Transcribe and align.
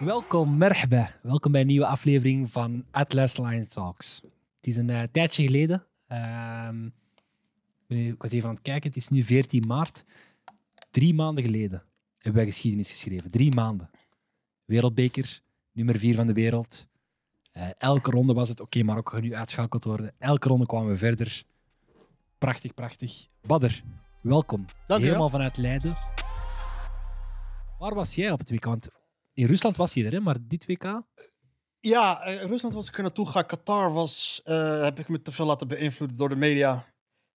Welkom, 0.00 0.56
merhaba. 0.56 1.14
Welkom 1.22 1.52
bij 1.52 1.60
een 1.60 1.66
nieuwe 1.66 1.86
aflevering 1.86 2.52
van 2.52 2.84
Atlas 2.90 3.36
Line 3.36 3.66
Talks. 3.66 4.20
Het 4.56 4.66
is 4.66 4.76
een 4.76 4.90
eh, 4.90 5.02
tijdje 5.12 5.42
geleden. 5.42 5.86
Ehm, 6.06 6.86
ik 7.86 8.22
was 8.22 8.30
even 8.30 8.48
aan 8.48 8.54
het 8.54 8.62
kijken. 8.62 8.88
Het 8.88 8.98
is 8.98 9.08
nu 9.08 9.22
14 9.22 9.64
maart. 9.66 10.04
Drie 10.90 11.14
maanden 11.14 11.44
geleden 11.44 11.82
hebben 12.16 12.42
wij 12.42 12.50
geschiedenis 12.50 12.90
geschreven. 12.90 13.30
Drie 13.30 13.54
maanden. 13.54 13.90
Wereldbeker, 14.64 15.40
nummer 15.72 15.98
vier 15.98 16.14
van 16.14 16.26
de 16.26 16.32
wereld. 16.32 16.86
Eh, 17.52 17.68
elke 17.78 18.10
ronde 18.10 18.32
was 18.32 18.48
het, 18.48 18.60
oké, 18.60 18.82
Marokko 18.82 19.12
gaat 19.12 19.22
nu 19.22 19.34
uitschakeld 19.34 19.84
worden. 19.84 20.12
Elke 20.18 20.48
ronde 20.48 20.66
kwamen 20.66 20.88
we 20.88 20.96
verder. 20.96 21.44
Prachtig, 22.38 22.74
prachtig. 22.74 23.26
Badder, 23.42 23.82
welkom. 24.20 24.64
Dank. 24.84 25.02
Helemaal 25.02 25.30
vanuit 25.30 25.56
Leiden. 25.56 25.92
Waar 27.78 27.94
was 27.94 28.14
jij 28.14 28.32
op 28.32 28.38
het 28.38 28.50
WK? 28.50 28.98
In 29.34 29.46
Rusland 29.46 29.76
was 29.76 29.94
je 29.94 30.10
er, 30.10 30.22
maar 30.22 30.36
dit 30.40 30.66
WK? 30.66 31.02
Ja, 31.80 32.22
eh, 32.22 32.42
Rusland 32.42 32.74
was 32.74 32.88
ik 32.88 32.96
er 32.96 33.02
naartoe 33.02 33.26
gegaan. 33.26 33.46
Qatar 33.46 33.92
was, 33.92 34.40
eh, 34.44 34.82
heb 34.82 34.98
ik 34.98 35.08
me 35.08 35.22
te 35.22 35.32
veel 35.32 35.46
laten 35.46 35.68
beïnvloeden 35.68 36.16
door 36.16 36.28
de 36.28 36.36
media. 36.36 36.86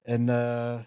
En 0.01 0.29
eh, 0.29 0.79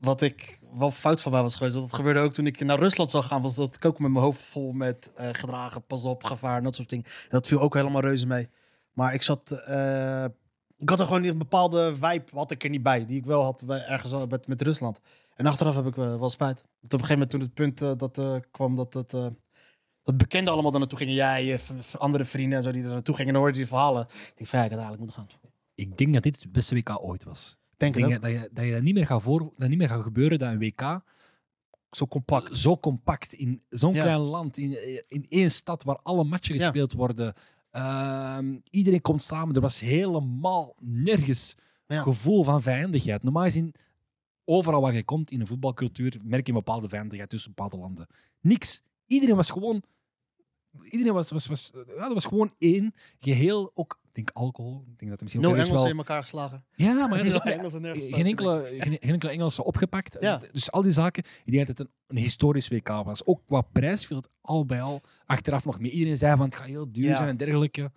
wat 0.00 0.20
ik 0.20 0.60
wel 0.72 0.90
fout 0.90 1.22
van 1.22 1.32
mij 1.32 1.42
was 1.42 1.54
geweest, 1.54 1.74
dat 1.74 1.94
gebeurde 1.94 2.20
ook 2.20 2.32
toen 2.32 2.46
ik 2.46 2.60
naar 2.60 2.78
Rusland 2.78 3.10
zou 3.10 3.24
gaan, 3.24 3.42
was 3.42 3.54
dat 3.54 3.74
ik 3.74 3.84
ook 3.84 3.98
met 3.98 4.10
mijn 4.10 4.24
hoofd 4.24 4.42
vol 4.42 4.72
met 4.72 5.12
gedragen, 5.14 5.86
pas 5.86 6.04
op, 6.04 6.24
gevaar, 6.24 6.62
dat 6.62 6.74
soort 6.74 6.88
dingen. 6.88 7.04
En 7.04 7.28
dat 7.28 7.46
viel 7.46 7.60
ook 7.60 7.74
helemaal 7.74 8.00
reuze 8.00 8.26
mee. 8.26 8.48
Maar 8.92 9.14
ik 9.14 9.22
zat, 9.22 9.50
ik 10.78 10.88
had 10.88 11.00
er 11.00 11.06
gewoon 11.06 11.24
een 11.24 11.38
bepaalde 11.38 11.94
vibe, 11.94 12.24
had 12.32 12.50
ik 12.50 12.64
er 12.64 12.70
niet 12.70 12.82
bij, 12.82 13.04
die 13.04 13.18
ik 13.18 13.26
wel 13.26 13.42
had 13.42 13.62
ergens 13.62 14.26
met, 14.28 14.46
met 14.46 14.62
Rusland. 14.62 15.00
En 15.34 15.46
achteraf 15.46 15.74
heb 15.74 15.86
ik 15.86 15.94
wel 15.94 16.30
spijt. 16.30 16.64
Want 16.80 16.92
op 16.92 17.00
een 17.00 17.06
gegeven 17.06 17.12
moment 17.12 17.30
toen 17.30 17.40
het 17.40 17.54
punt 17.54 17.98
dat 17.98 18.40
kwam 18.50 18.76
dat 18.76 18.94
het... 18.94 19.12
eh, 20.04 20.10
dat 20.10 20.16
bekenden 20.16 20.52
allemaal 20.52 20.70
daar 20.70 20.80
naartoe 20.80 20.98
gingen. 20.98 21.14
Jij, 21.14 21.44
je 21.44 21.58
v- 21.58 21.94
andere 21.94 22.24
vrienden 22.24 22.58
en 22.58 22.64
zo 22.64 22.70
die 22.72 22.82
er 22.82 22.88
naartoe 22.88 23.14
gingen. 23.14 23.28
En 23.28 23.34
dan 23.34 23.42
hoorde 23.42 23.58
je 23.58 23.64
die 23.64 23.72
verhalen. 23.74 24.02
Ik 24.02 24.32
denk 24.36 24.50
van 24.50 24.58
ja, 24.58 24.64
ik 24.64 24.70
had 24.70 24.80
eigenlijk 24.80 24.98
moeten 24.98 25.16
gaan. 25.40 25.50
Ik 25.74 25.96
denk 25.96 26.14
dat 26.14 26.22
dit 26.22 26.42
het 26.42 26.52
beste 26.52 26.74
WK 26.74 26.98
ooit 27.02 27.24
was. 27.24 27.56
Denk 27.76 27.96
Ik 27.96 28.06
denk 28.08 28.22
dat, 28.22 28.30
je, 28.30 28.48
dat, 28.52 28.64
je 28.64 28.72
dat, 28.72 28.82
niet 28.82 28.94
meer 28.94 29.06
gaat 29.06 29.22
voor, 29.22 29.50
dat 29.54 29.68
niet 29.68 29.78
meer 29.78 29.88
gaat 29.88 30.02
gebeuren 30.02 30.38
dat 30.38 30.52
een 30.52 30.58
WK 30.58 31.00
Zo 31.90 32.06
compact. 32.06 32.56
zo 32.56 32.76
compact 32.76 33.32
in 33.32 33.62
zo'n 33.68 33.94
Ja. 33.94 34.02
klein 34.02 34.18
land, 34.20 34.58
in, 34.58 34.78
in 35.08 35.26
één 35.28 35.50
stad 35.50 35.82
waar 35.82 35.98
alle 36.02 36.24
matchen 36.24 36.54
Ja. 36.54 36.62
gespeeld 36.62 36.92
worden. 36.92 37.34
Ehm, 37.70 38.56
iedereen 38.70 39.00
komt 39.00 39.22
samen. 39.22 39.54
Er 39.54 39.60
was 39.60 39.80
helemaal 39.80 40.74
nergens 40.80 41.54
gevoel 41.86 42.44
van 42.44 42.62
vijandigheid. 42.62 43.22
Normaal 43.22 43.42
gezien, 43.44 43.74
overal 44.44 44.80
waar 44.80 44.94
je 44.94 45.04
komt 45.04 45.30
in 45.30 45.40
een 45.40 45.46
voetbalcultuur, 45.46 46.16
merk 46.22 46.46
je 46.46 46.52
een 46.52 46.58
bepaalde 46.58 46.88
vijandigheid 46.88 47.30
tussen 47.30 47.52
bepaalde 47.54 47.76
landen. 47.76 48.06
Niks. 48.40 48.82
Iedereen 49.06 49.36
was 49.36 49.50
gewoon. 49.50 49.82
Iedereen 50.90 51.12
was, 51.12 51.30
was, 51.30 51.46
was, 51.46 51.70
ja, 51.74 52.02
dat 52.04 52.12
was 52.12 52.24
gewoon 52.26 52.54
één 52.58 52.94
geheel. 53.20 53.70
Ook, 53.74 54.00
ik 54.04 54.14
denk 54.14 54.30
alcohol. 54.30 54.84
Ik 54.86 54.98
denk 54.98 55.10
dat 55.10 55.18
er 55.18 55.22
misschien 55.22 55.44
ook 55.44 55.50
Nul 55.50 55.60
ergens 55.60 55.68
Engelsen 55.68 55.82
wel- 55.82 55.92
in 55.92 55.96
elkaar 55.98 56.22
geslagen. 56.22 56.64
ja, 56.74 57.06
maar 57.06 57.18
er 57.18 57.24
is 57.26 57.34
ook 57.34 57.42
geen 58.14 58.26
enkele, 58.26 58.64
geen, 58.64 58.80
geen 58.80 58.98
enkele 58.98 59.32
Engelse 59.32 59.64
opgepakt. 59.64 60.16
Ja. 60.20 60.40
Dus 60.52 60.70
al 60.70 60.82
die 60.82 60.92
zaken. 60.92 61.24
Ik 61.44 61.52
denk 61.52 61.66
dat 61.66 61.78
het 61.78 61.86
een, 61.86 61.92
een 62.06 62.16
historisch 62.22 62.68
WK 62.68 62.88
was. 62.88 63.24
Ook 63.26 63.40
qua 63.46 63.60
prijs 63.60 64.06
viel 64.06 64.16
het 64.16 64.28
al 64.40 64.66
bij 64.66 64.80
al 64.80 65.00
achteraf 65.26 65.64
nog 65.64 65.80
mee. 65.80 65.90
Iedereen 65.90 66.16
zei 66.16 66.36
van 66.36 66.46
het 66.46 66.54
gaat 66.54 66.66
heel 66.66 66.92
duur 66.92 67.16
zijn 67.16 67.28
en 67.28 67.36
dergelijke. 67.36 67.92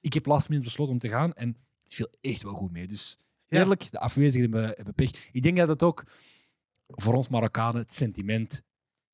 Ik 0.00 0.12
heb 0.12 0.26
last 0.26 0.48
minute 0.48 0.66
besloten 0.68 0.92
om 0.92 0.98
te 0.98 1.08
gaan 1.08 1.34
en 1.34 1.56
het 1.82 1.94
viel 1.94 2.08
echt 2.20 2.42
wel 2.42 2.52
goed 2.54 2.70
mee. 2.72 2.86
Dus 2.86 3.18
eerlijk, 3.48 3.90
de 3.90 3.98
afwezigen 3.98 4.50
hebben, 4.50 4.72
hebben 4.76 4.94
pech. 4.94 5.10
Ik 5.32 5.42
denk 5.42 5.56
dat 5.56 5.68
het 5.68 5.82
ook 5.82 6.04
voor 6.86 7.14
ons 7.14 7.28
Marokkanen 7.28 7.80
het 7.80 7.94
sentiment. 7.94 8.62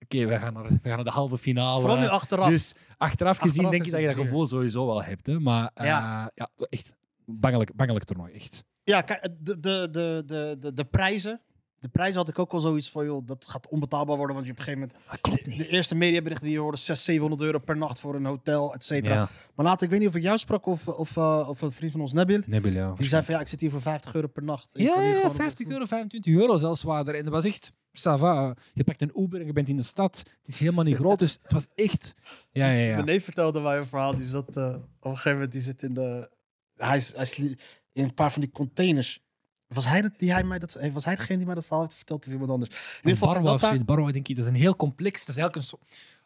Oké, 0.04 0.26
we, 0.26 0.38
gaan 0.38 0.52
naar, 0.52 0.62
we 0.62 0.78
gaan 0.82 0.94
naar 0.94 1.04
de 1.04 1.10
halve 1.10 1.38
finale. 1.38 1.80
Vooral 1.80 1.98
nu 1.98 2.06
achteraf. 2.08 2.48
Dus 2.48 2.74
achteraf 2.96 3.36
gezien 3.36 3.50
Achteraf 3.50 3.70
denk 3.70 3.84
ik 3.84 3.90
dat 3.90 4.00
je 4.00 4.06
dat 4.06 4.24
gevoel 4.26 4.46
sowieso 4.46 4.86
wel 4.86 5.02
hebt. 5.02 5.26
Hè. 5.26 5.40
Maar 5.40 5.70
eh, 5.74 5.86
Ja. 5.86 6.30
ja. 6.34 6.48
echt 6.58 6.94
bangelijk, 7.24 7.74
bangelijk 7.74 8.04
toernooi. 8.04 8.32
Echt. 8.32 8.64
Ja, 8.82 9.02
de, 9.02 9.60
de, 9.60 9.88
de, 9.90 10.24
de, 10.58 10.72
de, 10.72 10.84
prijzen. 10.84 11.40
De 11.78 11.88
prijzen 11.88 12.16
had 12.16 12.28
ik 12.28 12.38
ook 12.38 12.50
wel 12.52 12.60
zoiets 12.60 12.90
van, 12.90 13.04
joh, 13.04 13.26
dat 13.26 13.44
gaat 13.48 13.68
onbetaalbaar 13.68 14.16
worden. 14.16 14.34
Want 14.34 14.46
je 14.46 14.52
op 14.52 14.58
een 14.58 14.64
gegeven 14.64 14.90
moment... 15.22 15.58
De 15.58 15.68
eerste 15.68 15.94
mediaberichten 15.94 16.46
die 16.46 16.54
je 16.54 16.60
hoorde, 16.60 16.76
600, 16.76 17.06
700 17.06 17.42
euro 17.42 17.58
per 17.58 17.76
nacht 17.76 18.00
voor 18.00 18.14
een 18.14 18.24
hotel, 18.24 18.74
et 18.74 18.84
cetera. 18.84 19.14
Ja, 19.14 19.28
Maar 19.54 19.66
later, 19.66 19.84
ik 19.84 19.90
weet 19.90 19.98
niet 20.00 20.08
of 20.08 20.14
ik 20.14 20.22
jou 20.22 20.38
sprak 20.38 20.66
of, 20.66 20.88
of, 20.88 21.16
eh, 21.16 21.46
of 21.48 21.60
een 21.62 21.72
vriend 21.72 21.92
van 21.92 22.00
ons, 22.00 22.12
Nabil. 22.12 22.40
Nebil, 22.46 22.72
ja. 22.72 22.92
Die 22.92 23.06
zei 23.08 23.22
van, 23.24 23.34
ja, 23.34 23.40
ik 23.40 23.48
zit 23.48 23.60
hier 23.60 23.70
voor 23.70 23.80
50 23.82 24.14
euro 24.14 24.26
per 24.26 24.42
nacht. 24.42 24.68
Ja, 24.72 25.00
ja, 25.02 25.20
gewoon- 25.20 25.34
50 25.34 25.66
euro, 25.68 25.84
25 25.84 26.34
euro 26.34 26.56
zelfs 26.56 26.82
waarder. 26.82 27.14
En 27.14 27.24
dat 27.24 27.32
was 27.32 27.44
echt, 27.44 27.72
ça 27.92 28.16
va. 28.18 28.56
Je 28.74 28.84
pakt 28.84 29.02
een 29.02 29.12
Uber 29.16 29.40
en 29.40 29.46
je 29.46 29.52
bent 29.52 29.68
in 29.68 29.76
de 29.76 29.82
stad. 29.82 30.18
Het 30.18 30.48
is 30.48 30.58
helemaal 30.58 30.84
niet 30.84 30.96
groot, 30.96 31.18
dus 31.18 31.38
het 31.42 31.52
was 31.52 31.66
echt... 31.74 32.14
Ja, 32.50 32.70
ja, 32.70 32.84
ja. 32.84 32.94
Mijn 32.94 33.04
neef 33.04 33.24
vertelde 33.24 33.60
mij 33.60 33.78
een 33.78 33.86
verhaal. 33.86 34.14
Die 34.14 34.26
zat 34.26 34.56
eh, 34.56 34.74
op 34.74 34.84
een 35.00 35.10
gegeven 35.10 35.32
moment 35.32 35.52
die 35.52 35.60
zit 35.60 35.82
in 35.82 35.94
de. 35.94 36.30
Hij 36.76 36.96
is, 36.96 37.12
hij 37.16 37.56
in 37.92 38.04
een 38.04 38.14
paar 38.14 38.32
van 38.32 38.40
die 38.40 38.50
containers. 38.50 39.22
Was 39.66 39.86
hij, 39.86 40.02
dat, 40.02 40.12
die 40.16 40.32
hij 40.32 40.44
mij 40.44 40.58
dat, 40.58 40.74
eh, 40.74 40.92
was 40.92 41.04
hij 41.04 41.16
degene 41.16 41.36
die 41.36 41.46
mij 41.46 41.54
dat 41.54 41.64
verhaal 41.64 41.82
heeft 41.82 41.96
verteld 41.96 42.26
of 42.26 42.32
iemand 42.32 42.50
anders? 42.50 42.70
In 42.70 42.76
ieder 42.96 43.10
geval, 43.10 43.34
Barwa, 43.34 43.56
daar. 43.56 43.84
Barwa, 43.84 44.12
denk 44.12 44.28
ik, 44.28 44.36
dat 44.36 44.44
is 44.44 44.50
een 44.50 44.56
heel 44.56 44.76
complex... 44.76 45.24
Dat 45.24 45.36
is 45.36 45.42
eigenlijk 45.42 45.72
een 45.72 45.78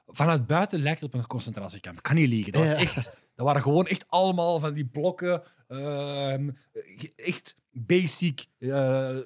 Vanuit 0.07 0.47
buiten 0.47 0.81
lijkt 0.83 1.01
het 1.01 1.15
op 1.15 1.21
een 1.21 1.27
concentratiekamp. 1.27 1.97
Ik 1.97 2.03
kan 2.03 2.15
niet 2.15 2.29
liegen. 2.29 2.53
Dat 2.53 2.61
was 2.69 2.73
echt... 2.73 3.23
Dat 3.35 3.47
waren 3.47 3.63
gewoon 3.63 3.87
echt 3.87 4.05
allemaal 4.09 4.61
van 4.61 4.73
die 4.73 4.85
blokken. 4.87 5.43
ehm, 5.69 6.51
echt 7.17 7.57
basic, 7.71 8.47
eh, 8.59 9.17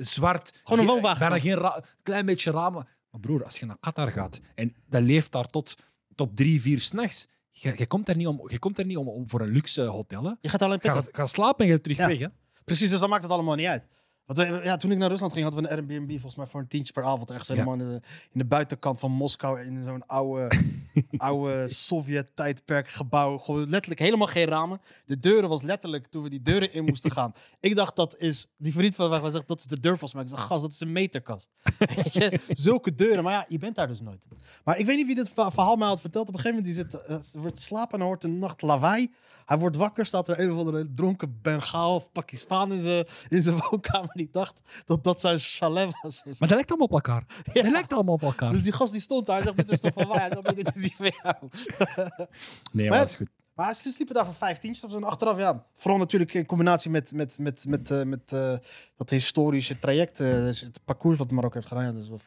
zwart. 0.00 0.60
Gewoon 0.62 0.78
een 0.78 0.86
Ge- 0.86 0.92
woonwagen. 0.92 1.28
Bijna 1.28 1.38
geen 1.40 1.82
klein 2.02 2.26
beetje 2.26 2.50
ramen. 2.50 2.88
Maar 3.10 3.20
broer, 3.20 3.44
als 3.44 3.58
je 3.58 3.66
naar 3.66 3.76
Qatar 3.80 4.10
gaat 4.10 4.40
en 4.54 4.74
dat 4.86 5.02
leeft 5.02 5.32
daar 5.32 5.46
tot, 5.46 5.74
tot 6.14 6.36
drie, 6.36 6.60
vier 6.60 6.80
s'nachts. 6.80 7.28
Je, 7.50 7.72
je 7.76 7.86
komt 7.86 8.08
er 8.08 8.16
niet, 8.16 8.26
om, 8.26 8.50
je 8.50 8.58
komt 8.58 8.78
er 8.78 8.84
niet 8.84 8.96
om, 8.96 9.08
om 9.08 9.28
voor 9.28 9.40
een 9.40 9.48
luxe 9.52 9.82
hotel. 9.82 10.22
Hè. 10.24 10.32
Je 10.40 10.48
gaat 10.48 10.62
alleen 10.62 10.78
pikken. 10.78 11.08
ga 11.12 11.26
slapen 11.26 11.58
en 11.58 11.64
je 11.66 11.70
bent 11.70 11.82
terug 11.82 11.98
Ja. 11.98 12.06
weg. 12.08 12.18
Hè. 12.18 12.26
Precies, 12.64 12.90
dus 12.90 13.00
dan 13.00 13.08
maakt 13.08 13.22
het 13.22 13.32
allemaal 13.32 13.54
niet 13.54 13.66
uit. 13.66 13.84
Want 14.28 14.38
we- 14.48 14.60
ja, 14.64 14.76
toen 14.76 14.90
ik 14.90 14.98
naar 14.98 15.08
Rusland 15.08 15.32
ging, 15.32 15.44
hadden 15.44 15.62
we 15.62 15.70
een 15.70 15.76
Airbnb 15.76 16.10
volgens 16.10 16.34
mij 16.34 16.46
voor 16.46 16.60
een 16.60 16.66
tientje 16.68 16.92
per 16.92 17.04
avond. 17.04 17.30
Ergens 17.30 17.48
Ja. 17.48 17.54
helemaal 17.54 17.74
in 17.74 17.86
de, 17.86 17.94
in 18.32 18.38
de 18.40 18.44
buitenkant 18.44 18.98
van 18.98 19.10
Moskou. 19.10 19.60
In 19.60 19.82
zo'n 19.84 20.06
oude, 20.06 20.50
oude 21.16 21.68
Sovjet-tijdperk 21.68 22.88
gebouw. 22.88 23.38
Gewoon 23.38 23.68
letterlijk 23.68 24.00
helemaal 24.00 24.26
geen 24.26 24.46
ramen. 24.46 24.80
De 25.06 25.18
deuren 25.18 25.48
was 25.48 25.62
letterlijk 25.62 26.06
toen 26.06 26.22
we 26.22 26.28
die 26.28 26.42
deuren 26.42 26.72
in 26.72 26.84
moesten 26.84 27.10
gaan. 27.10 27.32
Ik 27.60 27.74
dacht 27.74 27.96
dat 27.96 28.16
is, 28.18 28.46
die 28.56 28.72
vriend 28.72 28.94
van 28.94 29.10
mij 29.20 29.30
zegt 29.30 29.48
dat 29.48 29.58
is 29.58 29.66
de 29.66 29.80
deur 29.80 29.98
volgens 29.98 30.14
mij. 30.14 30.22
Ik 30.22 30.28
zeg, 30.28 30.40
gast, 30.40 30.62
dat 30.62 30.72
is 30.72 30.80
een 30.80 30.92
meterkast. 30.92 31.50
Weet 31.78 32.12
je, 32.12 32.40
zulke 32.48 32.94
deuren. 32.94 33.22
Maar 33.24 33.32
ja, 33.32 33.44
je 33.48 33.58
bent 33.58 33.74
daar 33.74 33.88
dus 33.88 34.00
nooit. 34.00 34.26
Maar 34.64 34.78
ik 34.78 34.86
weet 34.86 34.96
niet 34.96 35.06
wie 35.06 35.14
dit 35.14 35.30
verhaal 35.34 35.76
mij 35.76 35.88
had 35.88 36.00
verteld. 36.00 36.28
Op 36.28 36.34
een 36.34 36.40
gegeven 36.40 36.64
moment 36.64 36.88
die 36.88 36.98
zit, 37.00 37.34
eh, 37.34 37.42
wordt 37.42 37.60
slapen 37.60 37.98
en 38.00 38.04
hoort 38.04 38.24
een 38.24 38.38
nacht 38.38 38.62
lawaai. 38.62 39.10
Hij 39.48 39.58
wordt 39.58 39.76
wakker, 39.76 40.06
staat 40.06 40.28
er 40.28 40.40
een 40.40 40.52
of 40.52 40.58
andere 40.58 40.94
dronken 40.94 41.38
Bengaal 41.42 41.94
of 41.94 42.12
Pakistan 42.12 42.72
in 42.72 42.80
zijn, 42.80 43.06
in 43.28 43.42
zijn 43.42 43.56
woonkamer. 43.70 44.10
Die 44.12 44.28
dacht 44.30 44.60
dat 44.84 45.04
dat 45.04 45.20
zijn 45.20 45.38
chalet 45.38 45.98
was. 46.02 46.22
Maar 46.24 46.34
dat 46.38 46.50
lijkt 46.50 46.68
allemaal 46.68 46.86
op 46.86 46.92
elkaar. 46.92 47.24
Ja. 47.52 47.62
Dat 47.62 47.72
lijkt 47.72 47.92
allemaal 47.92 48.14
op 48.14 48.22
elkaar. 48.22 48.50
Dus 48.50 48.62
die 48.62 48.72
gast 48.72 48.92
die 48.92 49.00
stond 49.00 49.26
daar. 49.26 49.36
Hij 49.36 49.44
zegt, 49.44 49.56
dit 49.56 49.70
is 49.70 49.80
toch 49.80 49.92
van 49.92 50.08
mij? 50.08 50.18
Hij 50.18 50.28
zegt, 50.28 50.42
nee, 50.42 50.64
dit 50.64 50.76
is 50.76 50.82
niet 50.82 50.94
van 50.96 51.12
jou. 51.22 51.36
nee, 52.72 52.88
maar 52.88 52.98
dat 52.98 53.08
is 53.08 53.14
goed. 53.16 53.28
Maar 53.54 53.74
ze 53.74 53.90
sliepen 53.90 54.14
daar 54.14 54.24
voor 54.24 54.34
vijftientjes 54.34 54.84
of 54.84 54.90
zo. 54.90 54.96
En 54.96 55.04
achteraf, 55.04 55.38
ja. 55.38 55.66
Vooral 55.74 55.98
natuurlijk 55.98 56.34
in 56.34 56.46
combinatie 56.46 56.90
met, 56.90 57.12
met, 57.12 57.38
met, 57.38 57.64
met, 57.68 57.90
eh, 57.90 58.02
met 58.02 58.32
eh, 58.32 58.54
dat 58.96 59.10
historische 59.10 59.78
traject. 59.78 60.20
eh, 60.20 60.30
dus 60.30 60.60
het 60.60 60.80
parcours 60.84 61.18
wat 61.18 61.30
Marokko 61.30 61.54
heeft 61.56 61.68
gedaan. 61.68 61.84
Ja, 61.84 61.92
dat 61.92 62.02
is 62.02 62.08
wel- 62.08 62.20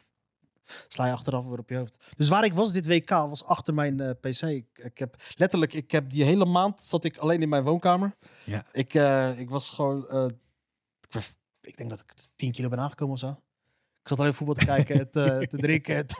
sla 0.88 1.06
je 1.06 1.12
achteraf 1.12 1.46
weer 1.46 1.58
op 1.58 1.68
je 1.68 1.76
hoofd. 1.76 2.04
Dus 2.16 2.28
waar 2.28 2.44
ik 2.44 2.54
was 2.54 2.72
dit 2.72 2.86
WK 2.86 3.08
was 3.08 3.44
achter 3.44 3.74
mijn 3.74 4.00
eh, 4.00 4.10
PC. 4.20 4.42
Ik, 4.42 4.66
ik 4.74 4.98
heb 4.98 5.16
letterlijk, 5.36 5.72
ik 5.72 5.90
heb 5.90 6.10
die 6.10 6.24
hele 6.24 6.44
maand 6.44 6.82
zat 6.82 7.04
ik 7.04 7.16
alleen 7.16 7.42
in 7.42 7.48
mijn 7.48 7.62
woonkamer. 7.62 8.16
Ja. 8.44 8.66
Ik, 8.72 8.94
eh, 8.94 9.38
ik 9.38 9.50
was 9.50 9.70
gewoon, 9.70 10.08
eh, 10.08 10.26
ik, 11.60 11.76
denk 11.76 11.90
dat 11.90 12.00
ik 12.00 12.12
10 12.36 12.52
kilo 12.52 12.68
ben 12.68 12.78
aangekomen 12.78 13.14
of 13.14 13.20
zo. 13.20 13.30
Ik 14.02 14.08
zat 14.08 14.18
alleen 14.18 14.34
voetbal 14.34 14.54
te 14.54 14.64
kijken, 14.64 14.98
het, 14.98 15.12
te 15.12 15.48
drinken, 15.66 15.96
het, 15.96 16.14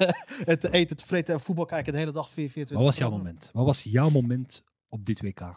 het 0.45 0.61
te 0.61 0.71
eten, 0.71 0.97
te 0.97 1.07
vreten 1.07 1.35
en 1.35 1.41
voetbal 1.41 1.65
kijken 1.65 1.93
de 1.93 1.99
hele 1.99 2.13
dag 2.13 2.31
4, 2.31 2.35
24 2.35 2.77
Wat 2.77 2.87
was 2.87 2.97
jouw 2.97 3.11
moment? 3.11 3.51
Wat 3.53 3.65
was 3.65 3.83
jouw 3.83 4.11
moment 4.11 4.65
op 4.89 5.05
dit 5.05 5.21
WK? 5.21 5.57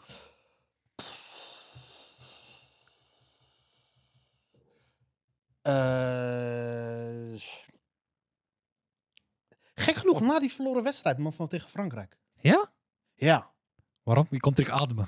Eh, 5.65 7.04
genoeg, 10.05 10.21
na 10.21 10.39
die 10.39 10.51
verloren 10.51 10.83
wedstrijd 10.83 11.17
man, 11.17 11.33
van 11.33 11.47
tegen 11.47 11.69
Frankrijk. 11.69 12.17
Ja? 12.41 12.71
Ja. 13.13 13.53
Waarom? 14.03 14.27
Je 14.29 14.39
komt 14.39 14.55
terug 14.55 14.71
ademen. 14.71 15.07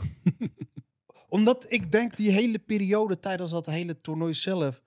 Omdat 1.29 1.65
ik 1.69 1.91
denk 1.91 2.15
die 2.15 2.31
hele 2.31 2.59
periode 2.59 3.19
tijdens 3.19 3.51
dat 3.51 3.65
hele 3.65 4.01
toernooi 4.01 4.33
zelf... 4.33 4.81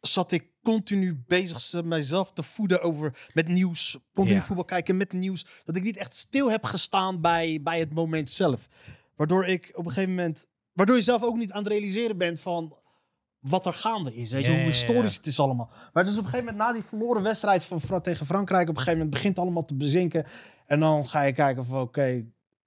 zat 0.00 0.32
ik 0.32 0.52
continu 0.62 1.22
bezig 1.26 1.84
mijzelf 1.84 2.32
te 2.32 2.42
voeden 2.42 2.82
over 2.82 3.28
met 3.34 3.48
nieuws. 3.48 3.98
Continu 4.12 4.36
Ja. 4.36 4.42
voetbal 4.42 4.64
kijken 4.64 4.96
met 4.96 5.12
nieuws. 5.12 5.46
Dat 5.64 5.76
ik 5.76 5.82
niet 5.82 5.96
echt 5.96 6.14
stil 6.14 6.50
heb 6.50 6.64
gestaan 6.64 7.20
bij, 7.20 7.60
bij 7.62 7.78
het 7.78 7.94
moment 7.94 8.30
zelf. 8.30 8.68
Waardoor 9.16 9.46
ik 9.46 9.70
op 9.72 9.84
een 9.84 9.92
gegeven 9.92 10.14
moment... 10.14 10.48
Waardoor 10.72 10.96
je 10.96 11.02
zelf 11.02 11.22
ook 11.22 11.36
niet 11.36 11.52
aan 11.52 11.62
het 11.62 11.72
realiseren 11.72 12.18
bent 12.18 12.40
van... 12.40 12.76
wat 13.40 13.66
er 13.66 13.72
gaande 13.72 14.14
is. 14.14 14.32
Weet 14.32 14.44
je, 14.44 14.52
hoe 14.52 14.60
historisch 14.60 15.16
het 15.16 15.26
is 15.26 15.40
allemaal. 15.40 15.70
Maar 15.92 16.04
dus 16.04 16.18
op 16.18 16.24
een 16.24 16.30
gegeven 16.30 16.52
moment, 16.52 16.68
na 16.68 16.72
die 16.72 16.82
verloren 16.82 17.22
wedstrijd 17.22 17.64
van, 17.64 18.00
tegen 18.00 18.26
Frankrijk, 18.26 18.62
op 18.62 18.68
een 18.68 18.76
gegeven 18.76 18.98
moment 18.98 19.10
begint 19.10 19.36
het 19.36 19.44
allemaal 19.44 19.64
te 19.64 19.74
bezinken. 19.74 20.26
En 20.66 20.80
dan 20.80 21.08
ga 21.08 21.22
je 21.22 21.32
kijken 21.32 21.64
van, 21.64 21.80
oké, 21.80 22.24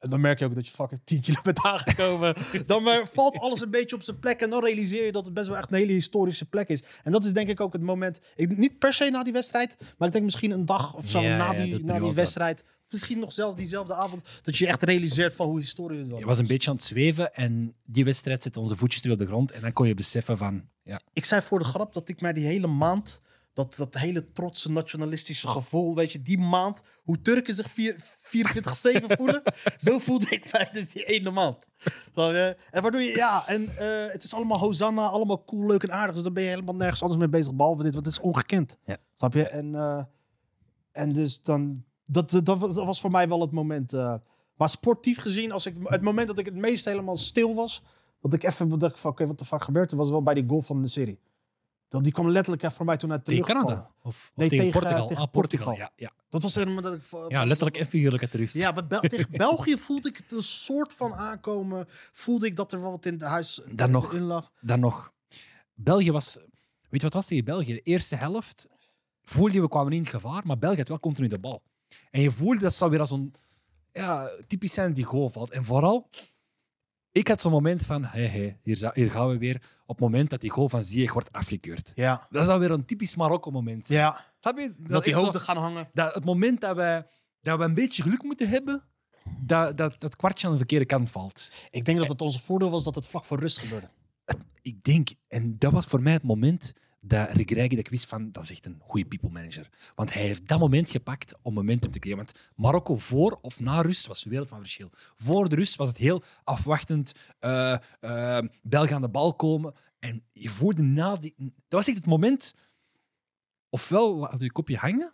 dan 0.09 0.21
merk 0.21 0.39
je 0.39 0.45
ook 0.45 0.55
dat 0.55 0.67
je 0.67 0.73
fucking 0.73 1.01
10 1.03 1.21
kilo 1.21 1.41
bent 1.43 1.59
aangekomen. 1.65 2.35
dan 2.65 2.83
maar 2.83 3.07
valt 3.07 3.37
alles 3.37 3.61
een 3.61 3.71
beetje 3.71 3.95
op 3.95 4.03
zijn 4.03 4.19
plek. 4.19 4.41
En 4.41 4.49
dan 4.49 4.63
realiseer 4.63 5.05
je 5.05 5.11
dat 5.11 5.25
het 5.25 5.33
best 5.33 5.47
wel 5.47 5.57
echt 5.57 5.71
een 5.71 5.77
hele 5.77 5.91
historische 5.91 6.45
plek 6.45 6.69
is. 6.69 6.83
En 7.03 7.11
dat 7.11 7.25
is 7.25 7.33
denk 7.33 7.47
ik 7.47 7.59
ook 7.59 7.73
het 7.73 7.81
moment. 7.81 8.19
Ik, 8.35 8.57
niet 8.57 8.79
per 8.79 8.93
se 8.93 9.09
na 9.09 9.23
die 9.23 9.33
wedstrijd, 9.33 9.75
maar 9.97 10.07
ik 10.07 10.13
denk 10.13 10.23
misschien 10.23 10.51
een 10.51 10.65
dag 10.65 10.95
of 10.95 11.07
zo 11.07 11.21
na, 11.21 11.53
die, 11.53 11.83
na 11.83 11.99
die 11.99 12.13
wedstrijd. 12.13 12.63
Misschien 12.93 13.19
nog 13.19 13.33
zelf 13.33 13.55
diezelfde 13.55 13.93
avond. 13.93 14.21
Dat 14.41 14.57
je 14.57 14.67
echt 14.67 14.83
realiseert 14.83 15.35
van 15.35 15.47
hoe 15.47 15.59
historisch 15.59 15.99
het 15.99 16.09
was. 16.09 16.19
Je 16.19 16.25
was 16.25 16.37
een 16.37 16.47
beetje 16.47 16.69
aan 16.69 16.75
het 16.75 16.85
zweven 16.85 17.33
en 17.33 17.75
die 17.83 18.05
wedstrijd 18.05 18.43
zette 18.43 18.59
onze 18.59 18.75
voetjes 18.75 19.01
terug 19.01 19.15
op 19.19 19.21
de 19.21 19.31
grond. 19.31 19.51
En 19.51 19.61
dan 19.61 19.73
kon 19.73 19.87
je 19.87 19.93
beseffen 19.93 20.37
van, 20.37 20.63
ja, 20.83 20.99
ik 21.13 21.25
zei 21.25 21.41
voor 21.41 21.59
de 21.59 21.65
grap 21.65 21.93
dat 21.93 22.09
ik 22.09 22.21
mij 22.21 22.33
die 22.33 22.45
hele 22.45 22.67
maand, 22.67 23.21
dat, 23.53 23.75
dat 23.75 23.93
hele 23.93 24.23
trotse 24.31 24.71
nationalistische 24.71 25.47
gevoel, 25.47 25.95
weet 25.95 26.11
je, 26.11 26.21
die 26.21 26.37
maand, 26.37 26.81
hoe 27.03 27.21
Turken 27.21 27.53
zich 27.55 27.71
vier- 27.71 27.95
24-7 28.01 29.05
voelen, 29.17 29.41
zo 29.77 29.99
voelde 29.99 30.29
ik 30.29 30.51
mij 30.51 30.69
dus 30.71 30.89
die 30.89 31.03
ene 31.03 31.31
maand. 31.31 31.57
En 32.71 32.81
waardoor 32.81 33.01
je, 33.01 33.15
ja, 33.15 33.47
en 33.47 33.77
eh, 33.77 34.11
het 34.11 34.23
is 34.23 34.33
allemaal 34.33 34.59
Hosanna, 34.59 35.07
allemaal 35.07 35.43
cool, 35.43 35.67
leuk 35.67 35.83
en 35.83 35.91
aardig, 35.91 36.15
dus 36.15 36.23
dan 36.23 36.33
ben 36.33 36.43
je 36.43 36.49
helemaal 36.49 36.75
nergens 36.75 37.01
anders 37.01 37.19
mee 37.19 37.29
bezig, 37.29 37.53
behalve 37.53 37.83
dit, 37.83 37.93
want 37.93 38.05
het 38.05 38.15
is 38.15 38.21
ongekend. 38.21 38.77
Ja. 38.85 38.97
Snap 39.15 39.33
je? 39.33 39.47
En, 39.47 39.75
eh, 39.75 40.03
en 40.91 41.13
dus 41.13 41.41
dan, 41.41 41.83
dat, 42.05 42.29
dat, 42.43 42.57
was- 42.59 42.75
dat 42.75 42.85
was 42.85 43.01
voor 43.01 43.11
mij 43.11 43.27
wel 43.27 43.41
het 43.41 43.51
moment. 43.51 43.93
eh, 43.93 44.15
maar 44.57 44.69
sportief 44.69 45.19
gezien, 45.19 45.51
als 45.51 45.65
ik, 45.65 45.75
het 45.83 46.01
moment 46.01 46.27
dat 46.27 46.39
ik 46.39 46.45
het 46.45 46.55
meest 46.55 46.85
helemaal 46.85 47.17
stil 47.17 47.55
was, 47.55 47.81
dat 48.21 48.33
ik 48.33 48.43
even 48.43 48.69
bedacht 48.69 48.99
van, 48.99 49.11
oké, 49.11 49.27
wat 49.27 49.39
de 49.39 49.45
fuck 49.45 49.63
gebeurt 49.63 49.91
er, 49.91 49.97
was 49.97 50.09
wel 50.09 50.23
bij 50.23 50.33
die 50.33 50.45
goal 50.47 50.61
van 50.61 50.81
de 50.81 50.87
serie. 50.87 51.19
Dat, 51.89 52.03
die 52.03 52.11
kwam 52.11 52.29
letterlijk 52.29 52.63
even 52.63 52.75
voor 52.75 52.85
mij 52.85 52.97
toen 52.97 53.11
uit 53.11 53.25
de 53.25 53.31
tegen 53.31 53.45
Canada. 53.53 53.89
Of, 54.01 54.05
of 54.05 54.31
Nee, 54.35 54.49
tegen, 54.49 54.65
tegen, 54.65 54.79
Portugal. 54.79 55.01
eh, 55.03 55.07
tegen 55.07 55.23
ah, 55.23 55.31
Portugal. 55.31 55.65
Portugal. 55.65 55.91
Ja, 55.97 56.05
ja. 56.05 56.11
Dat 56.29 56.41
was 56.41 56.55
helemaal 56.55 56.81
dat 56.81 56.93
ik... 56.93 57.03
ja, 57.27 57.45
letterlijk 57.45 57.77
en 57.77 57.85
figuurlijk 57.85 58.21
uit 58.23 58.31
de 58.31 58.37
rust. 58.37 58.53
Ja, 58.53 58.71
maar 58.71 58.87
Bel- 58.87 58.99
tegen 58.99 59.31
België 59.31 59.77
voelde 59.77 60.09
ik 60.09 60.17
het 60.17 60.31
een 60.31 60.41
soort 60.41 60.93
van 60.93 61.13
aankomen. 61.13 61.85
Voelde 62.11 62.45
ik 62.45 62.55
dat 62.55 62.71
er 62.71 62.81
wel 62.81 62.91
wat 62.91 63.05
in 63.05 63.13
het 63.13 63.23
huis 63.23 63.61
Dan 63.71 63.91
nog. 63.91 64.13
in 64.13 64.21
lag. 64.21 64.51
Dan 64.61 64.79
nog, 64.79 65.11
België 65.73 66.11
was, 66.11 66.37
weet 66.37 66.47
je 66.89 66.99
wat 67.01 67.13
was 67.13 67.25
tegen 67.27 67.45
België? 67.45 67.73
De 67.73 67.81
eerste 67.81 68.15
helft 68.15 68.67
voelde 69.23 69.53
je, 69.53 69.61
we 69.61 69.67
kwamen 69.69 69.91
niet 69.91 70.05
in 70.05 70.11
gevaar, 70.11 70.41
maar 70.45 70.57
België 70.57 70.77
had 70.77 70.87
wel 70.87 70.99
continu 70.99 71.27
de 71.27 71.39
bal. 71.39 71.61
En 72.11 72.21
je 72.21 72.31
voelde 72.31 72.59
dat 72.59 72.73
zou 72.73 72.91
weer 72.91 72.99
als 72.99 73.11
een 73.11 73.33
ja, 73.91 74.31
typisch 74.47 74.73
zijn 74.73 74.93
die 74.93 75.03
goal 75.03 75.29
valt. 75.29 75.51
En 75.51 75.65
vooral, 75.65 76.09
ik 77.11 77.27
had 77.27 77.41
zo'n 77.41 77.51
moment 77.51 77.85
van, 77.85 78.03
hé, 78.03 78.27
hé, 78.27 78.55
hier, 78.63 78.91
hier 78.93 79.11
gaan 79.11 79.29
we 79.29 79.37
weer, 79.37 79.55
op 79.85 79.95
het 79.95 79.99
moment 79.99 80.29
dat 80.29 80.41
die 80.41 80.49
goal 80.49 80.69
van 80.69 80.83
Ziyech 80.83 81.13
wordt 81.13 81.31
afgekeurd. 81.31 81.91
Ja. 81.95 82.27
Dat 82.29 82.43
is 82.43 82.49
alweer 82.49 82.71
een 82.71 82.85
typisch 82.85 83.15
Marokko-moment. 83.15 83.87
Ja, 83.87 84.25
dat 84.39 85.03
die 85.03 85.15
hoofden 85.15 85.41
gaan 85.41 85.57
hangen. 85.57 85.89
dat 85.93 86.13
het 86.13 86.25
moment 86.25 86.61
dat 86.61 86.75
we, 86.75 87.05
dat 87.41 87.57
we 87.57 87.63
een 87.63 87.73
beetje 87.73 88.03
geluk 88.03 88.23
moeten 88.23 88.49
hebben, 88.49 88.83
dat, 89.39 89.77
dat 89.77 90.01
dat 90.01 90.15
kwartje 90.15 90.45
aan 90.45 90.51
de 90.51 90.57
verkeerde 90.57 90.85
kant 90.85 91.11
valt. 91.11 91.51
Ik 91.69 91.85
denk 91.85 91.97
dat 91.97 92.07
het 92.07 92.21
onze 92.21 92.39
voordeel 92.41 92.69
was 92.69 92.83
dat 92.83 92.95
het 92.95 93.07
vlak 93.07 93.25
voor 93.25 93.39
rust 93.39 93.57
gebeurde. 93.57 93.89
Ik 94.61 94.83
denk, 94.83 95.09
en 95.27 95.57
dat 95.57 95.71
was 95.71 95.85
voor 95.85 96.01
mij 96.01 96.13
het 96.13 96.23
moment 96.23 96.73
dat 97.05 97.29
Rick 97.29 97.51
Rijken, 97.51 97.75
dat 97.75 97.85
ik 97.85 97.91
wist 97.91 98.07
van, 98.07 98.31
dat 98.31 98.43
is 98.43 98.51
echt 98.51 98.65
een 98.65 98.77
goede 98.79 99.07
people 99.07 99.29
manager. 99.29 99.69
Want 99.95 100.13
hij 100.13 100.21
heeft 100.21 100.47
dat 100.47 100.59
moment 100.59 100.89
gepakt 100.89 101.33
om 101.41 101.53
momentum 101.53 101.91
te 101.91 101.99
creëren. 101.99 102.23
Want 102.25 102.51
Marokko 102.55 102.97
voor 102.97 103.39
of 103.41 103.59
na 103.59 103.81
rust 103.81 104.07
was 104.07 104.25
een 104.25 104.29
wereld 104.31 104.49
van 104.49 104.59
verschil. 104.59 104.89
Voor 105.15 105.49
de 105.49 105.55
rust 105.55 105.75
was 105.75 105.87
het 105.87 105.97
heel 105.97 106.23
afwachtend, 106.43 107.33
eh 107.39 107.77
Belgen 108.61 108.95
aan 108.95 109.01
de 109.01 109.09
bal 109.09 109.35
komen. 109.35 109.73
En 109.99 110.23
je 110.31 110.49
voelde 110.49 110.81
na 110.81 111.15
die... 111.15 111.33
Dat 111.37 111.53
was 111.67 111.87
echt 111.87 111.97
het 111.97 112.05
moment, 112.05 112.55
ofwel 113.69 114.15
laat 114.15 114.39
je 114.39 114.51
kopje 114.51 114.77
hangen, 114.77 115.13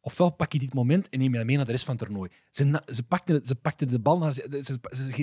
ofwel 0.00 0.30
pak 0.30 0.52
je 0.52 0.58
dit 0.58 0.74
moment 0.74 1.08
en 1.08 1.18
neem 1.18 1.30
je 1.32 1.36
dat 1.36 1.46
mee 1.46 1.56
naar 1.56 1.64
de 1.64 1.70
rest 1.70 1.84
van 1.84 1.96
het 1.96 2.04
toernooi. 2.04 2.30
Ze, 2.50 2.82
ze, 2.92 3.02
pakten, 3.02 3.46
ze 3.46 3.54
pakten 3.54 3.88
de 3.88 3.98
bal 4.00 4.18
naar... 4.18 4.32
Ze, 4.32 4.46
ze, 4.62 4.78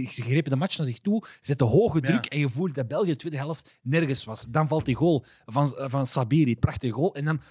ze, 0.09 0.21
grepen 0.21 0.51
de 0.51 0.57
match 0.57 0.77
naar 0.77 0.87
zich 0.87 0.99
toe, 0.99 1.25
ze 1.27 1.37
zetten 1.41 1.67
hoge 1.67 2.01
druk 2.01 2.23
Ja. 2.23 2.29
en 2.29 2.39
je 2.39 2.49
voelde 2.49 2.73
dat 2.73 2.87
België 2.87 3.09
de 3.09 3.15
tweede 3.15 3.37
helft 3.37 3.79
nergens 3.81 4.23
was. 4.23 4.45
Dan 4.49 4.67
valt 4.67 4.85
die 4.85 4.95
goal 4.95 5.23
van, 5.45 5.73
van 5.75 6.05
Sabiri, 6.05 6.55
prachtige 6.55 6.93
goal. 6.93 7.15
En 7.15 7.25
dan, 7.25 7.41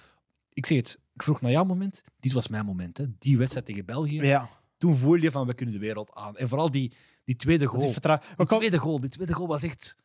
ik 0.53 0.65
zeg 0.65 0.77
het, 0.77 0.99
ik 1.13 1.23
vroeg 1.23 1.41
naar 1.41 1.51
jouw 1.51 1.63
moment. 1.63 2.03
Dit 2.19 2.31
was 2.31 2.47
mijn 2.47 2.65
moment, 2.65 2.97
hè. 2.97 3.05
die 3.19 3.37
wedstrijd 3.37 3.65
tegen 3.65 3.85
België. 3.85 4.21
Ja. 4.21 4.49
Toen 4.77 4.95
voelde 4.95 5.21
je 5.21 5.31
van, 5.31 5.47
we 5.47 5.53
kunnen 5.53 5.75
de 5.75 5.81
wereld 5.81 6.13
aan. 6.13 6.37
En 6.37 6.47
vooral 6.49 6.71
die, 6.71 6.91
die 7.23 7.35
tweede 7.35 7.59
die 7.59 7.67
goal. 7.67 7.93
Die 8.37 8.45
kan- 8.45 8.57
tweede 8.57 8.77
goal, 8.77 8.99
die 8.99 9.09
tweede 9.09 9.33
goal 9.33 9.47
was 9.47 9.63
echt... 9.63 9.95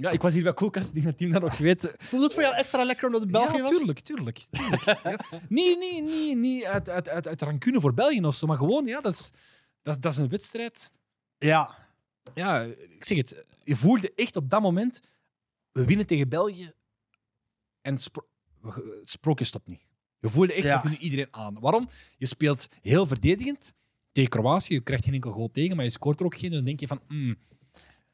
Ja, 0.00 0.10
ik 0.10 0.22
was 0.22 0.34
hier 0.34 0.42
bij 0.42 0.54
Koelkast, 0.54 0.92
die 0.94 1.02
het 1.02 1.16
team 1.18 1.30
dat 1.30 1.42
nog 1.42 1.56
weet. 1.58 1.94
Voelde 1.98 2.24
het 2.24 2.34
voor 2.34 2.42
jou 2.42 2.54
extra 2.54 2.84
lekker 2.84 3.06
omdat 3.06 3.20
het 3.22 3.30
België 3.30 3.56
ja, 3.56 3.62
was? 3.62 3.70
tuurlijk, 3.76 3.98
tuurlijk. 4.00 4.38
tuurlijk. 4.50 4.84
Ja. 4.84 5.18
Niet, 5.48 5.78
niet, 5.78 6.04
niet, 6.04 6.36
niet 6.36 6.64
uit, 6.64 6.88
uit, 6.88 7.08
uit, 7.08 7.26
uit 7.28 7.42
rancune 7.42 7.80
voor 7.80 7.94
België 7.94 8.20
of 8.24 8.34
zo, 8.34 8.46
maar 8.46 8.56
gewoon, 8.56 8.86
ja, 8.86 9.00
dat 9.00 9.12
is, 9.12 9.30
dat, 9.82 10.02
dat 10.02 10.12
is 10.12 10.18
een 10.18 10.28
wedstrijd. 10.28 10.92
Ja. 11.38 11.74
Ja, 12.34 12.62
ik 12.88 13.04
zeg 13.04 13.16
het, 13.16 13.44
je 13.64 13.76
voelde 13.76 14.12
echt 14.14 14.36
op 14.36 14.50
dat 14.50 14.60
moment, 14.60 15.00
we 15.72 15.84
winnen 15.84 16.06
tegen 16.06 16.28
België 16.28 16.72
en 17.80 17.92
het, 17.92 18.02
spro- 18.02 18.26
het 18.62 19.10
sprookje 19.10 19.44
stopt 19.44 19.66
niet. 19.66 19.86
Je 20.18 20.28
voelde 20.30 20.52
echt, 20.52 20.64
Ja. 20.66 20.74
we 20.74 20.80
kunnen 20.80 20.98
iedereen 21.00 21.28
aan. 21.30 21.60
Waarom? 21.60 21.88
Je 22.18 22.26
speelt 22.26 22.66
heel 22.82 23.06
verdedigend 23.06 23.72
tegen 24.12 24.30
Kroatië, 24.30 24.74
je 24.74 24.80
krijgt 24.80 25.04
geen 25.04 25.14
enkel 25.14 25.30
goal 25.32 25.50
tegen, 25.50 25.76
maar 25.76 25.84
je 25.84 25.90
scoort 25.90 26.20
er 26.20 26.26
ook 26.26 26.36
geen. 26.36 26.50
Dan 26.50 26.64
denk 26.64 26.80
je 26.80 26.86
van, 26.86 27.00
mm, 27.08 27.36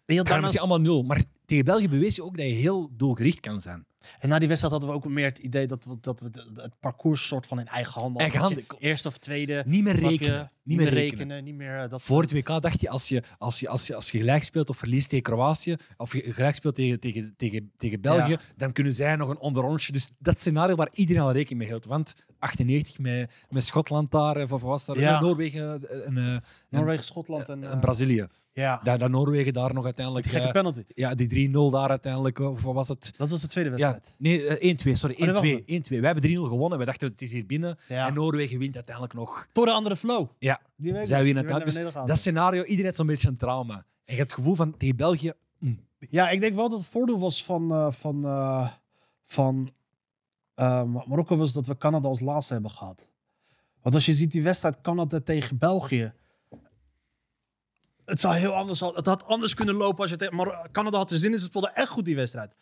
gaat 0.07 0.27
daarna- 0.27 0.49
allemaal 0.59 0.81
nul. 0.81 1.03
Maar 1.03 1.23
tegen 1.47 1.65
België 1.65 1.89
bewees 1.89 2.17
je 2.17 2.25
ook 2.25 2.37
dat 2.37 2.47
je 2.47 2.53
heel 2.53 2.91
doelgericht 2.97 3.41
kan 3.41 3.61
zijn. 3.61 3.87
en 4.19 4.29
na 4.29 4.39
die 4.39 4.49
wedstrijd 4.49 4.73
hadden 4.73 4.91
we 4.91 4.97
ook 5.05 5.13
meer 5.13 5.25
het 5.25 5.39
idee 5.39 5.67
dat 5.67 5.85
we, 5.85 5.97
dat 6.01 6.21
we 6.21 6.31
het 6.63 6.81
parcours 6.81 7.27
soort 7.27 7.47
van 7.47 7.61
in 7.61 7.67
eigen 7.67 8.01
handen 8.01 8.21
Eigen 8.21 8.41
handen. 8.41 8.65
je 8.69 8.77
Eerste 8.79 9.09
of 9.09 9.19
tweede. 9.19 9.63
Niet 9.67 9.83
meer 9.83 10.01
je? 10.01 10.07
rekenen. 10.07 10.51
Niet 10.63 10.77
meer 10.77 10.89
rekenen. 10.89 11.45
Niet 11.45 11.55
meer 11.55 11.79
eh, 11.81 11.91
dat. 11.91 12.03
Voor 12.03 12.23
het 12.23 12.33
WK 12.33 12.63
dacht 12.63 12.81
je, 12.81 12.89
als 12.89 13.09
je, 13.09 13.23
als 13.39 13.61
je, 13.61 13.69
als 13.69 13.87
je, 13.87 13.95
als 13.95 14.11
je 14.11 14.19
gelijk 14.19 14.45
speelt 14.45 14.69
of 14.69 14.77
verliest 14.77 15.09
tegen 15.09 15.25
Kroatië, 15.25 15.77
of 15.97 16.13
je 16.13 16.33
gelijk 16.33 16.55
speelt 16.55 16.75
tegen, 16.75 17.01
tegen, 17.01 17.35
tegen, 17.37 17.73
tegen 17.77 18.01
België, 18.01 18.31
Ja. 18.31 18.41
dan 18.57 18.73
kunnen 18.73 18.93
zij 18.93 19.17
nog 19.17 19.29
een 19.29 19.39
onderrondje. 19.39 19.93
Dus 19.93 20.11
dat 20.19 20.41
scenario 20.41 20.75
waar 20.75 20.91
iedereen 20.93 21.23
al 21.23 21.33
rekening 21.33 21.59
mee 21.59 21.69
hield. 21.69 21.85
Want 21.85 22.15
98 22.39 22.99
met, 22.99 23.47
met 23.51 23.65
Schotland 23.65 24.11
daar, 24.11 24.43
of 24.43 24.53
of 24.53 24.63
was 24.63 24.87
Ja. 24.93 25.21
Noorwegen 25.21 25.89
en, 26.05 26.17
eh, 26.17 26.33
en, 26.33 26.43
Noorwegen, 26.71 27.05
Schotland 27.05 27.49
en, 27.49 27.65
en 27.65 27.73
eh, 27.73 27.81
Brazilië. 27.81 28.27
Ja. 28.53 28.81
Dat, 28.83 29.01
dat 29.01 29.11
Noorwegen 29.11 29.53
daar 29.53 29.75
nog 29.75 29.85
uiteindelijk... 29.85 30.25
Die 30.25 30.35
gekke 30.35 30.49
eh, 30.49 30.55
penalty. 30.55 30.83
ja, 30.95 31.15
die 31.15 31.27
3-0 31.49 31.71
daar 31.73 31.89
uiteindelijk, 31.89 32.39
of 32.39 32.63
wat 32.63 32.75
was 32.75 32.89
het? 32.89 33.13
Dat 33.17 33.31
was 33.31 33.41
de 33.41 33.49
tweede 33.49 33.71
Ja, 33.71 33.77
wedstrijd. 33.77 34.15
nee, 34.19 34.47
eh, 34.47 34.69
1-2, 34.71 34.93
sorry, 34.97 35.15
1-2. 35.15 35.21
Oh, 35.29 35.35
dat 35.35 35.43
was 35.43 35.61
1-2. 35.67 36.01
Wij 36.01 36.11
hebben 36.13 36.23
3-0 36.31 36.43
gewonnen, 36.49 36.79
we 36.79 36.85
dachten 36.85 37.09
het 37.09 37.23
is 37.23 37.33
hier 37.33 37.47
binnen. 37.47 37.79
Ja. 37.89 38.07
En 38.07 38.15
Noorwegen 38.15 38.59
wint 38.59 38.75
uiteindelijk 38.75 39.15
nog. 39.15 39.49
Door 39.53 39.67
de 39.67 39.73
andere 39.73 39.97
flow. 39.97 40.27
Ja, 40.39 40.61
Die 40.77 40.93
week- 40.93 41.07
zij 41.07 41.23
winnen 41.25 41.43
uiteindelijk. 41.47 41.85
naar 41.95 42.03
Dus 42.03 42.09
dat 42.09 42.19
scenario, 42.19 42.61
iedereen 42.63 42.85
heeft 42.85 42.97
zo'n 42.97 43.07
beetje 43.07 43.29
een 43.29 43.37
trauma. 43.37 43.75
En 43.75 43.83
je 44.05 44.15
hebt 44.17 44.31
het 44.31 44.39
gevoel 44.39 44.55
van 44.55 44.77
tegen 44.77 44.97
België. 44.97 45.33
mm, 45.59 45.79
Ja, 45.99 46.31
ik 46.31 46.41
denk 46.41 46.55
wel 46.55 46.69
dat 46.69 46.79
het 46.79 46.89
voordeel 46.89 47.19
was 47.19 47.45
van, 47.45 47.71
eh, 47.73 47.93
van, 47.93 48.25
eh, 48.25 48.69
van 49.25 49.71
eh, 50.55 50.83
Marokko 51.07 51.37
was 51.37 51.53
dat 51.53 51.67
we 51.67 51.77
Canada 51.79 52.09
als 52.09 52.21
laatste 52.21 52.53
hebben 52.53 52.71
gehad. 52.71 53.07
Want 53.83 53.95
als 53.95 54.07
je 54.07 54.13
ziet 54.13 54.31
die 54.33 54.43
wedstrijd 54.43 54.81
Canada 54.81 55.21
tegen 55.21 55.59
België. 55.59 56.13
Het 58.07 58.21
zou 58.21 58.35
heel 58.35 58.53
anders 58.53 58.81
Het 58.81 59.07
had 59.07 59.25
anders 59.25 59.55
kunnen 59.55 59.75
lopen 59.75 60.01
als 60.01 60.11
je 60.11 60.17
tegen. 60.17 60.35
Maar 60.37 60.69
Canada 60.73 60.97
had 60.97 61.11
er 61.11 61.17
zin 61.17 61.33
in. 61.33 61.39
Ze 61.39 61.45
speelden 61.45 61.75
echt 61.75 61.89
goed 61.89 62.05
die 62.05 62.17
wedstrijd. 62.17 62.55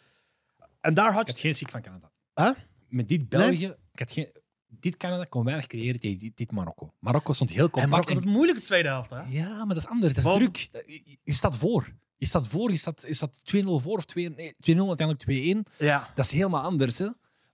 En 0.80 0.94
daar 0.94 1.12
had 1.12 1.20
Ik 1.20 1.26
je. 1.26 1.32
had 1.32 1.40
geen 1.40 1.54
schrik 1.54 1.70
van 1.70 1.82
Canada. 1.82 2.10
Huh? 2.34 2.50
Met 2.88 3.08
dit 3.08 3.28
België, 3.28 3.74
ik 3.92 3.98
had 3.98 4.10
geen, 4.12 4.28
dit 4.68 4.96
Canada 4.96 5.22
kon 5.22 5.44
weinig 5.44 5.66
creëren 5.66 6.00
tegen 6.00 6.18
dit, 6.18 6.36
dit 6.36 6.50
Marokko. 6.52 6.92
Marokko 6.98 7.32
stond 7.32 7.50
heel 7.50 7.64
En 7.64 7.70
compact. 7.70 7.90
Marokko 7.90 8.12
had 8.12 8.22
en- 8.22 8.28
het 8.28 8.36
moeilijke 8.36 8.62
tweede 8.62 8.88
helft. 8.88 9.10
Hè? 9.10 9.20
ja, 9.28 9.48
maar 9.64 9.74
dat 9.74 9.84
is 9.84 9.86
anders. 9.86 10.14
Dat 10.14 10.24
is 10.24 10.30
Want- 10.30 10.54
druk. 10.54 10.84
Je, 10.86 11.16
je 11.22 11.32
staat 11.32 11.56
voor. 11.56 11.92
Je 12.16 12.26
staat 12.26 12.46
voor, 12.48 12.70
je 12.70 12.76
staat, 12.76 13.04
je 13.06 13.14
staat 13.14 13.40
2-0 13.44 13.80
voor 13.80 13.96
of 13.96 14.04
2 14.04 14.28
nee, 14.30 14.52
2-0, 14.52 14.88
uiteindelijk 14.88 15.22
2-1. 15.22 15.72
Ja. 15.78 16.10
Dat 16.14 16.24
is 16.24 16.32
helemaal 16.32 16.62
anders. 16.62 16.98
Hè? 16.98 17.08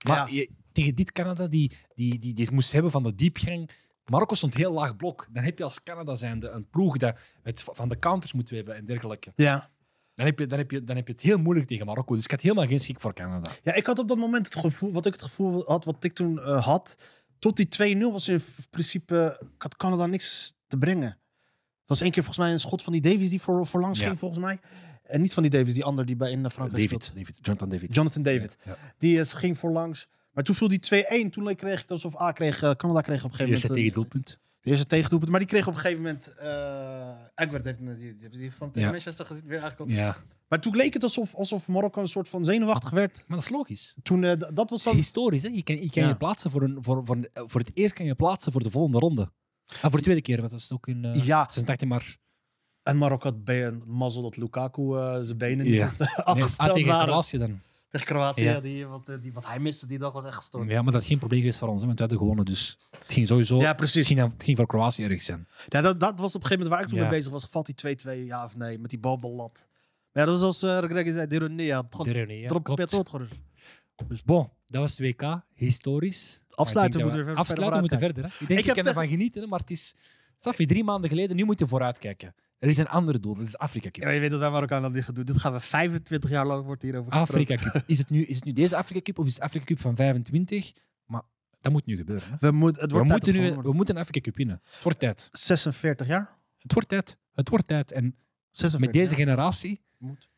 Maar 0.05 0.17
Ja. 0.17 0.27
je, 0.39 0.49
tegen 0.71 0.95
dit 0.95 1.11
Canada, 1.11 1.47
die, 1.47 1.71
die, 1.95 2.19
die, 2.19 2.33
die 2.33 2.45
het 2.45 2.53
moest 2.53 2.71
hebben 2.71 2.91
van 2.91 3.03
de 3.03 3.15
diepgang. 3.15 3.69
Marokko 4.11 4.35
stond 4.35 4.53
heel 4.53 4.71
laag 4.71 4.95
blok. 4.95 5.27
Dan 5.29 5.43
heb 5.43 5.57
je 5.57 5.63
als 5.63 5.83
Canada 5.83 6.15
zijnde 6.15 6.49
een 6.49 6.69
ploeg 6.69 6.97
dat 6.97 7.19
het 7.43 7.63
van 7.65 7.89
de 7.89 7.99
counters 7.99 8.33
moet 8.33 8.49
hebben 8.49 8.75
en 8.75 8.85
dergelijke. 8.85 9.31
Ja. 9.35 9.69
Dan 10.15 10.25
heb, 10.25 10.39
je, 10.39 10.45
dan, 10.45 10.57
heb 10.57 10.71
je, 10.71 10.83
dan 10.83 10.95
heb 10.95 11.07
je 11.07 11.13
het 11.13 11.21
heel 11.21 11.37
moeilijk 11.37 11.67
tegen 11.67 11.85
Marokko. 11.85 12.15
Dus 12.15 12.23
ik 12.23 12.31
had 12.31 12.41
helemaal 12.41 12.67
geen 12.67 12.79
schik 12.79 12.99
voor 12.99 13.13
Canada. 13.13 13.51
Ja, 13.63 13.73
ik 13.73 13.85
had 13.85 13.99
op 13.99 14.07
dat 14.07 14.17
moment 14.17 14.45
het 14.45 14.55
gevoel, 14.55 14.91
wat 14.91 15.05
ik 15.05 15.13
het 15.13 15.21
gevoel 15.21 15.63
had, 15.65 15.85
wat 15.85 16.03
ik 16.03 16.13
toen 16.13 16.39
eh, 16.39 16.65
had, 16.65 16.97
tot 17.39 17.55
die 17.77 17.97
2-0 17.97 17.99
was 18.11 18.27
in 18.27 18.41
principe, 18.69 19.37
ik 19.55 19.61
had 19.61 19.75
Canada 19.75 20.05
niks 20.05 20.55
te 20.67 20.77
brengen. 20.77 21.09
Het 21.09 21.89
was 21.99 22.01
één 22.01 22.11
keer 22.11 22.23
volgens 22.23 22.45
mij 22.45 22.53
een 22.53 22.59
schot 22.59 22.83
van 22.83 22.93
die 22.93 23.01
Davies 23.01 23.29
die 23.29 23.41
voor, 23.41 23.67
voor 23.67 23.81
langs 23.81 23.99
Ja. 23.99 24.05
ging, 24.05 24.19
volgens 24.19 24.41
mij. 24.41 24.59
En 25.03 25.21
niet 25.21 25.33
van 25.33 25.43
die 25.43 25.51
Davies, 25.51 25.73
die 25.73 25.83
ander 25.83 26.05
die 26.05 26.15
bij 26.15 26.31
in 26.31 26.49
Frankrijk 26.49 26.83
David, 26.83 27.03
speelt. 27.03 27.17
David, 27.19 27.45
Jonathan 27.45 27.69
David. 27.69 27.93
Jonathan 27.93 28.23
David. 28.23 28.57
Ja. 28.65 28.77
Die 28.97 29.17
het 29.17 29.33
ging 29.33 29.57
voor 29.57 29.71
langs. 29.71 30.07
Maar 30.31 30.43
toen 30.43 30.55
viel 30.55 30.67
die 30.67 30.79
2-1. 31.27 31.29
Toen 31.29 31.55
kreeg 31.55 31.73
ik 31.73 31.79
het 31.81 31.91
alsof 31.91 32.21
A 32.21 32.31
kreeg, 32.31 32.61
eh, 32.63 32.71
Canada 32.71 33.01
kreeg 33.01 33.23
op 33.23 33.31
een 33.31 33.35
gegeven 33.37 33.53
moment... 33.53 33.61
tegen 33.73 33.85
een- 33.87 33.93
doelpunt. 33.93 34.39
De 34.61 34.69
eerste 34.69 34.85
tegendoelpunt. 34.85 35.31
Maar 35.31 35.39
die 35.39 35.49
kreeg 35.49 35.67
op 35.67 35.73
een 35.73 35.79
gegeven 35.79 36.03
moment... 36.03 36.27
eh 36.37 37.11
Egbert 37.35 37.63
heeft 37.63 37.79
die, 37.79 38.15
die, 38.15 38.29
die, 38.29 38.53
van 38.53 38.67
tegen 38.71 38.87
Ja. 38.87 38.91
Manchester 38.93 39.25
gezien. 39.25 39.43
Weer 39.45 39.59
eigenlijk 39.59 39.91
Ja, 39.91 40.15
Maar 40.47 40.61
toen 40.61 40.75
leek 40.75 40.93
het 40.93 41.03
alsof, 41.03 41.35
alsof 41.35 41.67
Marokko 41.67 42.01
een 42.01 42.07
soort 42.07 42.29
van 42.29 42.45
zenuwachtig 42.45 42.89
werd. 42.89 43.23
maar 43.27 43.37
dat 43.37 43.45
is 43.45 43.51
logisch. 43.51 43.95
Toen, 44.03 44.23
eh, 44.23 44.39
dat 44.39 44.55
was 44.55 44.65
Het 44.69 44.71
is 44.77 44.83
dan... 44.83 44.95
historisch, 44.95 45.43
hè? 45.43 45.49
Je 45.49 45.63
kan, 45.63 45.75
je, 45.75 45.89
kan 45.89 46.03
Ja. 46.03 46.09
je 46.09 46.15
plaatsen 46.15 46.51
voor, 46.51 46.61
een, 46.61 46.77
voor, 46.81 47.05
voor, 47.05 47.29
voor 47.33 47.59
het 47.59 47.71
eerst 47.73 47.93
kan 47.93 48.05
je 48.05 48.15
plaatsen 48.15 48.51
voor 48.51 48.63
de 48.63 48.71
volgende 48.71 48.99
ronde. 48.99 49.31
Ah, 49.73 49.79
voor 49.81 49.97
de 49.97 50.01
tweede 50.01 50.21
keer, 50.21 50.37
want 50.37 50.51
dat 50.51 50.59
is 50.59 50.71
ook 50.71 50.87
in 50.87 51.05
eh 51.05 51.25
Ja. 51.25 51.43
86 51.43 51.87
maar... 51.87 52.17
En 52.83 52.97
Marokko 52.97 53.29
had 53.29 53.43
be- 53.43 53.53
een 53.63 53.83
mazzel 53.87 54.21
dat 54.21 54.37
Lukaku 54.37 54.81
eh, 54.95 55.17
zijn 55.21 55.37
benen 55.37 55.65
niet 55.65 55.73
Ja. 55.75 55.85
had, 55.87 55.97
Nee, 55.99 56.07
afgesteld 56.25 56.73
tegen 56.73 56.89
waren. 56.89 57.05
Kroatië 57.07 57.37
dan. 57.37 57.61
Tegen 57.91 58.07
Kroatië. 58.07 58.43
Ja. 58.43 58.59
Die, 58.59 58.85
wat, 58.85 59.09
eh, 59.09 59.15
die, 59.21 59.33
wat 59.33 59.45
hij 59.45 59.59
miste 59.59 59.87
die 59.87 59.97
dag 59.99 60.13
was 60.13 60.25
echt 60.25 60.35
gestoord. 60.35 60.69
Ja, 60.69 60.81
maar 60.81 60.91
dat 60.93 61.01
is 61.01 61.07
geen 61.07 61.17
probleem 61.17 61.39
geweest 61.39 61.59
voor 61.59 61.67
ons, 61.67 61.79
hè, 61.79 61.85
want 61.85 61.97
we 61.97 62.03
hadden 62.03 62.21
gewonnen. 62.21 62.45
Dus 62.45 62.77
het 62.91 63.13
ging 63.13 63.27
sowieso... 63.27 63.57
Ja, 63.57 63.67
het, 63.67 63.77
precies. 63.77 64.07
ging, 64.07 64.19
het 64.19 64.43
ging 64.43 64.57
voor 64.57 64.67
Kroatië 64.67 65.03
erg 65.03 65.21
zijn. 65.21 65.47
Ja, 65.67 65.81
dat, 65.81 65.99
dat 65.99 66.19
was 66.19 66.35
op 66.35 66.41
een 66.41 66.47
gegeven 66.47 66.51
moment 66.51 66.69
waar 66.69 66.81
ik 66.81 66.87
toen 66.87 66.99
mee 66.99 67.09
bezig 67.09 67.31
was. 67.31 67.45
Valt 67.45 67.81
die 67.81 67.97
2-2, 68.23 68.25
ja 68.25 68.43
of 68.43 68.55
nee? 68.55 68.79
Met 68.79 68.89
die 68.89 68.99
bal 68.99 69.13
op 69.13 69.21
de 69.21 69.27
lat. 69.27 69.67
Maar 70.11 70.23
ja, 70.23 70.31
dat 70.31 70.41
was 70.41 70.59
zoals 70.59 70.83
uh, 70.83 70.89
Greg 70.89 71.13
zei, 71.13 71.27
het 71.27 72.63
klopt. 72.63 72.75
pet 72.75 73.09
gewoon. 73.09 73.27
Bon, 74.25 74.49
dat 74.65 74.81
was 74.81 74.97
het 74.97 75.07
WK. 75.07 75.41
Historisch. 75.53 76.43
Afsluiten 76.49 77.01
moeten 77.01 77.19
we 77.19 77.25
verder 77.25 77.41
Afsluiten 77.41 77.79
moeten 77.79 77.99
verder. 77.99 78.23
Hè. 78.23 78.29
Ik 78.39 78.47
denk, 78.47 78.65
Ik 78.65 78.73
kan 78.73 78.87
ervan 78.87 79.07
genieten, 79.07 79.49
maar 79.49 79.59
het 79.59 79.71
is... 79.71 79.95
Je, 80.39 80.65
drie 80.65 80.83
maanden 80.83 81.09
geleden, 81.09 81.35
nu 81.35 81.43
moet 81.43 81.59
je 81.59 81.67
vooruitkijken. 81.67 82.35
Er 82.61 82.67
is 82.69 82.77
een 82.77 82.87
ander 82.87 83.21
doel, 83.21 83.35
dat 83.35 83.45
is 83.47 83.57
Afrika 83.57 83.91
Cup. 83.91 84.03
Ja, 84.03 84.09
je 84.09 84.19
weet 84.19 84.31
dat 84.31 84.39
wij 84.39 84.49
Marokkaan 84.49 84.81
dat 84.81 84.93
dit 84.93 85.03
gaan 85.03 85.13
doen. 85.13 85.25
Dit 85.25 85.39
gaan 85.39 85.53
we 85.53 85.59
25 85.59 86.29
jaar 86.29 86.45
lang 86.45 86.65
wordt 86.65 86.81
hierover 86.81 87.11
gesproken. 87.11 87.55
Afrika 87.55 87.71
Cup. 87.71 87.83
Is 87.89 87.97
het, 87.97 88.09
nu, 88.09 88.23
is 88.23 88.35
het 88.35 88.45
nu 88.45 88.53
deze 88.53 88.75
Afrika 88.75 89.01
Cup 89.01 89.19
of 89.19 89.27
is 89.27 89.33
het 89.33 89.43
Afrika 89.43 89.65
Cup 89.65 89.79
van 89.79 89.95
25? 89.95 90.71
Maar 91.05 91.21
dat 91.61 91.71
moet 91.71 91.85
nu 91.85 91.97
gebeuren. 91.97 92.29
Hè. 92.29 92.35
We, 92.39 92.51
moet, 92.51 92.75
het 92.75 92.91
We, 92.91 92.97
wordt 92.97 93.09
tijd 93.09 93.25
moeten 93.25 93.41
nu, 93.41 93.55
we 93.61 93.73
moeten 93.73 93.95
een 93.95 94.01
Afrika 94.01 94.19
Cup 94.19 94.35
winnen. 94.35 94.61
Het 94.63 94.83
wordt 94.83 94.99
tijd. 94.99 95.29
46 95.31 96.07
jaar? 96.07 96.37
Het 96.57 96.73
wordt 96.73 96.89
tijd. 96.89 97.17
Het 97.33 97.49
wordt 97.49 97.67
tijd. 97.67 97.91
En 97.91 98.15
46 98.51 98.79
met 98.79 98.93
deze 98.93 99.15
generatie, 99.15 99.81
Moet. 99.97 100.29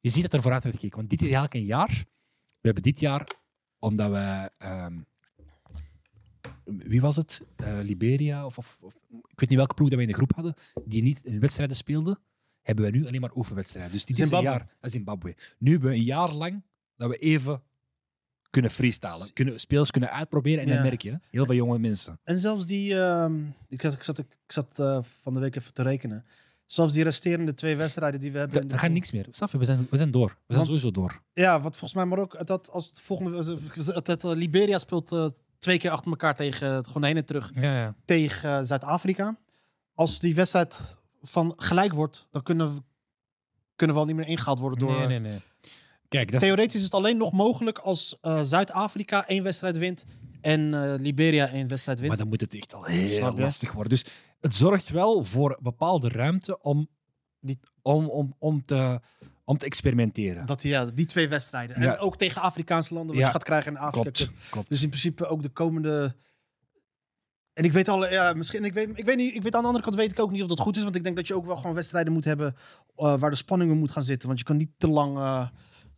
je 0.00 0.10
ziet 0.10 0.22
dat 0.22 0.32
er 0.32 0.42
vooruit 0.42 0.62
wordt 0.62 0.78
gekeken. 0.78 0.98
Want 0.98 1.10
dit 1.10 1.18
is 1.20 1.26
eigenlijk 1.26 1.54
een 1.54 1.64
jaar. 1.64 2.04
We 2.60 2.72
hebben 2.72 2.82
dit 2.82 3.00
jaar, 3.00 3.26
omdat 3.78 4.10
we... 4.10 4.50
ehm, 4.58 4.98
wie 6.66 7.00
was 7.00 7.16
het? 7.16 7.40
Eh, 7.56 7.78
Liberia? 7.82 8.44
Of, 8.46 8.58
of, 8.58 8.78
of- 8.80 8.94
ik 9.10 9.40
weet 9.40 9.48
niet 9.48 9.58
welke 9.58 9.74
ploeg 9.74 9.88
dat 9.88 9.96
we 9.98 10.04
in 10.04 10.10
de 10.10 10.16
groep 10.16 10.32
hadden, 10.34 10.54
die 10.84 11.02
niet 11.02 11.24
in 11.24 11.40
wedstrijden 11.40 11.76
speelden, 11.76 12.18
hebben 12.62 12.84
we 12.84 12.90
nu 12.90 13.06
alleen 13.06 13.20
maar 13.20 13.34
oefenwedstrijden. 13.36 13.92
Dus 13.92 14.04
dit 14.04 14.16
Zimbabwe. 14.16 14.48
is 14.48 14.52
een 14.54 14.58
jaar... 14.58 14.76
eh, 14.80 14.90
Zimbabwe. 14.90 15.34
Nu 15.58 15.70
hebben 15.70 15.90
we 15.90 15.96
een 15.96 16.02
jaar 16.02 16.32
lang 16.32 16.62
dat 16.96 17.08
we 17.08 17.16
even 17.16 17.62
kunnen 18.50 18.70
freestylen. 18.70 19.32
Kunnen, 19.32 19.60
spelers 19.60 19.90
kunnen 19.90 20.10
uitproberen 20.10 20.60
en 20.62 20.68
Ja. 20.68 20.74
dan 20.74 20.82
merk 20.82 21.02
je, 21.02 21.10
hè, 21.10 21.16
heel 21.30 21.44
veel 21.44 21.54
jonge 21.54 21.78
mensen. 21.78 22.20
En 22.24 22.36
zelfs 22.38 22.66
die... 22.66 23.00
ehm, 23.00 23.40
ik, 23.68 23.80
zat- 23.80 23.92
ik 23.94 24.02
zat, 24.02 24.18
ik 24.18 24.26
zat 24.46 24.78
eh, 24.78 24.98
van 25.20 25.34
de 25.34 25.40
week 25.40 25.56
even 25.56 25.72
te 25.74 25.82
rekenen. 25.82 26.24
Zelfs 26.66 26.92
die 26.94 27.02
resterende 27.04 27.54
twee 27.54 27.76
wedstrijden 27.76 28.20
die 28.20 28.32
we 28.32 28.38
hebben... 28.38 28.60
De 28.62 28.66
dat 28.66 28.78
gaat 28.78 28.90
niks 28.90 29.12
meer. 29.12 29.26
Snap 29.30 29.50
je? 29.50 29.58
We 29.58 29.64
zijn, 29.64 29.86
we 29.90 29.96
zijn 29.96 30.10
door. 30.10 30.38
We 30.46 30.54
zijn 30.54 30.66
sowieso 30.66 30.90
door. 30.90 31.22
Ja, 31.32 31.54
wat 31.60 31.70
volgens 31.76 31.94
mij 31.94 32.04
Marokko... 32.04 32.44
Dat 32.44 32.70
als 32.70 32.86
het 32.88 33.00
volgende... 33.00 34.36
Liberia 34.36 34.78
speelt 34.78 35.32
twee 35.58 35.78
keer 35.78 35.90
achter 35.90 36.10
elkaar 36.10 36.34
tegen... 36.36 36.72
het 36.72 36.86
gewoon 36.86 37.04
heen 37.04 37.16
en 37.16 37.24
terug. 37.24 37.50
Ja, 37.54 37.76
ja. 37.78 37.94
tegen 38.04 38.58
eh, 38.58 38.64
Zuid-Afrika. 38.64 39.36
Als 39.94 40.18
die 40.18 40.34
wedstrijd 40.34 40.98
van 41.22 41.52
gelijk 41.56 41.92
wordt, 41.92 42.26
dan 42.30 42.42
kunnen 42.42 42.74
we, 42.74 42.82
kunnen 43.76 43.96
we 43.96 44.02
al 44.02 44.08
niet 44.08 44.16
meer 44.16 44.26
ingehaald 44.28 44.58
worden 44.58 44.78
door... 44.78 44.98
Nee, 44.98 45.06
nee, 45.06 45.18
nee. 45.18 45.40
Kijk, 46.08 46.32
dat 46.32 46.40
Theoretisch 46.40 46.74
is 46.74 46.82
het 46.82 46.94
alleen 46.94 47.16
nog 47.16 47.32
mogelijk 47.32 47.78
als 47.78 48.18
eh, 48.20 48.40
Zuid-Afrika 48.42 49.26
één 49.26 49.42
wedstrijd 49.42 49.78
wint 49.78 50.04
en 50.40 50.74
eh, 50.74 50.94
Liberia 51.00 51.48
één 51.48 51.68
wedstrijd 51.68 51.98
wint. 51.98 52.10
maar 52.10 52.20
dan 52.20 52.28
moet 52.28 52.40
het 52.40 52.54
echt 52.54 52.74
al 52.74 52.84
heel 52.84 53.32
lastig 53.36 53.72
worden. 53.72 53.90
Dus 53.92 54.04
het 54.40 54.56
zorgt 54.56 54.88
wel 54.88 55.24
voor 55.24 55.58
bepaalde 55.62 56.08
ruimte 56.08 56.60
om, 56.62 56.88
Die- 57.40 57.60
om, 57.82 58.08
om, 58.08 58.34
om, 58.38 58.64
te, 58.64 59.00
om 59.46 59.56
te 59.58 59.64
experimenteren. 59.64 60.46
Dat, 60.46 60.62
ja, 60.62 60.84
die 60.84 61.06
twee 61.06 61.28
wedstrijden. 61.28 61.80
Ja. 61.82 61.92
En 61.92 61.98
ook 61.98 62.16
tegen 62.16 62.42
Afrikaanse 62.42 62.94
landen 62.94 63.10
wat 63.14 63.20
Ja. 63.20 63.26
je 63.26 63.32
gaat 63.32 63.44
krijgen 63.44 63.72
in 63.72 63.78
Afrika 63.78 64.10
Klopt. 64.50 64.68
Dus 64.68 64.82
in 64.82 64.88
principe 64.88 65.26
ook 65.26 65.42
de 65.42 65.48
komende... 65.48 66.14
En 67.52 67.64
ik 67.64 67.72
weet 67.72 67.88
al, 67.88 68.10
ja, 68.10 68.32
misschien, 68.32 68.64
ik 68.64 68.72
weet, 68.72 68.88
ik 68.98 69.04
weet 69.04 69.16
niet, 69.16 69.34
ik 69.34 69.42
weet 69.42 69.54
aan 69.54 69.60
de 69.60 69.66
andere 69.66 69.84
kant 69.84 69.96
weet 69.96 70.10
ik 70.10 70.18
ook 70.20 70.30
niet 70.30 70.42
of 70.42 70.48
dat 70.48 70.60
goed 70.60 70.76
is, 70.76 70.82
want 70.82 70.96
ik 70.96 71.04
denk 71.04 71.16
dat 71.16 71.26
je 71.26 71.34
ook 71.34 71.46
wel 71.46 71.56
gewoon 71.56 71.74
wedstrijden 71.74 72.12
moet 72.12 72.24
hebben 72.24 72.56
eh, 72.96 73.18
waar 73.18 73.30
de 73.30 73.36
spanning 73.36 73.70
in 73.70 73.78
moet 73.78 73.90
gaan 73.90 74.02
zitten, 74.02 74.26
want 74.26 74.38
je 74.40 74.44
kan 74.44 74.56
niet 74.56 74.70
te 74.76 74.88
lang, 74.88 75.16
eh, 75.16 75.48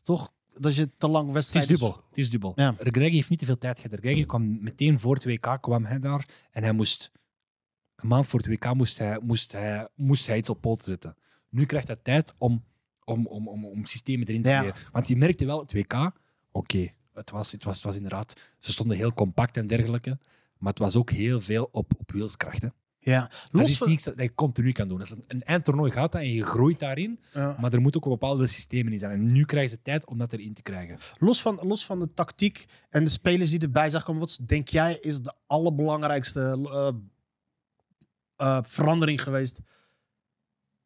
toch, 0.03 0.33
dat 0.55 0.75
je 0.75 0.91
te 0.97 1.09
lang 1.09 1.27
Het 1.27 1.29
is 1.29 1.33
wedstrijden... 1.35 1.71
dubbel. 1.71 2.05
Het 2.09 2.19
is 2.19 2.31
dubbel. 2.31 2.53
Ja. 2.57 2.75
Regregi 2.79 3.15
heeft 3.15 3.29
niet 3.29 3.39
te 3.39 3.45
veel 3.45 3.59
tijd 3.59 3.81
gehad. 3.81 3.99
Regregi 4.01 4.27
kwam 4.27 4.63
meteen 4.63 5.01
voor 5.01 5.15
het 5.15 5.25
WK 5.25 5.59
kwam 5.61 5.85
hij 5.85 5.99
daar 5.99 6.29
en 6.51 6.63
hij 6.63 6.73
moest 6.73 7.11
een 7.97 8.09
maand 8.09 8.27
voor 8.27 8.41
het 8.41 8.49
WK 8.49 8.75
moest 8.75 8.99
hij, 8.99 9.19
moest 9.23 9.53
hij, 9.53 9.89
moest 9.95 10.27
hij 10.27 10.37
iets 10.37 10.51
op 10.51 10.61
poten 10.61 10.85
zetten. 10.85 11.17
Nu 11.49 11.65
krijgt 11.65 11.87
hij 11.87 11.97
tijd 12.03 12.35
om, 12.39 12.65
om, 13.09 13.27
om, 13.27 13.49
om, 13.49 13.65
om 13.65 13.85
systemen 13.85 14.27
erin 14.27 14.43
te 14.43 14.49
Ja. 14.49 14.61
leren. 14.61 14.77
Want 14.93 15.09
je 15.09 15.17
merkte 15.17 15.45
wel, 15.47 15.61
het 15.61 15.73
WK, 15.73 16.11
oké, 16.51 16.89
het, 17.15 17.31
was, 17.31 17.53
het, 17.53 17.65
was, 17.65 17.77
het 17.77 17.85
was 17.85 17.97
inderdaad, 17.97 18.53
ze 18.59 18.73
stonden 18.73 18.97
heel 18.97 19.13
compact 19.13 19.57
en 19.57 19.67
dergelijke, 19.67 20.19
maar 20.59 20.71
het 20.73 20.79
was 20.83 20.97
ook 20.97 21.11
heel 21.11 21.41
veel 21.41 21.69
op, 21.73 21.93
op 21.99 22.13
wielskracht. 22.13 22.63
Hè. 22.63 22.69
Ja, 23.01 23.31
Dat 23.51 23.69
is 23.69 23.83
niets 23.83 24.05
dat 24.05 24.15
je 24.17 24.35
continu 24.35 24.73
kan 24.73 24.89
doen. 24.89 25.01
Als 25.01 25.11
een, 25.11 25.25
een 25.27 25.43
eindtoernooi 25.43 25.91
gaat 25.91 26.13
dat 26.13 26.21
en 26.21 26.33
je 26.33 26.43
groeit 26.45 26.79
daarin, 26.79 27.21
ja. 27.33 27.57
maar 27.61 27.73
er 27.73 27.81
moeten 27.81 28.03
ook 28.03 28.09
bepaalde 28.09 28.47
systemen 28.47 28.93
in 28.93 28.99
zijn. 28.99 29.13
En 29.13 29.33
nu 29.33 29.45
krijgen 29.45 29.71
ze 29.71 29.83
tijd 29.83 30.07
om 30.07 30.19
dat 30.19 30.33
erin 30.33 30.55
te 30.55 30.63
krijgen. 30.63 30.99
los, 31.19 31.41
van, 31.43 31.59
los 31.63 31.85
van 31.85 31.99
de 31.99 32.15
tactiek 32.15 32.65
en 32.91 33.05
de 33.05 33.11
spelers 33.11 33.51
die 33.51 33.61
erbij 33.61 33.91
zijn 33.91 34.03
komen, 34.03 34.21
wat 34.21 34.39
denk 34.47 34.69
jij 34.69 34.97
is 35.01 35.21
de 35.21 35.33
allerbelangrijkste 35.47 36.41
eh, 36.71 36.89
eh, 38.37 38.59
verandering 38.63 39.23
geweest 39.23 39.61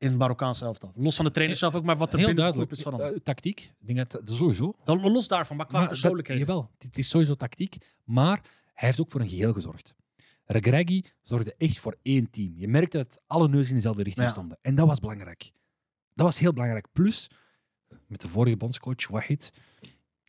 in 0.03 0.09
het 0.09 0.19
Marokkaanse 0.19 0.65
elftal? 0.65 0.93
Los 0.95 1.17
van 1.17 1.25
de 1.25 1.31
trainer 1.31 1.57
zelf 1.57 1.75
ook, 1.75 1.85
maar 1.85 1.97
wat 1.97 2.13
er 2.13 2.19
Heel 2.19 2.27
binnen 2.27 2.45
de 2.45 2.53
groep 2.53 2.71
is 2.71 2.83
veranderd. 2.83 3.13
Eh, 3.15 3.21
tactiek, 3.21 3.61
ik 3.81 3.87
denk 3.87 3.99
dat, 4.11 4.27
dat 4.27 4.37
sowieso. 4.37 4.75
Dan 4.85 5.11
los 5.11 5.29
daarvan, 5.29 5.57
maar 5.57 5.67
qua 5.67 5.79
Maar 5.79 5.89
dat- 5.89 5.99
persoonlijkheden. 5.99 6.47
jawel, 6.47 6.71
het 6.79 6.99
is 6.99 7.09
sowieso 7.09 7.35
tactiek. 7.35 7.77
Maar 8.05 8.41
hij 8.75 8.89
heeft 8.89 9.01
ook 9.01 9.11
voor 9.11 9.21
een 9.21 9.29
geheel 9.29 9.53
gezorgd. 9.53 9.95
Regragui 10.45 11.05
zorgde 11.23 11.55
echt 11.59 11.79
voor 11.79 11.97
één 12.03 12.31
team. 12.31 12.53
Je 12.57 12.69
merkte 12.69 12.97
dat 12.97 13.21
alle 13.27 13.49
neuzen 13.49 13.69
in 13.71 13.75
dezelfde 13.77 14.03
richting 14.03 14.27
Ja. 14.27 14.33
stonden. 14.33 14.59
En 14.63 14.75
dat 14.75 14.87
was 14.87 14.99
belangrijk. 14.99 15.53
Dat 16.15 16.27
was 16.27 16.39
heel 16.39 16.53
belangrijk. 16.53 16.87
Plus, 16.93 17.31
met 18.07 18.21
de 18.21 18.29
vorige 18.29 18.57
bondscoach, 18.57 19.09
Wahid, 19.09 19.51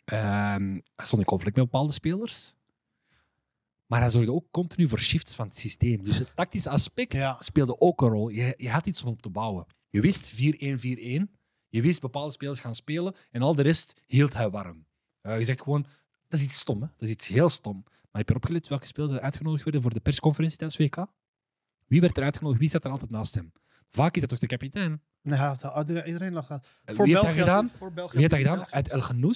hij 0.05 0.81
stond 0.95 1.21
in 1.21 1.27
conflict 1.27 1.55
met 1.55 1.65
bepaalde 1.65 1.93
spelers. 1.93 2.53
Maar 3.85 3.99
hij 4.01 4.09
zorgde 4.09 4.31
ook 4.31 4.51
continu 4.51 4.89
voor 4.89 4.99
shifts 4.99 5.35
van 5.35 5.47
het 5.47 5.57
systeem. 5.57 6.03
Dus 6.03 6.17
het 6.19 6.35
tactische 6.35 6.69
aspect 6.69 7.13
Ja. 7.13 7.35
speelde 7.39 7.79
ook 7.79 8.01
een 8.01 8.09
rol. 8.09 8.29
Je, 8.29 8.53
je 8.57 8.69
had 8.69 8.85
iets 8.85 9.03
om 9.03 9.11
op 9.11 9.21
te 9.21 9.29
bouwen. 9.29 9.65
Je 9.89 10.01
wist 10.01 10.31
4-1-4-1. 10.33 10.35
Je 11.69 11.81
wist 11.81 12.01
bepaalde 12.01 12.31
spelers 12.31 12.59
gaan 12.59 12.75
spelen. 12.75 13.15
En 13.31 13.41
al 13.41 13.55
de 13.55 13.61
rest 13.61 14.01
hield 14.05 14.33
hij 14.33 14.49
warm. 14.49 14.85
Eh, 15.21 15.39
je 15.39 15.45
zegt 15.45 15.61
gewoon, 15.61 15.81
dat 16.27 16.39
is 16.39 16.45
iets 16.45 16.57
stom. 16.57 16.81
Hè? 16.81 16.87
Dat 16.87 17.01
is 17.07 17.09
iets 17.09 17.27
heel 17.27 17.49
stom. 17.49 17.81
Maar 17.83 18.21
heb 18.21 18.27
je 18.27 18.29
erop 18.29 18.45
gelet 18.45 18.67
welke 18.67 18.87
spelers 18.87 19.11
er 19.13 19.19
uitgenodigd 19.21 19.63
werden 19.63 19.81
voor 19.81 19.93
de 19.93 19.99
persconferentie 19.99 20.57
tijdens 20.57 20.79
WK? 20.79 21.05
Wie 21.87 22.01
werd 22.01 22.17
er 22.17 22.23
uitgenodigd? 22.23 22.59
Wie 22.59 22.69
zat 22.69 22.85
er 22.85 22.91
altijd 22.91 23.09
naast 23.11 23.35
hem? 23.35 23.51
Vaak 23.89 24.15
is 24.15 24.21
dat 24.21 24.29
toch 24.29 24.39
de 24.39 24.47
kapitein? 24.47 25.01
Nou, 25.21 25.57
ja, 25.61 26.05
iedereen- 26.05 26.33
lag 26.33 26.47
dat. 26.47 26.67
Eh, 26.85 26.95
Voor 26.95 27.05
Wie 27.05 27.13
heeft 27.15 27.25
België 27.25 27.39
dat 27.39 27.47
gedaan? 27.47 27.69
Voor 27.77 27.93
België 27.93 28.11
Wie 28.17 28.19
heeft 28.27 28.31
dat 28.31 28.45
had- 28.45 28.59
gedaan? 28.65 28.73
Uit 28.73 28.89
El. 28.89 29.33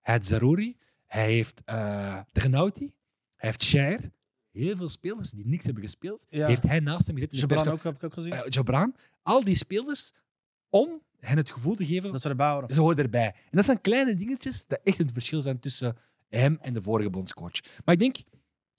Hij 0.00 0.14
heeft 0.14 0.26
Zarouri. 0.26 0.76
Hij 1.06 1.32
heeft 1.32 1.62
eh 1.64 2.18
de 2.32 2.40
Genouti. 2.40 2.92
Hij 3.40 3.48
heeft 3.48 3.62
Shair. 3.62 4.10
Heel 4.50 4.76
veel 4.76 4.88
spelers 4.88 5.30
die 5.30 5.46
niks 5.46 5.64
hebben 5.64 5.82
gespeeld, 5.82 6.20
Ja. 6.28 6.46
heeft 6.46 6.62
hij 6.62 6.80
naast 6.80 7.06
hem 7.06 7.14
gezet. 7.14 7.32
in 7.32 7.48
de 7.48 7.70
ook, 7.70 7.82
heb 7.82 7.94
ik 7.94 8.04
ook 8.04 8.12
gezien. 8.12 8.34
Jabran. 8.48 8.94
Al 9.22 9.44
die 9.44 9.54
spelers 9.56 10.12
om 10.68 11.02
hen 11.18 11.36
het 11.36 11.50
gevoel 11.50 11.74
te 11.74 11.86
geven, 11.86 12.12
dat 12.12 12.20
ze 12.20 12.28
erbij 12.28 12.52
horen. 12.52 12.74
ze 12.74 12.80
horen 12.80 12.96
erbij. 12.96 13.26
En 13.26 13.50
dat 13.50 13.64
zijn 13.64 13.80
kleine 13.80 14.14
dingetjes 14.14 14.66
dat 14.66 14.80
echt 14.84 14.98
het 14.98 15.12
verschil 15.12 15.40
zijn 15.40 15.58
tussen 15.58 15.96
hem 16.28 16.58
en 16.60 16.72
de 16.72 16.82
vorige 16.82 17.10
bondscoach. 17.10 17.60
Maar 17.84 17.94
ik 17.94 18.00
denk, 18.00 18.16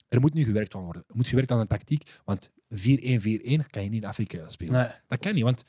er 0.08 0.20
moet 0.20 0.34
nu 0.34 0.44
gewerkt 0.44 0.74
aan 0.74 0.82
worden. 0.84 1.04
Er 1.08 1.16
moet 1.16 1.28
gewerkt 1.28 1.50
aan 1.50 1.60
een 1.60 1.66
tactiek, 1.66 2.20
want 2.24 2.50
4-1-4-1 2.70 3.66
kan 3.70 3.82
je 3.82 3.88
niet 3.88 4.02
in 4.02 4.08
Afrika 4.08 4.48
spelen. 4.48 4.72
Nee. 4.72 4.90
Dat 5.08 5.18
kan 5.18 5.34
niet, 5.34 5.44
want 5.44 5.64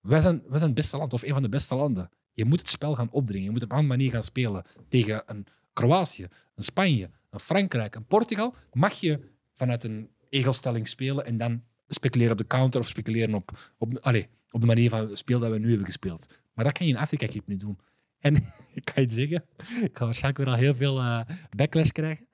wij 0.00 0.20
zijn, 0.20 0.42
wij 0.42 0.58
zijn 0.58 0.70
het 0.70 0.74
beste 0.74 0.96
land, 0.96 1.12
of 1.12 1.22
een 1.22 1.32
van 1.32 1.42
de 1.42 1.48
beste 1.48 1.74
landen. 1.74 2.10
Je 2.32 2.44
moet 2.44 2.60
het 2.60 2.68
spel 2.68 2.94
gaan 2.94 3.10
opdringen. 3.10 3.44
Je 3.44 3.50
moet 3.50 3.62
op 3.62 3.70
een 3.70 3.76
andere 3.76 3.96
manier 3.96 4.12
gaan 4.12 4.22
spelen. 4.22 4.64
Tegen 4.88 5.22
een 5.26 5.46
Kroatië, 5.72 6.26
een 6.54 6.62
Spanje, 6.62 7.10
een 7.34 7.40
Frankrijk, 7.40 7.94
een 7.94 8.06
Portugal 8.06 8.54
mag 8.72 8.92
je 8.92 9.20
vanuit 9.54 9.84
een 9.84 10.10
egelstelling 10.28 10.88
spelen 10.88 11.24
en 11.24 11.36
dan 11.36 11.62
speculeren 11.88 12.32
op 12.32 12.38
de 12.38 12.46
counter 12.46 12.80
of 12.80 12.86
speculeren 12.86 13.34
op, 13.34 13.74
op, 13.78 13.98
allee, 13.98 14.28
op 14.50 14.60
de 14.60 14.66
manier 14.66 14.90
van 14.90 15.16
speel 15.16 15.38
dat 15.38 15.50
we 15.50 15.58
nu 15.58 15.68
hebben 15.68 15.86
gespeeld. 15.86 16.38
Maar 16.54 16.64
dat 16.64 16.78
kan 16.78 16.86
je 16.86 16.92
in 16.92 16.98
Afrika 16.98 17.26
Cup 17.26 17.46
niet 17.46 17.60
doen. 17.60 17.78
En 18.18 18.34
ik 18.78 18.84
kan 18.84 18.94
je 18.94 19.00
het 19.00 19.12
zeggen, 19.12 19.44
ik 19.82 19.98
ga 19.98 20.04
waarschijnlijk 20.04 20.44
weer 20.44 20.54
al 20.54 20.60
heel 20.60 20.74
veel 20.74 20.98
eh, 20.98 21.20
backlash 21.56 21.88
krijgen. 21.88 22.28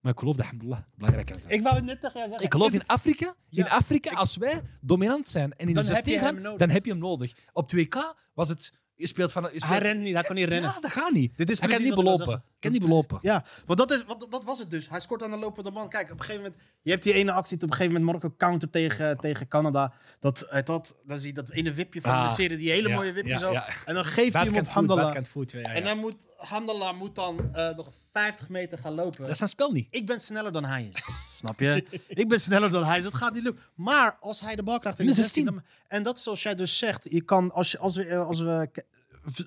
Maar 0.00 0.12
ik 0.12 0.18
geloof 0.18 0.36
dat 0.36 0.44
alhamdulillah 0.44 0.82
belangrijk 0.94 1.26
kan 1.30 1.40
zijn. 1.40 1.52
Ik 1.52 1.62
wou 1.62 1.74
het 1.74 1.84
net 1.84 2.00
tegen 2.00 2.18
jou 2.18 2.28
zeggen. 2.28 2.46
Ik 2.46 2.52
geloof 2.52 2.72
in 2.72 2.86
Afrika. 2.86 3.34
Ja, 3.48 3.64
in 3.64 3.70
Afrika, 3.70 4.10
als 4.10 4.36
wij 4.36 4.62
dominant 4.80 5.28
zijn 5.28 5.52
en 5.52 5.68
in 5.68 5.74
de 5.74 5.80
heb 5.80 5.88
16 5.88 6.12
je 6.12 6.18
hem 6.18 6.34
gaan, 6.34 6.42
nodig. 6.42 6.58
dan 6.58 6.70
heb 6.70 6.84
je 6.84 6.90
hem 6.90 7.00
nodig. 7.00 7.32
Op 7.52 7.72
2K 7.76 7.96
was 8.34 8.48
het 8.48 8.72
Je 8.94 9.06
speelt 9.06 9.32
van... 9.32 9.48
Je 9.52 9.66
Hij 9.66 9.78
rent 9.78 10.00
niet, 10.00 10.14
hij 10.14 10.22
kan 10.22 10.34
niet 10.34 10.48
rennen. 10.48 10.70
Ja, 10.70 10.80
dat 10.80 10.90
gaat 10.90 11.12
niet. 11.12 11.36
Dit 11.36 11.50
is 11.50 11.60
Hij 11.60 11.68
kan 11.68 11.82
niet 11.82 11.94
belopen. 11.94 12.44
Kan 12.62 12.72
niet 12.72 12.82
belopen. 12.82 13.18
Ja, 13.22 13.44
want 13.66 13.78
dat, 13.78 13.90
is, 13.90 14.04
want 14.04 14.30
dat 14.30 14.44
was 14.44 14.58
het 14.58 14.70
dus. 14.70 14.88
Hij 14.88 15.00
scoort 15.00 15.22
aan 15.22 15.30
de 15.30 15.36
lopende 15.36 15.70
man. 15.70 15.88
Kijk, 15.88 16.04
op 16.10 16.18
een 16.18 16.24
gegeven 16.24 16.42
moment... 16.42 16.62
Je 16.82 16.90
hebt 16.90 17.02
die 17.02 17.12
ene 17.12 17.32
actie, 17.32 17.56
op 17.56 17.62
een 17.62 17.68
gegeven 17.68 17.92
moment 17.92 18.04
Marokko 18.04 18.34
counter 18.46 18.70
tegen, 18.70 19.18
tegen 19.18 19.48
Canada. 19.48 19.92
Dat, 20.20 20.46
dat, 20.64 20.94
dan 21.06 21.18
zie 21.18 21.28
je 21.28 21.34
dat 21.34 21.50
ene 21.50 21.72
wipje 21.72 22.00
van 22.00 22.12
Ah, 22.12 22.28
de 22.28 22.34
serie, 22.34 22.56
die 22.56 22.70
hele 22.70 22.88
ja, 22.88 22.94
mooie 22.94 23.12
wipje 23.12 23.30
ja, 23.30 23.38
zo. 23.38 23.52
ja. 23.52 23.66
En 23.84 23.94
dan 23.94 24.04
geeft 24.04 24.32
hij 24.34 24.44
hem 24.44 24.56
op 24.56 24.68
Hamdallah. 24.68 25.16
En 25.62 25.84
dan 25.84 25.98
moet 25.98 26.26
Hamdallah 26.36 26.98
moet 26.98 27.14
dan 27.14 27.54
eh, 27.54 27.76
nog 27.76 27.90
50 28.12 28.48
meter 28.48 28.78
gaan 28.78 28.94
lopen. 28.94 29.20
Dat 29.20 29.30
is 29.30 29.36
zijn 29.38 29.48
spel 29.48 29.70
niet. 29.72 29.86
Ik 29.90 30.06
ben 30.06 30.20
sneller 30.20 30.52
dan 30.52 30.64
hij 30.64 30.88
is. 30.92 31.08
Snap 31.38 31.60
je? 31.60 31.86
ik 32.08 32.28
ben 32.28 32.40
sneller 32.40 32.70
dan 32.70 32.84
hij 32.84 32.98
is. 32.98 33.04
Dat 33.04 33.14
gaat 33.14 33.34
niet 33.34 33.42
lukken. 33.42 33.62
Maar 33.74 34.16
als 34.20 34.40
hij 34.40 34.56
de 34.56 34.62
bal 34.62 34.78
krijgt 34.78 34.98
in 34.98 35.06
de 35.06 35.10
Dat 35.10 35.20
is 35.20 35.32
16... 35.32 35.44
dan- 35.44 35.62
En 35.88 36.02
dat 36.02 36.16
is 36.16 36.22
zoals 36.22 36.42
jij 36.42 36.54
dus 36.54 36.78
zegt. 36.78 37.06
Je 37.10 37.20
kan, 37.22 37.52
als, 37.52 37.70
je, 37.70 37.78
als, 37.78 37.96
we, 37.96 38.04
eh, 38.04 38.26
als 38.26 38.40
we... 38.40 38.70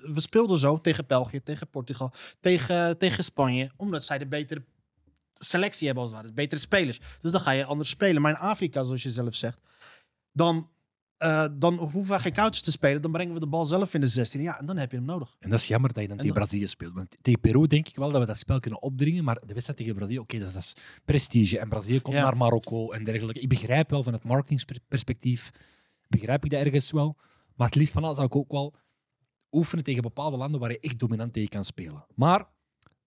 We 0.02 0.20
speelden 0.20 0.58
zo 0.58 0.80
tegen 0.80 1.06
België, 1.06 1.42
tegen 1.42 1.68
Portugal, 1.68 2.12
tegen, 2.40 2.98
tegen 2.98 3.24
Spanje. 3.24 3.70
Omdat 3.76 4.04
zij 4.04 4.18
de 4.18 4.26
betere 4.26 4.64
selectie 5.34 5.86
hebben 5.86 6.04
als 6.04 6.12
het 6.12 6.20
ware. 6.22 6.32
Dus 6.34 6.42
betere 6.44 6.60
spelers. 6.60 7.00
Dus 7.20 7.32
dan 7.32 7.40
ga 7.40 7.50
je 7.50 7.64
anders 7.64 7.88
spelen. 7.88 8.22
Maar 8.22 8.30
in 8.32 8.38
Afrika, 8.38 8.82
zoals 8.82 9.02
je 9.02 9.10
zelf 9.10 9.34
zegt... 9.34 9.58
Dan, 10.32 10.70
eh, 11.16 11.46
dan 11.52 11.74
hoeven 11.74 12.14
we 12.16 12.20
geen 12.20 12.32
counters 12.32 12.62
te 12.62 12.70
spelen. 12.70 13.02
Dan 13.02 13.12
brengen 13.12 13.34
we 13.34 13.40
de 13.40 13.46
bal 13.46 13.64
zelf 13.64 13.94
in 13.94 14.00
de 14.00 14.06
16. 14.06 14.40
Ja, 14.42 14.58
en 14.58 14.66
dan 14.66 14.76
heb 14.76 14.90
je 14.90 14.96
hem 14.96 15.06
nodig. 15.06 15.36
En 15.38 15.50
dat 15.50 15.58
is 15.60 15.68
jammer 15.68 15.92
dat 15.92 16.02
je 16.02 16.08
dan 16.08 16.16
En 16.18 16.22
tegen 16.22 16.38
Brazilië 16.40 16.66
speelt. 16.66 16.94
Want 16.94 17.16
tegen 17.22 17.40
Peru 17.40 17.66
denk 17.66 17.88
ik 17.88 17.96
wel 17.96 18.10
dat 18.10 18.20
we 18.20 18.26
dat 18.26 18.38
spel 18.38 18.60
kunnen 18.60 18.82
opdringen. 18.82 19.24
Maar 19.24 19.34
de 19.46 19.52
wedstrijd 19.52 19.78
tegen 19.78 19.94
Brazilië, 19.94 20.18
oké, 20.18 20.38
dat, 20.38 20.48
is- 20.48 20.54
dat 20.54 20.62
is 20.62 20.74
prestige. 21.04 21.58
En 21.58 21.68
Brazilië 21.68 22.00
komt 22.00 22.16
Ja. 22.16 22.22
naar 22.22 22.36
Marokko 22.36 22.90
en 22.92 23.04
dergelijke. 23.04 23.40
Ik 23.40 23.48
begrijp 23.48 23.90
wel 23.90 24.02
van 24.02 24.12
het 24.12 24.22
marketingperspectief, 24.24 25.50
begrijp 26.08 26.44
ik 26.44 26.50
dat 26.50 26.60
ergens 26.60 26.90
wel. 26.90 27.16
Maar 27.56 27.66
het 27.66 27.76
liefst 27.76 27.92
van 27.92 28.04
alles 28.04 28.16
zou 28.16 28.26
ik 28.28 28.36
ook 28.36 28.50
wel 28.52 28.74
oefenen 29.56 29.84
tegen 29.84 30.02
bepaalde 30.02 30.36
landen 30.36 30.60
waar 30.60 30.70
je 30.70 30.80
echt 30.80 30.98
dominant 30.98 31.32
tegen 31.32 31.48
kan 31.48 31.64
spelen. 31.64 32.06
Maar 32.14 32.46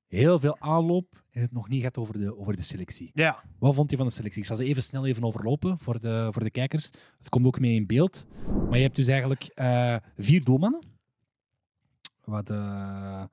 heel 0.07 0.39
veel 0.39 0.59
aanloop 0.59 1.07
en 1.13 1.19
hebben 1.21 1.41
het 1.41 1.51
nog 1.51 1.67
niet 1.67 1.79
gehad 1.79 1.97
over 1.97 2.19
de, 2.19 2.37
over 2.37 2.55
de 2.55 2.61
selectie. 2.61 3.11
Ja. 3.13 3.43
Wat 3.59 3.75
vond 3.75 3.91
je 3.91 3.97
van 3.97 4.05
de 4.05 4.11
selectie? 4.11 4.41
Ik 4.41 4.47
zal 4.47 4.55
ze 4.55 4.63
even 4.63 4.83
snel 4.83 5.05
even 5.05 5.23
overlopen 5.23 5.79
voor 5.79 5.99
de, 5.99 6.27
voor 6.31 6.43
de 6.43 6.51
kijkers. 6.51 6.85
Het 7.17 7.29
komt 7.29 7.45
ook 7.45 7.59
mee 7.59 7.75
in 7.75 7.87
beeld. 7.87 8.25
Maar 8.67 8.77
je 8.77 8.83
hebt 8.83 8.95
dus 8.95 9.07
eigenlijk 9.07 9.43
eh, 9.43 9.95
vier 10.17 10.43
doelmannen. 10.43 10.81
Wat, 12.23 12.49
eh, 12.49 13.23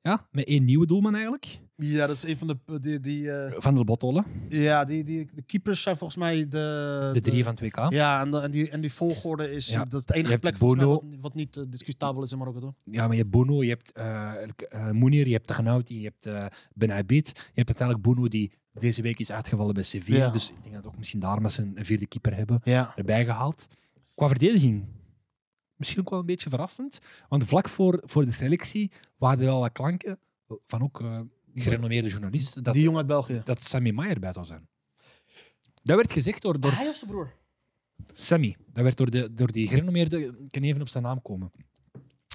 ja, 0.00 0.28
met 0.30 0.44
één 0.46 0.64
nieuwe 0.64 0.86
doelman 0.86 1.12
eigenlijk. 1.14 1.60
Ja, 1.76 2.06
dat 2.06 2.16
is 2.16 2.22
een 2.22 2.36
van 2.36 2.46
de... 2.46 2.80
Die, 2.80 3.00
die, 3.00 3.32
eh, 3.32 3.54
Van 3.60 3.74
der 3.74 3.84
Botolle, 3.84 4.24
ja, 4.48 4.84
die, 4.84 5.04
die, 5.04 5.28
de 5.34 5.42
keepers 5.42 5.82
zijn 5.82 5.96
volgens 5.96 6.18
mij 6.18 6.48
de... 6.48 7.10
de 7.12 7.20
drie 7.20 7.44
van 7.44 7.58
2K. 7.64 7.88
Ja, 7.88 8.20
en, 8.20 8.30
de- 8.30 8.38
en, 8.40 8.50
die, 8.50 8.70
en 8.70 8.80
die 8.80 8.92
volgorde 8.92 9.52
is... 9.52 9.68
Ja. 9.68 9.84
Dat 9.84 10.00
is 10.00 10.06
de 10.06 10.14
enige 10.14 10.38
plek 10.38 10.58
mij 10.58 10.86
wat, 10.86 11.02
wat 11.20 11.34
niet 11.34 11.56
eh, 11.56 11.64
discutabel 11.68 12.22
is 12.22 12.32
in 12.32 12.38
Marokko, 12.38 12.60
toch? 12.60 12.74
Ja, 12.84 13.02
maar 13.02 13.12
je 13.16 13.20
hebt 13.22 13.30
Bono, 13.30 13.62
je 13.64 13.68
hebt 13.68 14.92
Mounir, 14.92 15.26
je 15.26 15.32
hebt 15.32 15.46
Tagnauti, 15.46 16.00
je 16.00 16.12
hebt 16.20 16.50
Ben 16.74 16.92
Abid. 16.92 17.26
Je 17.28 17.42
hebt 17.54 17.68
uiteindelijk 17.68 18.06
Bono 18.06 18.28
die 18.28 18.52
deze 18.72 19.02
week 19.02 19.18
is 19.18 19.32
uitgevallen 19.32 19.74
bij 19.74 19.82
Sevilla. 19.82 20.18
Ja. 20.18 20.30
Dus 20.30 20.50
ik 20.50 20.62
denk 20.62 20.74
dat 20.74 20.86
ook 20.86 20.98
misschien 20.98 21.20
daar 21.20 21.40
met 21.40 21.52
zijn 21.52 21.76
vierde 21.80 22.06
keeper 22.06 22.36
hebben 22.36 22.60
Ja. 22.64 22.92
erbij 22.96 23.24
gehaald. 23.24 23.66
Qua 24.14 24.28
verdediging, 24.28 24.84
misschien 25.80 26.00
ook 26.00 26.10
wel 26.10 26.18
een 26.18 26.26
beetje 26.26 26.48
verrassend. 26.48 26.98
Want 27.28 27.44
vlak 27.44 27.68
voor, 27.68 28.02
voor 28.04 28.24
de 28.24 28.32
selectie 28.32 28.90
waren 29.16 29.44
er 29.44 29.50
al 29.50 29.60
wat 29.60 29.72
klanken 29.72 30.18
van 30.66 30.82
ook 30.82 31.00
eh, 31.00 31.20
gerenommeerde 31.54 32.08
journalisten 32.08 32.62
dat, 32.62 32.74
die 32.74 32.82
jongen 32.82 32.98
uit 32.98 33.06
België. 33.06 33.40
dat 33.44 33.64
Sammy 33.64 33.90
Maier 33.90 34.20
bij 34.20 34.32
zou 34.32 34.46
zijn. 34.46 34.68
Dat 35.82 35.96
werd 35.96 36.12
gezegd 36.12 36.42
door, 36.42 36.60
door 36.60 36.72
Hij 36.72 36.88
of 36.88 36.96
zijn 36.96 37.10
broer? 37.10 37.32
Sammy. 38.12 38.56
Dat 38.72 38.84
werd 38.84 38.96
door, 38.96 39.10
de, 39.10 39.32
door 39.32 39.52
die 39.52 39.68
gerenommeerde... 39.68 40.26
Ik 40.26 40.50
kan 40.50 40.62
even 40.62 40.80
op 40.80 40.88
zijn 40.88 41.04
naam 41.04 41.22
komen. 41.22 41.50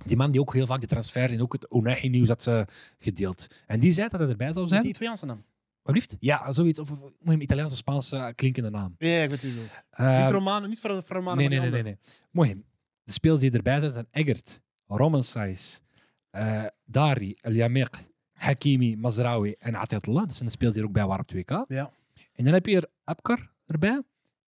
Die 0.05 0.17
man 0.17 0.31
die 0.31 0.41
ook 0.41 0.53
heel 0.53 0.65
vaak 0.65 0.81
de 0.81 0.87
transfer 0.87 1.31
en 1.31 1.41
ook 1.41 1.53
het 1.53 1.69
Onahi-nieuws 1.69 2.27
had 2.27 2.47
eh, 2.47 2.61
gedeeld. 2.99 3.47
En 3.67 3.79
die 3.79 3.91
zei 3.91 4.07
dat 4.09 4.19
hij 4.19 4.29
erbij 4.29 4.53
zou 4.53 4.67
zijn. 4.67 4.81
die 4.81 4.89
Italiaanse 4.89 5.25
naam. 5.25 5.43
Wat 5.81 5.95
liefst? 5.95 6.17
Ja, 6.19 6.51
zoiets. 6.51 6.79
Of, 6.79 6.91
of 6.91 7.01
of 7.01 7.11
een 7.23 7.41
Italiaanse, 7.41 7.75
Spaanse 7.75 8.17
eh, 8.17 8.33
klinkende 8.35 8.69
naam. 8.69 8.95
Ja, 8.97 9.21
ik 9.21 9.29
weet. 9.29 9.45
Eh, 9.89 10.21
niet 10.21 10.31
Romano, 10.31 10.67
niet 10.67 10.79
van 10.79 11.03
Romano, 11.07 11.35
nee, 11.35 11.47
nee, 11.47 11.59
nee, 11.59 11.69
nee, 11.69 11.83
nee. 11.83 11.97
Mooi. 12.31 12.63
De 13.05 13.11
spelers 13.11 13.41
die 13.41 13.51
erbij 13.51 13.79
zijn 13.79 13.91
zijn 13.91 14.07
Eggert, 14.11 14.61
Romensais, 14.87 15.81
eh 16.29 16.63
Dari, 16.85 17.35
El 17.41 17.51
Yamek, 17.51 17.95
Hakimi, 18.33 18.95
Mazraoui 18.97 19.55
en 19.59 19.75
Atiatullah. 19.75 20.23
Dat 20.23 20.33
zijn 20.33 20.45
de 20.45 20.51
spelers 20.51 20.73
die 20.75 20.83
er 20.83 20.89
ook 20.89 20.95
bij 20.95 21.05
waren 21.05 21.21
op 21.21 21.31
2K. 21.35 21.67
Ja. 21.67 21.91
En 22.33 22.43
dan 22.43 22.53
heb 22.53 22.65
je 22.65 22.75
er 22.75 22.87
Abkar 23.03 23.51
erbij 23.65 24.01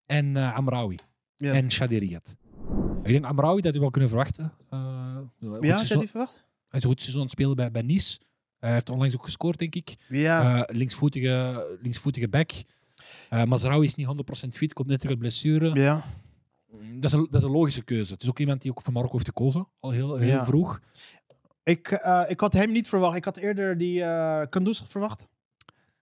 en 0.05 0.37
eh 0.37 0.55
Amraoui 0.55 0.97
Ja. 1.35 1.53
en 1.53 1.71
Shadiriyat. 1.71 2.35
Ik 3.03 3.11
denk 3.13 3.25
Amraoui 3.25 3.61
dat 3.61 3.73
we 3.73 3.79
wel 3.79 3.89
kunnen 3.89 4.09
verwachten. 4.09 4.53
Goed 5.39 5.63
Ja, 5.65 5.75
had 5.77 5.87
die 5.99 6.07
verwacht? 6.09 6.33
Hij 6.69 6.79
is 6.79 6.83
een 6.83 6.89
goed 6.89 6.99
seizoen 7.01 7.21
aan 7.21 7.27
het 7.27 7.35
spelen 7.35 7.55
bij, 7.55 7.71
bij 7.71 7.81
Nice. 7.81 8.19
Hij 8.59 8.71
heeft 8.73 8.89
onlangs 8.89 9.15
ook 9.15 9.23
gescoord, 9.23 9.59
denk 9.59 9.75
ik. 9.75 9.95
Ja. 10.09 10.67
Linksvoetige, 10.71 11.77
linksvoetige 11.81 12.27
back. 12.27 12.51
Uh, 13.33 13.43
Mazraoui 13.43 13.85
is 13.85 13.95
niet 13.95 14.07
100% 14.07 14.47
fit, 14.49 14.73
komt 14.73 14.87
net 14.87 14.97
terug 14.99 15.11
uit 15.11 15.19
blessure. 15.21 15.79
ja. 15.79 16.01
Dat 16.71 17.03
is, 17.03 17.11
een, 17.11 17.27
dat 17.29 17.41
is 17.41 17.47
een 17.47 17.51
logische 17.55 17.83
keuze. 17.83 18.13
Het 18.13 18.23
is 18.23 18.29
ook 18.29 18.39
iemand 18.39 18.61
die 18.61 18.71
ook 18.71 18.81
voor 18.81 18.93
Marokko 18.93 19.15
heeft 19.15 19.27
gekozen, 19.29 19.67
al 19.79 19.91
heel, 19.91 20.15
heel 20.15 20.27
Ja. 20.27 20.45
vroeg. 20.45 20.79
Ik, 21.63 21.91
eh, 21.91 22.23
ik 22.27 22.39
had 22.39 22.53
hem 22.53 22.71
niet 22.71 22.87
verwacht. 22.89 23.15
Ik 23.15 23.25
had 23.25 23.37
eerder 23.37 23.77
die 23.77 24.03
eh 24.03 24.41
Kandus 24.49 24.83
verwacht. 24.85 25.25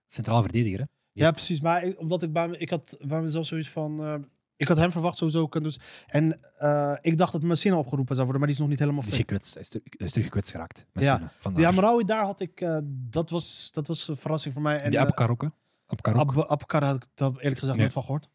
Centraal 0.07 0.41
verdediger, 0.41 0.79
hè? 0.79 0.85
Ja, 1.11 1.31
precies. 1.31 1.61
Maar 1.61 1.83
ik- 1.83 1.99
omdat 1.99 2.23
ik 2.23 2.33
bij 2.33 2.47
me, 2.47 2.57
ik 2.57 2.69
had 2.69 2.97
bij 3.07 3.21
mezelf 3.21 3.45
zoiets 3.45 3.69
van. 3.69 4.03
eh, 4.03 4.15
ik 4.57 4.67
had 4.67 4.77
hem 4.77 4.91
verwacht 4.91 5.17
sowieso 5.17 5.47
Kandus. 5.47 5.79
En 6.07 6.39
eh, 6.57 6.95
ik 7.01 7.17
dacht 7.17 7.31
dat 7.31 7.43
Messina 7.43 7.77
opgeroepen 7.77 8.15
zou 8.15 8.27
worden, 8.27 8.37
maar 8.37 8.47
die 8.47 8.55
is 8.55 8.61
nog 8.61 8.69
niet 8.71 8.79
helemaal 8.79 9.01
Die 9.01 9.11
is, 9.11 9.15
fit. 9.17 9.25
gekwetst. 9.27 9.53
Hij 9.53 9.63
is, 9.69 9.97
is 9.97 10.11
terug 10.11 10.25
gekwetst 10.25 10.51
geraakt. 10.51 10.85
Ja. 10.93 11.31
Ja, 11.55 11.71
Marawi, 11.71 12.03
daar 12.05 12.23
had 12.25 12.39
ik. 12.39 12.61
eh, 12.61 12.77
dat, 12.85 13.29
was, 13.29 13.71
dat 13.71 13.87
was 13.87 14.07
een 14.07 14.17
verrassing 14.17 14.53
voor 14.53 14.63
mij. 14.63 14.77
En, 14.79 14.89
die 14.89 14.99
Abkar 14.99 15.29
ook, 15.29 15.41
hè? 15.41 15.47
Abkar 15.85 16.15
ook. 16.19 16.35
Ab 16.35 16.37
Abkar 16.49 16.83
had 16.83 17.03
ik 17.03 17.19
eerlijk 17.19 17.41
gezegd 17.59 17.65
Ja. 17.75 17.75
nooit 17.81 17.93
van 17.93 18.03
gehoord. 18.03 18.29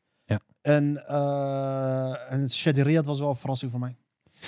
En, 0.60 1.06
eh 1.06 2.32
en 2.32 3.04
was 3.04 3.18
wel 3.18 3.28
een 3.28 3.36
verrassing 3.36 3.70
voor 3.70 3.80
mij. 3.80 3.96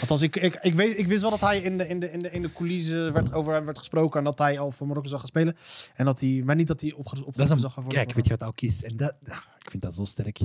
Althans, 0.00 0.22
ik, 0.22 0.36
ik, 0.36 0.58
ik, 0.62 0.74
weet, 0.74 0.98
ik 0.98 1.06
wist 1.06 1.22
wel 1.22 1.30
dat 1.30 1.40
hij 1.40 1.60
in 1.60 1.78
de, 1.78 1.88
in 1.88 2.00
de, 2.00 2.10
in 2.10 2.18
de, 2.18 2.30
in 2.30 2.42
de 2.42 2.52
coulissen 2.52 3.12
werd, 3.12 3.32
over 3.32 3.54
hem 3.54 3.64
werd 3.64 3.78
gesproken. 3.78 4.18
En 4.18 4.24
dat 4.24 4.38
hij 4.38 4.58
al 4.58 4.70
voor 4.70 4.86
Marokko 4.86 5.08
zou 5.08 5.20
gaan 5.20 5.28
spelen. 5.28 5.56
En 5.94 6.04
dat 6.04 6.20
hij, 6.20 6.42
maar 6.44 6.56
niet 6.56 6.66
dat 6.66 6.80
hij 6.80 6.92
opgeroepen 6.92 7.42
is 7.42 7.50
een, 7.50 7.58
zou 7.58 7.72
gaan 7.72 7.82
worden. 7.82 8.04
kijk, 8.04 8.16
weet 8.16 8.26
je 8.26 8.36
wat 8.36 8.48
ook 8.48 8.56
kiest? 8.56 8.82
En 8.82 8.96
dat, 8.96 9.14
ah, 9.28 9.36
ik 9.58 9.70
vind 9.70 9.82
dat 9.82 9.94
zo 9.94 10.04
sterk. 10.04 10.38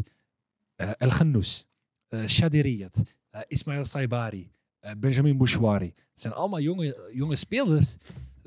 Eh, 0.75 0.89
El 0.97 1.09
Ghannous, 1.09 1.65
uh, 2.09 2.27
Shadiriyat, 2.27 3.01
eh, 3.29 3.41
Ismail 3.47 3.85
Saibari, 3.85 4.51
Benjamin 4.97 5.37
Bouchouari. 5.37 5.85
Het 5.85 6.21
zijn 6.21 6.33
allemaal 6.33 6.59
jonge, 6.59 7.09
jonge 7.13 7.35
spelers 7.35 7.95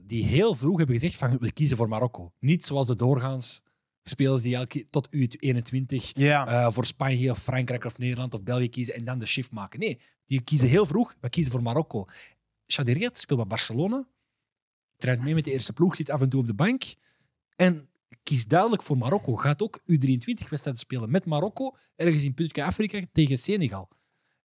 die 0.02 0.24
heel 0.24 0.54
vroeg 0.54 0.76
hebben 0.76 0.94
gezegd 0.94 1.16
van 1.16 1.38
we 1.38 1.52
kiezen 1.52 1.76
voor 1.76 1.88
Marokko. 1.88 2.33
Niet 2.38 2.64
zoals 2.64 2.87
de 2.87 2.96
doorgaans 2.96 3.62
spelers 4.02 4.42
die 4.42 4.54
elke, 4.54 4.86
tot 4.90 5.08
U21 5.16 6.12
Ja. 6.12 6.46
eh, 6.46 6.72
voor 6.72 6.84
Spanje 6.86 7.30
of 7.30 7.42
Frankrijk 7.42 7.84
of 7.84 7.98
Nederland 7.98 8.34
of 8.34 8.42
België 8.42 8.68
kiezen 8.68 8.94
en 8.94 9.04
dan 9.04 9.18
de 9.18 9.26
shift 9.26 9.50
maken. 9.50 9.78
Nee, 9.80 10.00
die 10.26 10.40
kiezen 10.42 10.68
heel 10.68 10.86
vroeg. 10.86 11.16
We 11.20 11.28
kiezen 11.28 11.52
voor 11.52 11.62
Marokko. 11.62 12.06
Shadiriat 12.66 13.18
speelt 13.18 13.38
bij 13.38 13.48
Barcelona. 13.48 14.06
Traint 14.96 15.22
mee 15.22 15.34
met 15.34 15.44
de 15.44 15.52
eerste 15.52 15.72
ploeg, 15.72 15.96
zit 15.96 16.10
af 16.10 16.20
en 16.20 16.28
toe 16.28 16.40
op 16.40 16.46
de 16.46 16.54
bank. 16.54 16.82
En 17.56 17.88
kiest 18.22 18.48
duidelijk 18.48 18.82
voor 18.82 18.98
Marokko. 18.98 19.36
Gaat 19.36 19.62
ook 19.62 19.80
U23-wedstrijden 19.80 20.76
spelen 20.76 21.10
met 21.10 21.24
Marokko, 21.26 21.76
ergens 21.96 22.24
in 22.24 22.34
Putka 22.34 22.66
Afrika 22.66 23.00
tegen 23.12 23.38
Senegal. 23.38 23.88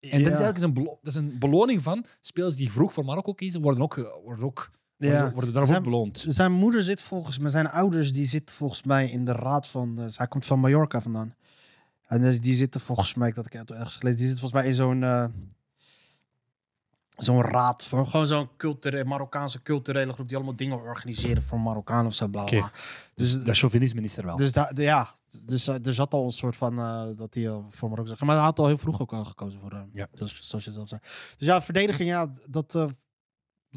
En 0.01 0.23
dat 0.23 0.33
is 0.33 0.39
eigenlijk 0.41 0.79
een, 0.79 0.85
dat 0.85 0.99
is 1.03 1.15
een 1.15 1.39
beloning 1.39 1.83
van 1.83 2.07
spelers 2.21 2.57
die 2.57 2.73
vroeg 2.73 2.93
voor 2.93 3.05
Marokko 3.05 3.33
kiezen, 3.33 3.63
worden 3.63 3.83
ook, 3.83 3.95
worden 4.25 4.45
ook 4.45 4.71
Ja. 5.13 5.31
worden, 5.33 5.51
daarop 5.53 5.65
Zijn- 5.71 5.79
ook 5.79 5.85
beloond. 5.85 6.25
Zijn 6.27 6.53
moeder 6.53 6.83
zit 6.83 7.01
volgens 7.01 7.39
mij, 7.39 7.51
zijn 7.51 7.71
ouders 7.71 8.13
die 8.13 8.27
zitten 8.29 8.57
volgens 8.57 8.83
mij 8.83 9.11
in 9.11 9.25
de 9.25 9.33
raad 9.33 9.67
van. 9.69 9.99
eh, 9.99 10.05
hij 10.17 10.27
komt 10.29 10.47
van 10.47 10.59
Mallorca 10.61 11.01
vandaan. 11.01 11.35
En 12.07 12.21
dus 12.21 12.41
die 12.41 12.55
zitten 12.55 12.81
volgens 12.81 13.15
mij, 13.15 13.33
dat 13.33 13.47
ik 13.47 13.53
heb 13.53 13.71
ergens 13.71 13.97
gelezen, 13.97 14.19
die 14.19 14.29
zit 14.29 14.39
volgens 14.39 14.61
mij 14.61 14.69
in 14.71 14.75
zo'n. 14.75 15.03
eh, 15.03 15.25
Zo'n 17.17 17.43
raad, 17.43 17.87
voor, 17.87 18.07
gewoon 18.07 18.27
zo'n 18.27 18.49
culturele, 18.57 19.05
Marokkaanse 19.05 19.63
culturele 19.63 20.13
groep 20.13 20.29
die 20.29 20.37
allemaal 20.37 20.57
dingen 20.57 20.77
organiseren 20.83 21.43
voor 21.43 21.61
Marokkanen 21.61 22.07
of 22.07 22.15
zo. 22.15 22.27
Bla, 22.29 22.45
bla. 22.45 22.71
Dus, 23.15 23.45
Dat 23.45 23.57
chauvinisme 23.57 24.01
is 24.03 24.17
er 24.17 24.25
wel. 24.25 24.37
dus 24.37 24.53
daar, 24.53 24.81
ja, 24.81 25.07
dus 25.45 25.67
eh, 25.69 25.87
er 25.87 25.95
zat 25.95 26.13
al 26.15 26.25
een 26.25 26.31
soort 26.31 26.57
van 26.57 26.79
eh, 26.79 27.07
dat 27.17 27.35
hij 27.35 27.61
voor 27.71 27.89
Marokko 27.89 28.11
zag. 28.11 28.21
Maar 28.21 28.37
hij 28.37 28.45
had 28.45 28.59
al 28.59 28.67
heel 28.67 28.79
vroeg 28.79 29.01
ook 29.01 29.13
al 29.13 29.25
gekozen 29.25 29.61
voor 29.61 29.71
hem. 29.73 29.91
Ja. 29.93 30.09
Dus, 30.15 30.39
zoals 30.43 30.65
je 30.65 30.73
zelf 30.73 30.89
zei. 30.89 31.01
Dus 31.39 31.47
ja, 31.49 31.63
verdediging, 31.63 32.09
ja, 32.09 32.33
dat 32.47 32.75
eh, 32.75 32.87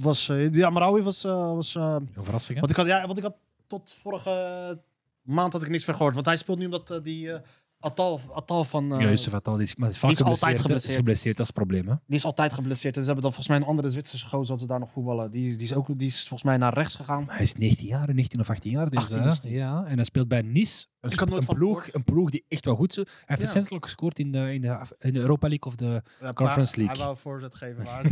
was. 0.03 0.29
eh, 0.29 0.53
ja, 0.53 0.69
Marawi 0.69 1.01
was. 1.01 1.23
eh, 1.23 1.53
was 1.53 1.75
eh, 1.75 1.95
Een 2.13 2.23
verrassing, 2.23 2.53
hè? 2.53 2.59
want 2.59 2.69
ik 2.71 2.75
had, 2.77 2.85
ja, 2.85 3.05
want 3.05 3.17
ik 3.17 3.23
had 3.23 3.35
tot 3.67 3.93
vorige 4.01 4.79
maand 5.21 5.53
had 5.53 5.61
ik 5.61 5.69
niks 5.69 5.83
van 5.85 5.95
gehoord. 5.95 6.13
Want 6.13 6.25
hij 6.25 6.37
speelt 6.37 6.57
nu 6.57 6.65
omdat 6.65 6.91
eh, 6.91 7.03
die, 7.03 7.31
eh, 7.31 7.39
Atal, 7.79 8.19
Atal 8.33 8.63
van... 8.63 8.93
eh, 8.93 8.99
ja, 9.01 9.09
Yusuf 9.09 9.33
Attal, 9.33 9.53
die 9.53 9.63
is, 9.63 9.75
maar 9.75 9.89
is 9.89 9.97
vaak 9.99 10.09
die 10.09 10.19
is 10.19 10.25
altijd 10.25 10.59
geblesseerd. 10.61 11.07
Is 11.07 11.23
dat 11.23 11.39
is 11.39 11.45
het 11.45 11.53
probleem. 11.53 11.87
Hè? 11.87 11.93
Die 12.05 12.17
is 12.17 12.25
altijd 12.25 12.53
geblesseerd. 12.53 12.95
En 12.95 13.01
ze 13.01 13.05
hebben 13.05 13.23
dan 13.23 13.33
volgens 13.33 13.47
mij 13.57 13.57
een 13.65 13.71
andere 13.71 13.89
Zwitserse 13.89 14.27
gozer 14.27 14.47
dat 14.47 14.59
ze 14.59 14.67
daar 14.67 14.79
nog 14.79 14.91
voetballen. 14.91 15.31
Die, 15.31 15.49
is- 15.49 15.57
die, 15.57 15.67
is 15.67 15.73
ook, 15.73 15.87
die 15.99 16.07
is 16.07 16.17
volgens 16.19 16.43
mij 16.43 16.57
naar 16.57 16.73
rechts 16.73 16.95
gegaan. 16.95 17.25
Hij 17.29 17.41
is 17.41 17.53
19 17.53 17.87
jaar, 17.87 18.13
19 18.13 18.39
of 18.39 18.49
18 18.49 18.71
jaar. 18.71 18.89
Dus, 18.89 18.99
18 18.99 19.21
hè. 19.21 19.27
is 19.27 19.41
hij. 19.43 19.51
ja, 19.51 19.83
en 19.85 19.95
hij 19.95 20.03
speelt 20.03 20.27
bij 20.27 20.41
Nice. 20.41 20.85
Een, 20.99 21.11
Ik 21.11 21.19
had 21.19 21.29
nooit 21.29 21.47
een, 21.49 21.55
ploeg, 21.55 21.89
een 21.93 22.03
ploeg 22.03 22.29
die 22.29 22.45
echt 22.47 22.65
wel 22.65 22.75
goed 22.75 22.89
is. 22.89 22.95
Hij 22.95 23.05
heeft 23.25 23.39
Ja. 23.41 23.45
recentelijk 23.47 23.83
gescoord 23.85 24.19
in 24.19 24.31
de, 24.31 24.53
in, 24.53 24.61
de, 24.61 24.77
in 24.99 25.13
de 25.13 25.19
Europa 25.19 25.47
League 25.47 25.67
of 25.71 25.75
de 25.75 26.01
Conference 26.33 26.77
League. 26.77 26.85
Hij 26.95 26.97
wou 26.97 27.09
een 27.09 27.17
voorzet 27.17 27.55
geven. 27.55 27.83
Maar, 27.83 28.03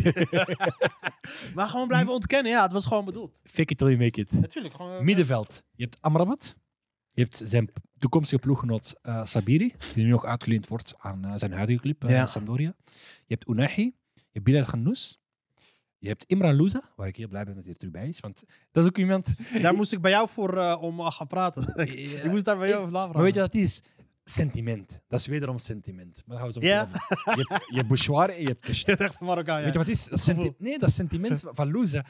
maar 1.56 1.67
gewoon 1.67 1.88
blijven 1.88 2.13
ontkennen. 2.13 2.51
Ja, 2.51 2.63
het 2.63 2.71
was 2.71 2.86
gewoon 2.86 3.06
bedoeld. 3.06 3.32
Fake 3.43 3.71
it 3.71 3.78
till 3.78 3.88
you 3.88 3.97
make 3.99 4.19
it. 4.19 4.32
Natuurlijk. 4.32 4.75
Gewoon, 4.75 4.91
eh, 4.91 4.99
Middenveld. 4.99 5.63
Je 5.75 5.84
hebt 5.84 5.97
Amrabat. 6.01 6.56
Je 7.15 7.21
hebt 7.21 7.41
zijn 7.45 7.69
toekomstige 7.97 8.41
ploeggenoot 8.41 8.99
eh, 9.01 9.23
Sabiri, 9.25 9.73
die 9.93 10.04
nu 10.04 10.10
nog 10.10 10.25
uitgeleend 10.25 10.67
wordt 10.67 10.93
aan 10.97 11.25
eh, 11.25 11.32
zijn 11.36 11.51
huidige 11.54 11.80
club, 11.80 12.04
Ja. 12.08 12.25
Sampdoria. 12.25 12.73
Je 13.25 13.34
hebt 13.34 13.47
Unahi. 13.47 13.84
Je 14.13 14.21
hebt 14.32 14.45
Bilal 14.45 14.63
Ghanous. 14.63 15.19
Je 15.97 16.08
hebt 16.08 16.23
Imran 16.28 16.56
Louza, 16.56 16.82
waar 16.95 17.08
ik 17.08 17.15
heel 17.15 17.28
blij 17.28 17.43
ben 17.43 17.54
dat 17.56 17.63
hij 17.63 17.71
er 17.73 17.78
terug 17.80 17.93
bij 17.93 18.08
is. 18.08 18.19
Want 18.19 18.43
dat 18.71 18.84
is 18.84 18.89
ook 18.89 18.97
iemand... 18.97 19.36
Daar 19.62 19.73
moest 19.75 19.93
ik 19.93 20.01
bij 20.01 20.12
jou 20.12 20.30
voor 20.30 20.58
om 20.75 20.99
uh, 20.99 21.12
gaan 21.12 21.28
praten. 21.28 21.73
Ja, 21.75 21.84
ik 22.23 22.32
moest 22.32 22.45
daar 22.45 22.58
bij 22.58 22.67
jou 22.67 22.80
over 22.82 22.93
laten 22.93 23.13
Maar 23.13 23.23
weet 23.23 23.34
je 23.34 23.39
wat 23.39 23.54
het 23.54 23.62
is? 23.62 23.82
Sentiment. 24.23 24.99
Dat 25.08 25.19
is 25.19 25.25
wederom 25.28 25.60
sentiment. 25.60 26.23
Maar 26.25 26.38
daar 26.38 26.45
gaan 26.45 26.62
we 26.62 26.67
zo 26.67 26.73
over. 26.86 27.36
Je 27.36 27.45
hebt, 27.47 27.65
je 27.69 27.75
hebt 27.75 27.88
Bouchouar 27.88 28.30
en 28.30 28.41
je 28.41 28.47
hebt. 28.47 28.67
Je 28.78 28.86
bent 28.86 28.99
echt 28.99 29.19
Marokkaan, 29.19 29.58
ja. 29.58 29.63
Weet 29.63 29.73
je 29.73 29.78
wat 29.80 29.88
het 29.88 29.95
is? 29.97 30.08
Dat 30.08 30.19
senti- 30.19 30.54
nee, 30.58 30.80
dat 30.80 30.91
sentiment 30.91 31.43
van 31.60 31.71
Louza. 31.71 32.06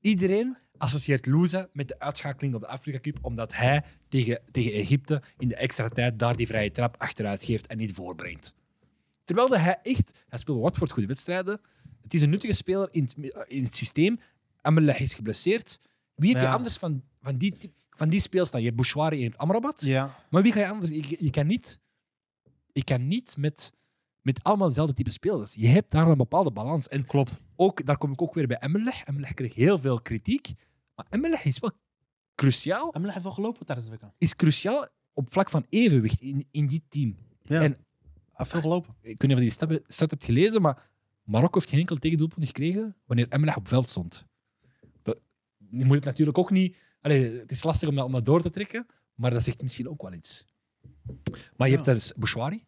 Iedereen 0.00 0.56
associeert 0.76 1.26
Louza 1.26 1.68
met 1.72 1.88
de 1.88 1.98
uitschakeling 1.98 2.54
op 2.54 2.60
de 2.60 2.66
Afrika 2.66 3.00
Cup, 3.00 3.18
omdat 3.22 3.54
hij 3.54 3.84
tegen, 4.08 4.40
tegen 4.50 4.72
Egypte 4.72 5.22
in 5.38 5.48
de 5.48 5.56
extra 5.56 5.88
tijd 5.88 6.18
daar 6.18 6.36
die 6.36 6.46
vrije 6.46 6.70
trap 6.72 6.94
achteruit 6.98 7.44
geeft 7.44 7.66
en 7.66 7.78
niet 7.78 7.92
voorbrengt. 7.92 8.54
Terwijl 9.24 9.48
dat 9.48 9.58
hij 9.58 9.78
echt, 9.82 10.24
hij 10.28 10.38
speelt 10.38 10.60
Watford 10.60 10.90
goede 10.92 11.08
wedstrijden. 11.08 11.60
Het 12.02 12.14
is 12.14 12.22
een 12.22 12.30
nuttige 12.30 12.52
speler 12.52 12.88
in 12.90 13.02
het, 13.02 13.44
in 13.48 13.64
het 13.64 13.76
systeem. 13.76 14.18
Amelie 14.60 14.94
is 14.94 15.14
geblesseerd. 15.14 15.78
Wie 16.14 16.32
heb 16.32 16.42
je 16.42 16.48
Ja. 16.48 16.54
anders 16.54 16.76
van, 16.76 17.02
van, 17.22 17.36
die, 17.36 17.54
van 17.90 18.08
die? 18.08 18.22
Je 18.30 18.38
hebt 18.40 18.74
Bouchouari 18.76 19.14
en 19.16 19.22
je 19.22 19.28
hebt 19.28 19.38
Amrabat. 19.38 19.80
Ja. 19.80 20.14
Maar 20.30 20.42
wie 20.42 20.52
ga 20.52 20.60
je 20.60 20.68
anders? 20.68 20.90
Je, 20.90 21.16
je 21.18 21.30
kan 21.30 21.46
niet, 21.46 21.80
je 22.72 22.84
kan 22.84 23.08
niet 23.08 23.36
met, 23.36 23.72
met 24.22 24.42
allemaal 24.42 24.68
dezelfde 24.68 24.94
type 24.94 25.10
spelers. 25.10 25.54
Je 25.54 25.66
hebt 25.68 25.90
daar 25.90 26.08
een 26.08 26.16
bepaalde 26.16 26.50
balans. 26.50 26.88
En 26.88 27.04
Klopt. 27.04 27.40
ook, 27.56 27.86
daar 27.86 27.98
kom 27.98 28.12
ik 28.12 28.22
ook 28.22 28.34
weer 28.34 28.46
bij 28.46 28.56
Emmerlech. 28.58 29.02
Emmerlech 29.04 29.34
kreeg 29.34 29.54
heel 29.54 29.78
veel 29.78 30.00
kritiek. 30.00 30.52
Maar 30.94 31.06
Emmerlech 31.08 31.44
is 31.44 31.58
wel 31.58 31.70
cruciaal. 32.34 32.94
Emile 32.94 33.12
heeft 33.12 33.24
wel 33.24 33.32
gelopen 33.32 33.66
tijdens 33.66 33.88
het 33.88 34.00
WK. 34.00 34.10
Is 34.18 34.36
cruciaal 34.36 34.86
op 35.12 35.32
vlak 35.32 35.50
van 35.50 35.66
evenwicht 35.68 36.20
in, 36.20 36.46
in 36.50 36.66
die 36.66 36.82
team. 36.88 37.16
Ja. 37.42 37.60
En- 37.60 37.70
Hij 37.70 38.48
heeft 38.48 38.50
veel 38.50 38.60
gelopen. 38.60 38.94
Ik 39.00 39.02
weet 39.02 39.20
niet 39.20 39.30
of 39.30 39.58
je 39.60 39.66
die 39.68 39.82
stap 39.88 40.10
hebt 40.10 40.24
gelezen, 40.24 40.62
maar 40.62 40.90
Marokko 41.24 41.58
heeft 41.58 41.70
geen 41.70 41.80
enkel 41.80 41.96
tegendoelpunt 41.96 42.46
gekregen 42.46 42.96
wanneer 43.06 43.28
Emmerlech 43.28 43.56
op 43.56 43.68
veld 43.68 43.90
stond. 43.90 44.26
Dat, 45.02 45.18
je 45.70 45.84
moet 45.84 45.96
het 45.96 46.04
natuurlijk 46.04 46.38
ook 46.38 46.50
niet... 46.50 46.76
Allee, 47.00 47.38
het 47.38 47.50
is 47.50 47.62
lastig 47.62 47.88
om 47.88 47.94
dat, 47.94 48.04
om 48.04 48.12
dat 48.12 48.24
door 48.24 48.42
te 48.42 48.50
trekken, 48.50 48.86
maar 49.14 49.30
dat 49.30 49.42
zegt 49.42 49.62
misschien 49.62 49.88
ook 49.88 50.02
wel 50.02 50.12
iets. 50.12 50.44
Maar 51.56 51.66
je 51.66 51.66
Ja. 51.66 51.70
hebt 51.70 51.84
daar 51.84 51.94
dus 51.94 52.12
Bouchouari. 52.16 52.64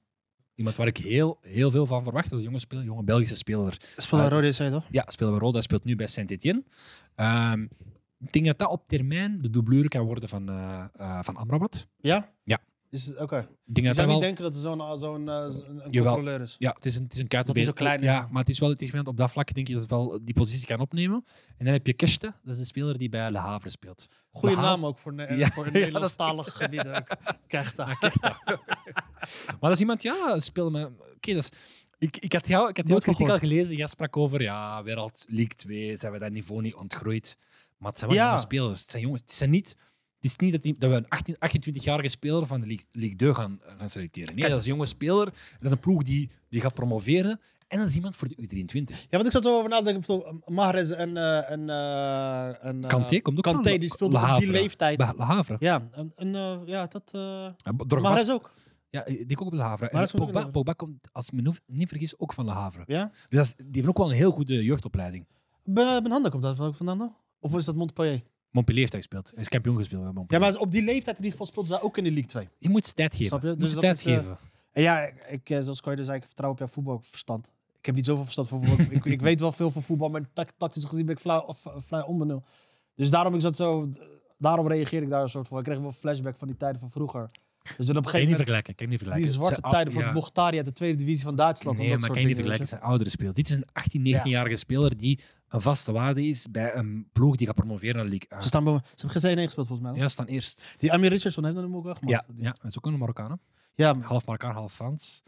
Iemand 0.55 0.77
waar 0.77 0.87
ik 0.87 0.97
heel, 0.97 1.39
heel 1.41 1.71
veel 1.71 1.87
van 1.87 2.03
verwacht. 2.03 2.31
Dat 2.31 2.39
is 2.39 2.45
een 2.45 2.51
jonge, 2.51 2.61
speler, 2.63 2.85
jonge 2.85 3.03
Belgische 3.03 3.37
speler. 3.37 3.77
Speelde 3.97 4.25
Ah, 4.25 4.31
Rode 4.31 4.47
JC, 4.47 4.71
toch? 4.71 4.85
Ja, 4.91 5.05
speelt 5.09 5.31
bij 5.31 5.39
Roda, 5.41 5.61
speelt 5.61 5.85
nu 5.85 5.97
bij 5.97 6.07
Saint-Etienne. 6.07 6.63
Ehm, 7.15 7.63
ik 8.19 8.33
denk 8.33 8.47
dat 8.47 8.59
dat 8.59 8.71
op 8.71 8.89
termijn 8.89 9.39
de 9.39 9.51
doublure 9.51 9.89
kan 9.89 10.05
worden 10.05 10.29
van, 10.29 10.49
eh, 10.49 10.85
eh, 10.95 11.19
van 11.23 11.37
Amrabat. 11.37 11.87
Ja? 12.01 12.32
Ja. 12.93 12.99
Is 12.99 13.07
het- 13.07 13.19
Oké. 13.21 13.49
Je 13.73 13.93
zou 13.95 14.07
wel... 14.07 14.17
niet 14.17 14.25
denken 14.25 14.45
dat 14.45 14.55
er 14.55 14.61
zo'n 14.61 15.01
zo'n 15.01 15.29
eh, 15.29 15.35
een, 15.35 15.85
een 15.85 15.91
Jawel. 15.91 16.13
controleur 16.15 16.41
is. 16.41 16.55
Ja, 16.59 16.73
het 16.73 16.87
is 16.87 16.97
een, 16.97 17.03
het 17.03 17.13
is 17.13 17.19
een 17.19 17.29
Dat 17.29 17.55
hij 17.57 17.65
zo 17.65 17.73
klein 17.73 17.99
is. 17.99 18.05
Ja, 18.05 18.29
maar 18.31 18.41
het 18.41 18.49
is 18.49 18.59
wel 18.59 18.69
het 18.71 18.83
is 18.83 18.93
op 18.93 19.17
dat 19.17 19.31
vlak 19.31 19.55
denk 19.55 19.67
je 19.67 19.73
dat 19.73 19.83
het 19.83 19.91
wel 19.91 20.19
die 20.23 20.35
positie 20.35 20.67
kan 20.67 20.81
opnemen. 20.81 21.25
En 21.59 21.65
dan 21.65 21.73
heb 21.75 21.87
je 21.87 21.93
Keste, 21.93 22.35
dat 22.43 22.55
is 22.55 22.59
de 22.61 22.65
speler 22.67 22.99
die 22.99 23.09
bij 23.09 23.31
Le 23.31 23.39
Havre 23.39 23.69
speelt. 23.71 24.07
Goede 24.31 24.55
Behaal- 24.55 24.71
naam 24.77 24.87
ook 24.87 24.99
voor, 24.99 25.15
ne 25.15 25.35
Ja. 25.37 25.51
voor 25.51 25.65
Ja, 25.67 25.73
Nederlandstalige 25.73 26.51
gebieden. 26.51 27.05
Krijgt 27.47 27.77
daar. 27.77 27.99
Maar 29.47 29.57
dat 29.61 29.71
is 29.73 29.81
iemand, 29.81 30.03
ja, 30.03 30.39
speelde 30.39 30.71
met... 30.71 30.87
Oké, 31.15 31.33
dat 31.35 31.43
is... 31.43 31.51
Ik, 31.99 32.17
ik 32.17 32.33
had 32.33 32.49
jou, 32.49 32.69
ik 32.69 32.77
had 32.77 32.89
jouw 32.89 32.99
kritiek 32.99 33.29
al 33.29 33.39
gelezen. 33.39 33.77
Jij 33.77 33.87
sprak 33.87 34.17
over, 34.17 34.43
ja, 34.43 34.83
Wereld 34.83 35.25
League 35.29 35.55
2, 35.57 35.97
zijn 35.97 36.13
we 36.13 36.19
dat 36.19 36.31
niveau 36.31 36.63
niet 36.63 36.75
ontgroeid. 36.75 37.37
Maar 37.79 37.91
het 37.91 37.99
zijn 37.99 38.11
wel 38.11 38.21
Ja. 38.21 38.27
jonge 38.27 38.39
spelers. 38.41 38.81
Het 38.81 38.91
zijn 38.91 39.03
jongens. 39.03 39.21
Het, 39.23 39.33
zijn 39.33 39.51
niet, 39.51 39.77
het 40.23 40.31
is 40.31 40.37
niet 40.37 40.53
dat, 40.53 40.63
die- 40.63 40.77
dat 40.79 40.91
we 40.91 40.97
een 40.97 41.09
18, 41.09 41.37
28-jarige 41.37 42.09
speler 42.09 42.47
van 42.47 42.61
de 42.61 42.67
League, 42.67 42.87
League 42.91 43.17
2 43.17 43.35
gaan, 43.35 43.61
gaan 43.79 43.91
selecteren. 43.91 44.35
Nee, 44.35 44.49
dat 44.51 44.61
is 44.61 44.67
een 44.67 44.73
jonge 44.73 44.87
speler. 44.87 45.25
Dat 45.25 45.35
is 45.61 45.71
een 45.71 45.81
ploeg 45.81 46.03
die, 46.03 46.31
die 46.49 46.61
gaat 46.61 46.75
promoveren. 46.75 47.41
En 47.69 47.79
dat 47.79 47.89
is 47.89 47.95
iemand 47.95 48.17
voor 48.17 48.29
de 48.29 48.35
U23. 48.37 48.85
Ja, 48.87 49.07
want 49.11 49.27
ik 49.27 49.33
zat 49.33 49.43
zo 49.43 49.57
over 49.57 49.69
nadenken. 49.71 49.95
bijvoorbeeld 50.07 50.49
Mahrez 50.49 50.91
en... 50.91 51.17
eh 51.17 51.51
en, 51.51 51.69
eh 51.71 52.65
en 52.65 52.83
eh, 52.83 52.89
Kanté 52.89 53.21
komt 53.21 53.37
ook 53.37 53.45
Kanté, 53.45 53.71
van 53.71 53.79
die 53.81 53.91
speelde 53.91 54.19
op 54.19 54.39
die 54.39 54.51
leeftijd. 54.51 54.99
Le 54.99 55.23
Havre. 55.25 55.57
Ja, 55.59 55.89
en, 55.91 56.13
en, 56.17 56.33
ja, 56.67 56.87
dat... 56.87 57.11
Ja, 57.13 58.01
Mahrez 58.01 58.29
ook. 58.31 58.53
Ja, 58.91 59.03
die 59.05 59.27
komt 59.37 59.41
ook 59.41 59.51
bij 59.51 59.59
Le 59.59 59.65
Havre. 59.65 59.89
En 59.89 60.51
Pogba, 60.51 60.73
komt, 60.73 61.09
als 61.13 61.27
ik 61.27 61.33
me 61.33 61.53
niet 61.67 61.89
vergis, 61.89 62.19
ook 62.19 62.33
van 62.33 62.45
Le 62.45 62.51
Havre. 62.51 62.83
Ja? 62.87 63.07
Dus 63.29 63.39
dat 63.39 63.45
is- 63.45 63.55
die 63.57 63.67
hebben 63.73 63.89
ook 63.89 63.99
wel 63.99 64.11
een 64.11 64.17
heel 64.17 64.31
goede 64.31 64.65
jeugdopleiding. 64.65 65.27
Ben, 65.65 66.03
ben 66.03 66.13
Handa 66.13 66.29
komt 66.29 66.43
dat 66.43 66.61
ook 66.61 66.77
vandaan 66.77 66.99
dan? 66.99 67.17
Of 67.41 67.55
is 67.57 67.65
dat 67.65 67.75
Montpellier? 67.77 68.23
Montpellier 68.53 68.81
heeft 68.81 68.93
hij 68.93 69.03
gespeeld. 69.03 69.31
Hij 69.31 69.41
is 69.41 69.49
kampioen 69.49 69.77
gespeeld 69.77 70.01
bij 70.01 70.11
Ja, 70.11 70.17
Montpellier. 70.17 70.53
maar 70.53 70.61
op 70.61 70.71
die 70.71 70.83
leeftijd 70.83 71.19
in 71.19 71.25
ieder 71.25 71.31
geval 71.31 71.47
speelde 71.47 71.69
ze 71.69 71.83
ook 71.83 71.97
in 71.97 72.05
de 72.05 72.11
League 72.11 72.29
2. 72.29 72.49
Je 72.59 72.69
moet 72.69 72.87
ze 72.87 72.93
tijd 72.93 73.13
geven. 73.13 73.27
Snap 73.27 73.43
je? 73.43 73.57
Dus 73.57 73.73
dat 73.73 73.81
tijd 73.83 73.97
is, 73.97 74.07
eh, 74.07 74.15
geven. 74.15 74.39
En 74.73 74.83
ja, 74.83 75.01
ik, 75.01 75.15
ik, 75.29 75.51
eh, 75.51 75.61
zoals 75.61 75.81
Koyde 75.81 76.05
zei, 76.05 76.17
ik 76.17 76.25
vertrouw 76.25 76.51
op 76.51 76.59
jouw 76.59 76.69
voetbalverstand. 76.69 77.51
Ik 77.79 77.87
heb 77.87 77.95
niet 77.95 78.05
zoveel 78.05 78.25
verstand 78.25 78.49
van 78.49 78.67
voetbal. 78.67 78.87
ik, 78.97 79.05
ik 79.05 79.21
weet 79.21 79.41
wel 79.41 79.53
veel 79.53 79.71
van 79.71 79.83
voetbal, 79.83 80.09
maar 80.09 80.23
tactisch 80.57 80.85
gezien 80.85 81.07
ben 81.07 81.15
ik 81.15 81.21
vrij, 81.21 81.45
of, 81.45 81.91
eh, 81.91 82.09
onbenul. 82.09 82.45
Dus 82.95 83.11
daarom 83.11 83.35
is 83.35 83.43
dat 83.43 83.57
zo... 83.57 83.93
Daarom 84.39 84.69
reageer 84.69 85.03
ik 85.03 85.11
daar 85.11 85.23
een 85.23 85.29
soort 85.29 85.49
van... 85.49 85.59
Ik 85.59 85.65
kreeg 85.65 85.77
wel 85.77 85.87
een 85.87 85.93
flashback 85.93 86.35
van 86.39 86.49
die 86.49 86.57
tijden 86.57 86.81
van 86.81 86.91
vroeger. 86.91 87.31
Dus 87.77 87.87
dan 87.87 87.97
op 87.97 88.05
een 88.05 88.11
gegeven 88.11 88.19
niet 88.19 88.21
moment... 88.21 88.37
vergelijken. 88.37 88.75
Kan 88.75 88.87
je 88.87 88.93
niet 88.93 89.03
vergelijken. 89.03 89.33
Die 89.33 89.43
zwarte 89.43 89.71
tijden 89.71 89.93
van 89.93 90.03
ja. 90.03 90.57
Uit 90.57 90.65
de 90.65 90.73
tweede 90.73 90.97
divisie 90.97 91.25
van 91.25 91.37
Duitsland. 91.37 91.79
Nee, 91.79 91.89
dat 91.89 91.97
maar 91.97 92.07
soort 92.07 92.19
kan 92.19 92.29
je 92.29 92.35
niet 92.35 92.37
vergelijken. 92.37 92.71
Het 92.71 92.79
zijn 92.79 92.91
oudere 92.91 93.11
speler. 93.11 93.35
Dit 93.35 93.49
is 93.49 93.55
een 93.55 93.67
18, 93.73 94.21
19-jarige 94.21 94.57
speler 94.57 94.97
die 94.97 95.21
een 95.53 95.61
vaste 95.61 95.93
waarde 95.93 96.23
is 96.27 96.51
bij 96.51 96.75
een 96.75 97.09
ploeg 97.13 97.37
die 97.37 97.47
gaat 97.47 97.57
promoveren 97.57 97.95
naar 97.95 98.05
de 98.05 98.11
League. 98.11 98.41
Ze, 98.43 98.49
staan 98.49 98.65
ze 98.65 98.71
hebben 99.07 99.21
geen 99.21 99.37
1 99.39 99.45
gespeeld 99.45 99.67
volgens 99.67 99.89
mij. 99.91 100.01
Ja, 100.01 100.09
staan 100.09 100.27
eerst. 100.27 100.65
Die 100.79 100.93
Amir 100.93 101.11
Richardson 101.11 101.45
heeft 101.45 101.57
hem 101.57 101.77
ook 101.77 101.85
wel 101.85 101.93
Ja, 101.93 101.99
gemaakt. 102.19 102.27
Die- 102.37 102.45
ja, 102.45 102.51
dat 102.63 102.71
is 102.71 102.77
ook 102.79 102.87
een 102.87 102.99
Marokkaan. 102.99 103.41
ja, 103.75 103.95
Half 104.01 104.27
Marokkaan, 104.27 104.55
half 104.55 104.73
Frans. 104.75 105.23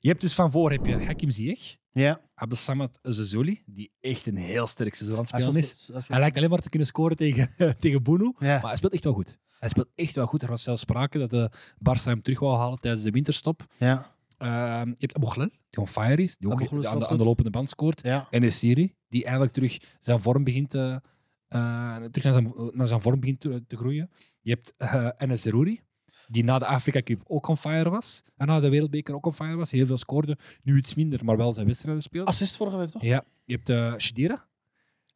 Je 0.00 0.08
hebt 0.08 0.20
dus 0.20 0.34
van 0.34 0.50
voor 0.50 0.70
heb 0.70 0.86
je 0.86 1.04
Hakim 1.04 1.30
Ziyech, 1.30 1.76
ja. 1.92 2.20
Abdelsamad 2.34 2.98
Zezouli, 3.02 3.62
die 3.66 3.90
echt 4.00 4.26
een 4.26 4.36
heel 4.36 4.66
sterk 4.66 4.94
seizoen 4.94 5.16
aan 5.18 5.22
het 5.24 5.32
Hij 5.32 5.40
spelen 5.40 5.60
is. 5.60 5.68
hij 5.68 5.76
speelt- 5.78 6.08
Hij 6.08 6.18
lijkt 6.18 6.36
alleen 6.36 6.50
maar 6.50 6.58
te 6.58 6.68
kunnen 6.68 6.88
scoren 6.88 7.16
tegen, 7.16 7.50
tegen. 7.78 8.02
Ja. 8.04 8.34
Maar 8.38 8.60
hij 8.66 8.76
speelt 8.76 8.92
echt 8.92 9.04
wel 9.04 9.12
goed. 9.12 9.38
Hij 9.58 9.68
speelt 9.68 9.88
echt 9.94 10.14
wel 10.14 10.26
goed. 10.26 10.42
Er 10.42 10.48
was 10.48 10.62
zelfs 10.62 10.80
sprake 10.80 11.18
dat 11.18 11.30
de 11.30 11.50
Barça 11.78 12.02
hem 12.04 12.22
terug 12.22 12.38
wou 12.40 12.56
halen 12.58 12.78
tijdens 12.80 13.02
de 13.04 13.10
winterstop. 13.10 13.66
Ja. 13.78 14.13
Ehm, 14.44 14.88
je 14.88 14.94
hebt 14.98 15.16
Abu 15.16 15.26
Ghlal, 15.26 15.48
die 15.48 15.58
gewoon 15.70 15.88
fire 15.88 16.22
is. 16.22 16.36
Die 16.36 16.50
ook 16.50 16.60
aan, 16.86 16.98
de, 16.98 17.08
aan 17.08 17.16
de 17.16 17.24
lopende 17.24 17.50
band 17.50 17.68
scoort. 17.68 18.02
Ja. 18.02 18.26
En 18.30 18.52
Siri, 18.52 18.94
die 19.08 19.22
eigenlijk 19.22 19.52
terug 19.52 19.78
zijn 20.00 20.20
vorm 20.20 20.44
begint 20.44 20.70
te, 20.70 21.00
eh, 21.48 21.96
terug 21.96 22.24
naar 22.24 22.32
zijn, 22.32 22.52
naar 22.72 22.88
zijn 22.88 23.02
vorm 23.02 23.20
begint 23.20 23.40
te, 23.40 23.64
te 23.66 23.76
groeien. 23.76 24.10
Je 24.40 24.50
hebt 24.50 24.74
eh 24.76 25.08
Enes 25.18 25.42
Zerouri, 25.42 25.80
die 26.28 26.44
na 26.44 26.58
de 26.58 26.66
Afrika 26.66 27.02
Cup 27.02 27.22
ook 27.26 27.48
on 27.48 27.56
fire 27.56 27.90
was. 27.90 28.22
En 28.36 28.46
na 28.46 28.60
de 28.60 28.68
Wereldbeker 28.68 29.14
ook 29.14 29.26
on 29.26 29.32
fire 29.32 29.56
was. 29.56 29.70
Heel 29.70 29.86
veel 29.86 29.96
scoorde. 29.96 30.38
Nu 30.62 30.76
iets 30.76 30.94
minder, 30.94 31.24
maar 31.24 31.36
wel 31.36 31.52
zijn 31.52 31.66
wedstrijden 31.66 32.02
speelt. 32.02 32.28
Assist 32.28 32.56
vorige 32.56 32.76
week, 32.76 32.88
toch? 32.90 33.02
Ja, 33.02 33.24
je 33.44 33.54
hebt 33.54 33.68
eh 33.68 33.94
Shadira. 33.98 34.48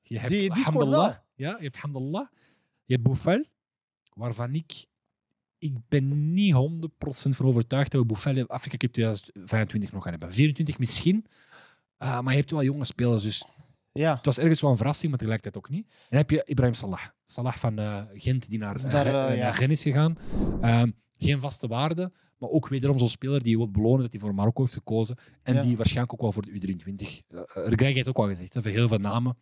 Je 0.02 0.18
hebt 0.18 0.30
Die- 0.32 0.50
Hamdallah. 0.52 1.16
Ja, 1.34 1.56
je 1.56 1.62
hebt 1.64 1.76
Hamdallah. 1.76 2.26
Je 2.84 2.94
hebt 2.94 3.02
Boufal, 3.06 3.44
waarvan 4.14 4.54
ik... 4.54 4.86
Ik 5.58 5.74
ben 5.88 6.32
niet 6.34 6.54
100% 6.54 6.58
van 7.36 7.46
overtuigd 7.46 7.90
dat 7.92 8.22
we 8.24 8.30
in 8.30 8.46
Afrika 8.46 8.76
Cup 8.76 8.92
2025 8.92 9.92
nog 9.92 10.02
gaan 10.02 10.10
hebben. 10.12 10.32
24 10.32 10.78
misschien. 10.78 11.26
Ah, 11.96 12.20
maar 12.20 12.32
je 12.32 12.38
hebt 12.38 12.50
wel 12.50 12.62
jonge 12.62 12.84
spelers, 12.84 13.22
dus 13.22 13.44
Ja. 13.92 14.14
het 14.16 14.24
was 14.24 14.38
ergens 14.38 14.60
wel 14.60 14.70
een 14.70 14.76
verrassing, 14.76 15.10
maar 15.10 15.18
tegelijkertijd 15.18 15.64
ook 15.64 15.70
niet. 15.70 15.86
En 15.88 16.06
dan 16.08 16.18
heb 16.18 16.30
je 16.30 16.42
Ibrahim 16.46 16.74
Salah. 16.74 17.00
Salah 17.24 17.54
van 17.54 17.78
eh, 17.78 18.02
Gent, 18.14 18.48
die 18.50 18.58
naar, 18.58 18.76
eh, 18.76 18.92
Daar, 18.92 19.06
eh, 19.06 19.36
ja. 19.36 19.42
naar 19.42 19.54
Gent 19.54 19.70
is 19.70 19.82
gegaan. 19.82 20.18
Ehm, 20.60 20.90
geen 21.18 21.40
vaste 21.40 21.66
waarde, 21.68 22.12
maar 22.38 22.50
ook 22.50 22.68
wederom 22.68 22.98
zo'n 22.98 23.08
speler 23.08 23.42
die 23.42 23.50
je 23.50 23.56
wilt 23.56 23.72
belonen 23.72 24.00
dat 24.02 24.12
hij 24.12 24.20
voor 24.20 24.34
Marokko 24.34 24.62
heeft 24.62 24.74
gekozen. 24.74 25.16
En 25.42 25.54
Ja. 25.54 25.62
die 25.62 25.76
waarschijnlijk 25.76 26.12
ook 26.12 26.20
wel 26.20 26.32
voor 26.32 26.42
de 26.42 26.50
U23. 26.50 27.22
Uh, 27.28 27.40
er 27.66 27.76
krijg 27.76 27.92
je 27.92 27.98
het 27.98 28.08
ook 28.08 28.16
al 28.18 28.26
gezegd, 28.26 28.52
voor 28.52 28.62
heel 28.70 28.88
veel 28.88 28.98
namen. 28.98 29.36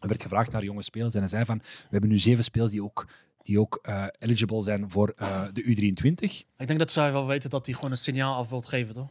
Er 0.00 0.08
werd 0.08 0.22
gevraagd 0.22 0.52
naar 0.52 0.64
jonge 0.64 0.82
spelers 0.82 1.14
en 1.14 1.20
hij 1.20 1.28
zei 1.28 1.44
van, 1.44 1.58
we 1.58 1.88
hebben 1.90 2.10
nu 2.10 2.18
zeven 2.18 2.44
spelers 2.44 2.70
die 2.72 2.82
ook, 2.84 3.06
die 3.42 3.60
ook 3.60 3.78
eh, 3.82 4.06
eligible 4.18 4.62
zijn 4.62 4.90
voor 4.90 5.12
eh, 5.16 5.42
de 5.52 5.62
U23. 5.62 6.14
Ik 6.56 6.66
denk 6.66 6.78
dat 6.78 6.92
zij 6.92 7.12
wel 7.12 7.26
weten 7.26 7.50
dat 7.50 7.66
hij 7.66 7.74
gewoon 7.74 7.90
een 7.90 7.96
signaal 7.98 8.36
af 8.36 8.50
wilt 8.50 8.68
geven, 8.68 8.94
toch? 8.94 9.10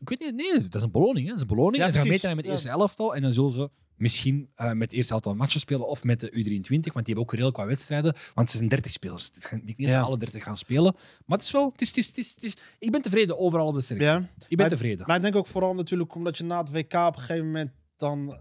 Ik 0.00 0.08
weet 0.08 0.20
niet, 0.20 0.34
nee, 0.34 0.60
dat 0.62 0.74
is 0.74 0.82
een 0.82 0.90
beloning. 0.90 1.18
Hè. 1.24 1.32
Dat 1.32 1.34
is 1.34 1.40
een 1.40 1.46
beloning. 1.56 1.76
Ja, 1.76 1.84
en 1.84 1.92
ze 1.92 1.98
gaan 1.98 2.08
meetrainen 2.08 2.36
met 2.44 2.52
het 2.52 2.54
eerste 2.64 2.78
elftal. 2.80 3.14
En 3.14 3.22
dan 3.22 3.32
zullen 3.32 3.52
ze 3.52 3.70
misschien 3.96 4.50
eh, 4.54 4.66
met 4.72 4.80
het 4.82 4.92
eerste 4.92 5.12
elftal 5.12 5.34
matchen 5.34 5.60
spelen 5.60 5.88
of 5.88 6.04
met 6.04 6.20
de 6.20 6.28
U23, 6.30 6.32
want 6.70 6.80
die 6.80 6.92
hebben 7.04 7.22
ook 7.22 7.30
redelijk 7.30 7.56
wat 7.56 7.66
wedstrijden. 7.66 8.14
Want 8.34 8.50
ze 8.50 8.56
zijn 8.56 8.68
30 8.68 8.92
spelers. 8.92 9.30
Het 9.34 9.44
gaan 9.44 9.60
niet 9.64 9.78
eens 9.78 9.90
Ja. 9.92 10.00
alle 10.00 10.18
30 10.18 10.42
gaan 10.42 10.56
spelen. 10.56 10.94
Maar 11.26 11.38
het 11.38 11.46
is 11.46 11.52
wel, 11.52 11.70
het 11.72 11.80
is, 11.80 11.88
het 11.88 11.96
is, 12.18 12.30
het 12.34 12.44
is, 12.44 12.54
ik 12.78 12.90
ben 12.90 13.02
tevreden 13.02 13.38
overal 13.38 13.66
op 13.66 13.74
de 13.74 13.80
selectie. 13.80 14.12
Ja. 14.12 14.18
Ik 14.38 14.46
ben 14.48 14.58
Maar- 14.58 14.68
tevreden. 14.68 15.06
Maar 15.06 15.16
ik 15.16 15.22
denk 15.22 15.36
ook 15.36 15.46
vooral 15.46 15.74
natuurlijk 15.74 16.14
omdat 16.14 16.38
je 16.38 16.44
na 16.44 16.58
het 16.60 16.70
WK 16.70 16.94
op 16.94 17.14
een 17.14 17.20
gegeven 17.20 17.46
moment 17.46 17.70
dan 17.96 18.38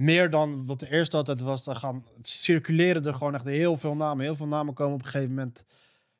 meer 0.00 0.30
dan 0.30 0.66
wat 0.66 0.80
de 0.80 0.90
eerste 0.90 1.16
altijd 1.16 1.40
was, 1.40 1.64
dan 1.64 1.76
gaan 1.76 2.04
circuleren 2.20 3.04
er 3.04 3.14
gewoon 3.14 3.34
echt 3.34 3.46
heel 3.46 3.76
veel 3.76 3.94
namen. 3.94 4.24
Heel 4.24 4.34
veel 4.34 4.46
namen 4.46 4.74
komen 4.74 4.94
op 4.94 5.00
een 5.00 5.06
gegeven 5.06 5.34
moment 5.34 5.64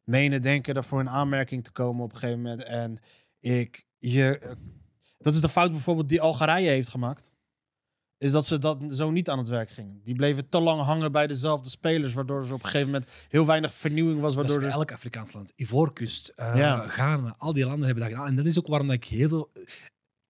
menen, 0.04 0.42
denken 0.42 0.74
daarvoor 0.74 1.00
in 1.00 1.08
aanmerking 1.08 1.64
te 1.64 1.72
komen 1.72 2.04
op 2.04 2.12
een 2.12 2.18
gegeven 2.18 2.42
moment. 2.42 2.64
En 2.64 2.98
ik, 3.40 3.86
je, 3.98 4.38
eh, 4.38 4.50
dat 5.18 5.34
is 5.34 5.40
de 5.40 5.48
fout 5.48 5.72
bijvoorbeeld 5.72 6.08
die 6.08 6.20
Algerije 6.20 6.68
heeft 6.68 6.88
gemaakt. 6.88 7.32
Is 8.18 8.32
dat 8.32 8.46
ze 8.46 8.58
dat 8.58 8.84
zo 8.88 9.10
niet 9.10 9.28
aan 9.28 9.38
het 9.38 9.48
werk 9.48 9.70
gingen. 9.70 10.00
Die 10.04 10.14
bleven 10.14 10.48
te 10.48 10.60
lang 10.60 10.82
hangen 10.82 11.12
bij 11.12 11.26
dezelfde 11.26 11.70
spelers, 11.70 12.12
waardoor 12.12 12.38
er 12.38 12.52
op 12.52 12.62
een 12.62 12.68
gegeven 12.70 12.90
moment 12.90 13.10
heel 13.28 13.46
weinig 13.46 13.74
vernieuwing 13.74 14.20
was. 14.20 14.34
Dat 14.34 14.44
is 14.44 14.50
Waardoor 14.50 14.68
er... 14.68 14.74
elk 14.74 14.92
Afrikaans 14.92 15.32
land. 15.32 15.52
Ivoorkust, 15.56 16.28
eh 16.28 16.56
Ja. 16.56 16.88
Ghana, 16.88 17.34
al 17.38 17.52
die 17.52 17.64
landen 17.64 17.84
hebben 17.84 18.04
dat 18.04 18.12
gedaan. 18.12 18.28
En 18.28 18.36
dat 18.36 18.46
is 18.46 18.58
ook 18.58 18.66
waarom 18.66 18.86
dat 18.86 18.96
ik 18.96 19.04
heel 19.04 19.28
veel... 19.28 19.50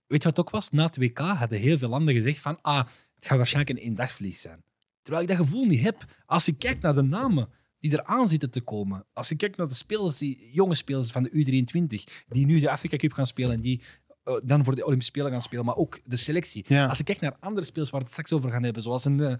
Weet 0.06 0.22
je 0.22 0.28
wat 0.28 0.36
het 0.36 0.38
ook 0.38 0.50
was? 0.50 0.70
Na 0.70 0.84
het 0.84 0.96
WK 0.96 1.18
hadden 1.18 1.58
heel 1.58 1.78
veel 1.78 1.88
landen 1.88 2.14
gezegd 2.14 2.38
van 2.38 2.58
ah, 2.62 2.86
het 3.20 3.28
gaat 3.28 3.38
waarschijnlijk 3.38 3.78
een 3.78 3.84
eendagsvlieg 3.84 4.36
zijn. 4.36 4.64
Terwijl 5.02 5.24
ik 5.24 5.28
dat 5.28 5.46
gevoel 5.46 5.66
niet 5.66 5.82
heb. 5.82 6.04
Als 6.26 6.48
ik 6.48 6.58
kijk 6.58 6.80
naar 6.80 6.94
de 6.94 7.02
namen 7.02 7.48
die 7.78 7.92
eraan 7.92 8.28
zitten 8.28 8.50
te 8.50 8.60
komen, 8.60 9.06
als 9.12 9.28
je 9.28 9.36
kijkt 9.36 9.56
naar 9.56 9.68
de 9.68 9.74
spelers, 9.74 10.18
die 10.18 10.50
jonge 10.52 10.74
spelers 10.74 11.10
van 11.10 11.22
de 11.22 11.30
U23, 11.30 12.24
die 12.28 12.46
nu 12.46 12.60
de 12.60 12.70
Afrika 12.70 12.96
Cup 12.96 13.12
gaan 13.12 13.26
spelen 13.26 13.52
en 13.52 13.60
die 13.60 13.82
eh, 14.24 14.34
dan 14.42 14.64
voor 14.64 14.74
de 14.74 14.84
Olympische 14.84 15.12
Spelen 15.12 15.30
gaan 15.32 15.40
spelen, 15.42 15.64
maar 15.64 15.76
ook 15.76 16.00
de 16.04 16.16
selectie. 16.16 16.64
Ja. 16.68 16.86
Als 16.86 16.98
je 16.98 17.04
kijkt 17.04 17.20
naar 17.20 17.36
andere 17.40 17.66
spelers 17.66 17.90
waar 17.90 18.00
we 18.00 18.06
het 18.06 18.14
straks 18.14 18.32
over 18.32 18.50
gaan 18.50 18.62
hebben, 18.62 18.82
zoals 18.82 19.04
een 19.04 19.38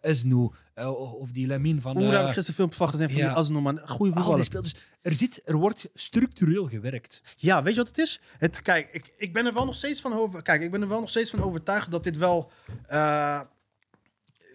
Esnu 0.00 0.48
eh, 0.74 0.90
of 1.20 1.30
die 1.32 1.46
Lamin 1.46 1.80
van... 1.80 1.96
Oeh, 1.96 2.04
daar 2.10 2.18
heb 2.18 2.26
ik 2.28 2.32
gisteren 2.32 2.54
filmpje 2.54 2.76
van 2.78 2.88
gezien 2.88 3.08
van 3.08 3.18
ja. 3.18 3.26
die 3.28 3.36
Asno, 3.36 3.60
man. 3.60 3.78
Goeie 3.78 3.88
al 3.90 3.98
die 3.98 4.12
voetballer. 4.12 4.44
spelers. 4.44 4.74
Er, 5.02 5.14
zit, 5.14 5.40
er 5.44 5.56
wordt 5.56 5.88
structureel 5.94 6.66
gewerkt. 6.68 7.22
Ja, 7.36 7.62
weet 7.62 7.72
je 7.74 7.78
wat 7.78 7.88
het 7.88 7.98
is? 7.98 8.20
Het, 8.38 8.62
kijk, 8.62 8.88
ik, 8.92 9.12
ik 9.16 9.32
ben 9.32 9.46
er 9.46 9.54
wel 9.54 9.64
nog 9.64 9.74
steeds 9.74 10.00
van 10.00 10.12
over. 10.12 10.42
Kijk, 10.42 10.62
ik 10.62 10.70
ben 10.70 10.82
er 10.82 10.88
wel 10.88 11.00
nog 11.00 11.08
steeds 11.08 11.30
van 11.30 11.42
overtuigd 11.42 11.90
dat 11.90 12.04
dit 12.04 12.16
wel. 12.16 12.50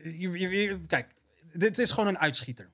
je- 0.04 0.30
je- 0.32 0.50
je- 0.50 0.80
kijk, 0.88 1.08
dit 1.54 1.78
is 1.78 1.92
gewoon 1.92 2.10
een 2.10 2.18
uitschieter. 2.20 2.70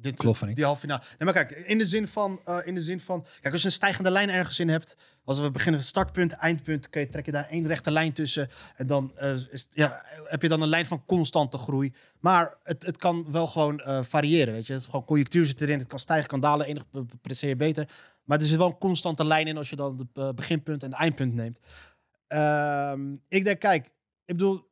Dit, 0.00 0.16
Klopt 0.16 0.38
van 0.38 0.48
ik. 0.48 0.54
Die 0.56 0.64
halve 0.64 0.80
finale. 0.80 1.02
Nee, 1.18 1.32
maar 1.32 1.44
kijk, 1.44 1.50
in 1.50 1.78
de 1.78 1.86
zin 1.86 2.06
van, 2.08 2.40
eh, 2.44 2.58
in 2.64 2.74
de 2.74 2.80
zin 2.80 3.00
van, 3.00 3.26
kijk, 3.40 3.52
als 3.52 3.62
je 3.62 3.66
een 3.68 3.74
stijgende 3.74 4.10
lijn 4.10 4.30
ergens 4.30 4.58
in 4.58 4.68
hebt, 4.68 4.96
als 5.24 5.40
we 5.40 5.50
beginnen 5.50 5.80
met 5.80 5.88
startpunt, 5.88 6.32
eindpunt, 6.32 6.90
kun 6.90 7.00
je, 7.00 7.08
trek 7.08 7.24
je 7.26 7.32
daar 7.32 7.48
één 7.48 7.66
rechte 7.66 7.90
lijn 7.90 8.12
tussen 8.12 8.48
en 8.76 8.86
dan 8.86 9.12
eh, 9.16 9.34
is, 9.50 9.66
ja, 9.70 10.02
heb 10.24 10.42
je 10.42 10.48
dan 10.48 10.62
een 10.62 10.68
lijn 10.68 10.86
van 10.86 11.04
constante 11.04 11.58
groei. 11.58 11.92
Maar 12.20 12.56
het, 12.62 12.86
het 12.86 12.96
kan 12.96 13.30
wel 13.30 13.46
gewoon 13.46 13.80
eh, 13.80 14.02
variëren, 14.02 14.54
weet 14.54 14.66
je. 14.66 14.72
Het 14.72 14.82
is 14.82 14.88
gewoon 14.88 15.04
conjunctuur 15.04 15.44
zit 15.44 15.60
erin, 15.60 15.78
het 15.78 15.88
kan 15.88 15.98
stijgen, 15.98 16.28
kan 16.28 16.40
dalen, 16.40 16.66
enig 16.66 16.88
pre- 16.90 17.04
presteer 17.22 17.48
je 17.48 17.56
beter. 17.56 17.88
Maar 18.24 18.40
er 18.40 18.46
zit 18.46 18.56
wel 18.58 18.66
een 18.66 18.78
constante 18.78 19.24
lijn 19.24 19.46
in 19.46 19.56
als 19.56 19.70
je 19.70 19.76
dan 19.76 20.08
het 20.14 20.36
beginpunt 20.36 20.82
en 20.82 20.90
het 20.90 20.98
eindpunt 21.00 21.34
neemt. 21.34 21.58
Ehm, 22.26 23.12
ik 23.28 23.44
denk, 23.44 23.60
kijk, 23.60 23.84
ik 24.24 24.36
bedoel, 24.36 24.67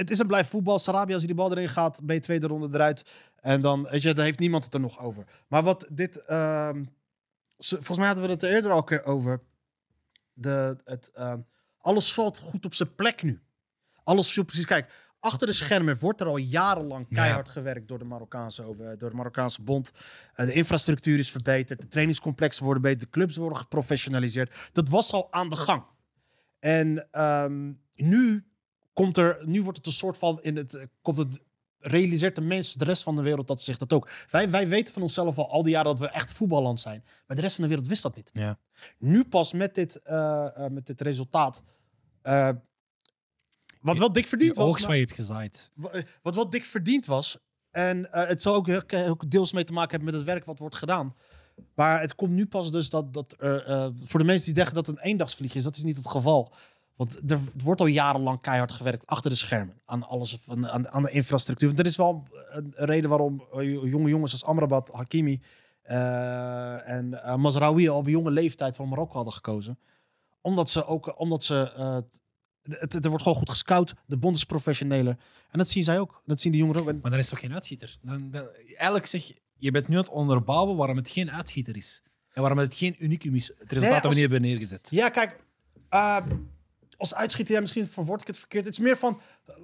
het 0.00 0.10
is 0.10 0.18
een 0.18 0.26
blijf 0.26 0.48
voetbal. 0.48 0.78
Sarabia, 0.78 1.14
als 1.14 1.24
hij 1.24 1.32
die 1.34 1.42
bal 1.42 1.50
erin 1.50 1.68
gaat, 1.68 2.00
ben 2.02 2.14
je 2.14 2.20
tweede 2.20 2.46
ronde 2.46 2.68
eruit. 2.72 3.04
En 3.40 3.60
dan, 3.60 3.82
weet 3.90 4.02
je, 4.02 4.14
dan 4.14 4.24
heeft 4.24 4.38
niemand 4.38 4.64
het 4.64 4.74
er 4.74 4.80
nog 4.80 4.98
over. 4.98 5.24
Maar 5.48 5.62
wat 5.62 5.88
dit, 5.92 6.24
ehm, 6.24 6.84
volgens 7.58 7.98
mij 7.98 8.06
hadden 8.06 8.24
we 8.24 8.30
het 8.30 8.42
er 8.42 8.50
eerder 8.50 8.70
al 8.70 8.76
een 8.78 8.84
keer 8.84 9.04
over. 9.04 9.40
De, 10.32 10.80
het, 10.84 11.10
ehm, 11.14 11.40
alles 11.78 12.12
valt 12.14 12.38
goed 12.38 12.64
op 12.64 12.74
zijn 12.74 12.94
plek 12.94 13.22
nu. 13.22 13.40
Alles 14.04 14.32
viel 14.32 14.44
precies. 14.44 14.64
Kijk, 14.64 15.10
achter 15.20 15.46
de 15.46 15.52
schermen 15.52 15.98
wordt 15.98 16.20
er 16.20 16.26
al 16.26 16.36
jarenlang 16.36 17.06
Ja. 17.08 17.16
keihard 17.16 17.48
gewerkt 17.48 17.88
door 17.88 17.98
de 17.98 18.04
Marokkaanse, 18.04 18.62
over, 18.64 18.98
door 18.98 19.10
de 19.10 19.16
Marokkaanse 19.16 19.62
bond. 19.62 19.90
Eh, 20.34 20.46
de 20.46 20.52
infrastructuur 20.52 21.18
is 21.18 21.30
verbeterd, 21.30 21.80
de 21.80 21.88
trainingscomplexen 21.88 22.64
worden 22.64 22.82
beter, 22.82 22.98
de 22.98 23.10
clubs 23.10 23.36
worden 23.36 23.58
geprofessionaliseerd. 23.58 24.70
Dat 24.72 24.88
was 24.88 25.12
al 25.12 25.32
aan 25.32 25.48
de 25.48 25.56
gang. 25.56 25.84
En 26.58 27.08
ehm, 27.10 27.72
nu 27.94 28.44
komt 28.92 29.16
er, 29.16 29.42
nu 29.46 29.62
wordt 29.62 29.78
het 29.78 29.86
een 29.86 29.92
soort 29.92 30.16
van 30.18 30.42
in 30.42 30.56
het, 30.56 30.74
eh, 30.74 30.84
komt 31.02 31.16
het 31.16 31.40
realiseert 31.78 32.34
de 32.34 32.40
mensen, 32.40 32.78
de 32.78 32.84
rest 32.84 33.02
van 33.02 33.16
de 33.16 33.22
wereld 33.22 33.46
dat 33.48 33.62
zich 33.62 33.76
dat 33.78 33.92
ook. 33.92 34.08
Wij, 34.30 34.50
wij 34.50 34.68
weten 34.68 34.92
van 34.92 35.02
onszelf 35.02 35.38
al 35.38 35.50
al 35.50 35.62
die 35.62 35.72
jaren 35.72 35.90
dat 35.90 35.98
we 35.98 36.08
echt 36.08 36.32
voetballand 36.32 36.80
zijn. 36.80 37.04
Maar 37.26 37.36
de 37.36 37.42
rest 37.42 37.54
van 37.54 37.62
de 37.64 37.68
wereld 37.70 37.88
wist 37.88 38.02
dat 38.02 38.16
niet. 38.16 38.30
Ja. 38.32 38.58
Nu 38.98 39.24
pas 39.24 39.52
met 39.52 39.74
dit, 39.74 40.02
eh, 40.02 40.64
eh, 40.64 40.70
met 40.72 40.86
dit 40.86 41.00
resultaat. 41.00 41.62
eh, 42.22 42.48
wat 43.80 43.98
wel 43.98 44.12
dik 44.12 44.26
verdiend 44.26 44.54
Die 44.54 44.62
was. 44.62 44.72
oogst 44.72 44.84
wat 44.86 44.94
je 44.94 45.00
hebt 45.00 45.14
gezaaid. 45.14 45.70
Wa- 45.74 46.02
Wat 46.22 46.34
wel 46.34 46.50
dik 46.50 46.64
verdiend 46.64 47.06
was. 47.06 47.38
En 47.70 48.12
eh, 48.12 48.28
het 48.28 48.42
zal 48.42 48.54
ook, 48.54 48.68
ook 48.92 49.30
deels 49.30 49.52
mee 49.52 49.64
te 49.64 49.72
maken 49.72 49.90
hebben 49.90 50.08
met 50.08 50.14
het 50.20 50.24
werk 50.32 50.44
wat 50.44 50.58
wordt 50.58 50.76
gedaan. 50.76 51.14
Maar 51.74 52.00
het 52.00 52.14
komt 52.14 52.32
nu 52.32 52.46
pas 52.46 52.70
dus 52.72 52.90
dat, 52.90 53.12
dat 53.12 53.34
er, 53.38 53.64
eh, 53.64 53.88
voor 54.04 54.20
de 54.20 54.26
mensen 54.26 54.46
die 54.46 54.54
zeggen 54.54 54.74
dat 54.74 54.86
het 54.86 54.96
een 54.96 55.02
eendagsvlieg 55.02 55.54
is, 55.54 55.62
dat 55.64 55.76
is 55.76 55.82
niet 55.82 55.96
het 55.96 56.08
geval. 56.08 56.52
Want 57.00 57.30
er 57.30 57.40
wordt 57.62 57.80
al 57.80 57.86
jarenlang 57.86 58.40
keihard 58.40 58.72
gewerkt 58.72 59.06
achter 59.06 59.30
de 59.30 59.36
schermen 59.36 59.80
aan 59.84 60.08
alles, 60.08 60.44
aan, 60.48 60.88
aan, 60.88 61.02
de 61.02 61.10
infrastructuur. 61.10 61.68
Want 61.68 61.80
er 61.80 61.86
is 61.86 61.96
wel 61.96 62.28
een, 62.50 62.72
reden 62.74 63.10
waarom 63.10 63.46
eh, 63.52 63.72
jonge 63.72 64.08
jongens 64.08 64.32
als 64.32 64.44
Amrabat, 64.44 64.88
Hakimi 64.92 65.40
eh, 65.82 66.88
en 66.88 67.22
eh 67.22 67.36
Mazraoui 67.36 67.88
al 67.88 67.96
op 67.96 68.08
jonge 68.08 68.30
leeftijd 68.30 68.76
voor 68.76 68.88
Marokko 68.88 69.14
hadden 69.14 69.32
gekozen. 69.32 69.78
Omdat 70.40 70.70
ze 70.70 70.86
ook, 70.86 71.18
omdat 71.20 71.44
ze, 71.44 71.54
het, 72.62 72.92
het, 72.92 73.04
er 73.04 73.08
wordt 73.08 73.22
gewoon 73.22 73.38
goed 73.38 73.50
gescout. 73.50 73.94
De 74.06 74.16
bond 74.16 74.36
is 74.36 74.44
professioneler. 74.44 75.16
En 75.50 75.58
dat 75.58 75.68
zien 75.68 75.84
zij 75.84 76.00
ook. 76.00 76.22
Dat 76.26 76.40
zien 76.40 76.52
die 76.52 76.60
jongeren 76.60 76.82
ook. 76.82 76.88
En 76.88 76.98
Maar 77.02 77.10
dan 77.10 77.20
is 77.20 77.28
toch 77.28 77.40
geen 77.40 77.54
uitschieter? 77.54 77.96
Dan, 78.02 78.30
dan, 78.30 78.48
eigenlijk 78.76 79.06
zeg 79.06 79.26
je, 79.26 79.34
je 79.56 79.70
bent 79.70 79.88
nu 79.88 79.94
aan 79.94 80.02
het 80.02 80.10
onderbouwen 80.10 80.76
waarom 80.76 80.96
het 80.96 81.08
geen 81.08 81.30
uitschieter 81.30 81.76
is. 81.76 82.02
En 82.32 82.40
waarom 82.40 82.58
het 82.58 82.74
geen 82.74 83.04
unicum 83.04 83.34
is. 83.34 83.46
Het 83.46 83.72
resultaat 83.72 83.90
Nee, 83.90 84.00
dat 84.00 84.10
we 84.10 84.14
nu 84.14 84.20
hebben 84.20 84.40
neergezet. 84.40 84.88
Ja, 84.90 85.08
kijk. 85.08 85.44
Als 87.00 87.14
uitschieter, 87.14 87.54
ja, 87.54 87.60
misschien 87.60 87.86
verwoord 87.86 88.20
ik 88.20 88.26
het 88.26 88.38
verkeerd. 88.38 88.64
Het 88.64 88.74
is 88.74 88.80
meer 88.80 88.96
van, 88.96 89.20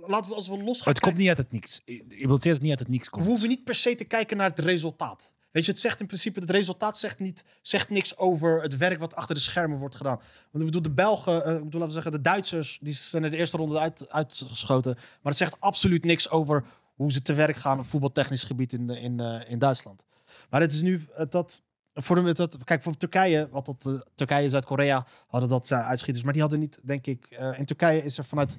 laten 0.07 0.29
we 0.31 0.35
als 0.37 0.49
we 0.49 0.62
los 0.62 0.81
gaan 0.81 0.92
Het 0.92 1.03
komt 1.03 1.16
niet 1.16 1.29
uit 1.29 1.38
het 1.38 1.53
niks. 1.53 1.81
Je 1.85 2.27
wilt 2.27 2.44
het 2.44 2.61
niet 2.61 2.70
uit 2.70 2.79
het 2.79 2.88
niks 2.88 3.05
We 3.05 3.11
komt. 3.11 3.25
hoeven 3.27 3.49
niet 3.49 3.64
per 3.64 3.75
se 3.75 3.94
te 3.94 4.05
kijken 4.05 4.37
naar 4.37 4.49
het 4.51 4.59
resultaat. 4.59 5.35
Weet 5.51 5.64
je, 5.64 5.70
het 5.70 5.81
zegt 5.81 6.01
in 6.01 6.07
principe, 6.07 6.40
het 6.40 6.51
resultaat 6.51 6.99
zegt, 6.99 7.18
niet, 7.18 7.44
zegt 7.62 7.90
niks 7.90 8.16
over 8.18 8.62
het 8.62 8.77
werk 8.77 8.99
wat 8.99 9.14
achter 9.14 9.35
de 9.35 9.40
schermen 9.40 9.79
wordt 9.79 9.94
gedaan. 9.96 10.16
Want 10.51 10.64
ik 10.64 10.64
bedoel, 10.64 10.83
de 10.83 10.90
Belgen, 10.90 11.44
eh, 11.44 11.53
ik 11.57 11.64
bedoel, 11.64 11.81
laten 11.81 11.87
we 11.96 12.03
zeggen, 12.03 12.12
de 12.12 12.20
Duitsers, 12.20 12.79
die 12.81 12.94
zijn 12.94 13.25
er 13.25 13.31
de 13.31 13.37
eerste 13.37 13.57
ronde 13.57 13.79
uit, 13.79 14.11
uitgeschoten. 14.11 14.94
Maar 14.94 15.05
het 15.33 15.37
zegt 15.37 15.57
absoluut 15.61 16.05
niks 16.05 16.31
over 16.31 16.64
hoe 16.94 17.12
ze 17.12 17.22
te 17.22 17.33
werk 17.35 17.57
gaan 17.57 17.79
op 17.79 17.87
voetbaltechnisch 17.87 18.42
gebied 18.42 18.72
in, 18.72 18.87
de- 18.87 19.01
in, 19.01 19.20
eh, 19.20 19.51
in 19.51 19.59
Duitsland. 19.59 20.07
Maar 20.51 20.61
het 20.61 20.72
is 20.72 20.83
nu 20.83 21.07
eh, 21.16 21.27
dat, 21.29 21.62
voor 22.02 22.24
de, 22.24 22.32
dat, 22.35 22.59
kijk, 22.64 22.82
voor 22.82 22.96
Turkije, 22.96 23.48
wat 23.50 23.66
dat, 23.66 23.87
eh, 23.87 24.00
Turkije, 24.14 24.48
Zuid-Korea 24.48 25.06
hadden 25.26 25.48
dat 25.48 25.66
zijn 25.66 25.82
uitschieters, 25.82 26.24
maar 26.24 26.32
die 26.32 26.42
hadden 26.42 26.61
niet, 26.61 26.80
denk 26.85 27.06
ik, 27.06 27.26
eh, 27.30 27.59
in 27.59 27.64
Turkije 27.64 28.02
is 28.04 28.18
er 28.18 28.24
vanuit, 28.24 28.56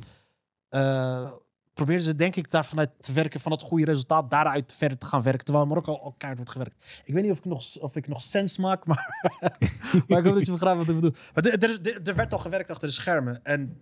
eh 0.69 1.31
probeerden 1.73 2.05
ze 2.05 2.15
denk 2.15 2.35
ik 2.35 2.51
daar 2.51 2.65
vanuit 2.65 2.89
te 2.99 3.13
werken, 3.13 3.39
van 3.39 3.51
het 3.51 3.61
goede 3.61 3.85
resultaat 3.85 4.29
daaruit 4.29 4.73
verder 4.73 4.97
te 4.97 5.05
gaan 5.05 5.21
werken, 5.21 5.45
terwijl 5.45 5.65
Marokko 5.65 5.91
al, 5.91 6.01
al 6.01 6.11
keihard 6.17 6.37
wordt 6.37 6.51
gewerkt. 6.51 7.01
Ik 7.05 7.13
weet 7.13 7.23
niet 7.23 7.31
of 7.31 7.37
ik 7.37 7.45
nog, 7.45 7.77
of 7.79 7.95
ik 7.95 8.07
nog 8.07 8.21
sens 8.21 8.57
maak, 8.57 8.85
maar, 8.85 9.05
maar 10.07 10.17
ik 10.17 10.25
hoop 10.25 10.33
dat 10.35 10.45
je 10.45 10.51
begrijpt 10.51 10.77
wat 10.79 10.87
ik 10.89 10.95
bedoel. 10.95 11.13
Maar 11.33 11.45
er, 11.45 11.63
er, 11.63 11.81
er- 11.93 12.07
er 12.07 12.15
werd 12.15 12.31
al 12.33 12.37
gewerkt 12.39 12.69
achter 12.69 12.87
de 12.87 12.93
schermen 12.93 13.43
en 13.43 13.81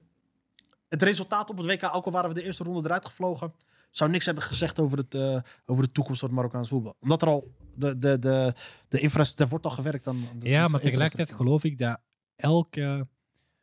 het 0.90 1.04
resultaat 1.04 1.50
op 1.50 1.58
het 1.58 1.66
WK, 1.66 1.96
ook 1.96 2.06
al 2.06 2.12
waren 2.12 2.30
we 2.30 2.36
de 2.36 2.44
eerste 2.44 2.64
ronde 2.64 2.82
eruit 2.90 3.06
gevlogen, 3.06 3.54
zou 3.90 4.10
niks 4.12 4.26
hebben 4.26 4.44
gezegd 4.44 4.80
over, 4.80 4.98
het, 4.98 5.16
eh, 5.16 5.40
over 5.66 5.84
de 5.84 5.92
toekomst 5.92 6.20
van 6.20 6.30
het 6.30 6.38
Marokkaans 6.38 6.70
voetbal. 6.70 6.96
Omdat 7.00 7.22
er 7.22 7.28
al 7.28 7.52
de, 7.76 7.98
de, 7.98 8.20
de, 8.20 8.54
de 8.88 9.00
infrastructuur, 9.00 9.48
wordt 9.48 9.66
al 9.66 9.72
gewerkt 9.72 10.08
aan. 10.08 10.18
aan 10.32 10.40
de- 10.40 10.50
Ja, 10.50 10.68
maar 10.68 10.82
tegelijkertijd 10.82 11.32
geloof 11.34 11.64
ik 11.64 11.78
dat 11.78 12.00
elke 12.36 13.08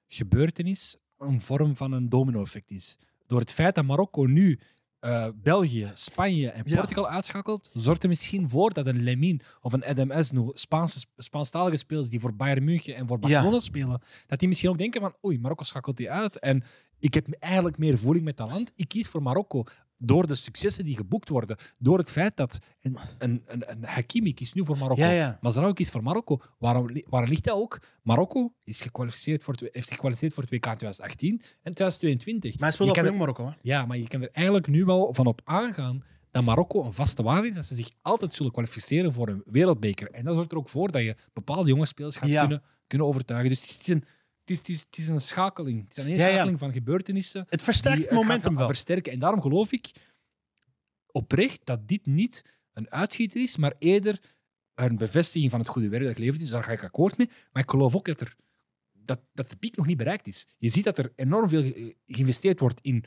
gebeurtenis 0.09 0.97
een 1.19 1.41
vorm 1.41 1.77
van 1.77 1.93
een 1.93 2.09
domino-effect 2.09 2.71
is. 2.71 2.99
Door 3.27 3.41
het 3.41 3.53
feit 3.53 3.75
dat 3.75 3.85
Marokko 3.85 4.25
nu 4.27 4.61
eh, 5.01 5.27
België, 5.35 5.91
Spanje 5.95 6.51
en 6.51 6.63
Ja. 6.65 6.77
Portugal 6.77 7.09
uitschakelt, 7.09 7.71
zorgt 7.75 8.03
er 8.03 8.09
misschien 8.09 8.49
voor 8.49 8.73
dat 8.73 8.87
een 8.87 9.03
Lemin 9.03 9.41
of 9.61 9.73
een 9.73 9.85
Adam 9.85 10.11
Esnu, 10.11 10.51
Spaanse, 10.53 11.07
Spaanstalige 11.17 11.77
spelers 11.77 12.09
die 12.09 12.21
voor 12.21 12.35
Bayern 12.35 12.65
München 12.65 12.95
en 12.97 13.07
voor 13.07 13.19
Barcelona 13.19 13.59
spelen, 13.59 14.01
dat 14.27 14.39
die 14.39 14.49
misschien 14.49 14.71
ook 14.71 14.79
denken 14.79 15.01
van 15.01 15.15
oei, 15.25 15.39
Marokko 15.39 15.65
schakelt 15.65 15.97
die 15.97 16.11
uit 16.11 16.39
en 16.39 16.63
ik 17.03 17.15
heb 17.15 17.27
eigenlijk 17.39 17.79
meer 17.79 17.99
voeling 17.99 18.25
met 18.25 18.37
dat 18.37 18.51
land. 18.51 18.73
Ik 18.77 18.89
kies 18.89 19.09
voor 19.09 19.23
Marokko 19.23 19.65
door 19.99 20.27
de 20.27 20.35
successen 20.35 20.85
die 20.85 20.97
geboekt 20.97 21.29
worden. 21.29 21.57
Door 21.79 21.99
het 21.99 22.11
feit 22.11 22.37
dat 22.37 22.59
een, 22.81 22.97
een, 23.19 23.43
een, 23.47 23.71
een 23.71 23.85
Hakimi 23.85 24.35
kiest 24.35 24.55
nu 24.55 24.65
voor 24.65 24.79
Marokko. 24.79 25.03
Ja, 25.03 25.11
ja. 25.11 25.39
Mazraoui 25.41 25.73
kiest 25.73 25.91
voor 25.91 26.03
Marokko. 26.03 26.41
Waarom, 26.59 26.91
li- 26.91 27.05
waar 27.09 27.29
ligt 27.29 27.45
dat 27.45 27.55
ook? 27.57 27.79
Marokko 28.03 28.53
is 28.65 28.81
gekwalificeerd 28.81 29.43
voor, 29.43 29.55
heeft 29.61 29.87
zich 29.87 29.95
gekwalificeerd 29.95 30.33
voor 30.35 30.43
het 30.43 30.53
WK 30.53 30.63
2018 30.65 31.31
en 31.63 31.75
2022. 31.75 32.59
Maar 32.59 32.69
hij 32.69 32.79
voor 32.87 32.97
er- 32.97 33.05
Jong 33.05 33.19
Marokko, 33.19 33.47
hè? 33.47 33.53
Ja, 33.63 33.87
maar 33.87 33.99
je 33.99 34.07
kan 34.09 34.23
er 34.23 34.31
eigenlijk 34.33 34.67
nu 34.67 34.85
wel 34.85 35.15
van 35.15 35.27
op 35.27 35.41
aangaan 35.45 36.03
dat 36.31 36.45
Marokko 36.45 36.85
een 36.85 36.93
vaste 36.93 37.23
waarde 37.23 37.49
is, 37.49 37.55
dat 37.55 37.67
ze 37.67 37.75
zich 37.75 37.91
altijd 38.03 38.35
zullen 38.35 38.53
kwalificeren 38.53 39.13
voor 39.13 39.29
een 39.29 39.43
wereldbeker. 39.47 40.11
En 40.11 40.25
dat 40.25 40.35
zorgt 40.35 40.53
er 40.53 40.59
ook 40.59 40.69
voor 40.69 40.91
dat 40.91 41.03
je 41.03 41.17
bepaalde 41.33 41.69
jonge 41.69 41.87
spelers 41.87 42.17
gaat 42.17 42.29
Ja. 42.29 42.41
kunnen, 42.41 42.63
kunnen 42.87 43.07
overtuigen. 43.07 43.49
Dus 43.49 43.73
het 43.73 43.81
is 43.81 43.87
een, 43.89 44.05
is, 44.51 44.59
het 44.59 44.69
is, 44.69 44.81
het 44.81 44.99
is 44.99 45.09
een 45.09 45.21
schakeling. 45.21 45.85
Het 45.89 45.99
is 45.99 46.05
een 46.05 46.11
ja. 46.11 46.17
schakeling 46.17 46.59
van 46.59 46.73
gebeurtenissen. 46.73 47.47
Het 47.49 47.63
versterkt 47.63 48.03
het 48.03 48.11
momentum 48.11 48.57
wel. 48.57 48.67
versterken. 48.67 49.13
En 49.13 49.19
daarom 49.19 49.41
geloof 49.41 49.73
ik 49.73 49.91
oprecht 51.07 51.61
dat 51.67 51.89
dit 51.89 52.07
niet 52.07 52.61
een 52.73 52.91
uitschieter 52.91 53.41
is, 53.41 53.57
maar 53.57 53.75
eerder 53.79 54.21
een 54.75 54.97
bevestiging 54.97 55.51
van 55.51 55.61
het 55.61 55.69
goede 55.69 55.89
werk 55.89 56.05
dat 56.05 56.15
geleverd 56.15 56.43
is. 56.43 56.49
Daar 56.49 56.65
ga 56.65 56.73
ik 56.73 56.83
akkoord 56.85 57.17
mee. 57.17 57.31
Maar 57.53 57.63
ik 57.63 57.71
geloof 57.71 57.97
ook 57.97 58.07
dat, 58.07 58.21
er, 58.21 58.37
dat, 58.93 59.21
dat 59.33 59.51
de 59.51 59.57
piek 59.57 59.77
nog 59.77 59.87
niet 59.87 59.97
bereikt 59.97 60.27
is. 60.27 60.47
Je 60.59 60.69
ziet 60.69 60.85
dat 60.85 60.99
er 60.99 61.13
enorm 61.17 61.49
veel 61.49 61.63
ge- 61.63 61.97
geïnvesteerd 62.07 62.61
wordt 62.61 62.81
in 62.81 63.05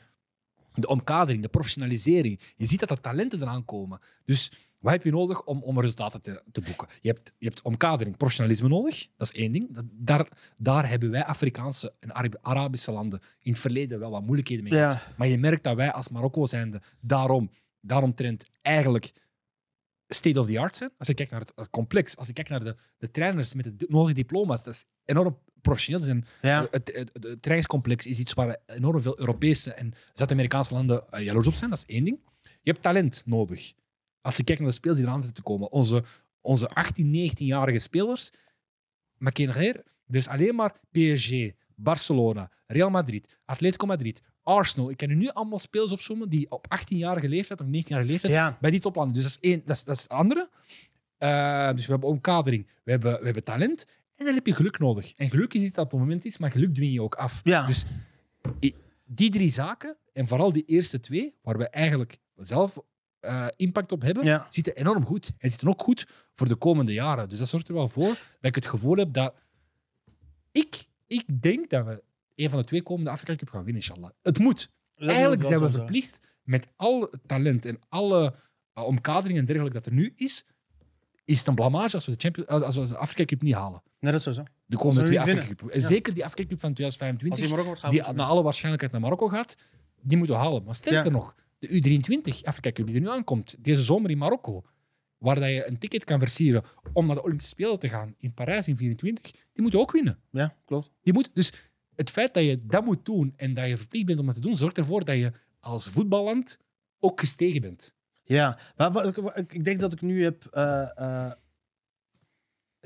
de 0.72 0.86
omkadering, 0.88 1.42
de 1.42 1.48
professionalisering. 1.48 2.40
Je 2.56 2.66
ziet 2.66 2.80
dat 2.80 2.90
er 2.90 3.00
talenten 3.00 3.42
eraan 3.42 3.64
komen. 3.64 4.00
Dus 4.24 4.52
wat 4.86 4.94
heb 4.94 5.04
je 5.04 5.10
nodig 5.10 5.44
om, 5.44 5.62
om 5.62 5.80
resultaten 5.80 6.22
te, 6.22 6.42
te 6.52 6.60
boeken? 6.60 6.86
Je 7.00 7.08
hebt, 7.08 7.32
je 7.38 7.46
hebt 7.46 7.62
omkadering, 7.62 8.16
professionalisme 8.16 8.68
nodig. 8.68 9.08
Dat 9.16 9.32
is 9.32 9.40
één 9.40 9.52
ding. 9.52 9.74
Dat, 9.74 9.84
daar, 9.92 10.28
daar 10.56 10.88
hebben 10.88 11.10
wij 11.10 11.24
Afrikaanse 11.24 11.94
en 12.00 12.12
Arab- 12.14 12.38
Arabische 12.40 12.92
landen 12.92 13.20
in 13.40 13.52
het 13.52 13.60
verleden 13.60 13.98
wel 13.98 14.10
wat 14.10 14.22
moeilijkheden 14.22 14.64
mee 14.64 14.72
Ja. 14.72 14.90
gehad. 14.90 15.16
Maar 15.16 15.28
je 15.28 15.38
merkt 15.38 15.64
dat 15.64 15.76
wij 15.76 15.92
als 15.92 16.08
Marokko 16.08 16.46
zijnde 16.46 16.80
daarom, 17.00 17.50
daaromtrent 17.80 18.46
eigenlijk 18.62 19.12
state 20.08 20.40
of 20.40 20.46
the 20.46 20.58
art 20.58 20.76
zijn. 20.76 20.90
Als 20.98 21.08
je 21.08 21.14
kijkt 21.14 21.30
naar 21.30 21.40
het, 21.40 21.52
het 21.54 21.70
complex, 21.70 22.16
als 22.16 22.26
je 22.26 22.32
kijkt 22.32 22.50
naar 22.50 22.64
de, 22.64 22.76
de 22.98 23.10
trainers 23.10 23.54
met 23.54 23.64
de 23.78 23.86
nodige 23.88 24.14
diploma's, 24.14 24.64
dat 24.64 24.74
is 24.74 24.84
enorm 25.04 25.38
professioneel. 25.60 26.22
Ja. 26.42 26.60
het, 26.70 26.72
het, 26.72 27.10
het, 27.12 27.22
het 27.24 27.42
trainingscomplex 27.42 28.06
is 28.06 28.18
iets 28.18 28.32
waar 28.34 28.56
enorm 28.66 29.02
veel 29.02 29.18
Europese 29.18 29.72
en 29.72 29.92
Zuid-Amerikaanse 30.12 30.74
landen 30.74 31.08
eh, 31.10 31.24
jaloers 31.24 31.46
op 31.46 31.54
zijn. 31.54 31.70
Dat 31.70 31.78
is 31.78 31.94
één 31.94 32.04
ding. 32.04 32.18
Je 32.42 32.70
hebt 32.70 32.82
talent 32.82 33.22
nodig. 33.26 33.72
Als 34.26 34.36
je 34.36 34.44
kijkt 34.44 34.60
naar 34.60 34.70
de 34.70 34.76
spelers 34.76 34.98
die 34.98 35.08
eraan 35.08 35.22
zitten 35.22 35.44
te 35.44 35.50
komen. 35.50 35.72
Onze, 35.72 36.04
onze 36.40 36.68
18, 36.68 37.30
19-jarige 37.30 37.78
spelers. 37.78 38.30
Maar 39.18 39.32
hier. 39.34 39.84
Er 40.06 40.16
is 40.16 40.28
alleen 40.28 40.54
maar 40.54 40.74
PSG, 40.90 41.30
Barcelona, 41.74 42.50
Real 42.66 42.90
Madrid, 42.90 43.38
Atletico 43.44 43.86
Madrid, 43.86 44.22
Arsenal. 44.42 44.90
Ik 44.90 44.96
kan 44.96 45.10
u 45.10 45.14
nu 45.14 45.28
allemaal 45.28 45.58
spelers 45.58 45.92
opzommen 45.92 46.28
die 46.28 46.50
op 46.50 46.66
18-jarige 46.80 47.28
leeftijd 47.28 47.60
of 47.60 47.66
19-jarige 47.66 48.10
leeftijd 48.10 48.32
Ja. 48.32 48.56
bij 48.60 48.70
die 48.70 48.80
toplanden. 48.80 49.14
Dus 49.14 49.22
dat 49.22 49.32
is 49.32 49.50
één, 49.50 49.62
dat 49.64 49.76
is, 49.76 49.84
dat 49.84 49.96
is 49.96 50.02
het 50.02 50.10
andere. 50.12 50.48
Eh, 51.18 51.72
dus 51.72 51.86
we 51.86 51.90
hebben 51.90 52.08
omkadering, 52.08 52.66
we 52.84 52.90
hebben, 52.90 53.18
we 53.18 53.24
hebben 53.24 53.44
talent 53.44 53.86
en 54.16 54.24
dan 54.24 54.34
heb 54.34 54.46
je 54.46 54.54
geluk 54.54 54.78
nodig. 54.78 55.12
En 55.16 55.30
geluk 55.30 55.54
is 55.54 55.62
iets 55.62 55.74
dat 55.74 55.84
op 55.84 55.90
het 55.90 56.00
moment 56.00 56.24
is, 56.24 56.38
maar 56.38 56.50
geluk 56.50 56.74
dwing 56.74 56.92
je 56.92 57.02
ook 57.02 57.14
af. 57.14 57.40
Ja. 57.44 57.66
Dus 57.66 57.84
die 59.04 59.30
drie 59.30 59.50
zaken, 59.50 59.96
en 60.12 60.26
vooral 60.26 60.52
die 60.52 60.64
eerste 60.66 61.00
twee, 61.00 61.34
waar 61.42 61.58
we 61.58 61.68
eigenlijk 61.68 62.18
zelf 62.36 62.78
eh, 63.26 63.46
impact 63.56 63.92
op 63.92 64.02
hebben, 64.02 64.24
Ja. 64.24 64.46
zitten 64.50 64.76
enorm 64.76 65.04
goed. 65.04 65.30
En 65.38 65.50
zitten 65.50 65.68
ook 65.68 65.82
goed 65.82 66.06
voor 66.34 66.48
de 66.48 66.54
komende 66.54 66.92
jaren. 66.92 67.28
Dus 67.28 67.38
dat 67.38 67.48
zorgt 67.48 67.68
er 67.68 67.74
wel 67.74 67.88
voor 67.88 68.08
dat 68.08 68.18
ik 68.40 68.54
het 68.54 68.66
gevoel 68.66 68.96
heb 68.96 69.12
dat 69.12 69.34
ik, 70.52 70.84
ik 71.06 71.42
denk 71.42 71.70
dat 71.70 71.84
we 71.84 72.02
een 72.34 72.50
van 72.50 72.58
de 72.58 72.64
twee 72.64 72.82
komende 72.82 73.10
Afrika 73.10 73.36
Cup 73.36 73.48
gaan 73.48 73.64
winnen, 73.64 73.82
inshallah. 73.82 74.10
Het 74.22 74.38
moet. 74.38 74.70
Dat 74.94 75.08
Eigenlijk 75.08 75.44
zijn 75.44 75.60
we 75.60 75.70
zo 75.70 75.76
verplicht 75.78 76.18
met 76.42 76.66
al 76.76 77.00
het 77.00 77.20
talent 77.26 77.64
en 77.64 77.78
alle 77.88 78.34
uh, 78.78 78.84
omkadering 78.84 79.38
en 79.38 79.44
dergelijke 79.44 79.78
dat 79.78 79.86
er 79.86 79.92
nu 79.92 80.12
is, 80.14 80.44
is 81.24 81.38
het 81.38 81.46
een 81.46 81.54
blamage 81.54 81.94
als 81.94 82.06
we 82.06 82.12
de, 82.12 82.18
Champions, 82.20 82.48
als, 82.48 82.62
als 82.62 82.76
we 82.76 82.86
de 82.86 82.96
Afrika 82.96 83.24
Cup 83.24 83.42
niet 83.42 83.54
halen. 83.54 83.82
Nee, 84.00 84.12
dat 84.12 84.26
is 84.26 84.34
zo. 84.34 84.42
De 84.66 84.76
komende 84.76 85.00
we 85.00 85.06
twee 85.06 85.20
Afrika. 85.20 85.54
Cup. 85.54 85.72
Ja. 85.72 85.80
zeker 85.80 86.14
die 86.14 86.24
Afrika 86.24 86.48
Cup 86.48 86.60
van 86.60 86.68
Als 86.68 86.78
die 86.78 86.86
2025, 86.88 87.48
Marokko 87.48 87.66
wordt 87.66 87.80
gaan 87.80 87.90
die 87.90 88.02
naar 88.22 88.26
alle 88.32 88.42
waarschijnlijkheid 88.42 88.92
naar 88.92 89.02
Marokko 89.02 89.28
gaat, 89.28 89.56
die 90.00 90.16
moeten 90.16 90.36
we 90.36 90.42
halen. 90.42 90.64
Maar 90.64 90.74
sterker 90.74 91.04
Ja. 91.04 91.10
nog, 91.10 91.34
de 91.58 91.68
U23 91.68 92.42
Afrika 92.42 92.72
Cup 92.72 92.86
die 92.86 92.94
er 92.94 93.00
nu 93.00 93.08
aankomt, 93.08 93.64
deze 93.64 93.82
zomer 93.82 94.10
in 94.10 94.18
Marokko, 94.18 94.64
waar 95.18 95.40
dat 95.40 95.48
je 95.48 95.66
een 95.66 95.78
ticket 95.78 96.04
kan 96.04 96.18
versieren 96.18 96.64
om 96.92 97.06
naar 97.06 97.16
de 97.16 97.22
Olympische 97.22 97.50
Spelen 97.52 97.78
te 97.78 97.88
gaan 97.88 98.14
in 98.18 98.34
Parijs 98.34 98.68
in 98.68 98.76
24, 98.76 99.32
die 99.32 99.62
moeten 99.62 99.80
ook 99.80 99.92
winnen. 99.92 100.18
Ja, 100.30 100.54
klopt. 100.64 100.90
Die 101.02 101.12
moet, 101.12 101.30
dus 101.34 101.52
het 101.94 102.10
feit 102.10 102.34
dat 102.34 102.44
je 102.44 102.66
dat 102.66 102.84
moet 102.84 103.04
doen 103.04 103.32
en 103.36 103.54
dat 103.54 103.68
je 103.68 103.76
verplicht 103.76 104.06
bent 104.06 104.18
om 104.18 104.26
dat 104.26 104.34
te 104.34 104.40
doen, 104.40 104.56
zorgt 104.56 104.78
ervoor 104.78 105.04
dat 105.04 105.16
je 105.16 105.32
als 105.60 105.86
voetballand 105.86 106.58
ook 106.98 107.20
gestegen 107.20 107.60
bent. 107.60 107.94
Ja, 108.24 108.58
maar 108.76 109.36
ik 109.36 109.64
denk 109.64 109.80
dat 109.80 109.92
ik 109.92 110.00
nu 110.00 110.22
heb. 110.22 110.44
eh, 110.50 110.88
eh, 110.98 111.32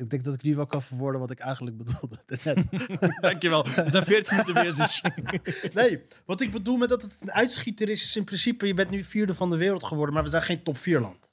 ik 0.00 0.10
denk 0.10 0.24
dat 0.24 0.34
ik 0.34 0.42
nu 0.42 0.56
wel 0.56 0.66
kan 0.66 0.82
verwoorden 0.82 1.20
wat 1.20 1.30
ik 1.30 1.38
eigenlijk 1.38 1.76
bedoelde. 1.76 2.18
Dankjewel. 3.20 3.64
We 3.64 3.90
zijn 3.90 4.04
14 4.04 4.36
minuten 4.36 4.64
bezig. 4.64 5.02
nee, 5.74 6.02
wat 6.24 6.40
ik 6.40 6.50
bedoel 6.50 6.76
met 6.76 6.88
dat 6.88 7.02
het 7.02 7.16
een 7.20 7.32
uitschieter 7.32 7.88
is, 7.88 8.02
is 8.02 8.16
in 8.16 8.24
principe: 8.24 8.66
je 8.66 8.74
bent 8.74 8.90
nu 8.90 9.04
vierde 9.04 9.34
van 9.34 9.50
de 9.50 9.56
wereld 9.56 9.84
geworden, 9.84 10.14
maar 10.14 10.24
we 10.24 10.30
zijn 10.30 10.42
geen 10.42 10.62
top 10.62 10.78
4 10.78 11.00
land. 11.00 11.28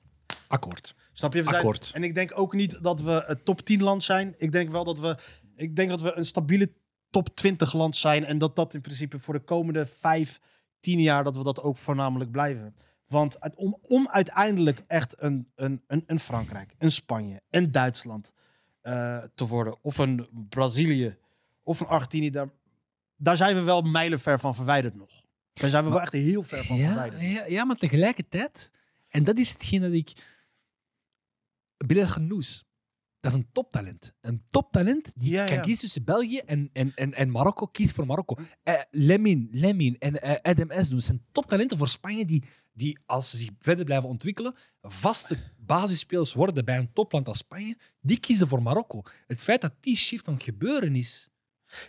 Akkoord. 0.48 0.96
Snap 1.14 1.34
je? 1.34 1.40
We 1.40 1.48
zijn, 1.48 1.60
Akkoord. 1.60 1.92
En 1.94 2.04
ik 2.04 2.16
denk 2.16 2.32
ook 2.40 2.54
niet 2.54 2.84
dat 2.84 3.02
we 3.02 3.24
een 3.26 3.44
top 3.44 3.62
10 3.62 3.84
land 3.84 4.04
zijn. 4.04 4.36
Ik 4.38 4.52
denk 4.52 4.70
wel 4.70 4.84
dat 4.84 5.00
we, 5.00 5.18
ik 5.56 5.76
denk 5.76 5.90
dat 5.90 6.02
we 6.02 6.18
een 6.18 6.26
stabiele 6.26 6.72
top 7.10 7.36
20 7.36 7.74
land 7.74 7.96
zijn. 7.96 8.26
En 8.26 8.38
dat 8.38 8.56
dat 8.56 8.74
in 8.74 8.82
principe 8.82 9.20
voor 9.20 9.34
de 9.34 9.44
komende 9.44 9.86
5, 9.86 10.40
10 10.80 11.00
jaar, 11.00 11.24
dat 11.24 11.38
we 11.38 11.44
dat 11.44 11.62
ook 11.62 11.78
voornamelijk 11.78 12.32
blijven. 12.32 12.76
Want 13.08 13.38
om, 13.56 13.78
om 13.82 14.08
uiteindelijk 14.12 14.82
echt 14.88 15.22
een, 15.22 15.52
een, 15.56 15.84
een, 15.88 16.04
een 16.06 16.20
Frankrijk, 16.20 16.74
een 16.78 16.92
Spanje, 16.92 17.42
een 17.50 17.72
Duitsland 17.72 18.32
eh, 18.88 19.24
te 19.36 19.46
worden. 19.48 19.78
Of 19.82 19.98
een 19.98 20.28
Brazilië, 20.50 21.18
of 21.64 21.80
een 21.80 21.88
Argentinië. 21.88 22.30
Daar, 22.30 22.50
daar 23.16 23.38
zijn 23.38 23.56
we 23.56 23.62
wel 23.62 23.82
mijlenver 23.82 24.40
van 24.40 24.56
verwijderd 24.56 24.96
nog. 24.96 25.24
Daar 25.54 25.70
zijn 25.70 25.84
we 25.84 25.90
wel 25.90 26.02
echt 26.02 26.12
heel 26.14 26.44
ver 26.44 26.64
van 26.66 26.78
Ja, 26.78 26.86
verwijderd. 26.88 27.22
ja, 27.22 27.46
ja, 27.46 27.66
maar 27.66 27.76
tegelijkertijd, 27.76 28.72
en 29.10 29.24
dat 29.24 29.38
is 29.38 29.50
hetgeen 29.52 29.82
dat 29.82 29.92
ik. 29.92 30.36
Bilal 31.86 32.08
Genoes, 32.08 32.66
dat 33.32 33.40
is 33.40 33.46
een 33.46 33.52
toptalent. 33.52 34.14
Een 34.22 34.44
toptalent 34.50 35.14
die 35.16 35.32
Ja, 35.32 35.46
kan 35.46 35.62
kiezen 35.62 35.84
tussen 35.84 36.04
België 36.04 36.38
en, 36.38 36.70
en, 36.74 36.92
en, 36.96 37.14
en 37.14 37.32
Marokko. 37.32 37.66
Kies 37.66 37.92
voor 37.92 38.06
Marokko. 38.06 38.38
Eh, 38.64 38.82
Lemin, 38.92 39.48
Lemin 39.52 39.96
en 40.00 40.22
eh, 40.22 40.36
Adam 40.42 40.70
Esnoes 40.70 41.06
zijn 41.06 41.26
toptalenten 41.32 41.78
voor 41.78 41.88
Spanje 41.88 42.26
die, 42.26 42.44
die, 42.74 43.00
als 43.06 43.30
ze 43.30 43.38
zich 43.38 43.50
verder 43.60 43.86
blijven 43.86 44.10
ontwikkelen, 44.10 44.56
vaste 44.82 45.38
basisspelers 45.58 46.34
worden 46.34 46.66
bij 46.66 46.78
een 46.78 46.94
topland 46.94 47.28
als 47.28 47.38
Spanje. 47.38 47.78
Die 48.02 48.20
kiezen 48.20 48.48
voor 48.48 48.62
Marokko. 48.62 49.04
Het 49.28 49.44
feit 49.44 49.62
dat 49.62 49.74
die 49.80 49.96
shift 49.96 50.28
aan 50.28 50.34
het 50.34 50.44
gebeuren 50.44 50.96
is. 50.96 51.30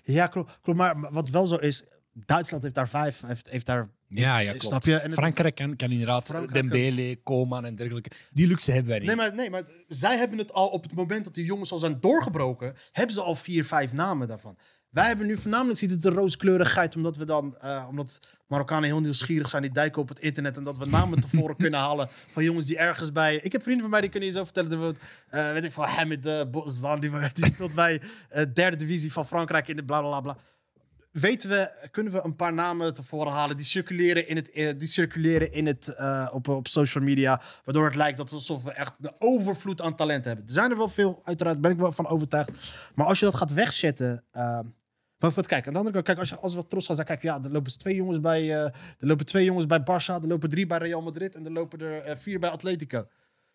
Ja, 0.05 0.27
klopt. 0.27 0.59
klopt 0.62 0.79
maar 0.79 1.12
wat 1.12 1.29
wel 1.29 1.46
zo 1.46 1.57
is, 1.57 1.85
Duitsland 2.12 2.62
heeft 2.62 2.74
daar 2.74 2.88
vijf, 2.88 3.20
heeft, 3.20 3.51
heeft 3.51 3.66
daar... 3.66 3.96
Ja, 4.09 4.38
ja, 4.38 4.51
Snap 4.51 4.61
klopt. 4.61 4.85
je? 4.85 4.97
En 4.97 5.12
Frankrijk 5.12 5.55
kan, 5.55 5.77
kan 5.77 5.90
inderdaad 5.90 6.25
Frankrijk 6.25 6.71
Dembele, 6.71 7.16
Koeman 7.23 7.64
en 7.64 7.75
dergelijke. 7.75 8.11
Die 8.31 8.47
luxe 8.47 8.73
hebben 8.73 8.90
wij 8.90 8.99
niet. 8.99 9.07
Nee 9.07 9.16
maar, 9.16 9.35
nee, 9.35 9.51
maar 9.51 9.64
zij 9.88 10.16
hebben 10.16 10.38
het 10.38 10.53
al 10.53 10.68
op 10.68 10.83
het 10.83 10.94
moment 10.94 11.25
dat 11.25 11.35
die 11.35 11.44
jongens 11.44 11.73
al 11.73 11.79
zijn 11.79 12.01
doorgebroken, 12.01 12.75
hebben 12.92 13.14
ze 13.14 13.21
al 13.21 13.35
vier, 13.35 13.64
vijf 13.64 13.92
namen 13.92 14.29
daarvan. 14.29 14.59
Wij 14.88 15.07
hebben 15.07 15.27
nu 15.27 15.38
voornamelijk 15.38 15.79
ziet 15.79 15.90
het 15.90 16.03
de 16.03 16.11
rooskleurigheid, 16.11 16.97
omdat 16.97 17.16
we 17.16 17.25
dan, 17.25 17.57
eh, 17.59 17.87
omdat 17.88 18.21
Marokkanen 18.47 18.88
heel 18.88 19.01
nieuwsgierig 19.01 19.49
zijn, 19.49 19.62
die 19.62 19.73
duiken 19.73 20.03
op 20.03 20.09
het 20.09 20.18
internet 20.18 20.57
en 20.57 20.64
dat 20.64 20.79
we 20.79 20.87
namen 20.87 21.21
tevoren 21.21 21.57
kunnen 21.64 21.81
halen 21.81 22.09
van 22.33 22.44
jongens 22.44 22.66
die 22.66 22.79
ergens 22.79 23.12
bij. 23.12 23.37
Ik 23.37 23.53
heb 23.53 23.62
vrienden 23.62 23.83
van 23.83 23.90
mij 23.90 24.01
die 24.01 24.11
kunnen 24.11 24.29
je 24.29 24.35
zo 24.35 24.44
vertellen, 24.44 24.68
bijvoorbeeld, 24.68 25.05
eh, 25.29 25.53
weet 25.53 25.64
ik 25.64 25.73
van 25.73 25.87
Hamid 25.87 26.27
uh, 26.27 27.01
die, 27.01 27.11
die 27.35 27.44
speelt 27.44 27.75
bij 27.75 28.01
eh 28.29 28.44
derde 28.55 28.77
divisie 28.77 29.12
van 29.12 29.27
Frankrijk 29.27 29.68
in 29.68 29.77
de 29.77 29.85
bla 29.85 30.01
bla 30.01 30.21
bla. 30.21 30.37
Weten 31.21 31.51
we, 31.51 31.89
kunnen 31.91 32.13
we 32.13 32.25
een 32.25 32.37
paar 32.37 32.53
namen 32.53 32.95
tevoren 32.95 33.33
halen 33.33 33.57
die 33.57 33.67
circuleren, 33.67 34.29
in 34.29 34.37
het, 34.37 34.51
eh, 34.51 34.79
die 34.79 34.89
circuleren 34.89 35.53
in 35.53 35.67
het, 35.67 35.89
eh, 35.89 36.29
op, 36.33 36.49
op 36.49 36.69
social 36.69 37.05
media, 37.05 37.41
waardoor 37.65 37.85
het 37.85 37.95
lijkt 37.95 38.19
dat 38.19 38.33
alsof 38.33 38.63
we 38.63 38.73
echt 38.73 38.95
een 39.01 39.13
overvloed 39.19 39.81
aan 39.81 39.97
talent 39.97 40.25
hebben. 40.25 40.45
Er 40.45 40.53
zijn 40.53 40.71
er 40.71 40.77
wel 40.77 40.89
veel, 40.89 41.21
uiteraard, 41.25 41.61
ben 41.61 41.71
ik 41.71 41.79
wel 41.79 41.93
van 41.93 42.07
overtuigd. 42.07 42.75
Maar 42.95 43.07
als 43.07 43.19
je 43.19 43.25
dat 43.25 43.35
gaat 43.35 43.53
wegzetten. 43.53 44.25
eh, 44.31 44.61
maar 45.19 45.31
wat 45.31 45.47
kijk, 45.47 45.67
aan 45.67 45.73
de 45.73 45.79
andere 45.79 45.95
kant, 45.95 46.07
kijk, 46.07 46.19
als, 46.19 46.29
je, 46.29 46.37
als 46.37 46.55
we 46.55 46.67
trots 46.67 46.87
gaan 46.87 46.95
zijn, 46.95 47.07
kijk, 47.07 47.23
ja, 47.23 47.41
er 47.43 47.51
lopen 47.51 47.79
twee 47.79 47.95
jongens 47.95 48.21
bij, 48.21 48.43
eh, 48.43 48.65
er 48.99 49.07
lopen 49.07 49.27
twee 49.27 49.45
jongens 49.45 49.67
bij 49.67 49.81
Barça, 49.81 50.23
er 50.23 50.27
lopen 50.27 50.49
drie 50.49 50.67
bij 50.67 50.79
Real 50.79 51.03
Madrid 51.03 51.35
en 51.35 51.45
er 51.45 51.53
lopen 51.53 51.81
er 51.81 52.19
vier 52.19 52.39
bij 52.39 52.51
Atletico. 52.51 53.07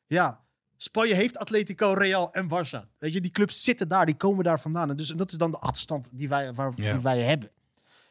Ja, 0.07 0.43
Spanje 0.83 1.13
heeft 1.13 1.37
Atletico, 1.37 1.93
Real 1.93 2.33
en 2.33 2.47
Barça. 2.47 2.87
Weet 2.97 3.13
je, 3.13 3.21
die 3.21 3.31
clubs 3.31 3.63
zitten 3.63 3.87
daar, 3.87 4.05
die 4.05 4.15
komen 4.15 4.43
daar 4.43 4.59
vandaan. 4.59 4.89
En, 4.89 4.97
dus, 4.97 5.11
en 5.11 5.17
dat 5.17 5.31
is 5.31 5.37
dan 5.37 5.51
de 5.51 5.57
achterstand 5.57 6.09
die 6.11 6.29
wij, 6.29 6.53
waar, 6.53 6.71
Ja. 6.75 6.91
die 6.91 7.01
wij 7.01 7.19
hebben. 7.21 7.51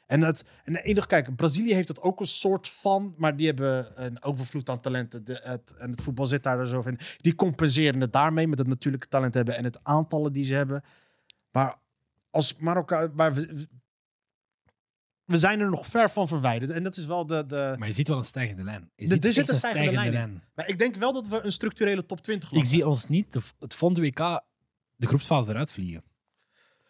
En, 0.06 0.20
het, 0.20 0.44
en 0.64 0.72
de 0.72 0.82
enige, 0.82 1.06
kijk, 1.06 1.36
Brazilië 1.36 1.74
heeft 1.74 1.86
dat 1.86 2.00
ook 2.00 2.20
een 2.20 2.26
soort 2.26 2.68
van, 2.68 3.14
maar 3.16 3.36
die 3.36 3.46
hebben 3.46 4.04
een 4.04 4.22
overvloed 4.22 4.68
aan 4.68 4.80
talenten. 4.80 5.24
De, 5.24 5.40
het, 5.42 5.74
en 5.78 5.90
het 5.90 6.02
voetbal 6.02 6.26
zit 6.26 6.42
daar 6.42 6.66
zo 6.66 6.80
in. 6.80 6.98
Die 7.16 7.34
compenseren 7.34 8.00
het 8.00 8.12
daarmee 8.12 8.48
met 8.48 8.58
het 8.58 8.68
natuurlijke 8.68 9.08
talent 9.08 9.34
hebben 9.34 9.56
en 9.56 9.64
het 9.64 9.78
aantallen 9.82 10.32
die 10.32 10.44
ze 10.44 10.54
hebben. 10.54 10.82
Maar 11.50 11.76
als 12.30 12.56
Marokko, 12.56 13.10
maar 13.14 13.32
we, 15.24 15.36
zijn 15.38 15.60
er 15.60 15.70
nog 15.70 15.86
ver 15.86 16.10
van 16.10 16.28
verwijderd. 16.28 16.70
En 16.70 16.82
dat 16.82 16.96
is 16.96 17.06
wel 17.06 17.26
de. 17.26 17.46
de 17.46 17.74
Maar 17.78 17.88
je 17.88 17.94
ziet 17.94 18.08
wel 18.08 18.18
een 18.18 18.24
stijgende 18.24 18.62
lijn. 18.62 18.90
Je 18.96 19.08
Er- 19.08 19.24
er 19.26 19.32
zit 19.32 19.48
een 19.48 19.54
stijgende 19.54 19.92
lijn 19.92 20.42
maar 20.54 20.68
ik 20.68 20.78
denk 20.78 20.96
wel 20.96 21.12
dat 21.12 21.28
we 21.28 21.40
een 21.44 21.52
structurele 21.52 22.06
top 22.06 22.20
20 22.20 22.48
Ik 22.48 22.54
land 22.54 22.68
zie 22.68 22.86
ons 22.86 23.06
niet 23.06 23.32
de, 23.32 23.40
het 23.58 23.74
volgende 23.74 24.02
WK 24.08 24.42
de 24.96 25.06
groepsfase 25.06 25.50
eruit 25.50 25.72
vliegen. 25.72 26.02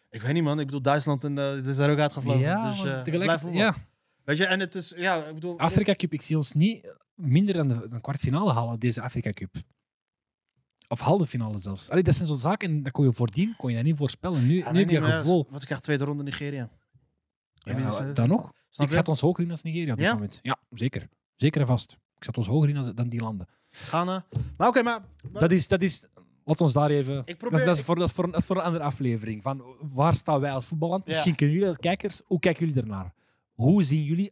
Ik 0.09 0.21
weet 0.21 0.33
niet, 0.33 0.43
man. 0.43 0.59
Ik 0.59 0.65
bedoel, 0.65 0.81
Duitsland 0.81 1.23
en, 1.23 1.37
eh, 1.37 1.49
het 1.49 1.67
is 1.67 1.75
daar 1.75 1.89
ook 1.91 1.99
uitgevlogen. 1.99 2.41
Ja, 2.41 2.69
dus, 2.69 2.77
maar 2.77 2.97
eh, 2.97 3.01
tegelijk, 3.01 3.23
blijf 3.23 3.41
voetbal. 3.41 3.59
ja. 3.59 3.75
Weet 4.23 4.37
je, 4.37 4.45
en 4.45 4.59
het 4.59 4.75
is, 4.75 4.93
ja, 4.97 5.25
ik 5.25 5.33
bedoel... 5.33 5.59
Afrika 5.59 5.95
Cup, 5.95 6.13
ik 6.13 6.21
zie 6.21 6.35
ons 6.37 6.53
niet 6.53 6.93
minder 7.15 7.53
dan 7.53 7.67
de, 7.67 7.87
de 7.87 8.01
kwartfinale 8.01 8.53
halen 8.53 8.73
op 8.73 8.81
deze 8.81 9.01
Afrika 9.01 9.31
Cup. 9.31 9.55
Of 10.87 10.99
halve 10.99 11.25
finale 11.25 11.59
zelfs. 11.59 11.89
Allee, 11.89 12.03
dat 12.03 12.15
zijn 12.15 12.27
zo'n 12.27 12.39
zaken, 12.39 12.83
dat 12.83 12.91
kon 12.91 13.05
je 13.05 13.13
voordien 13.13 13.55
kon 13.57 13.69
je 13.69 13.75
dat 13.75 13.85
niet 13.85 13.97
voorspellen. 13.97 14.47
Nu, 14.47 14.57
Ja, 14.57 14.71
nu 14.71 14.79
heb 14.79 14.89
je 14.89 15.01
gevoel. 15.01 15.47
Wat 15.49 15.59
ik 15.61 15.65
krijg 15.65 15.81
tweede 15.81 16.03
ronde 16.03 16.23
Nigeria. 16.23 16.69
Ja, 17.63 18.11
dan 18.13 18.27
nog? 18.27 18.51
Ik 18.71 18.91
zet 18.91 19.07
ons 19.07 19.19
hoger 19.21 19.43
in 19.43 19.51
als 19.51 19.61
Nigeria 19.63 19.91
op 19.91 19.97
dit 19.97 20.05
Ja? 20.05 20.13
moment. 20.13 20.39
Ja, 20.41 20.57
zeker. 20.69 21.07
Zeker 21.35 21.61
en 21.61 21.67
vast. 21.67 21.97
Ik 22.17 22.23
zet 22.23 22.37
ons 22.37 22.47
hoger 22.47 22.69
in 22.69 22.93
dan 22.95 23.09
die 23.09 23.21
landen. 23.21 23.47
Ghana. 23.69 24.25
Maar 24.57 24.67
oké, 24.67 24.81
maar... 24.83 25.01
maar- 25.31 25.41
Dat 25.41 25.51
is, 25.51 25.67
dat 25.67 25.81
is, 25.81 26.05
laat 26.43 26.61
ons 26.61 26.73
daar 26.73 26.89
even... 26.89 27.17
Ik 27.19 27.25
dat, 27.25 27.37
probeer... 27.37 27.59
is, 27.59 27.65
dat, 27.65 27.77
is 27.77 27.83
voor, 27.83 27.95
dat, 27.95 28.07
is 28.09 28.13
voor, 28.15 28.31
dat 28.31 28.39
is 28.39 28.45
voor 28.45 28.55
een 28.55 28.61
andere 28.63 28.83
aflevering. 28.83 29.43
Van 29.43 29.63
waar 29.93 30.15
staan 30.15 30.39
wij 30.39 30.51
als 30.51 30.65
voetballand? 30.65 31.05
Misschien 31.07 31.35
kunnen 31.35 31.55
jullie 31.55 31.69
als 31.69 31.77
kijkers, 31.79 32.21
hoe 32.25 32.39
kijken 32.39 32.65
jullie 32.65 32.81
ernaar? 32.81 33.13
Hoe 33.53 33.83
zien 33.83 34.03
jullie 34.03 34.31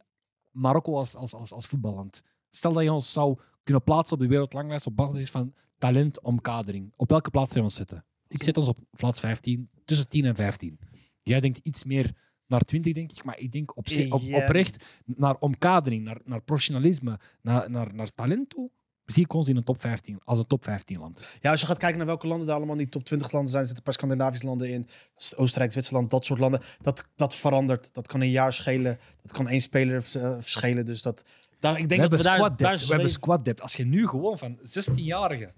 Marokko 0.50 0.96
als, 0.96 1.14
als, 1.16 1.34
als, 1.34 1.52
als 1.52 1.66
voetballand? 1.66 2.22
Stel 2.50 2.72
dat 2.72 2.82
je 2.82 2.92
ons 2.92 3.12
zou 3.12 3.38
kunnen 3.62 3.82
plaatsen 3.82 4.16
op 4.16 4.22
de 4.22 4.28
wereldranglijst 4.28 4.86
op 4.86 4.96
basis 4.96 5.30
van 5.30 5.54
talentomkadering. 5.78 6.92
Op 6.96 7.10
welke 7.10 7.30
plaats 7.30 7.48
zijn 7.52 7.58
we 7.64 7.68
ons 7.70 7.78
zitten? 7.78 8.04
Ik 8.28 8.42
zet 8.42 8.56
ons 8.56 8.68
op 8.68 8.78
plaats 8.90 9.20
15, 9.20 9.70
tussen 9.84 10.08
10 10.08 10.24
en 10.24 10.34
15. 10.34 10.78
Jij 11.22 11.40
denkt 11.40 11.58
iets 11.62 11.84
meer 11.84 12.14
naar 12.46 12.60
20, 12.60 12.92
denk 12.92 13.12
ik, 13.12 13.24
maar 13.24 13.38
ik 13.38 13.52
denk 13.52 13.76
op, 13.76 13.88
zich- 13.88 14.12
op, 14.12 14.22
oprecht 14.32 15.00
naar 15.04 15.36
omkadering, 15.38 16.04
naar, 16.04 16.18
naar 16.24 16.42
professionalisme, 16.42 17.18
naar, 17.42 17.70
naar, 17.70 17.94
naar 17.94 18.14
talent 18.14 18.50
toe, 18.50 18.70
zie 19.06 19.24
ik 19.24 19.32
ons 19.32 19.48
in 19.48 19.56
een 19.56 19.64
top 19.64 19.80
15, 19.80 20.20
als 20.24 20.38
een 20.38 20.46
top 20.46 20.64
15 20.64 20.98
land. 20.98 21.24
Ja, 21.40 21.50
als 21.50 21.60
je 21.60 21.66
gaat 21.66 21.78
kijken 21.78 21.98
naar 21.98 22.06
welke 22.06 22.26
landen 22.26 22.48
er 22.48 22.54
allemaal 22.54 22.74
in 22.74 22.80
die 22.80 22.88
top 22.88 23.04
20 23.04 23.32
landen 23.32 23.50
zijn, 23.50 23.66
zitten 23.66 23.84
een 23.84 23.92
paar 23.92 24.02
Scandinavische 24.02 24.46
landen 24.46 24.68
in. 24.70 24.88
Oostenrijk, 25.36 25.72
Zwitserland, 25.72 26.10
dat 26.10 26.24
soort 26.26 26.38
landen. 26.38 26.62
Dat, 26.80 27.08
dat 27.16 27.34
verandert. 27.34 27.94
Dat 27.94 28.06
kan 28.06 28.20
een 28.20 28.30
jaar 28.30 28.52
schelen. 28.52 28.98
Dat 29.22 29.32
kan 29.32 29.48
één 29.48 29.60
speler 29.60 29.96
eh, 29.96 30.34
verschillen. 30.40 30.84
Dus 30.84 31.02
dat, 31.02 31.24
daar, 31.58 31.78
ik 31.78 31.88
denk 31.88 32.02
we 32.02 32.08
dat 32.08 32.22
we 32.22 32.28
hebben 32.28 32.48
daar, 32.48 32.48
squad 32.48 32.58
daar 32.58 32.70
depth. 32.70 32.86
We 32.86 32.92
hebben 32.92 33.10
squad 33.10 33.44
depth. 33.44 33.60
Als 33.62 33.76
je 33.76 33.84
nu 33.84 34.06
gewoon 34.06 34.38
van 34.38 34.58
16-jarigen... 34.58 35.54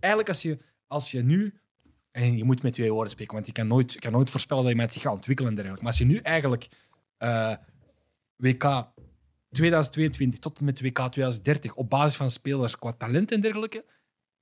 Eigenlijk 0.00 0.28
als 0.28 0.42
je, 0.42 0.58
als 0.86 1.10
je 1.10 1.22
nu... 1.22 1.60
En 2.18 2.36
je 2.36 2.44
moet 2.44 2.62
met 2.62 2.72
twee 2.72 2.92
woorden 2.92 3.10
spreken, 3.10 3.34
want 3.34 3.46
je 3.46 3.52
kan 3.52 3.66
nooit, 3.66 3.92
je 3.92 3.98
kan 3.98 4.12
nooit 4.12 4.30
voorspellen 4.30 4.62
dat 4.62 4.72
je 4.72 4.78
met 4.78 4.92
zich 4.92 5.02
gaat 5.02 5.14
ontwikkelen 5.14 5.50
en 5.50 5.56
dergelijke. 5.56 5.84
Maar 5.84 5.92
als 5.92 6.00
je 6.00 6.08
nu 6.08 6.16
eigenlijk 6.16 6.68
eh, 7.16 7.54
WK 8.36 8.92
2022 9.50 10.38
tot 10.38 10.58
en 10.58 10.64
met 10.64 10.80
WK 10.80 10.98
2030 10.98 11.74
op 11.74 11.90
basis 11.90 12.16
van 12.16 12.30
spelers 12.30 12.78
qua 12.78 12.92
talent 12.92 13.32
en 13.32 13.40
dergelijke, 13.40 13.84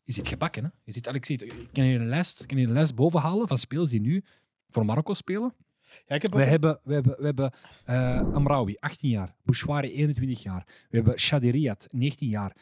je 0.03 0.13
zit 0.13 0.29
gebakken. 0.29 0.65
Hè? 0.65 0.69
Je 0.85 0.93
zit, 0.93 1.09
zie 1.21 1.37
het, 1.37 1.53
ik 1.53 1.69
kan 1.73 1.85
hier 1.85 2.01
een 2.01 2.09
lijst, 2.09 2.47
kan 2.47 2.57
hier 2.57 2.67
een 2.67 2.73
lijst 2.73 2.95
boven 2.95 3.21
halen 3.21 3.49
van 3.49 3.59
spelers 3.59 3.91
die 3.91 4.01
nu 4.01 4.25
voor 4.71 4.85
Marokko 4.85 5.15
spelen. 5.15 5.55
Ja, 6.07 6.15
ik 6.15 6.23
heb 6.23 6.33
We 6.33 6.43
hebben, 6.43 6.81
we 6.83 6.95
hebben, 6.95 7.17
we 7.19 7.25
hebben 7.25 7.53
eh, 7.85 8.33
Amraoui, 8.35 8.77
18 8.81 9.11
jaar. 9.11 9.35
Bouchouari, 9.43 9.93
21 9.93 10.43
jaar. 10.43 10.65
We 10.67 10.97
hebben 10.97 11.19
Shadiriyat, 11.19 11.89
19 11.91 12.29
jaar. 12.29 12.57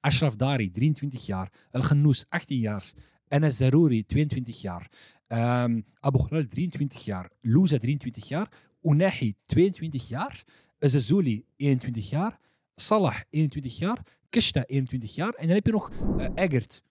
Ashraf 0.00 0.36
Dari, 0.36 0.70
23 0.70 1.26
jaar. 1.26 1.52
El 1.70 1.80
Ghannous, 1.80 2.24
18 2.28 2.58
jaar. 2.58 2.92
Enes 3.28 3.56
Zarouri, 3.56 4.04
22 4.06 4.60
jaar. 4.60 4.90
Ehm 5.26 5.80
Abu 6.00 6.18
Ghlal, 6.18 6.46
23 6.46 7.04
jaar. 7.04 7.30
Louza, 7.40 7.78
23 7.78 8.28
jaar. 8.28 8.48
Unahi, 8.82 9.34
22 9.46 10.08
jaar. 10.08 10.44
Zazuli, 10.78 11.44
21 11.56 12.10
jaar. 12.10 12.38
Salah, 12.74 13.20
21 13.30 13.78
jaar. 13.78 14.02
Kishta, 14.30 14.64
21 14.66 15.14
jaar. 15.14 15.32
En 15.32 15.46
dan 15.46 15.54
heb 15.54 15.66
je 15.66 15.72
nog 15.72 15.90
eh 16.18 16.28
Eggert. 16.34 16.82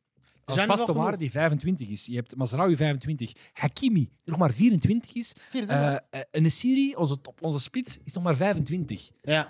Als 0.45 0.65
vaste 0.65 0.93
waarde 0.93 1.17
die 1.17 1.31
25 1.31 1.89
is. 1.89 2.05
Je 2.05 2.15
hebt 2.15 2.35
Mazraoui 2.35 2.75
25. 2.75 3.33
Hakimi, 3.53 3.99
die 3.99 4.09
nog 4.23 4.38
maar 4.38 4.53
24 4.53 5.13
is. 5.13 5.33
24. 5.49 6.01
Eh, 6.09 6.19
eh, 6.19 6.25
een 6.31 6.51
Siri, 6.51 6.95
onze, 6.95 7.21
top, 7.21 7.41
onze 7.41 7.59
spits, 7.59 7.99
is 8.03 8.13
nog 8.13 8.23
maar 8.23 8.35
25. 8.35 9.11
ja. 9.21 9.49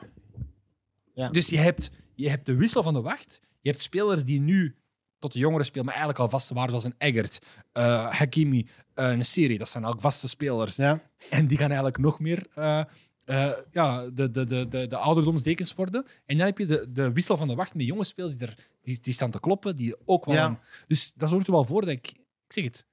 Dus 1.31 1.49
je 1.49 1.57
hebt, 1.57 1.91
je 2.15 2.29
hebt 2.29 2.45
de 2.45 2.55
wissel 2.55 2.83
van 2.83 2.93
de 2.93 3.01
wacht. 3.01 3.41
Je 3.61 3.69
hebt 3.69 3.81
spelers 3.81 4.23
die 4.23 4.39
nu 4.39 4.75
tot 5.19 5.33
de 5.33 5.39
jongeren 5.39 5.65
spelen, 5.65 5.85
maar 5.85 5.93
eigenlijk 5.93 6.23
al 6.23 6.29
vaste 6.29 6.53
waarden, 6.53 6.79
zoals 6.79 6.95
een 6.95 7.07
Eggert, 7.07 7.45
eh, 7.71 8.11
Hakimi, 8.11 8.67
eh 8.93 9.09
een 9.09 9.25
Siri. 9.25 9.57
Dat 9.57 9.69
zijn 9.69 9.85
ook 9.85 10.01
vaste 10.01 10.27
spelers. 10.27 10.75
ja. 10.75 11.01
En 11.29 11.47
die 11.47 11.57
gaan 11.57 11.67
eigenlijk 11.67 11.97
nog 11.97 12.19
meer 12.19 12.47
eh, 12.55 12.83
eh, 13.25 13.51
ja, 13.71 14.09
de, 14.09 14.29
de, 14.29 14.43
de, 14.45 14.67
de, 14.67 14.87
de 14.87 14.97
ouderdomsdekens 14.97 15.73
worden. 15.73 16.05
En 16.25 16.37
dan 16.37 16.45
heb 16.45 16.57
je 16.57 16.65
de, 16.65 16.91
de 16.91 17.11
wissel 17.11 17.37
van 17.37 17.47
de 17.47 17.55
wacht 17.55 17.75
met 17.75 17.85
jonge 17.85 18.03
spelers 18.03 18.37
die, 18.37 18.47
er, 18.47 18.57
die, 18.81 18.99
die 19.01 19.13
staan 19.13 19.31
te 19.31 19.39
kloppen, 19.39 19.75
die 19.75 19.95
ook 20.05 20.25
wel... 20.25 20.35
Ja. 20.35 20.59
dus 20.87 21.13
dat 21.13 21.29
zorgt 21.29 21.47
er 21.47 21.53
wel 21.53 21.65
voor 21.65 21.81
dat 21.81 21.89
ik... 21.89 22.07
Ik 22.47 22.53
zeg 22.53 22.63
het. 22.63 22.85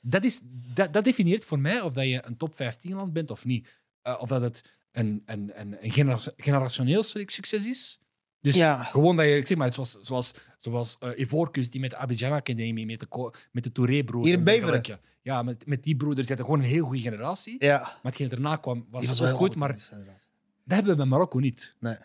Dat, 0.00 0.24
is, 0.24 0.40
dat, 0.74 0.92
dat 0.92 1.04
definieert 1.04 1.44
voor 1.44 1.58
mij 1.58 1.80
of 1.80 1.92
dat 1.92 2.04
je 2.04 2.26
een 2.26 2.36
top 2.36 2.56
15 2.56 2.94
land 2.94 3.12
bent 3.12 3.30
of 3.30 3.44
niet. 3.44 3.82
Eh, 4.02 4.20
of 4.20 4.28
dat 4.28 4.42
het 4.42 4.78
een, 4.92 5.22
een, 5.24 5.60
een, 5.60 5.84
een 5.84 5.90
genera- 5.92 6.32
generationeel 6.36 7.02
succes 7.02 7.66
is. 7.66 7.98
Dus 8.46 8.56
Ja. 8.56 8.82
gewoon 8.82 9.16
dat 9.16 9.26
je, 9.26 9.36
ik 9.36 9.46
zeg 9.46 9.58
maar, 9.58 9.74
zoals, 9.74 9.98
zoals, 10.02 10.34
zoals 10.58 10.96
eh 10.98 11.18
Ivorcus, 11.18 11.70
die 11.70 11.80
met 11.80 11.90
de 11.90 11.96
Abidjan 11.96 12.30
met 12.86 13.00
de, 13.00 13.32
met 13.52 13.64
de 13.64 13.72
Touré-broers. 13.72 14.24
Hier 14.24 14.32
in 14.34 14.38
en 14.38 14.44
Beveren. 14.44 14.98
Ja, 15.22 15.42
met, 15.42 15.66
met 15.66 15.82
die 15.82 15.96
broeders, 15.96 16.26
die 16.26 16.36
gewoon 16.36 16.60
een 16.60 16.66
heel 16.68 16.84
goede 16.84 17.00
generatie. 17.00 17.56
ja. 17.58 17.78
Maar 17.78 17.98
hetgeen 18.02 18.30
erna 18.30 18.56
kwam, 18.56 18.86
was, 18.90 19.06
was 19.06 19.20
wel 19.20 19.34
goed, 19.34 19.56
maar 19.56 19.72
dat 19.72 19.90
hebben 20.66 20.90
we 20.92 20.96
bij 20.96 21.06
Marokko 21.06 21.38
niet. 21.38 21.74
Nee. 21.80 21.96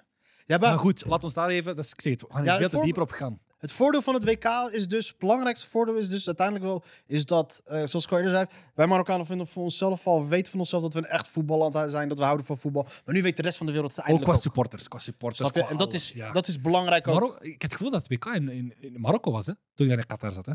Ja, 0.45 0.57
maar 0.57 0.69
Maar 0.69 0.79
goed, 0.79 1.05
laat 1.05 1.23
ons 1.23 1.33
daar 1.33 1.49
even, 1.49 1.75
dat 1.75 1.85
is, 1.85 1.91
ik 1.91 2.01
zeg 2.01 2.11
het, 2.11 2.21
we 2.21 2.27
gaan 2.31 2.39
er 2.39 2.45
Ja, 2.45 2.57
veel 2.57 2.69
te 2.69 2.85
dieper 2.85 3.01
op 3.01 3.11
gaan. 3.11 3.39
Het 3.61 3.71
voordeel 3.71 4.01
van 4.01 4.13
het 4.13 4.23
WK 4.23 4.45
is 4.71 4.87
dus, 4.87 5.07
het 5.07 5.17
belangrijkste 5.17 5.67
voordeel 5.67 5.95
is 5.95 6.09
dus 6.09 6.27
uiteindelijk 6.27 6.65
wel, 6.65 6.83
is 7.05 7.25
dat, 7.25 7.61
eh, 7.65 7.85
zoals 7.85 8.05
ik 8.05 8.11
al 8.11 8.17
eerder 8.17 8.33
zei, 8.33 8.45
wij 8.75 8.87
Marokkanen 8.87 9.25
vinden 9.25 9.47
voor 9.47 9.63
onszelf 9.63 10.07
al, 10.07 10.27
weten 10.27 10.51
van 10.51 10.59
onszelf 10.59 10.81
dat 10.81 10.93
we 10.93 10.99
een 10.99 11.05
echt 11.05 11.27
voetballand 11.27 11.91
zijn, 11.91 12.07
dat 12.07 12.17
we 12.17 12.23
houden 12.23 12.45
van 12.45 12.57
voetbal. 12.57 12.87
Maar 13.05 13.15
nu 13.15 13.21
weet 13.21 13.35
de 13.35 13.41
rest 13.41 13.57
van 13.57 13.65
de 13.65 13.71
wereld 13.71 13.91
het 13.91 13.99
Ook 13.99 14.05
eindelijk 14.05 14.31
qua 14.31 14.39
ook. 14.39 14.45
supporters, 14.45 14.87
qua 14.87 14.99
supporters. 14.99 15.39
Snap 15.39 15.53
je? 15.53 15.61
qua 15.61 15.71
En 15.71 15.77
dat 15.77 15.89
alles, 15.91 16.09
is, 16.09 16.13
ja. 16.13 16.31
dat 16.31 16.47
is 16.47 16.61
belangrijk 16.61 17.07
ook. 17.07 17.37
Ik 17.41 17.51
heb 17.51 17.61
het 17.61 17.71
gevoel 17.71 17.91
dat 17.91 18.07
het 18.07 18.11
WK 18.11 18.25
in, 18.25 18.49
in, 18.49 18.73
in 18.79 19.01
Marokko 19.01 19.31
was, 19.31 19.45
hè, 19.45 19.53
toen 19.73 19.87
daar 19.87 19.97
in 19.97 20.05
Qatar 20.05 20.31
zat. 20.31 20.45
Hè. 20.45 20.53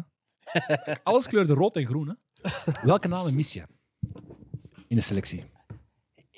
Alles 1.03 1.27
kleurde 1.27 1.55
rood 1.55 1.77
en 1.77 1.87
groen. 1.87 2.09
Hè. 2.09 2.51
Welke 2.83 3.09
namen 3.09 3.35
mis 3.35 3.53
je 3.53 3.63
in 4.89 4.97
de 4.97 5.03
selectie? 5.03 5.45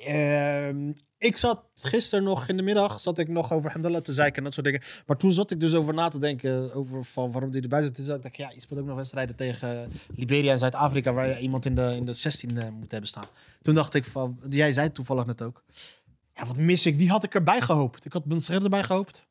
Ehm, 0.05 0.93
ik 1.19 1.37
zat 1.37 1.65
gisteren 1.75 2.25
nog 2.25 2.49
in 2.49 2.57
de 2.57 2.63
middag 2.63 3.01
zat 3.01 3.19
ik 3.19 3.29
nog 3.29 3.53
over 3.53 3.71
Hamdallah 3.73 4.01
te 4.01 4.13
zeiken 4.13 4.37
en 4.37 4.45
dat 4.45 4.53
soort 4.53 4.67
dingen. 4.67 4.83
Maar 5.07 5.17
toen 5.17 5.33
zat 5.33 5.51
ik 5.51 5.61
dus 5.61 5.75
over 5.75 5.95
na 5.95 6.09
te 6.09 6.19
denken 6.19 6.75
over 6.75 7.05
van 7.05 7.33
waarom 7.33 7.51
die 7.51 7.63
erbij 7.63 7.83
zit. 7.83 7.95
Toen 7.95 8.07
dacht 8.07 8.25
ik, 8.25 8.37
ja, 8.37 8.51
je 8.55 8.61
speelt 8.61 8.81
ook 8.81 8.87
nog 8.87 8.97
wedstrijden 8.97 9.37
tegen 9.37 9.91
Liberia 10.17 10.51
en 10.51 10.59
Zuid-Afrika 10.59 11.13
waar 11.13 11.29
je 11.29 11.39
iemand 11.39 11.65
in 11.65 11.75
de, 11.75 11.95
in 11.97 12.05
de 12.05 12.13
16 12.13 12.57
eh, 12.59 12.69
moet 12.69 12.91
hebben 12.91 13.09
staan. 13.09 13.27
Toen 13.63 13.75
dacht 13.75 13.95
ik 13.95 14.05
van, 14.05 14.41
jij 14.49 14.73
zei 14.73 14.93
toevallig 14.93 15.27
net 15.27 15.43
ook. 15.43 15.65
Ja, 16.35 16.47
wat 16.47 16.57
mis 16.57 16.87
ik? 16.87 16.97
Wie 16.97 17.09
had 17.11 17.25
ik 17.25 17.35
erbij 17.35 17.61
gehoopt? 17.61 18.05
Ik 18.05 18.13
had 18.13 18.25
Bensred 18.25 18.63
erbij 18.63 18.85
gehoopt. 18.85 19.27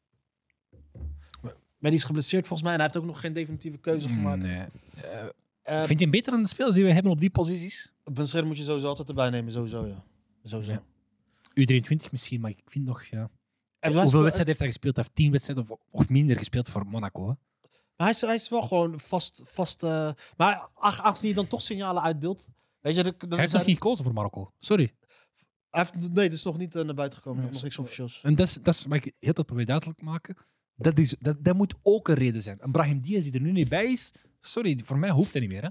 Maar 1.78 1.92
die 1.92 2.00
is 2.00 2.06
geblesseerd 2.06 2.48
volgens 2.48 2.62
mij 2.62 2.72
en 2.72 2.80
hij 2.80 2.90
heeft 2.92 3.04
ook 3.04 3.10
nog 3.10 3.20
geen 3.20 3.34
definitieve 3.34 3.78
keuze 3.78 4.08
gemaakt. 4.10 4.44
Nee. 4.44 4.64
Eh, 5.62 5.84
Vind 5.84 6.00
je 6.00 6.06
hem 6.06 6.12
beter 6.12 6.32
dan 6.32 6.42
de 6.42 6.48
spelers 6.48 6.76
die 6.76 6.84
we 6.84 6.94
hebben 6.94 7.12
op 7.12 7.20
die 7.20 7.30
posities? 7.30 7.92
Bensred 8.04 8.46
moet 8.46 8.58
je 8.58 8.64
sowieso 8.64 8.88
altijd 8.88 9.08
erbij 9.10 9.30
nemen, 9.30 9.52
sowieso 9.52 9.86
ja. 9.86 10.04
Sowieso. 10.48 10.72
Ja. 10.72 10.84
U23 11.82 12.12
misschien, 12.12 12.42
maar 12.42 12.52
ik 12.52 12.62
vind 12.66 12.86
nog... 12.86 13.04
Ja. 13.04 13.30
Hij 13.80 13.92
Hoeveel 13.92 14.22
wedstrijden 14.22 14.46
heeft 14.48 14.60
hij 14.60 14.68
gespeeld? 14.68 14.96
Hij 14.96 15.04
heeft 15.04 15.16
tien 15.18 15.32
wedstrijden 15.32 15.70
of, 15.70 15.80
of 15.90 16.10
minder 16.10 16.38
gespeeld 16.38 16.70
voor 16.70 16.86
Monaco. 16.88 17.22
Hè? 17.22 17.34
Maar 17.96 18.08
hij 18.08 18.10
is, 18.10 18.22
hij 18.22 18.36
is 18.36 18.50
wel 18.50 18.62
gewoon 18.62 19.00
vast. 19.00 19.42
vast 19.46 19.84
eh, 19.84 20.12
maar 20.38 20.70
aangezien 20.74 21.26
hij 21.26 21.34
dan 21.34 21.48
toch 21.48 21.62
signalen 21.62 22.04
uitdeelt. 22.04 22.48
Weet 22.80 22.96
je, 22.96 23.04
dan, 23.04 23.14
dan 23.18 23.30
Hij 23.30 23.38
heeft 23.38 23.50
zijn- 23.50 23.62
nog 23.62 23.72
niet 23.72 23.82
gekozen 23.82 24.04
voor 24.04 24.14
Marokko. 24.14 24.54
Sorry. 24.60 24.94
hij 25.70 25.82
heeft, 25.92 26.14
nee, 26.14 26.24
het 26.24 26.34
is 26.34 26.44
nog 26.44 26.58
niet 26.58 26.76
eh, 26.76 26.84
naar 26.84 26.94
buiten 26.96 27.18
gekomen. 27.22 27.44
Nog 27.52 27.62
niks 27.64 27.78
officieels. 27.78 28.20
En 28.24 28.36
dat 28.36 28.48
is, 28.48 28.54
dat 28.54 28.74
is 28.74 28.86
wat 28.86 29.06
ik 29.06 29.14
heel 29.20 29.34
tijd 29.34 29.48
probeer 29.48 29.66
duidelijk 29.66 29.98
te 30.00 30.04
maken. 30.06 30.36
Dat, 30.76 30.98
is, 30.98 31.16
dat, 31.20 31.44
dat 31.44 31.56
moet 31.56 31.76
ook 31.82 32.08
een 32.08 32.16
reden 32.16 32.42
zijn. 32.44 32.58
Een 32.62 32.72
Brahim 32.72 33.00
Diaz 33.02 33.24
die 33.24 33.34
er 33.34 33.42
nu 33.42 33.52
niet 33.52 33.70
bij 33.70 33.92
is, 33.92 34.14
sorry, 34.42 34.80
voor 34.84 34.98
mij 34.98 35.10
hoeft 35.10 35.34
dat 35.34 35.42
niet 35.42 35.52
meer. 35.52 35.64
Hè? 35.64 35.70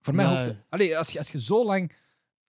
Voor 0.00 0.14
mij 0.14 0.24
Nee. 0.26 0.34
hoeft 0.34 0.46
het. 0.46 0.56
Allee, 0.68 0.98
als 0.98 1.10
je, 1.10 1.18
als 1.18 1.30
je 1.30 1.40
zo 1.42 1.64
lang, 1.64 1.96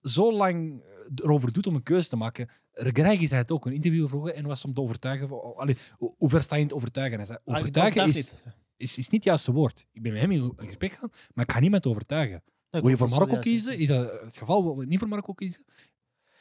zo 0.02 0.34
lang 0.34 0.84
erover 1.16 1.52
doet 1.54 1.68
om 1.68 1.76
een 1.76 1.84
keuze 1.84 2.10
te 2.10 2.16
maken. 2.16 2.50
Regreigi 2.72 3.28
zei 3.28 3.42
het 3.42 3.52
ook 3.52 3.66
een 3.66 3.74
interview 3.74 4.08
vroegen 4.08 4.36
en 4.36 4.46
was 4.46 4.66
om 4.66 4.74
te 4.74 4.82
overtuigen. 4.82 5.28
van- 5.28 5.56
Allee, 5.56 5.78
hoe 5.98 6.30
ver 6.30 6.42
sta 6.42 6.56
je 6.56 6.62
in 6.62 6.68
het 6.68 6.76
overtuigen? 6.76 7.18
Hij 7.18 7.26
zei: 7.28 7.40
Hij 7.46 7.56
Overtuigen 7.60 8.08
is, 8.08 8.16
niet. 8.16 8.34
is, 8.78 8.98
is 8.98 9.04
niet 9.08 9.12
het 9.12 9.24
juiste 9.24 9.52
woord. 9.52 9.86
Ik 9.92 10.02
ben 10.02 10.12
met 10.12 10.22
hem 10.22 10.32
in 10.32 10.54
gesprek 10.56 10.92
gegaan, 10.94 11.12
maar 11.34 11.46
ik 11.46 11.52
ga 11.52 11.60
niemand 11.60 11.86
overtuigen. 11.88 12.44
Wil 12.70 12.88
je 12.88 12.98
voor 12.98 13.10
Marokko 13.10 13.36
is 13.38 13.44
wel 13.46 13.54
kiezen? 13.54 13.78
Is 13.78 13.88
dat 13.88 14.22
het 14.22 14.38
geval? 14.38 14.64
Wil 14.64 14.82
je 14.82 14.88
niet 14.88 15.00
voor 15.00 15.08
Marokko 15.08 15.34
kiezen? 15.34 15.66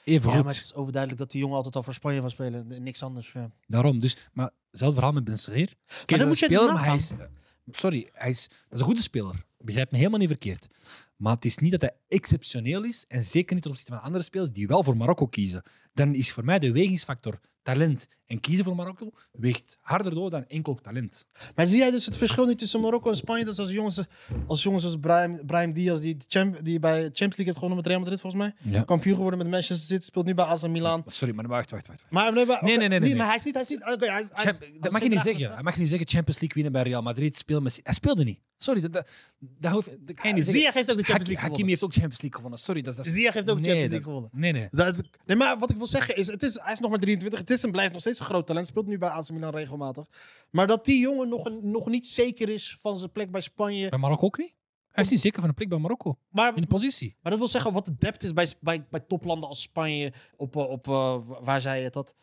Even. 0.04 0.30
Ja, 0.30 0.36
goed. 0.36 0.44
maar 0.44 0.54
het 0.54 0.62
is 0.62 0.74
overduidelijk 0.74 1.20
dat 1.22 1.30
die 1.30 1.40
jongen 1.40 1.56
altijd 1.56 1.76
al 1.76 1.82
voor 1.82 1.94
Spanje 1.94 2.20
van 2.20 2.30
spelen. 2.30 2.72
en 2.72 2.82
Niks 2.82 3.02
anders. 3.02 3.32
Ja. 3.32 3.50
Daarom. 3.66 3.98
Dus, 3.98 4.28
maar 4.32 4.50
hetzelfde 4.70 4.96
verhaal 4.96 5.14
met 5.14 5.24
Ben 5.24 5.38
Seger. 5.38 5.74
dan 6.06 6.18
dat 6.18 6.26
moet 6.28 6.38
je 6.38 6.46
is 6.48 6.58
dus 6.58 6.72
maar 6.72 6.84
hij 6.84 6.96
is... 6.96 7.10
eh, 7.12 7.18
Sorry, 7.70 8.08
hij 8.12 8.30
is, 8.30 8.48
dat 8.48 8.58
is 8.70 8.78
een 8.78 8.84
goede 8.84 9.02
speler. 9.02 9.44
Begrijp 9.58 9.90
me 9.90 9.96
helemaal 9.98 10.18
niet 10.18 10.28
verkeerd. 10.28 10.68
Maar 11.20 11.34
het 11.34 11.44
is 11.44 11.56
niet 11.58 11.70
dat 11.70 11.80
hij 11.80 11.94
exceptioneel 12.08 12.84
is. 12.84 13.04
En 13.08 13.22
zeker 13.22 13.52
niet 13.54 13.62
ten 13.62 13.70
opzichte 13.70 13.92
van 13.94 14.02
andere 14.02 14.24
spelers 14.24 14.50
die 14.52 14.66
wel 14.66 14.84
voor 14.84 14.96
Marokko 14.96 15.26
kiezen. 15.26 15.62
Dan 15.94 16.14
is 16.14 16.32
voor 16.32 16.44
mij 16.44 16.58
de 16.58 16.72
wegingsfactor 16.72 17.40
talent 17.62 18.08
en 18.26 18.40
kiezen 18.40 18.64
voor 18.64 18.74
Marokko 18.74 19.10
weegt 19.32 19.78
harder 19.80 20.14
door 20.14 20.30
dan 20.30 20.44
enkel 20.48 20.74
talent. 20.74 21.26
Maar 21.54 21.66
zie 21.66 21.78
jij 21.78 21.90
dus 21.90 22.06
het 22.06 22.16
verschil 22.16 22.46
niet 22.46 22.58
tussen 22.58 22.80
Marokko 22.80 23.10
en 23.10 23.16
Spanje? 23.16 23.44
Dus 23.44 23.58
als 23.58 23.70
jongens 23.70 24.02
als, 24.46 24.62
jongens 24.62 24.84
als 24.84 24.96
Brahim, 25.00 25.46
Brahim 25.46 25.72
Diaz, 25.72 26.00
die, 26.00 26.16
champ, 26.28 26.64
die 26.64 26.78
bij 26.78 26.92
Champions 27.00 27.18
League 27.18 27.44
heeft 27.44 27.58
gewonnen 27.58 27.76
met 27.78 27.86
Real 27.86 27.98
Madrid, 28.00 28.20
volgens 28.20 28.42
mij. 28.42 28.72
Ja. 28.72 28.82
Kampioen 28.82 29.14
geworden 29.14 29.38
met 29.38 29.48
Manchester 29.48 29.86
City, 29.88 30.04
speelt 30.04 30.26
nu 30.26 30.34
bij 30.34 30.44
AC 30.44 30.68
Milan. 30.68 31.02
Sorry, 31.06 31.34
maar 31.34 31.46
wacht, 31.48 31.70
wacht, 31.70 31.86
wacht. 31.86 32.00
wacht. 32.00 32.12
Maar, 32.12 32.32
nee, 32.32 32.46
maar, 32.46 32.64
Nee, 32.64 32.76
nee, 32.76 32.88
nee, 32.88 33.00
nee. 33.00 33.16
Maar 33.16 33.26
hij 33.26 33.36
is 33.36 33.44
niet, 33.44 33.54
hij 33.54 33.62
is 33.62 33.68
niet, 33.68 33.84
hij 33.84 33.94
is, 33.96 34.08
hij 34.08 34.20
is- 34.20 34.28
Champ- 34.58 34.82
dat 34.82 34.92
mag 34.92 35.02
je 35.02 35.08
niet 35.08 35.20
zeggen. 35.20 35.52
Hij 35.54 35.62
mag 35.62 35.76
niet 35.76 35.88
zeggen 35.88 36.08
Champions 36.08 36.40
League 36.40 36.62
winnen 36.62 36.72
bij 36.72 36.82
Real 36.90 37.02
Madrid, 37.02 37.36
spelen 37.36 37.62
met... 37.62 37.80
Hij 37.82 37.94
speelde 37.94 38.24
niet. 38.24 38.38
Sorry, 38.62 38.80
dat, 38.80 38.92
dat, 39.38 39.72
hoef. 39.72 39.88
Ziyech 40.36 40.74
heeft 40.74 40.90
ook 40.90 40.96
de 40.96 41.02
Champions 41.04 41.08
Hak- 41.08 41.08
League 41.08 41.34
Hakimi 41.36 41.46
gewonnen. 41.46 41.68
heeft 41.68 41.82
ook 41.82 41.92
Champions 41.92 42.20
League 42.20 42.36
gewonnen. 42.36 42.58
Sorry, 42.58 42.82
dat, 42.82 42.96
dat 42.96 43.06
is... 43.06 43.12
Ziyech 43.12 43.34
heeft 43.34 43.50
ook 43.50 43.56
de 43.56 43.62
Nee, 43.62 43.70
Champions 43.70 43.90
League 43.90 44.06
gewonnen. 44.12 44.30
Nee, 44.40 44.52
nee. 44.52 44.68
Dat, 44.70 45.08
nee, 45.26 45.36
maar 45.36 45.58
wat 45.58 45.70
ik 45.70 45.76
wil 45.76 45.86
zeggen 45.86 46.16
is, 46.16 46.26
het 46.26 46.42
is, 46.42 46.58
hij 46.62 46.72
is 46.72 46.78
nog 46.80 46.90
maar 46.90 46.98
23. 46.98 47.40
Het 47.40 47.50
is 47.50 47.64
en 47.64 47.70
blijft 47.70 47.92
nog 47.92 48.00
steeds 48.00 48.18
een 48.18 48.24
groot 48.24 48.46
talent. 48.46 48.66
Speelt 48.66 48.86
nu 48.86 48.98
bij 48.98 49.08
AC 49.08 49.30
Milan 49.30 49.54
regelmatig. 49.54 50.04
Maar 50.50 50.66
dat 50.66 50.84
die 50.84 51.00
jongen 51.00 51.28
nog, 51.28 51.44
een- 51.44 51.60
nog 51.70 51.86
niet 51.86 52.06
zeker 52.06 52.48
is 52.48 52.76
van 52.80 52.98
zijn 52.98 53.10
plek 53.12 53.30
bij 53.30 53.40
Spanje. 53.40 53.88
Bij 53.88 53.98
Marokko 53.98 54.26
ook 54.26 54.38
niet? 54.38 54.54
Hij 54.90 55.04
is 55.04 55.10
niet 55.10 55.20
zeker 55.20 55.40
van 55.40 55.48
een 55.48 55.54
plek 55.54 55.68
bij 55.68 55.78
Marokko. 55.78 56.18
Maar, 56.28 56.54
In 56.54 56.60
de 56.60 56.66
positie. 56.66 57.16
maar 57.22 57.30
dat 57.30 57.40
wil 57.40 57.48
zeggen, 57.50 57.72
wat 57.72 57.84
de 57.84 57.94
depth 57.98 58.22
is 58.22 58.32
bij, 58.32 58.46
bij, 58.60 58.86
bij 58.90 59.00
toplanden 59.00 59.48
als 59.48 59.62
Spanje, 59.62 60.12
op, 60.36 60.56
eh, 60.56 60.68
op 60.68 60.88
eh, 60.88 61.16
waar 61.40 61.60
zei 61.60 61.82
je 61.82 61.90
dat? 61.90 62.14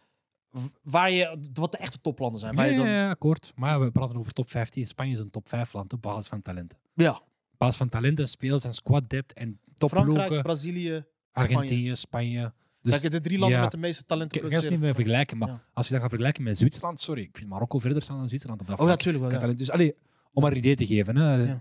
Waar 0.84 1.12
je, 1.12 1.38
wat 1.54 1.72
de 1.72 1.78
echte 1.78 2.02
toplanden 2.02 2.40
zijn. 2.40 2.56
Waar 2.56 2.66
Ja, 2.66 2.72
je 2.72 2.78
dan, 2.78 2.88
ja, 2.90 3.10
akkoord. 3.10 3.52
Maar 3.56 3.80
we 3.80 3.92
praten 3.92 4.18
over 4.18 4.34
top 4.34 4.50
15. 4.50 4.88
Spanje 4.88 5.14
is 5.14 5.20
een 5.20 5.30
top 5.30 5.50
5 5.50 5.74
land 5.74 5.94
op 5.94 6.02
basis 6.02 6.28
van 6.28 6.42
talenten. 6.42 6.78
ja. 6.94 7.12
Op 7.52 7.64
basis 7.64 7.78
van 7.78 7.90
talenten, 7.90 8.28
spelers 8.28 8.64
en 8.64 8.74
squad 8.74 9.10
depth 9.10 9.34
en 9.34 9.60
Frankrijk, 9.76 10.06
topploegen. 10.18 10.42
Brazilië. 10.44 11.06
Argentinië, 11.32 11.96
Spanje. 11.96 12.54
Dus 12.82 13.00
Kijk, 13.00 13.12
de 13.12 13.20
drie 13.20 13.38
landen 13.38 13.58
ja. 13.58 13.64
met 13.64 13.72
de 13.72 13.78
meeste 13.78 14.06
talenten 14.06 14.38
ik 14.44 14.50
kan 14.50 14.52
het 14.52 14.62
niet 14.70 14.70
meer 14.80 14.80
produceren. 14.94 15.06
vergelijken. 15.06 15.38
Maar 15.38 15.48
Ja. 15.50 15.64
als 15.74 15.86
je 15.86 15.92
dat 15.92 16.02
gaat 16.02 16.10
vergelijken 16.10 16.44
met 16.44 16.58
Zwitserland, 16.58 17.00
sorry, 17.00 17.22
ik 17.22 17.38
vind 17.38 17.50
Marokko 17.50 17.80
verder 17.80 18.02
staan 18.02 18.18
dan 18.18 18.28
Zwitserland 18.28 18.62
op 18.62 18.68
dat 18.68 18.76
Oh 18.76 18.82
ja, 18.82 18.88
vlak. 18.88 19.02
tuurlijk 19.02 19.32
wel. 19.42 19.50
Ja. 19.50 19.56
Dus 19.56 19.72
allee, 19.72 19.96
om 20.34 20.42
maar 20.42 20.52
een 20.52 20.58
idee 20.58 20.76
te 20.76 20.86
geven. 20.86 21.16
Hè. 21.16 21.58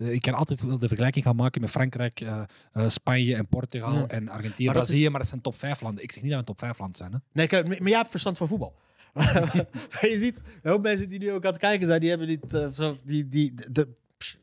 Eh, 0.00 0.12
Ik 0.12 0.22
kan 0.22 0.34
altijd 0.34 0.62
wel 0.62 0.78
de 0.78 0.88
vergelijking 0.88 1.24
gaan 1.24 1.36
maken 1.36 1.60
met 1.60 1.70
Frankrijk, 1.70 2.20
eh, 2.20 2.42
eh, 2.72 2.88
Spanje 2.88 3.34
en 3.34 3.46
Portugal 3.46 3.92
Ja. 3.92 4.06
en 4.06 4.28
Argentinië, 4.28 4.66
Maar 4.66 4.74
dat 4.74 4.84
Brazilië, 4.84 5.08
maar 5.08 5.20
dat 5.20 5.28
zijn 5.28 5.40
top 5.40 5.58
5 5.58 5.80
landen. 5.80 6.02
Ik 6.04 6.12
zeg 6.12 6.22
niet 6.22 6.32
dat 6.32 6.40
we 6.44 6.48
een 6.50 6.56
top 6.56 6.66
5 6.66 6.78
land 6.78 6.96
zijn. 6.96 7.12
Hè. 7.12 7.18
Nee, 7.32 7.46
kijk, 7.46 7.66
maar 7.68 7.88
jij 7.88 7.98
hebt 7.98 8.10
verstand 8.10 8.36
van 8.38 8.48
voetbal. 8.48 8.74
maar 9.14 10.08
je 10.08 10.18
ziet, 10.18 10.42
een 10.62 10.70
hoop 10.70 10.82
mensen 10.82 11.08
die 11.08 11.18
nu 11.18 11.32
ook 11.32 11.44
aan 11.44 11.52
het 11.52 11.60
kijken 11.60 11.86
zijn, 11.86 12.00
die 12.00 12.08
hebben 12.08 12.28
niet 12.28 12.50
zo, 12.74 12.96
die, 13.04 13.28
die, 13.28 13.54
de, 13.54 13.88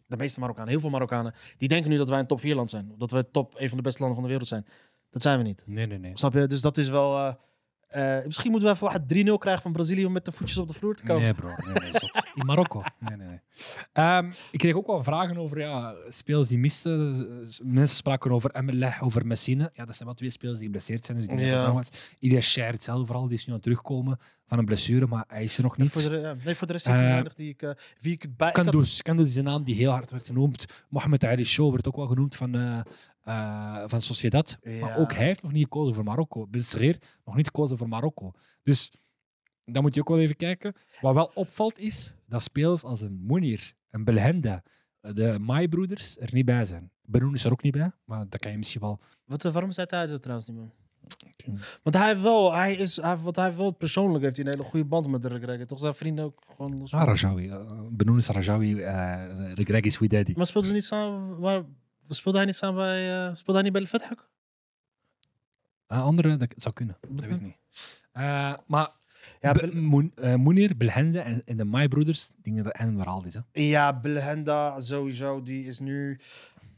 de, 0.07 0.17
meeste 0.17 0.39
Marokkanen, 0.39 0.69
heel 0.71 0.79
veel 0.79 0.89
Marokkanen, 0.89 1.33
die 1.57 1.67
denken 1.67 1.89
nu 1.89 1.97
dat 1.97 2.09
wij 2.09 2.19
een 2.19 2.27
top 2.27 2.39
4 2.39 2.55
land 2.55 2.69
zijn. 2.69 2.93
Dat 2.97 3.11
wij 3.11 3.23
top, 3.31 3.53
een 3.57 3.67
van 3.67 3.77
de 3.77 3.83
beste 3.83 3.99
landen 3.99 4.15
van 4.15 4.23
de 4.23 4.31
wereld 4.31 4.49
zijn. 4.49 4.65
Dat 5.09 5.21
zijn 5.21 5.37
we 5.37 5.43
niet. 5.43 5.63
Nee, 5.65 5.85
nee, 5.85 5.97
nee. 5.97 6.11
Snap 6.13 6.33
je? 6.33 6.47
Dus 6.47 6.61
dat 6.61 6.77
is 6.77 6.89
wel... 6.89 7.37
eh, 7.87 8.25
misschien 8.25 8.51
moeten 8.51 8.69
we 8.69 8.75
even 8.75 8.87
wat 9.27 9.35
3-0 9.35 9.39
krijgen 9.39 9.61
van 9.61 9.71
Brazilië 9.71 10.05
om 10.05 10.11
met 10.11 10.25
de 10.25 10.31
voetjes 10.31 10.57
op 10.57 10.67
de 10.67 10.73
vloer 10.73 10.95
te 10.95 11.03
komen. 11.03 11.21
Nee, 11.23 11.33
bro. 11.33 11.47
Nee, 11.65 11.73
nee, 11.73 11.91
zot. 11.91 12.23
In 12.35 12.45
Marokko. 12.45 12.83
Nee, 12.99 13.17
nee, 13.17 13.27
nee. 13.27 13.39
Ehm, 13.93 14.31
ik 14.51 14.59
kreeg 14.59 14.73
ook 14.75 14.87
wel 14.87 15.03
vragen 15.03 15.37
over 15.37 15.59
ja, 15.59 15.93
spelers 16.09 16.47
die 16.47 16.57
misten. 16.57 17.15
Eh, 17.41 17.47
Mensen 17.65 17.97
spraken 17.97 18.31
over 18.31 18.55
Emelech, 18.55 19.01
over 19.01 19.25
Messine. 19.25 19.71
Ja, 19.73 19.85
dat 19.85 19.95
zijn 19.95 20.07
wel 20.07 20.17
twee 20.17 20.29
spelers 20.29 20.57
die 20.57 20.65
geblesseerd 20.65 21.05
zijn. 21.05 21.17
Dus 21.17 21.25
ik 21.27 21.31
denk 21.37 21.49
Ja. 21.49 21.55
dat 21.55 21.73
hetzelfde 22.73 23.05
vooral. 23.05 23.27
Die 23.27 23.37
is 23.37 23.41
nu 23.45 23.47
aan 23.47 23.53
het 23.53 23.63
terugkomen 23.63 24.19
van 24.45 24.57
een 24.57 24.65
blessure, 24.65 25.07
maar 25.07 25.23
hij 25.27 25.43
is 25.43 25.57
er 25.57 25.63
nog 25.63 25.77
Nee, 25.77 25.85
niet. 25.93 26.01
voor 26.03 26.11
de, 26.11 26.17
ja, 26.17 26.35
nee, 26.45 26.55
voor 26.55 26.67
de 26.67 26.73
rest 26.73 26.87
weinig 26.87 27.35
die 27.35 27.49
ik... 27.49 27.61
eh, 27.61 27.69
wie 27.99 28.13
ik 28.13 28.21
het 28.21 28.37
bij... 28.37 28.47
had- 28.53 28.63
Kandous. 28.63 29.01
Kandous 29.01 29.27
is 29.27 29.35
een 29.35 29.43
naam 29.43 29.63
die 29.63 29.75
heel 29.75 29.91
hard 29.91 30.11
werd 30.11 30.25
genoemd. 30.25 30.65
Mohamed 30.89 31.23
Ali 31.25 31.43
Show 31.45 31.71
werd 31.71 31.87
ook 31.87 31.95
wel 31.95 32.07
genoemd 32.07 32.35
van, 32.35 32.55
eh 33.27 33.83
van 33.85 34.01
Sociedad. 34.01 34.57
Ja. 34.61 34.79
Maar 34.79 34.97
ook 34.97 35.13
hij 35.13 35.25
heeft 35.25 35.41
nog 35.43 35.51
niet 35.51 35.63
gekozen 35.63 35.93
voor 35.93 36.03
Marokko. 36.03 36.47
Besreer 36.47 36.97
nog 37.25 37.35
niet 37.35 37.45
gekozen 37.45 37.77
voor 37.77 37.87
Marokko. 37.87 38.31
Dus 38.63 38.91
dan 39.65 39.81
moet 39.81 39.93
je 39.95 39.99
ook 40.01 40.07
wel 40.09 40.19
even 40.19 40.35
kijken. 40.35 40.73
Wat 41.01 41.13
wel 41.13 41.31
opvalt 41.33 41.79
is 41.79 42.15
dat 42.25 42.43
spelers 42.43 42.83
als 42.83 43.01
een 43.01 43.23
Mounir, 43.25 43.73
een 43.89 44.03
Belhenda, 44.03 44.63
de 45.01 45.37
Mai-broeders 45.41 46.17
er 46.19 46.29
niet 46.33 46.45
bij 46.45 46.65
zijn. 46.65 46.91
Benoen 47.01 47.33
is 47.33 47.43
er 47.45 47.51
ook 47.51 47.61
niet 47.63 47.73
bij, 47.73 47.91
maar 48.05 48.29
dat 48.29 48.39
kan 48.39 48.51
je 48.51 48.57
misschien 48.57 48.81
wel... 48.81 48.99
Wat, 49.25 49.43
waarom 49.43 49.71
zei 49.71 49.87
hij 49.89 50.07
dat 50.07 50.21
trouwens 50.21 50.47
niet 50.47 50.57
meer? 50.57 50.71
Want 51.83 51.95
hij 51.95 52.07
heeft 52.07 52.21
wel, 52.21 52.53
hij 52.53 52.75
is, 52.75 52.95
hij, 53.01 53.17
want 53.17 53.35
hij 53.35 53.55
wel 53.55 53.71
persoonlijk 53.71 54.23
heeft 54.23 54.35
hij 54.37 54.45
een 54.45 54.51
hele 54.51 54.63
goede 54.63 54.85
band 54.85 55.07
met 55.07 55.21
de 55.21 55.27
Regreg. 55.27 55.65
Toch 55.65 55.79
zijn 55.79 55.93
vrienden 55.93 56.25
ook 56.25 56.41
gewoon. 56.55 56.77
los 56.77 56.93
Ah, 56.93 57.05
Rajawi. 57.05 57.49
eh, 57.49 57.81
Benoen 57.91 58.17
is 58.17 58.27
Rajawi. 58.27 58.73
de 59.53 59.63
Greg 59.63 59.81
is 59.81 59.99
wie 59.99 60.09
daddy. 60.09 60.33
Maar 60.35 60.47
speelde 60.47 60.67
ze 60.67 60.73
niet 60.73 60.83
samen? 60.85 61.39
Waar, 61.39 61.63
speelde 62.15 62.37
hij 62.37 62.47
niet 62.47 62.55
samen 62.55 62.75
bij, 62.75 63.27
eh, 63.27 63.35
speelde 63.35 63.53
hij 63.53 63.61
niet 63.61 63.71
bij 63.71 63.81
de 63.81 63.87
Vethak? 63.87 64.29
Ah, 65.87 66.03
andere, 66.03 66.37
dat 66.37 66.49
zou 66.55 66.73
kunnen. 66.73 66.97
Dat 67.07 67.25
weet 67.25 67.35
ik 67.35 67.41
niet. 67.41 67.57
Eh, 68.11 68.53
maar 68.67 68.89
Ja, 69.41 69.51
Be- 69.51 69.75
Moen- 69.75 70.11
eh, 70.15 70.69
Belhende 70.77 71.19
en, 71.19 71.41
en 71.45 71.57
de 71.57 71.63
Mai-broeders, 71.65 72.29
ik 72.37 72.43
denk 72.43 72.63
dat 72.63 72.73
einde 72.73 72.97
verhaal 72.97 73.23
is. 73.25 73.33
Hè? 73.33 73.39
ja, 73.51 73.99
Belhenda 73.99 74.79
sowieso, 74.79 75.43
die 75.43 75.65
is 75.65 75.79
nu 75.79 76.19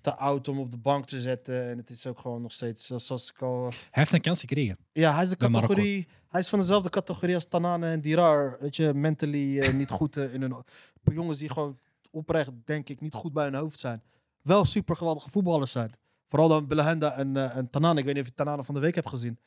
te 0.02 0.16
oud 0.16 0.48
om 0.48 0.60
op 0.60 0.72
de 0.72 0.78
bank 0.78 1.06
te 1.06 1.20
zetten. 1.22 1.70
En 1.70 1.78
het 1.78 1.90
is 1.90 2.08
ook 2.08 2.20
gewoon 2.20 2.42
nog 2.42 2.52
steeds, 2.52 2.90
eh, 2.90 2.98
zoals 2.98 3.30
ik 3.30 3.42
al... 3.42 3.66
Hij 3.66 3.74
heeft 3.92 4.14
een 4.14 4.22
kans 4.22 4.40
gekregen. 4.40 4.78
Ja, 4.92 5.14
hij 5.14 5.24
is 5.24 5.30
de 5.30 5.38
categorie. 5.38 6.08
Hij 6.28 6.40
is 6.40 6.50
van 6.50 6.60
dezelfde 6.60 6.90
categorie 6.90 7.36
als 7.36 7.46
Tanane 7.48 7.90
en 7.92 8.02
Dirar. 8.02 8.58
Weet 8.60 8.76
je, 8.76 8.94
mentally 8.94 9.60
eh, 9.60 9.74
niet 9.74 9.90
goed 9.90 10.18
eh, 10.18 10.34
in 10.34 10.42
hun. 10.42 10.56
Jongens 11.14 11.38
die 11.38 11.50
gewoon 11.52 11.78
oprecht, 12.12 12.52
denk 12.66 12.90
ik, 12.90 13.02
niet 13.02 13.14
goed 13.14 13.34
bij 13.34 13.44
hun 13.44 13.56
hoofd 13.56 13.80
zijn. 13.80 14.02
Wel 14.42 14.66
super 14.66 14.96
geweldige 14.96 15.30
voetballers 15.30 15.72
zijn. 15.72 15.94
Vooral 16.30 16.48
dan 16.48 16.68
Belhenda 16.68 17.12
en, 17.12 17.38
eh, 17.38 17.58
en 17.58 17.70
Tanane. 17.70 18.00
Ik 18.00 18.06
weet 18.06 18.14
niet 18.14 18.24
of 18.24 18.30
je 18.30 18.36
Tanane 18.36 18.64
van 18.64 18.74
de 18.74 18.80
week 18.82 18.96
hebt 18.96 19.10
gezien. 19.10 19.40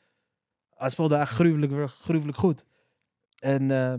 Hij 0.75 0.89
speelde 0.89 1.15
echt 1.15 1.31
gruwelijk, 1.31 1.91
gruwelijk 1.91 2.37
goed. 2.37 2.65
En 3.39 3.71
eh, 3.71 3.93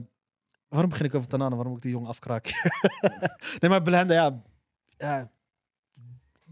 waarom 0.69 0.91
begin 0.91 1.07
ik 1.07 1.15
over 1.15 1.29
Tanane? 1.29 1.55
Waarom 1.55 1.73
moet 1.73 1.77
ik 1.77 1.83
die 1.83 1.93
jongen 1.93 2.09
afkraken? 2.09 2.55
nee, 3.61 3.71
maar 3.71 3.83
Belhenda, 3.83 4.43
ja. 4.97 5.31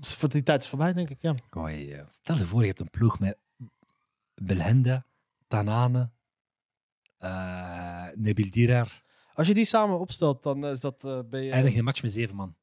voor 0.00 0.28
die 0.28 0.42
tijd 0.42 0.62
is 0.62 0.68
voorbij, 0.68 0.92
denk 0.92 1.10
ik. 1.10 1.22
Ja. 1.22 1.34
Oh. 1.50 1.68
Stel 2.08 2.36
je 2.36 2.46
voor, 2.46 2.60
je 2.60 2.66
hebt 2.66 2.80
een 2.80 2.90
ploeg 2.90 3.18
met 3.18 3.38
Belhende, 4.34 5.04
Tanane, 5.48 6.10
Nabil 8.14 8.50
Dirar. 8.50 9.02
Als 9.34 9.46
je 9.46 9.54
die 9.54 9.64
samen 9.64 9.98
opstelt, 9.98 10.42
dan 10.42 10.66
is 10.66 10.80
dat. 10.80 11.04
eh. 11.04 11.52
Eindig 11.52 11.72
je 11.72 11.78
een 11.78 11.84
match 11.84 12.02
met 12.02 12.12
zeven 12.12 12.36
man. 12.36 12.54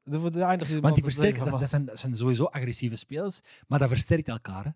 Je 0.70 0.82
Want 0.82 0.96
die 0.96 1.04
versterken, 1.04 1.46
dat, 1.52 1.60
dat, 1.60 1.70
zijn, 1.70 1.86
dat 1.86 2.00
zijn 2.00 2.16
sowieso 2.16 2.44
agressieve 2.44 2.96
spelers, 2.96 3.42
maar 3.68 3.80
dat 3.80 3.90
versterkt 3.90 4.28
elkaar. 4.28 4.64
Hè? 4.64 4.70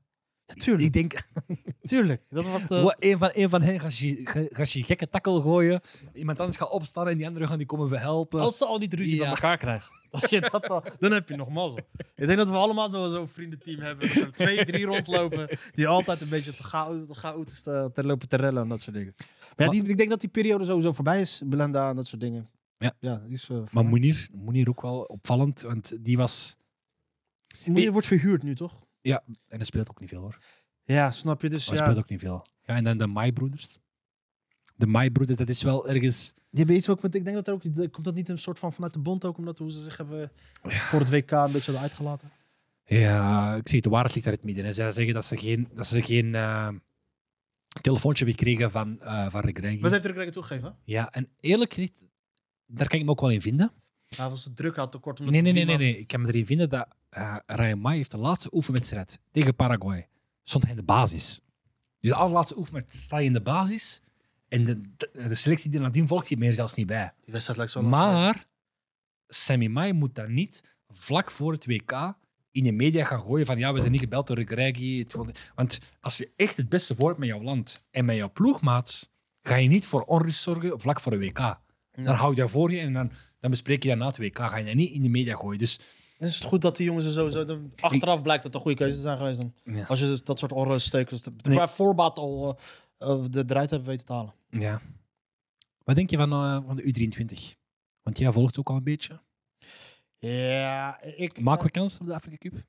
Ja, 0.45 0.53
tuurlijk. 0.53 0.85
Ik 0.85 0.93
denk, 0.93 1.13
Tuurlijk. 1.81 2.21
Dat 2.29 2.45
eh, 2.45 2.83
Wat, 2.83 2.95
een, 2.99 3.17
van, 3.17 3.29
een 3.33 3.49
van 3.49 3.61
hen 3.61 3.79
gaat 3.79 3.97
je, 3.97 4.21
ga- 4.23 4.45
gaat 4.49 4.71
je 4.71 4.83
gekke 4.83 5.09
takkel 5.09 5.41
gooien, 5.41 5.81
iemand 6.13 6.39
anders 6.39 6.57
gaat 6.57 6.69
opstaan 6.69 7.07
en 7.07 7.17
die 7.17 7.27
anderen 7.27 7.47
gaan 7.47 7.57
die 7.57 7.67
komen 7.67 7.87
verhelpen. 7.89 8.39
als 8.39 8.57
ze 8.57 8.65
al 8.65 8.77
niet 8.77 8.93
ruzie 8.93 9.15
Ja. 9.15 9.21
met 9.21 9.29
elkaar 9.29 9.57
krijgen, 9.57 9.91
als 10.11 10.29
je 10.29 10.39
dat 10.41 10.67
al, 10.67 10.83
dan 10.99 11.11
heb 11.11 11.29
je 11.29 11.35
nog 11.35 11.49
mazzel. 11.49 11.79
Ik 12.15 12.25
denk 12.27 12.37
dat 12.37 12.49
we 12.49 12.55
allemaal 12.55 12.89
zo- 12.89 13.09
zo'n 13.09 13.27
vriendenteam 13.27 13.79
hebben. 13.79 14.07
Dat 14.07 14.17
er 14.17 14.33
twee, 14.33 14.65
drie 14.65 14.85
rondlopen. 14.85 15.57
Die 15.75 15.87
altijd 15.87 16.21
een 16.21 16.29
beetje 16.29 16.53
te 16.55 16.63
chaos- 16.63 17.07
te 17.07 17.13
chaotisch 17.13 17.61
te, 17.63 17.89
te 17.93 18.03
lopen 18.03 18.27
te 18.29 18.35
rellen 18.37 18.63
en 18.63 18.69
dat 18.69 18.81
soort 18.81 18.95
dingen. 18.95 19.15
Maar 19.57 19.65
ja, 19.65 19.71
die, 19.71 19.89
ik 19.89 19.97
denk 19.97 20.09
dat 20.09 20.19
die 20.19 20.29
periode 20.29 20.65
sowieso 20.65 20.91
voorbij 20.91 21.19
is. 21.21 21.41
Belenda 21.45 21.89
en 21.89 21.95
dat 21.95 22.07
soort 22.07 22.21
dingen. 22.21 22.45
Ja. 22.77 22.93
ja 22.99 23.21
die 23.25 23.33
is, 23.33 23.49
eh, 23.49 23.57
maar. 23.71 23.85
Moenier, 23.85 24.27
Moenier 24.33 24.69
ook 24.69 24.81
wel 24.81 24.99
opvallend, 25.01 25.61
want 25.61 25.93
die 25.99 26.17
was... 26.17 26.57
Moenier 27.65 27.91
wordt 27.91 28.07
verhuurd 28.07 28.43
nu, 28.43 28.55
toch? 28.55 28.81
En 29.03 29.57
dat 29.57 29.65
speelt 29.65 29.89
ook 29.89 29.99
niet 29.99 30.09
veel 30.09 30.21
hoor. 30.21 30.37
Ja, 30.83 31.11
snap 31.11 31.41
je. 31.41 31.49
Dus 31.49 31.65
Dat 31.65 31.77
ja, 31.77 31.83
speelt 31.83 31.97
ook 31.97 32.09
niet 32.09 32.19
veel. 32.19 32.45
Ja, 32.61 32.75
en 32.75 32.83
dan 32.83 32.97
de 32.97 33.07
Mai-broeders. 33.07 33.77
De 34.75 34.87
Mai-broeders, 34.87 35.37
dat 35.37 35.49
is 35.49 35.61
wel 35.61 35.87
ergens... 35.87 36.33
die 36.33 36.43
hebben 36.49 36.75
iets 36.75 36.89
ook 36.89 37.01
met, 37.01 37.15
ik 37.15 37.23
denk 37.23 37.35
dat 37.35 37.47
er 37.47 37.53
ook, 37.53 37.91
komt 37.91 38.03
dat 38.05 38.15
niet 38.15 38.29
een 38.29 38.39
soort 38.39 38.59
van 38.59 38.73
vanuit 38.73 38.93
de 38.93 38.99
bond 38.99 39.25
ook, 39.25 39.37
omdat 39.37 39.57
hoe 39.57 39.71
ze 39.71 39.83
zich 39.83 39.97
hebben 39.97 40.31
voor 40.61 40.99
het 40.99 41.09
WK 41.09 41.31
een 41.31 41.51
beetje 41.51 41.71
hadden 41.71 41.79
uitgelaten. 41.81 42.31
Ja, 42.85 43.55
ik 43.55 43.67
zie 43.67 43.75
het, 43.75 43.83
de 43.83 43.89
waarheid 43.89 44.13
ligt 44.13 44.25
daar 44.25 44.33
in 44.33 44.39
het 44.39 44.47
midden. 44.49 44.65
hè. 44.65 44.71
Zij 44.71 44.91
zeggen 44.91 45.13
dat 45.13 45.25
ze 45.25 45.37
geen, 45.37 45.69
dat 45.73 45.87
ze 45.87 46.01
geen 46.01 46.35
eh, 46.35 46.69
telefoontje 47.81 48.25
hebben 48.25 48.43
gekregen 48.45 48.71
van, 48.71 49.01
eh 49.01 49.29
van 49.29 49.41
Rick. 49.41 49.81
Wat 49.81 49.91
heeft 49.91 50.05
Rick 50.05 50.29
toegegeven? 50.31 50.77
Ja, 50.83 51.11
en 51.11 51.29
eerlijk 51.39 51.73
gezegd, 51.73 51.93
daar 52.65 52.87
kan 52.87 52.99
ik 52.99 53.05
me 53.05 53.11
ook 53.11 53.21
wel 53.21 53.29
in 53.29 53.41
vinden. 53.41 53.71
Hij 54.17 54.29
was 54.29 54.43
het 54.43 54.55
druk, 54.55 54.75
had 54.75 54.91
tekort. 54.91 55.19
omdat 55.19 55.33
Nee, 55.33 55.41
nee, 55.41 55.53
nee, 55.53 55.65
nee, 55.65 55.77
nee. 55.77 55.99
Ik 55.99 56.07
kan 56.07 56.21
me 56.21 56.27
erin 56.27 56.45
vinden 56.45 56.69
dat 56.69 56.87
Ryan 57.45 57.79
Mai 57.79 57.97
heeft 57.97 58.11
de 58.11 58.17
laatste 58.17 58.49
oefenwedstrijd 58.55 59.19
tegen 59.31 59.55
Paraguay. 59.55 60.07
Stond 60.43 60.63
hij 60.63 60.71
in 60.71 60.79
de 60.79 60.85
basis. 60.85 61.41
Dus 61.99 62.09
de 62.09 62.15
allerlaatste 62.15 62.57
oefenwedstrijd 62.57 63.03
sta 63.03 63.17
je 63.17 63.25
in 63.25 63.33
de 63.33 63.41
basis. 63.41 64.01
En 64.47 64.65
de, 64.65 64.81
de, 64.97 65.09
de 65.27 65.35
selectie 65.35 65.69
die 65.69 65.79
nadien 65.79 66.07
volgt, 66.07 66.27
die 66.27 66.37
meer 66.37 66.53
zelfs 66.53 66.73
niet 66.73 66.87
bij. 66.87 67.13
Die 67.23 67.31
wedstrijd 67.31 67.57
lijkt 67.57 67.73
zo. 67.73 67.81
Maar 67.81 68.47
Sammy 69.27 69.67
Mai 69.67 69.93
moet 69.93 70.15
dan 70.15 70.33
niet 70.33 70.75
vlak 70.87 71.31
voor 71.31 71.51
het 71.51 71.65
WK 71.65 72.15
in 72.53 72.63
de 72.63 72.71
media 72.71 73.05
gaan 73.05 73.21
gooien 73.21 73.45
van 73.45 73.57
ja, 73.57 73.73
we 73.73 73.79
zijn 73.79 73.91
niet 73.91 74.01
gebeld 74.01 74.27
door 74.27 74.37
Regregi. 74.37 75.05
Want 75.55 75.79
als 76.01 76.17
je 76.17 76.31
echt 76.35 76.57
het 76.57 76.69
beste 76.69 76.95
voor 76.95 77.07
hebt 77.07 77.19
met 77.19 77.27
jouw 77.27 77.41
land 77.41 77.85
en 77.91 78.05
met 78.05 78.15
jouw 78.15 78.31
ploegmaats, 78.31 79.11
ga 79.41 79.55
je 79.55 79.67
niet 79.67 79.85
voor 79.85 80.01
onrust 80.01 80.41
zorgen 80.41 80.79
vlak 80.79 80.99
voor 80.99 81.11
de 81.11 81.17
WK. 81.17 81.59
Dan 81.91 82.15
hou 82.15 82.29
je 82.29 82.41
dat 82.41 82.51
voor 82.51 82.71
je 82.71 82.79
en 82.79 82.93
dan, 82.93 83.11
dan 83.43 83.51
bespreek 83.51 83.83
je 83.83 83.89
dat 83.89 83.97
na 83.97 84.07
het 84.07 84.17
WK. 84.17 84.37
Ga 84.37 84.57
je 84.57 84.65
dat 84.65 84.75
niet 84.75 84.91
in 84.91 85.01
de 85.01 85.09
media 85.09 85.35
gooien. 85.35 85.59
Dus 85.59 85.77
Dan 86.17 86.27
is 86.27 86.35
het 86.35 86.43
goed 86.43 86.61
dat 86.61 86.75
die 86.77 86.85
jongens 86.85 87.05
er 87.05 87.11
sowieso... 87.11 87.45
dan- 87.45 87.73
achteraf 87.79 88.21
blijkt 88.21 88.43
dat 88.43 88.53
het 88.53 88.53
een 88.53 88.67
goede 88.67 88.77
keuze 88.77 88.99
zijn 88.99 89.17
geweest. 89.17 89.41
Dan. 89.41 89.53
ja. 89.63 89.85
Als 89.85 89.99
je 89.99 90.05
dus 90.05 90.23
dat 90.23 90.39
soort 90.39 90.51
onruststekens... 90.51 91.23
Nee. 91.23 91.55
qua 91.55 91.67
voorbaat 91.67 92.17
al 92.17 92.57
eh, 92.97 93.09
eh, 93.09 93.23
de 93.29 93.43
eruit 93.47 93.69
hebben 93.69 93.89
weten 93.89 94.05
te 94.05 94.13
halen. 94.13 94.33
Ja. 94.49 94.81
Wat 95.83 95.95
denk 95.95 96.09
je 96.09 96.17
van, 96.17 96.31
eh, 96.31 96.59
van 96.65 96.75
de 96.75 96.83
U23? 96.83 97.57
Want 98.01 98.17
jij 98.17 98.31
volgt 98.31 98.59
ook 98.59 98.69
al 98.69 98.75
een 98.75 98.83
beetje. 98.83 99.21
Ja, 100.17 101.01
ik... 101.01 101.39
Maken 101.39 101.65
we 101.65 101.71
kans 101.71 101.99
op 101.99 102.05
de 102.05 102.13
Afrika 102.13 102.37
Cup? 102.37 102.63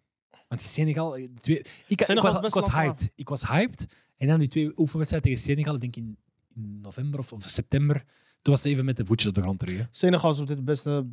Want 0.49 0.61
Senegal, 0.61 1.11
de 1.11 1.31
twee, 1.35 1.59
ik, 1.59 2.01
ik, 2.01 2.21
was, 2.21 2.57
ik 2.57 2.73
hyped. 2.73 3.11
Ik 3.15 3.29
was 3.29 3.47
hyped. 3.49 3.87
En 4.17 4.27
dan 4.27 4.39
die 4.39 4.49
twee 4.49 4.73
oefenwedstrijden 4.79 5.31
tegen 5.31 5.47
Senegal, 5.47 5.75
ik 5.75 5.81
denk 5.81 5.97
in, 5.97 6.17
in 6.55 6.81
november 6.81 7.19
of, 7.21 7.33
of 7.33 7.43
september. 7.43 8.05
Toen 8.45 8.53
was 8.55 8.63
het 8.63 8.73
even 8.73 8.85
met 8.85 8.97
de 8.97 9.07
voetjes 9.07 9.29
op 9.29 9.35
de 9.35 9.41
grond 9.41 9.59
terug. 9.59 9.77
hè. 9.79 9.85
Senegal 9.91 10.31
is 10.31 10.41
op 10.41 10.47
dit 10.47 10.57
het 10.57 10.65
beste, 10.65 11.07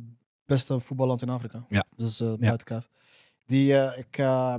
beste 0.44 0.80
voetballand 0.80 1.22
in 1.22 1.28
Afrika. 1.28 1.64
Ja. 1.68 1.84
Dus 1.96 2.20
eh 2.20 2.34
buiten 2.34 2.66
kijf. 2.66 2.88
Die, 3.46 3.74
eh, 3.78 3.98
ik... 3.98 4.18
eh, 4.18 4.54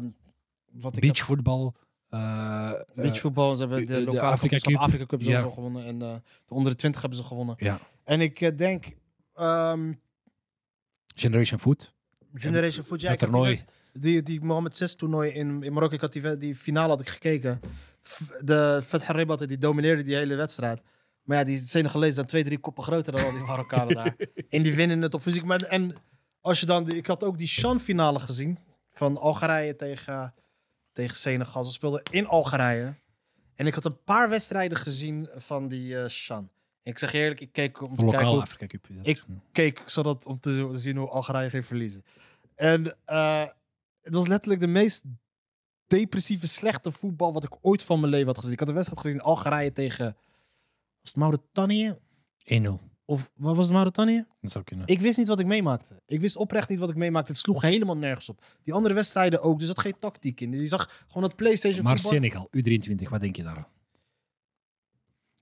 wat 0.72 0.96
ik 0.96 1.04
heb- 1.04 1.14
Beachvoetbal. 1.14 1.76
eh, 2.10 2.70
eh, 2.70 2.80
Beachvoetbal, 2.96 3.56
ze 3.56 3.62
hebben 3.62 3.80
de- 3.80 3.86
de, 3.94 4.00
lokale 4.04 4.20
Afrika 4.32 4.56
Afrika 4.56 4.72
Cup. 4.72 4.82
Afrika 4.88 5.06
Cup 5.06 5.20
Ja. 5.22 5.26
sowieso 5.26 5.52
gewonnen. 5.52 5.86
En 5.86 6.02
eh, 6.02 6.16
de 6.46 6.54
onder 6.54 6.72
de 6.72 6.78
20 6.78 7.02
hebben 7.02 7.20
ze 7.20 7.26
gewonnen. 7.26 7.56
Ja. 7.58 7.80
En 8.04 8.22
ik 8.22 8.42
eh, 8.42 8.58
denk... 8.58 8.86
ehm, 9.36 9.94
Generation 11.16 11.60
Foot. 11.60 11.94
Generation 12.34 12.86
Foot, 12.86 13.02
ja, 13.02 13.08
dat 13.10 13.22
ik 13.22 13.22
had 13.22 13.30
die, 13.32 13.40
toernooi. 13.40 13.50
wedst- 13.50 13.72
die, 14.04 14.22
die 14.22 14.42
Mohammed 14.42 14.78
6 14.78 14.96
toernooi 14.96 15.32
in, 15.32 15.64
in 15.64 15.74
Marokko, 15.74 15.96
ik 15.96 16.02
had 16.02 16.14
die, 16.14 16.22
we- 16.22 16.38
die 16.38 16.56
finale 16.56 16.90
had 16.90 17.02
ik 17.02 17.10
gekeken. 17.10 17.60
F- 18.08 18.38
De 18.44 18.82
Feth 18.84 19.04
Haribat, 19.06 19.48
die 19.48 19.58
domineerde 19.58 20.04
die 20.04 20.16
hele 20.16 20.36
wedstrijd. 20.36 20.82
Maar 21.24 21.38
ja, 21.38 21.44
die 21.44 21.58
Senegalezen 21.58 22.14
zijn 22.16 22.28
twee, 22.28 22.44
drie 22.44 22.58
koppen 22.58 22.84
groter 22.84 23.16
dan 23.16 23.26
al 23.26 23.32
die 23.32 23.40
Marokkanen 23.40 23.96
daar. 23.96 24.16
En 24.50 24.62
die 24.64 24.76
winnen 24.76 25.02
het 25.02 25.14
op 25.14 25.22
fysiek. 25.22 25.44
Maar, 25.46 25.62
en 25.62 25.96
als 26.42 26.60
je 26.60 26.66
dan, 26.66 26.90
ik 26.92 27.06
had 27.08 27.24
ook 27.24 27.38
die 27.38 27.48
Shan-finale 27.48 28.20
gezien 28.20 28.58
van 28.90 29.18
Algerije 29.18 29.76
tegen, 29.76 30.34
tegen 30.94 31.18
Senegal. 31.18 31.64
Ze 31.64 31.72
speelden 31.72 32.02
in 32.12 32.28
Algerije. 32.28 32.94
En 33.56 33.68
ik 33.68 33.74
had 33.74 33.86
een 33.86 34.04
paar 34.04 34.30
wedstrijden 34.30 34.78
gezien 34.78 35.30
van 35.36 35.68
die 35.68 36.00
eh 36.02 36.10
Shan. 36.10 36.50
Ik 36.84 36.98
zeg 36.98 37.12
je 37.12 37.18
eerlijk, 37.18 37.42
ik 37.42 37.52
keek 37.52 37.82
om 37.82 37.94
te 37.94 38.00
kijken 38.10 38.28
hoe. 38.28 38.40
Ik- 39.04 39.24
keek 39.52 39.82
zodat 39.86 40.26
om 40.26 40.40
te 40.40 40.72
zien 40.74 40.98
hoe 40.98 41.10
Algerije 41.10 41.50
ging 41.50 41.66
verliezen. 41.66 42.04
En 42.56 42.96
eh, 43.06 43.46
het 44.02 44.14
was 44.14 44.28
letterlijk 44.28 44.62
de 44.62 44.68
meest 44.68 45.04
depressieve, 45.88 46.48
slechte 46.48 46.92
voetbal 46.92 47.34
wat 47.34 47.44
ik 47.44 47.56
ooit 47.62 47.84
van 47.84 48.00
mijn 48.00 48.12
leven 48.12 48.28
had 48.28 48.38
gezien. 48.38 48.52
Ik 48.54 48.60
had 48.60 48.68
een 48.68 48.74
wedstrijd 48.74 49.02
gezien 49.06 49.22
Algerije 49.22 49.72
tegen 49.72 50.16
was 51.04 51.12
het 51.12 51.16
Mauritanië 51.16 51.96
1-0. 52.44 52.68
of 53.06 53.32
wat 53.36 53.56
was 53.56 53.66
het 53.66 53.76
Mauritanië? 53.76 54.26
Dat 54.42 54.52
zou 54.52 54.64
kunnen. 54.64 54.88
Ik 54.88 55.00
wist 55.02 55.18
niet 55.18 55.28
wat 55.28 55.40
ik 55.40 55.46
meemaakte. 55.46 56.02
Ik 56.06 56.20
wist 56.20 56.36
oprecht 56.36 56.70
niet 56.70 56.80
wat 56.80 56.90
ik 56.90 56.96
meemaakte. 56.96 57.32
Het 57.32 57.40
sloeg 57.42 57.62
helemaal 57.62 57.98
nergens 57.98 58.30
op. 58.30 58.46
Die 58.64 58.74
andere 58.74 58.94
wedstrijden 58.94 59.42
ook. 59.42 59.60
Dus 59.60 59.70
er 59.70 59.76
zat 59.76 59.84
geen 59.84 60.00
tactiek 60.00 60.42
in. 60.42 60.52
Je 60.52 60.68
zag 60.68 61.06
gewoon 61.08 61.24
dat 61.24 61.36
PlayStation 61.36 61.84
maar 61.84 62.00
voetbal. 62.00 62.12
Senegal, 62.12 62.50
U23, 62.58 63.10
wat 63.10 63.22
denk 63.22 63.36
je 63.36 63.44
daar? 63.44 63.68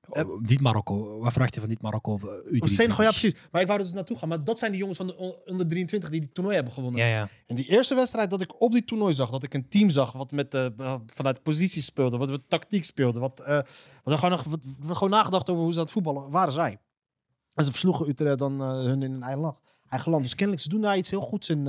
Eh, 0.10 0.30
Oh, 0.30 0.44
dit 0.44 0.62
Marokko, 0.62 1.20
wat 1.20 1.32
verwacht 1.32 1.54
je 1.54 1.60
van 1.60 1.70
dit 1.70 1.82
Marokko 1.82 2.12
of, 2.14 2.24
eh, 2.24 2.30
U23? 2.30 2.60
Of 2.60 2.70
Senegal, 2.70 3.04
ja 3.04 3.10
precies. 3.10 3.36
Maar 3.52 3.62
ik 3.62 3.68
wou 3.68 3.80
er 3.80 3.86
dus 3.86 3.94
naartoe 3.94 4.18
gaan. 4.18 4.30
Maar 4.30 4.44
dat 4.44 4.60
zijn 4.60 4.72
die 4.72 4.80
jongens 4.80 4.98
van 4.98 5.08
de 5.08 5.16
on- 5.18 5.36
onder 5.46 5.68
23 5.68 6.10
die 6.10 6.20
die 6.20 6.32
toernooi 6.32 6.56
hebben 6.56 6.74
gewonnen. 6.74 7.02
Ja, 7.02 7.08
ja. 7.08 7.28
En 7.48 7.56
die 7.56 7.66
eerste 7.70 7.96
wedstrijd 7.96 8.30
dat 8.30 8.42
ik 8.42 8.62
op 8.62 8.72
die 8.72 8.84
toernooi 8.86 9.14
zag, 9.14 9.30
dat 9.30 9.44
ik 9.44 9.54
een 9.54 9.70
team 9.70 9.90
zag 9.90 10.12
wat 10.12 10.32
met, 10.32 10.54
eh, 10.54 10.96
vanuit 11.06 11.44
positie 11.44 11.82
speelde, 11.82 12.18
wat 12.18 12.30
met 12.30 12.50
tactiek 12.50 12.84
speelde, 12.86 13.20
wat, 13.20 13.40
eh 13.40 13.60
wat 14.04 14.20
gewoon, 14.20 14.40
wat, 14.50 14.98
gewoon 14.98 15.10
nagedacht 15.10 15.50
over 15.50 15.64
hoe 15.64 15.74
ze 15.74 15.80
het 15.80 15.92
voetballen 15.92 16.30
waren 16.30 16.54
zij. 16.54 16.80
En 17.54 17.64
ze 17.66 17.72
versloegen 17.72 18.10
Utrecht 18.10 18.38
dan 18.40 18.62
hun 18.62 19.02
in 19.04 19.12
hun 19.12 19.24
eigen 19.24 19.56
eigen 19.90 20.12
land. 20.12 20.24
Dus 20.24 20.36
kennelijk, 20.36 20.64
ze 20.64 20.70
doen 20.70 20.82
daar 20.82 20.98
iets 20.98 21.10
heel 21.10 21.22
goeds 21.22 21.50
in. 21.50 21.68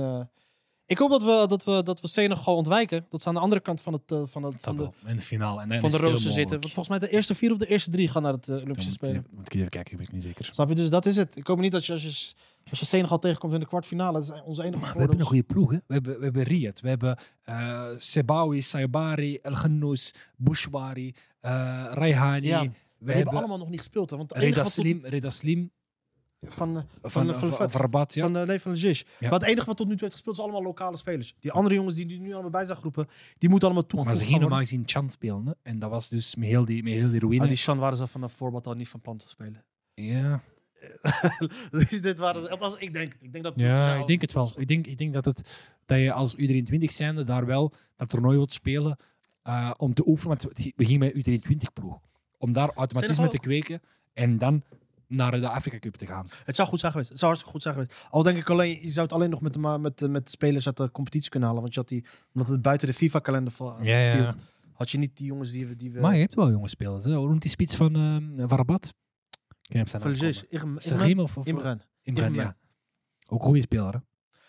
Ik 0.85 0.97
hoop 0.97 1.09
dat 1.09 1.23
we, 1.23 1.45
dat, 1.47 1.63
we, 1.63 1.83
dat 1.83 2.01
we 2.01 2.07
Senegal 2.07 2.55
ontwijken. 2.55 3.05
Dat 3.09 3.21
ze 3.21 3.27
aan 3.27 3.33
de 3.33 3.39
andere 3.39 3.61
kant 3.61 3.81
van, 3.81 3.93
het, 3.93 4.11
eh, 4.11 4.23
van, 4.25 4.43
het, 4.43 4.55
van 4.61 4.77
de. 4.77 4.89
In 5.05 5.15
de 5.15 5.21
finale. 5.21 5.61
En 5.61 5.79
van 5.79 5.91
de 5.91 5.97
rozen 5.97 6.31
zitten. 6.31 6.59
Want 6.59 6.73
volgens 6.73 6.99
mij 6.99 6.99
de 6.99 7.09
eerste 7.15 7.35
vier 7.35 7.51
of 7.51 7.57
de 7.57 7.67
eerste 7.67 7.89
drie 7.89 8.07
gaan 8.07 8.21
naar 8.21 8.33
het 8.33 8.45
Dan 8.45 8.61
Olympische 8.61 8.91
Spelen. 8.91 9.25
moet 9.31 9.45
ik 9.45 9.53
even 9.53 9.69
kijken, 9.69 9.97
ben 9.97 10.05
ik 10.05 10.11
niet 10.11 10.23
zeker. 10.23 10.49
Snap 10.51 10.69
je? 10.69 10.75
Dus 10.75 10.89
dat 10.89 11.05
is 11.05 11.15
het. 11.15 11.37
Ik 11.37 11.47
hoop 11.47 11.59
niet 11.59 11.71
dat 11.71 11.85
je 11.85 11.91
als 11.91 12.01
je, 12.01 12.33
als 12.69 12.79
je 12.79 12.85
Senegal 12.85 13.19
tegenkomt 13.19 13.53
in 13.53 13.59
de 13.59 13.65
kwartfinale, 13.65 14.13
dat 14.13 14.23
is 14.23 14.41
onze 14.43 14.63
enige 14.63 14.79
Maar 14.79 14.93
we 14.93 14.99
hebben 14.99 15.19
een 15.19 15.25
goede 15.25 15.43
ploeg. 15.43 15.71
Hè? 15.71 15.77
We, 15.87 15.93
hebben, 15.93 16.17
we 16.17 16.23
hebben 16.23 16.43
Riyad, 16.43 16.79
we 16.79 16.89
hebben 16.89 17.17
eh 17.43 17.89
Sebawi, 17.95 18.61
Saibari, 18.61 19.37
El 19.37 19.53
Ghannous, 19.53 20.13
Bouchouari, 20.37 21.13
Raihani. 21.41 22.47
Ja, 22.47 22.61
we 22.61 22.67
hebben 22.97 23.15
hebben 23.15 23.33
allemaal 23.33 23.57
nog 23.57 23.69
niet 23.69 23.79
gespeeld. 23.79 24.09
Hè? 24.09 24.17
Want 24.17 24.31
Reda 24.31 24.63
Slim, 24.63 25.05
Reda 25.05 25.29
Slim 25.29 25.71
van, 26.45 26.77
eh, 26.77 26.83
van, 27.01 27.11
van, 27.11 27.25
van, 27.25 27.39
van, 27.39 27.57
van, 27.57 27.71
van, 27.71 27.81
Rabat. 27.81 28.13
Ja. 28.13 28.23
Van 28.23 28.33
de 28.33 28.39
nee, 28.39 28.59
van 28.59 28.71
de 28.71 28.77
Zish. 28.77 29.01
Ja. 29.19 29.29
Maar 29.29 29.39
het 29.39 29.47
enige 29.47 29.65
wat 29.65 29.77
tot 29.77 29.87
nu 29.87 29.91
toe 29.91 30.01
heeft 30.01 30.13
gespeeld, 30.13 30.35
is 30.35 30.41
allemaal 30.41 30.63
lokale 30.63 30.97
spelers. 30.97 31.35
Die 31.39 31.51
andere 31.51 31.75
jongens 31.75 31.95
die, 31.95 32.05
die 32.05 32.19
nu 32.19 32.33
allemaal 32.33 32.51
bij 32.51 32.65
zijn 32.65 32.77
groepen, 32.77 33.07
die 33.37 33.49
moeten 33.49 33.67
allemaal 33.67 33.85
maar 33.89 33.91
toegevoegd 33.91 34.17
ze 34.17 34.23
gaan 34.23 34.33
gingen 34.33 34.49
normaal 34.49 34.65
gezien 34.67 34.83
Chan 34.85 35.09
spelen. 35.09 35.45
Hè? 35.45 35.53
En 35.61 35.79
dat 35.79 35.89
was 35.89 36.09
dus 36.09 36.35
met 36.35 36.47
heel 36.47 36.65
die, 36.65 36.83
met 36.83 36.93
heel 36.93 37.09
die 37.09 37.19
ruïne. 37.19 37.41
Ah, 37.41 37.47
die 37.47 37.57
Shan 37.57 37.77
waren 37.77 37.97
ze 37.97 38.07
vanaf 38.07 38.33
voorbeeld 38.33 38.67
al 38.67 38.73
niet 38.73 38.89
van 38.89 39.01
plan 39.01 39.17
te 39.17 39.29
spelen. 39.29 39.63
Ja, 39.93 40.41
dus 41.71 42.01
dit 42.01 42.17
waren 42.17 42.41
ze, 42.41 42.49
althans 42.49 42.75
ik 42.75 42.93
denk, 42.93 43.13
ik 43.19 43.31
denk 43.31 43.43
dat 43.43 43.53
ja 43.55 43.95
ik 43.95 44.07
denk 44.07 44.21
het 44.21 44.33
wel. 44.33 44.51
Ik 44.55 44.67
denk, 44.67 44.87
ik 44.87 44.97
denk 44.97 45.13
dat, 45.13 45.25
het, 45.25 45.71
dat 45.85 45.99
je 45.99 46.13
als 46.13 46.35
U23 46.37 46.83
zijnde 46.83 47.23
daar 47.23 47.45
wel 47.45 47.73
dat 47.95 48.09
toernooi 48.09 48.37
wilt 48.37 48.53
spelen 48.53 48.97
eh, 49.41 49.71
om 49.77 49.93
te 49.93 50.07
oefenen. 50.07 50.37
Want 50.37 50.73
we 50.75 50.85
gingen 50.85 50.99
met 50.99 51.29
U23-ploeg. 51.29 51.99
Om 52.37 52.53
daar 52.53 52.71
automatisme 52.73 53.27
te 53.27 53.39
kweken 53.39 53.81
en 54.13 54.37
dan 54.37 54.63
naar 55.15 55.31
de 55.31 55.49
Afrika 55.49 55.79
Cup 55.79 55.95
te 55.95 56.05
gaan. 56.05 56.27
Het 56.45 56.55
zou 56.55 56.67
goed 56.67 56.79
zijn 56.79 56.91
geweest. 56.91 57.09
Het 57.09 57.19
zou 57.19 57.31
hartstikke 57.31 57.57
goed 57.59 57.73
zijn 57.73 57.87
geweest. 57.87 58.07
Al 58.09 58.23
denk 58.23 58.37
ik 58.37 58.49
alleen, 58.49 58.81
je 58.81 58.89
zou 58.89 59.05
het 59.05 59.15
alleen 59.15 59.29
nog 59.29 59.41
met 59.41 59.53
de, 59.53 59.59
met, 59.79 59.97
de- 59.99 60.09
met 60.09 60.23
de 60.23 60.29
spelers 60.29 60.65
uit 60.65 60.77
de 60.77 60.91
competitie 60.91 61.29
kunnen 61.29 61.47
halen. 61.47 61.63
Want 61.63 61.73
je 61.73 61.79
had 61.79 61.89
die, 61.89 62.05
omdat 62.33 62.51
het 62.51 62.61
buiten 62.61 62.87
de 62.87 62.93
FIFA-kalender 62.93 63.53
viel, 63.53 63.83
Ja, 63.83 64.33
had 64.73 64.89
je 64.89 64.97
niet 64.97 65.17
die 65.17 65.25
jongens 65.25 65.51
die 65.51 65.67
we... 65.67 65.75
Die 65.75 65.91
we 65.91 65.99
Maar 65.99 66.13
je 66.13 66.19
hebt 66.21 66.35
wel 66.35 66.51
jonge 66.51 66.67
spelers. 66.67 67.03
Hè? 67.05 67.15
Hoe 67.15 67.27
noemt 67.27 67.41
die 67.41 67.51
spits 67.51 67.75
van, 67.75 67.95
ehm 67.95 68.47
van 68.47 68.57
Rabat? 68.57 68.93
Ik. 69.61 69.75
Imran. 70.91 71.05
Riem 71.07 71.19
of, 71.19 71.37
of 71.37 71.45
Imran. 71.45 71.81
Imran, 72.01 72.33
ja. 72.33 72.57
Ook 73.27 73.43
goede 73.43 73.61
speler. 73.61 73.93
Hè? 73.93 73.99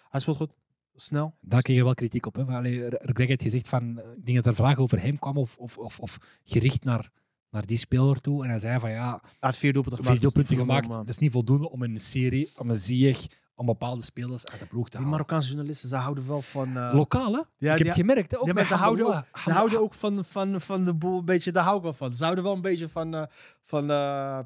Hij 0.09 0.21
speelt 0.21 0.37
goed. 0.37 0.53
Snel. 0.95 1.35
Daar 1.41 1.63
kreeg 1.63 1.77
je 1.77 1.85
wel 1.85 1.95
kritiek 1.95 2.27
op. 2.27 2.37
Hè? 2.37 2.43
Allee, 2.45 2.91
Greg 2.91 3.29
heeft 3.29 3.43
gezegd 3.43 3.69
van, 3.69 3.99
eh, 3.99 4.11
ik 4.17 4.25
denk 4.27 4.37
dat 4.37 4.47
er 4.47 4.55
vragen 4.55 4.83
over 4.83 5.01
hem 5.01 5.19
kwam 5.19 5.37
of, 5.37 5.57
of, 5.57 5.79
of, 5.79 6.01
of 6.01 6.19
gericht 6.45 6.85
naar, 6.85 7.11
naar 7.55 7.67
die 7.67 7.79
speler 7.79 8.21
toe. 8.21 8.43
En 8.45 8.49
hij 8.51 8.59
zei 8.59 8.79
van 8.81 8.91
ja, 8.91 9.21
Hij 9.23 9.31
had 9.41 9.57
vier 9.57 9.73
doelpunten 9.73 10.05
gemaakt. 10.05 10.21
vier 10.21 10.31
dat 10.31 10.49
gemaakt. 10.59 10.85
voldoende 10.85 11.07
Dat 11.07 11.09
is 11.15 11.19
niet 11.21 11.33
voldoende 11.33 11.71
om 11.71 11.83
in 11.83 11.93
een 11.95 12.01
serie, 12.01 12.53
om 12.57 12.71
een 12.71 12.77
Ziyech, 12.77 13.27
om 13.55 13.67
bepaalde 13.67 14.03
spelers 14.05 14.47
uit 14.47 14.61
de 14.61 14.67
ploeg 14.67 14.85
te 14.85 14.91
Die 14.91 14.97
halen. 14.99 15.11
Marokkaanse 15.13 15.49
journalisten, 15.49 15.89
ze 15.89 15.97
houden 15.97 16.27
wel 16.27 16.43
van... 16.43 16.77
eh, 16.77 16.91
Lokaal, 16.95 17.33
hè? 17.33 17.41
Ja, 17.59 17.73
ik 17.73 17.79
heb 17.79 17.79
die- 17.79 17.93
gemerkt, 17.93 18.31
hè? 18.31 18.39
Ook 18.41 18.47
ja, 18.47 18.53
maar 18.53 18.65
ze 18.67 18.75
houden, 18.75 19.07
ook, 19.07 19.25
ze 19.39 19.51
houden 19.53 19.81
ook 19.81 19.95
van, 19.95 20.25
van, 20.25 20.61
van 20.61 20.85
de 20.85 20.95
boel 20.95 21.19
een 21.19 21.25
beetje, 21.25 21.53
daar 21.53 21.65
hou 21.65 21.77
ik 21.77 21.83
wel 21.83 21.93
van. 21.93 22.15
Ze 22.15 22.23
houden 22.23 22.45
wel 22.45 22.55
een 22.55 22.61
beetje 22.61 22.89
van, 22.89 23.15
eh, 23.15 23.23
van 23.63 23.91
eh, 23.91 24.39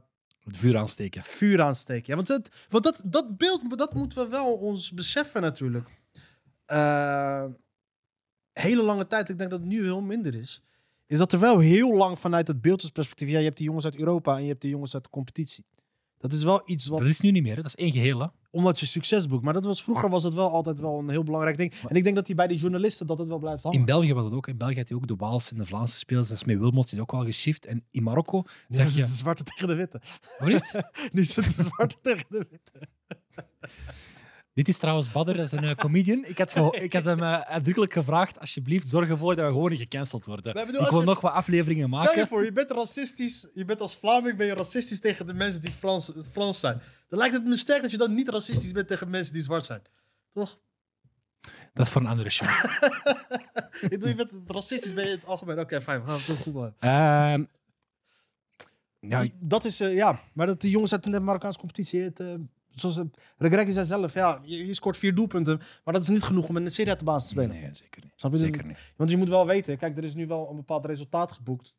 Het 0.44 0.56
vuur 0.56 0.76
aansteken. 0.78 1.22
vuur 1.22 1.62
aansteken. 1.62 2.04
Ja, 2.06 2.14
want 2.14 2.28
het, 2.28 2.66
want 2.68 2.84
dat, 2.84 3.00
dat 3.04 3.36
beeld, 3.36 3.78
dat 3.78 3.94
moeten 3.94 4.18
we 4.18 4.28
wel 4.28 4.52
ons 4.54 4.92
beseffen 4.92 5.42
natuurlijk. 5.42 5.88
Hele 8.52 8.82
lange 8.82 9.06
tijd, 9.06 9.28
ik 9.28 9.38
denk 9.38 9.50
dat 9.50 9.58
het 9.60 9.68
nu 9.68 9.82
heel 9.82 10.00
minder 10.00 10.34
is, 10.34 10.62
is 11.08 11.18
dat 11.18 11.32
er 11.32 11.38
wel 11.38 11.58
heel 11.58 11.96
lang 11.96 12.18
vanuit 12.18 12.48
het 12.48 12.60
beeldsperspectief, 12.60 13.28
ja, 13.28 13.38
je 13.38 13.44
hebt 13.44 13.56
die 13.56 13.66
jongens 13.66 13.84
uit 13.84 13.96
Europa 13.96 14.36
en 14.36 14.42
je 14.42 14.48
hebt 14.48 14.60
die 14.60 14.70
jongens 14.70 14.94
uit 14.94 15.04
de 15.04 15.10
competitie. 15.10 15.64
Dat 16.18 16.32
is 16.32 16.42
wel 16.44 16.62
iets 16.64 16.86
wat 16.86 16.98
Dat 16.98 17.08
is 17.08 17.20
nu 17.20 17.30
niet 17.30 17.42
meer, 17.42 17.56
hè? 17.56 17.62
dat 17.62 17.74
is 17.76 17.84
één 17.84 17.92
geheel. 17.92 18.20
Hè? 18.20 18.26
omdat 18.50 18.80
je 18.80 18.86
succes 18.86 19.26
boekt. 19.26 19.44
Maar 19.44 19.52
dat 19.52 19.64
was, 19.64 19.82
vroeger 19.82 20.08
was 20.08 20.22
het 20.22 20.34
wel 20.34 20.50
altijd 20.50 20.78
wel 20.78 20.98
een 20.98 21.08
heel 21.08 21.22
belangrijk 21.22 21.56
ding. 21.56 21.74
En 21.88 21.96
ik 21.96 22.04
denk 22.04 22.16
dat 22.16 22.26
die 22.26 22.34
bij 22.34 22.46
de 22.46 22.56
journalisten 22.56 23.06
dat 23.06 23.18
het 23.18 23.28
wel 23.28 23.38
blijft 23.38 23.62
hangen. 23.62 23.78
In 23.78 23.84
België 23.84 24.14
was 24.14 24.24
het 24.24 24.34
ook. 24.34 24.46
In 24.48 24.56
België 24.56 24.76
had 24.76 24.88
je 24.88 24.94
ook 24.94 25.06
de 25.06 25.16
Waals 25.16 25.50
en 25.50 25.58
de 25.58 25.66
Vlaamse 25.66 25.96
spelers. 25.96 26.28
Dat 26.28 26.36
is 26.36 26.44
met 26.44 26.58
Wilmots 26.58 26.92
is 26.92 26.98
ook 26.98 27.12
wel 27.12 27.24
geshift. 27.24 27.66
En 27.66 27.84
in 27.90 28.02
Marokko 28.02 28.44
Nu 28.68 28.76
zeg 28.76 28.94
je... 28.94 29.02
de 29.02 29.06
zwarte 29.06 29.44
tegen 29.44 29.68
de 29.68 29.74
witte. 29.74 30.00
Wat? 30.38 30.48
Nu 31.12 31.22
het 31.22 31.34
de 31.34 31.42
zwarte 31.42 31.96
tegen 32.02 32.26
de 32.28 32.46
witte. 32.50 32.88
Dit 34.58 34.68
is 34.68 34.78
trouwens 34.78 35.12
Badder, 35.12 35.36
dat 35.36 35.44
is 35.44 35.52
een 35.52 35.64
eh, 35.64 35.74
comedian. 35.74 36.24
Ik 36.24 36.38
had, 36.38 36.52
geho- 36.52 36.74
ik 36.74 36.92
had 36.92 37.04
hem 37.04 37.22
eh, 37.22 37.40
uitdrukkelijk 37.40 37.92
gevraagd, 37.92 38.40
alsjeblieft, 38.40 38.88
zorg 38.88 39.08
ervoor 39.08 39.36
dat 39.36 39.46
we 39.46 39.52
gewoon 39.52 39.70
niet 39.70 39.78
gecanceld 39.80 40.24
worden. 40.24 40.54
Nee, 40.54 40.66
bedoel, 40.66 40.82
ik 40.84 40.90
wil 40.90 40.98
je- 41.00 41.04
nog 41.06 41.20
wat 41.20 41.32
afleveringen 41.32 41.88
Stel 41.90 42.00
je 42.02 42.06
maken. 42.08 42.26
voor, 42.26 42.44
je 42.44 42.52
bent 42.52 42.70
racistisch. 42.70 43.46
Je 43.54 43.64
bent 43.64 43.80
als 43.80 43.96
Vlaming 43.96 44.36
ben 44.36 44.46
je 44.46 44.54
racistisch 44.54 45.00
tegen 45.00 45.26
de 45.26 45.34
mensen 45.34 45.60
die 45.60 45.70
Frans, 45.70 46.12
Frans 46.30 46.58
zijn. 46.60 46.80
Dan 47.08 47.18
lijkt 47.18 47.34
het 47.34 47.44
me 47.44 47.56
sterk 47.56 47.82
dat 47.82 47.90
je 47.90 47.96
dan 47.96 48.14
niet 48.14 48.28
racistisch 48.28 48.72
bent 48.72 48.88
tegen 48.88 49.10
mensen 49.10 49.32
die 49.32 49.42
zwart 49.42 49.66
zijn. 49.66 49.82
Toch? 50.32 50.60
Dat 51.74 51.86
is 51.86 51.92
voor 51.92 52.00
een 52.02 52.08
andere 52.08 52.30
show. 52.30 52.48
ik 53.80 53.88
bedoel, 53.88 54.08
je 54.08 54.14
bent 54.14 54.30
racistisch 54.46 54.94
ben 54.94 55.04
je 55.04 55.10
in 55.10 55.16
het 55.16 55.26
algemeen. 55.26 55.58
Oké, 55.58 55.82
fijn. 55.82 56.00
We 56.00 56.06
gaan 56.06 56.16
het 56.18 56.38
goed 56.42 56.54
maken. 56.54 56.76
Ehm, 59.00 59.28
dat 59.40 59.64
is, 59.64 59.80
eh, 59.80 59.94
ja. 59.94 60.20
Maar 60.32 60.46
dat 60.46 60.60
die 60.60 60.70
jongens 60.70 60.92
uit 60.92 61.12
de 61.12 61.20
Marokkaanse 61.20 61.58
competitie, 61.58 62.00
het, 62.02 62.20
zoals 62.80 62.96
uh, 62.96 63.04
Regregi 63.36 63.72
zei 63.72 63.86
zelf, 63.86 64.14
ja, 64.14 64.40
je, 64.42 64.66
je 64.66 64.74
scoort 64.74 64.96
vier 64.96 65.14
doelpunten. 65.14 65.60
Maar 65.84 65.94
dat 65.94 66.02
is 66.02 66.08
niet 66.08 66.22
genoeg 66.22 66.48
om 66.48 66.56
in 66.56 66.64
een 66.64 66.70
serie 66.70 66.90
uit 66.90 66.98
de 66.98 67.04
baas 67.04 67.22
te 67.22 67.28
spelen. 67.28 67.48
nee, 67.48 67.74
zeker 67.74 68.02
niet. 68.02 68.12
Snap 68.16 68.32
je? 68.32 68.38
Zeker 68.38 68.66
niet. 68.66 68.78
Want 68.96 69.10
je 69.10 69.16
moet 69.16 69.28
wel 69.28 69.46
weten, 69.46 69.78
kijk, 69.78 69.98
er 69.98 70.04
is 70.04 70.14
nu 70.14 70.26
wel 70.26 70.50
een 70.50 70.56
bepaald 70.56 70.86
resultaat 70.86 71.32
geboekt. 71.32 71.76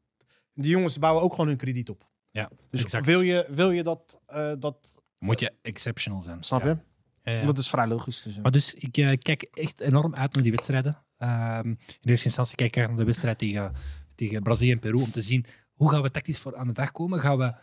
Die 0.54 0.72
jongens 0.72 1.00
bouwen 1.00 1.24
ook 1.24 1.32
gewoon 1.32 1.47
hun 1.47 1.58
krediet 1.58 1.89
op. 1.89 2.08
Ja, 2.32 2.50
Dus 2.70 2.82
exact. 2.84 3.06
wil 3.06 3.22
je, 3.22 3.47
wil 3.50 3.72
je 3.72 3.84
dat, 3.84 4.22
eh, 4.26 4.52
dat, 4.60 5.04
Moet 5.18 5.39
je 5.39 5.52
exceptional 5.62 6.22
zijn. 6.22 6.43
snap 6.43 6.64
je? 6.64 6.78
Ja, 7.24 7.32
ja. 7.32 7.45
Dat 7.45 7.58
is 7.58 7.70
vrij 7.70 7.88
logisch. 7.88 8.22
Dus, 8.24 8.36
ja. 8.36 8.41
Maar 8.41 8.52
dus 8.52 8.74
ik 8.74 8.97
eh, 8.97 9.18
kijk 9.18 9.43
echt 9.43 9.80
enorm 9.80 10.16
uit 10.16 10.34
naar 10.34 10.43
die 10.43 10.52
wedstrijden. 10.52 10.97
Ehm, 11.18 11.68
in 11.68 11.78
eerste 12.02 12.26
instantie 12.26 12.56
kijk 12.56 12.76
ik 12.76 12.88
naar 12.88 12.95
de 12.97 13.04
wedstrijd 13.04 13.38
tegen, 13.38 13.72
tegen 14.16 14.43
Brazilië 14.43 14.72
en 14.72 14.80
Peru 14.80 14.95
om 15.02 15.12
te 15.12 15.22
zien 15.22 15.45
hoe 15.74 15.91
gaan 15.91 16.02
we 16.02 16.12
tactisch 16.12 16.39
voor 16.39 16.56
aan 16.58 16.68
de 16.68 16.74
dag 16.74 16.91
komen. 16.91 17.20
Gaan 17.20 17.38
we 17.38 17.54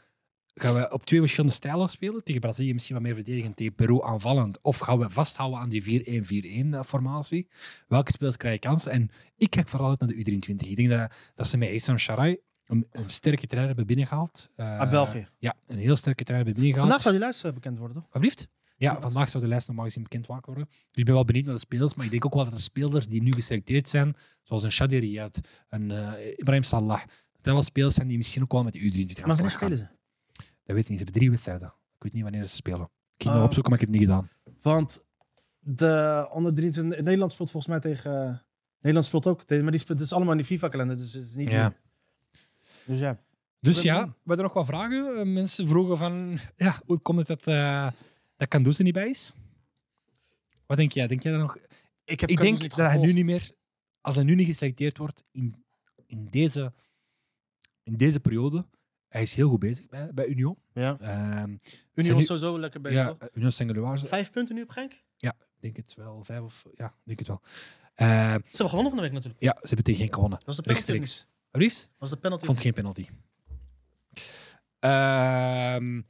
gaan 0.60 0.74
we 0.74 0.92
op 0.92 1.02
twee 1.02 1.20
verschillende 1.20 1.54
stijlen 1.54 1.88
spelen. 1.88 2.24
Tegen 2.24 2.40
Brazilië 2.40 2.72
misschien 2.72 2.94
wat 2.94 3.04
meer 3.04 3.14
verdedigend, 3.14 3.56
tegen 3.56 3.74
Peru 3.74 4.02
aanvallend. 4.02 4.58
Of 4.62 4.78
gaan 4.78 4.98
we 4.98 5.10
vasthouden 5.10 5.58
aan 5.58 5.68
die 5.68 6.04
4-1-4-1-formatie? 6.84 7.48
Welke 7.88 8.10
spelers 8.10 8.36
krijgen 8.36 8.60
kansen? 8.60 8.92
En 8.92 9.10
ik 9.36 9.50
kijk 9.50 9.68
vooral 9.68 9.88
uit 9.88 10.00
naar 10.00 10.08
de 10.08 10.14
U23. 10.14 10.68
Ik 10.68 10.76
denk 10.76 10.88
dat, 10.88 11.14
dat 11.34 11.46
ze 11.46 11.56
met 11.56 11.70
Isam 11.70 11.98
Sharai 11.98 12.38
een, 12.66 12.86
een 12.90 13.10
sterke 13.10 13.46
trainer 13.46 13.68
hebben 13.68 13.86
binnengehaald. 13.86 14.48
Uh, 14.56 14.90
België. 14.90 15.28
Ja, 15.38 15.54
een 15.66 15.78
heel 15.78 15.96
sterke 15.96 16.24
trainer 16.24 16.46
hebben 16.46 16.62
binnengehaald. 16.62 16.88
Vandaag 16.88 17.00
zou 17.00 17.14
die 17.14 17.24
lijst 17.24 17.44
eh, 17.44 17.52
bekend 17.52 17.78
worden, 17.78 17.96
toch? 17.96 18.04
Alsjeblieft. 18.04 18.48
Ja, 18.78 19.00
vandaag 19.00 19.30
zou 19.30 19.42
de 19.42 19.48
lijst 19.48 19.66
normaal 19.66 19.84
gezien 19.84 20.02
bekend 20.02 20.26
worden. 20.26 20.54
Dus 20.54 20.68
ik 20.92 21.04
ben 21.04 21.14
wel 21.14 21.24
benieuwd 21.24 21.44
naar 21.44 21.54
de 21.54 21.60
spelers. 21.60 21.94
Maar 21.94 22.04
ik 22.04 22.10
denk 22.10 22.24
ook 22.24 22.34
wel 22.34 22.44
dat 22.44 22.52
de 22.52 22.60
spelers 22.60 23.08
die 23.08 23.22
nu 23.22 23.32
geselecteerd 23.32 23.88
zijn, 23.88 24.16
zoals 24.42 24.62
een 24.62 24.72
Shadi 24.72 24.98
Riyad, 24.98 25.40
een 25.68 25.90
uh, 25.90 26.12
Ibrahim 26.36 26.62
Salah, 26.62 27.00
dat 27.00 27.08
dat 27.42 27.54
wel 27.54 27.62
spelers 27.62 27.94
zijn 27.94 28.08
die 28.08 28.16
misschien 28.16 28.42
ook 28.42 28.52
wel 28.52 28.62
met 28.62 28.72
de 28.72 28.78
U23 28.78 29.12
gaan 29.12 29.36
Maar 29.38 29.50
spelen 29.50 29.76
ze? 29.76 29.86
Dat 30.66 30.74
weet 30.76 30.84
ik 30.84 30.90
niet. 30.90 30.98
Ze 30.98 31.04
hebben 31.04 31.12
drie 31.12 31.30
wedstrijden. 31.30 31.68
Ik 31.68 32.02
weet 32.02 32.12
niet 32.12 32.22
wanneer 32.22 32.44
ze 32.44 32.56
spelen. 32.56 32.90
Ik 33.16 33.22
ging 33.22 33.34
nog 33.34 33.44
opzoeken, 33.44 33.72
maar 33.72 33.80
ik 33.80 33.86
heb 33.86 33.94
het 33.94 34.00
niet 34.00 34.10
gedaan. 34.10 34.28
Want 34.62 35.04
de 35.58 36.28
onder 36.32 36.54
23... 36.54 37.00
Nederland 37.00 37.32
speelt 37.32 37.50
volgens 37.50 37.72
mij 37.72 37.80
tegen... 37.92 38.28
eh, 38.28 38.36
Nederland 38.76 39.04
speelt 39.06 39.26
ook 39.26 39.42
tegen... 39.42 39.62
Maar 39.62 39.72
die 39.72 39.80
speelt, 39.80 39.98
het 39.98 40.06
is 40.06 40.12
allemaal 40.12 40.32
in 40.32 40.38
die 40.38 40.46
FIFA-kalender, 40.46 40.96
dus 40.96 41.12
het 41.12 41.22
is 41.22 41.34
niet 41.34 41.48
Ja. 41.48 41.74
Dus 42.86 42.98
ja. 42.98 43.18
Dus 43.60 43.82
ja, 43.82 44.04
we 44.06 44.12
hadden 44.24 44.44
nog 44.44 44.54
wat 44.54 44.66
vragen. 44.66 45.16
Uh, 45.16 45.32
mensen 45.34 45.68
vroegen 45.68 45.96
van, 45.96 46.38
ja, 46.56 46.80
hoe 46.86 47.00
komt 47.00 47.18
het 47.18 47.26
dat, 47.26 47.46
uh, 47.46 47.90
dat 48.36 48.48
Kandus 48.48 48.78
er 48.78 48.84
niet 48.84 48.92
bij 48.92 49.08
is? 49.08 49.34
Wat 50.66 50.76
denk 50.76 50.92
jij? 50.92 51.06
Denk 51.06 51.22
jij 51.22 51.32
dat 51.32 51.40
nog? 51.40 51.58
Ik, 52.04 52.20
heb 52.20 52.30
Ik 52.30 52.40
denk 52.40 52.60
dat 52.60 52.76
hij 52.76 52.98
nu 52.98 53.12
niet 53.12 53.24
meer, 53.24 53.50
als 54.00 54.14
hij 54.14 54.24
nu 54.24 54.34
niet 54.34 54.46
geselecteerd 54.46 54.98
wordt 54.98 55.24
in, 55.30 55.64
in, 56.06 56.26
deze, 56.30 56.72
in 57.82 57.96
deze 57.96 58.20
periode, 58.20 58.64
hij 59.08 59.22
is 59.22 59.34
heel 59.34 59.48
goed 59.48 59.58
bezig 59.60 59.88
bij, 59.88 60.10
bij 60.14 60.26
Union. 60.26 60.56
Ja. 60.72 60.98
Ehm, 61.00 61.56
was 61.94 62.06
nu- 62.06 62.22
sowieso 62.22 62.58
lekker 62.58 62.80
bezig, 62.80 62.98
ja, 62.98 63.14
toch? 63.14 63.28
Union 63.32 63.52
Saint-Gilloise. 63.52 64.06
Vijf 64.06 64.30
punten 64.30 64.54
nu 64.54 64.62
op 64.62 64.70
Genk? 64.70 65.04
Ik 65.58 65.72
denk 65.74 65.76
het 65.76 65.94
wel, 65.94 66.24
vijf 66.24 66.40
of 66.40 66.64
ja, 66.74 66.86
ik 66.86 66.92
denk 67.04 67.18
het 67.18 67.28
wel. 67.28 67.40
Eh, 67.94 68.06
Ze 68.06 68.12
hebben 68.40 68.68
gewonnen 68.68 68.84
van 68.92 68.96
de 68.96 69.00
week 69.02 69.12
natuurlijk. 69.12 69.42
ja, 69.42 69.52
ze 69.60 69.66
hebben 69.66 69.84
tegen 69.84 70.00
geen 70.04 70.14
gewonnen. 70.14 70.40
Was 70.44 70.56
de 70.56 70.62
penalty 70.62 70.92
Rechtstreeks. 70.92 71.88
Was 71.98 72.10
de 72.10 72.16
penalty 72.16 72.44
vond 72.44 72.60
geen 72.60 72.72
penalty. 72.72 73.06
Ehm, 74.78 76.02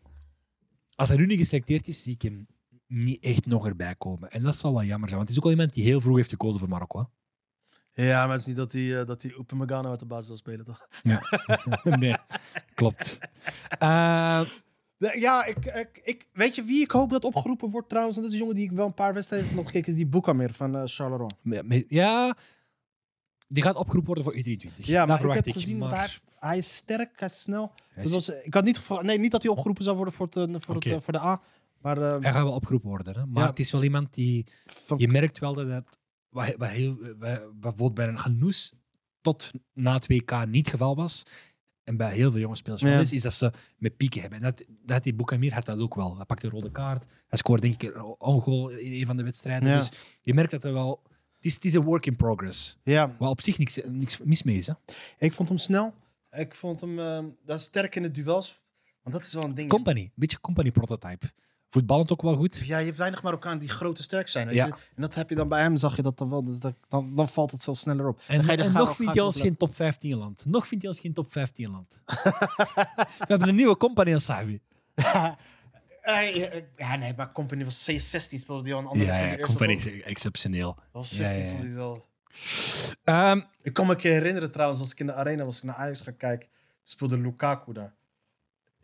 als 0.94 1.08
hij 1.08 1.18
nu 1.18 1.26
niet 1.26 1.38
geselecteerd 1.38 1.88
is, 1.88 2.02
zie 2.02 2.14
ik 2.14 2.22
hem 2.22 2.46
niet 2.86 3.22
echt 3.24 3.46
nog 3.46 3.66
erbij 3.66 3.94
komen. 3.94 4.30
En 4.30 4.42
dat 4.42 4.56
zal 4.56 4.72
wel 4.72 4.82
jammer 4.84 5.08
zijn, 5.08 5.18
want 5.20 5.28
het 5.28 5.30
is 5.30 5.36
ook 5.38 5.44
al 5.44 5.50
iemand 5.50 5.74
die 5.74 5.84
heel 5.84 6.00
vroeg 6.00 6.16
heeft 6.16 6.30
gekozen 6.30 6.60
voor 6.60 6.68
Marokko. 6.68 7.10
Ja, 8.04 8.22
maar 8.24 8.30
het 8.32 8.40
is 8.40 8.46
niet 8.46 8.56
dat 8.56 8.72
hij 8.72 8.82
uh, 8.82 9.04
dat 9.06 9.22
hij 9.22 9.34
Upamecano 9.38 9.90
uit 9.90 10.00
de 10.00 10.06
basis 10.06 10.26
zal 10.26 10.36
spelen, 10.36 10.64
toch? 10.64 10.88
nee, 11.98 12.16
klopt. 12.74 13.18
Eh, 13.78 14.40
Ja, 14.98 15.44
ik, 15.44 15.64
ik, 15.64 16.00
ik, 16.04 16.28
weet 16.32 16.54
je 16.54 16.62
wie 16.64 16.82
ik 16.82 16.90
hoop 16.90 17.10
dat 17.10 17.24
opgeroepen 17.24 17.70
wordt 17.70 17.88
trouwens? 17.88 18.16
En 18.16 18.22
dat 18.22 18.30
is 18.32 18.36
een 18.36 18.42
jongen 18.42 18.58
die 18.60 18.70
ik 18.70 18.76
wel 18.76 18.86
een 18.86 18.94
paar 18.94 19.14
wedstrijden 19.14 19.48
heb 19.48 19.56
nog 19.56 19.66
gekeken, 19.66 19.88
is 19.88 19.94
die 19.96 20.06
Boukamir 20.06 20.52
van 20.52 20.76
uh, 20.76 20.82
Charleroi. 20.84 21.84
ja, 21.88 22.36
die 23.48 23.62
gaat 23.62 23.76
opgeroepen 23.76 24.14
worden 24.14 24.24
voor 24.24 24.34
U23. 24.42 24.72
Ja, 24.76 25.06
maar 25.06 25.22
Daar 25.22 25.36
ik 25.36 25.44
heb 25.44 25.54
gezien 25.54 25.78
maar 25.78 25.88
dat 25.90 25.98
hij, 25.98 26.08
hij 26.38 26.58
is 26.58 26.74
sterk, 26.76 27.18
hij 27.18 27.28
is 27.28 27.40
snel. 27.40 27.72
hij, 27.88 28.04
is- 28.04 28.12
was, 28.12 28.28
ik 28.28 28.54
had 28.54 28.64
niet, 28.64 28.88
nee, 29.02 29.18
niet 29.18 29.30
dat 29.30 29.42
hij 29.42 29.50
opgeroepen 29.50 29.84
zou 29.84 29.96
worden 29.96 30.14
voor, 30.14 30.26
het, 30.26 30.36
eh, 30.36 30.54
voor, 30.58 30.76
Oké. 30.76 30.88
het, 30.88 30.98
eh, 30.98 31.02
voor 31.04 31.12
de 31.12 31.20
A. 31.20 31.40
Maar 31.80 31.98
eh, 32.02 32.10
hij 32.20 32.32
gaat 32.32 32.42
wel 32.42 32.52
opgeroepen 32.54 32.88
worden. 32.88 33.14
Hè? 33.14 33.26
Maar 33.26 33.42
Ja. 33.42 33.48
het 33.48 33.58
is 33.58 33.72
wel 33.72 33.82
iemand 33.82 34.14
die... 34.14 34.46
van- 34.66 34.98
Je 34.98 35.08
merkt 35.08 35.38
wel 35.38 35.54
dat 35.54 35.66
het... 35.68 35.98
Wat, 36.36 36.54
wat 36.56 36.68
heel, 36.68 36.96
wat, 36.96 37.16
wat 37.18 37.60
bijvoorbeeld 37.60 37.94
bij 37.94 38.08
een 38.08 38.18
genoes 38.18 38.72
tot 39.20 39.50
na 39.72 39.92
het 39.94 40.06
WK 40.06 40.46
niet 40.46 40.64
het 40.64 40.68
geval 40.70 40.96
was. 40.96 41.22
En 41.84 41.96
bij 41.96 42.14
heel 42.14 42.30
veel 42.30 42.40
jonge 42.40 42.56
spelers 42.56 42.82
wel 42.82 42.92
Ja. 42.92 42.98
is, 43.00 43.12
is 43.12 43.22
dat 43.22 43.32
ze 43.32 43.52
met 43.78 43.96
pieken 43.96 44.20
hebben. 44.20 44.38
En 44.38 44.44
dat, 44.44 44.66
dat 44.84 45.02
die 45.02 45.14
Boukamir 45.14 45.54
had 45.54 45.64
dat 45.64 45.78
ook 45.78 45.94
wel. 45.94 46.16
Hij 46.16 46.24
pakt 46.24 46.42
een 46.42 46.50
rode 46.50 46.70
kaart. 46.70 47.04
Hij 47.28 47.38
scoort 47.38 47.62
denk 47.62 47.82
ik 47.82 47.94
een 47.94 48.02
ongoal 48.18 48.68
in 48.68 48.92
een 48.92 49.06
van 49.06 49.16
de 49.16 49.22
wedstrijden. 49.22 49.68
Ja. 49.68 49.76
Dus 49.76 49.90
je 50.20 50.34
merkt 50.34 50.50
dat 50.50 50.64
er 50.64 50.72
wel... 50.72 51.02
Het 51.36 51.44
is, 51.44 51.54
het 51.54 51.64
is 51.64 51.74
een 51.74 51.82
work 51.82 52.06
in 52.06 52.16
progress. 52.16 52.78
ja, 52.82 53.10
Waar 53.18 53.28
op 53.28 53.40
zich 53.40 53.58
niks, 53.58 53.78
niks 53.84 54.18
mis 54.18 54.42
mee 54.42 54.56
is. 54.56 54.66
Hè? 54.66 54.72
ik 55.18 55.32
vond 55.32 55.48
hem 55.48 55.58
snel. 55.58 55.94
Ik 56.30 56.54
vond 56.54 56.80
hem 56.80 56.98
eh, 56.98 57.24
dat 57.44 57.58
is 57.58 57.64
sterk 57.64 57.96
in 57.96 58.02
de 58.02 58.10
duels. 58.10 58.64
Want 59.02 59.16
dat 59.16 59.24
is 59.24 59.32
wel 59.32 59.42
een 59.44 59.54
ding. 59.54 59.68
Company. 59.68 60.00
Een 60.00 60.12
beetje 60.14 60.40
company 60.40 60.70
prototype. 60.70 61.26
Voetballend 61.68 62.12
ook 62.12 62.22
wel 62.22 62.34
goed. 62.36 62.56
Ja, 62.64 62.78
je 62.78 62.84
hebt 62.86 62.96
weinig 62.98 63.22
Marokkanen 63.22 63.58
die 63.58 63.68
groot 63.68 63.96
en 63.98 64.02
sterk 64.04 64.28
zijn. 64.28 64.46
weet 64.46 64.56
Ja. 64.56 64.66
je. 64.66 64.72
En 64.72 65.02
dat 65.02 65.14
heb 65.14 65.28
je 65.28 65.34
dan 65.34 65.48
bij 65.48 65.60
hem, 65.60 65.76
zag 65.76 65.96
je 65.96 66.02
dat 66.02 66.18
dan 66.18 66.30
wel. 66.30 66.44
Dus 66.44 66.58
dat, 66.58 66.74
dan, 66.88 67.16
dan 67.16 67.28
valt 67.28 67.50
het 67.50 67.62
zo 67.62 67.74
sneller 67.74 68.08
op. 68.08 68.20
En, 68.26 68.36
Dan 68.36 68.44
ga 68.44 68.52
je 68.52 68.58
en 68.58 68.70
gaan- 68.70 68.84
nog 68.84 68.96
ga 68.96 69.04
hij 69.12 69.20
ons 69.22 69.36
op 69.36 69.42
geen 69.42 69.56
top 69.56 69.74
15 69.74 70.16
land. 70.16 70.44
Nog 70.46 70.66
vindt 70.66 70.84
hij 70.84 70.92
ons 70.92 71.00
geen 71.02 71.12
top 71.12 71.32
15 71.32 71.70
land. 71.70 71.98
We 73.18 73.24
hebben 73.26 73.48
een 73.48 73.54
nieuwe 73.54 73.76
company 73.76 74.12
aan 74.12 74.20
Savi. 74.20 74.60
Eh, 76.06 76.44
eh, 76.54 76.62
ja, 76.76 76.96
nee, 76.96 77.12
maar 77.16 77.32
Company 77.32 77.64
was 77.64 77.90
C16 77.90 78.38
speelde 78.38 78.62
die 78.62 78.74
al 78.74 78.80
een 78.80 78.86
andere 78.86 79.10
Ja, 79.12 79.24
ja, 79.24 79.36
company 79.36 79.72
is 79.72 80.02
exceptioneel. 80.02 80.76
Was 80.92 81.10
Ja, 81.10 81.24
16 81.24 81.56
ja, 81.62 81.74
ja. 81.74 81.78
al. 81.80 82.04
Ehm, 83.04 83.40
Ik 83.62 83.72
kan 83.72 83.86
me 83.86 83.92
een 83.92 83.98
keer 83.98 84.12
herinneren 84.12 84.50
trouwens, 84.52 84.80
als 84.80 84.92
ik 84.92 85.00
in 85.00 85.06
de 85.06 85.12
arena 85.14 85.44
was, 85.44 85.56
ik 85.56 85.62
naar 85.62 85.74
Ajax 85.74 86.00
gaan 86.00 86.16
kijken, 86.16 86.48
speelde 86.82 87.18
Lukaku 87.18 87.72
daar. 87.72 87.94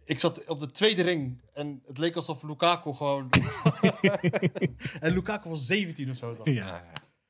Ik 0.05 0.19
zat 0.19 0.45
op 0.49 0.61
de 0.61 0.71
tweede 0.71 1.03
ring 1.03 1.41
en 1.55 1.83
het 1.87 1.99
leek 1.99 2.15
alsof 2.17 2.43
Lukaku 2.43 2.93
gewoon... 2.93 3.29
en 5.01 5.13
Lukaku 5.13 5.49
was 5.49 5.67
17 5.67 6.11
of 6.11 6.17
zo. 6.17 6.37
Dan. 6.37 6.55
ja, 6.55 6.85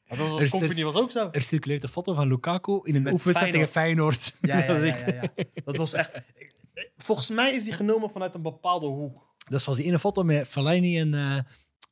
dat 0.08 0.18
was 0.18 0.50
Company 0.50 0.72
is- 0.78 0.82
was 0.82 0.96
ook 0.96 1.10
zo. 1.10 1.28
Er 1.32 1.42
circuleert 1.42 1.82
een 1.82 1.88
foto 1.88 2.14
van 2.14 2.28
Lukaku 2.28 2.80
in 2.82 2.94
een 2.94 3.12
oefenwedstrijd 3.12 3.52
tegen 3.52 3.68
Feyenoord. 3.68 4.36
Ja, 4.40 4.58
ja, 4.64 4.78
dat, 4.90 5.14
ja. 5.14 5.44
Dat 5.64 5.76
was 5.76 5.92
echt... 5.92 6.12
Volgens 6.96 7.30
mij 7.30 7.54
is 7.54 7.64
die 7.64 7.72
genomen 7.72 8.10
vanuit 8.10 8.34
een 8.34 8.42
bepaalde 8.42 8.86
hoek. 8.86 9.34
dat 9.48 9.62
zoals 9.62 9.78
die 9.78 9.86
ene 9.88 9.98
foto 9.98 10.22
met 10.22 10.48
Fellaini 10.48 10.98
en, 11.00 11.14
eh 11.14 11.38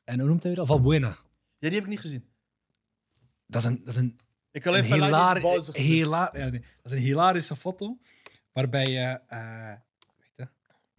en 0.05 0.18
hoe 0.18 0.28
noemt 0.28 0.43
hij 0.43 0.51
weer? 0.53 0.61
al? 0.61 0.66
Valbuena. 0.66 1.09
Ja, 1.09 1.68
die 1.68 1.70
heb 1.72 1.83
ik 1.83 1.89
niet 1.89 2.01
gezien. 2.01 2.24
Dat 3.47 3.61
is 3.62 3.66
een, 3.68 3.81
dat 3.85 3.95
is 3.95 4.01
een, 4.01 4.18
Ik 4.51 4.66
alleen 4.66 4.78
een, 4.78 4.85
Fellaini 4.85 5.07
hilar- 5.16 5.35
die 5.35 5.43
bal 5.43 5.57
is 5.57 5.64
gestuurd. 5.64 5.87
hila- 5.87 6.31
ja, 6.33 6.49
nee, 6.49 6.61
dat 6.61 6.70
is 6.85 6.93
een 6.93 6.99
hilarische 6.99 7.57
foto. 7.57 7.99
Waarbij 8.53 8.87
je... 8.87 9.20
eh. 9.28 9.72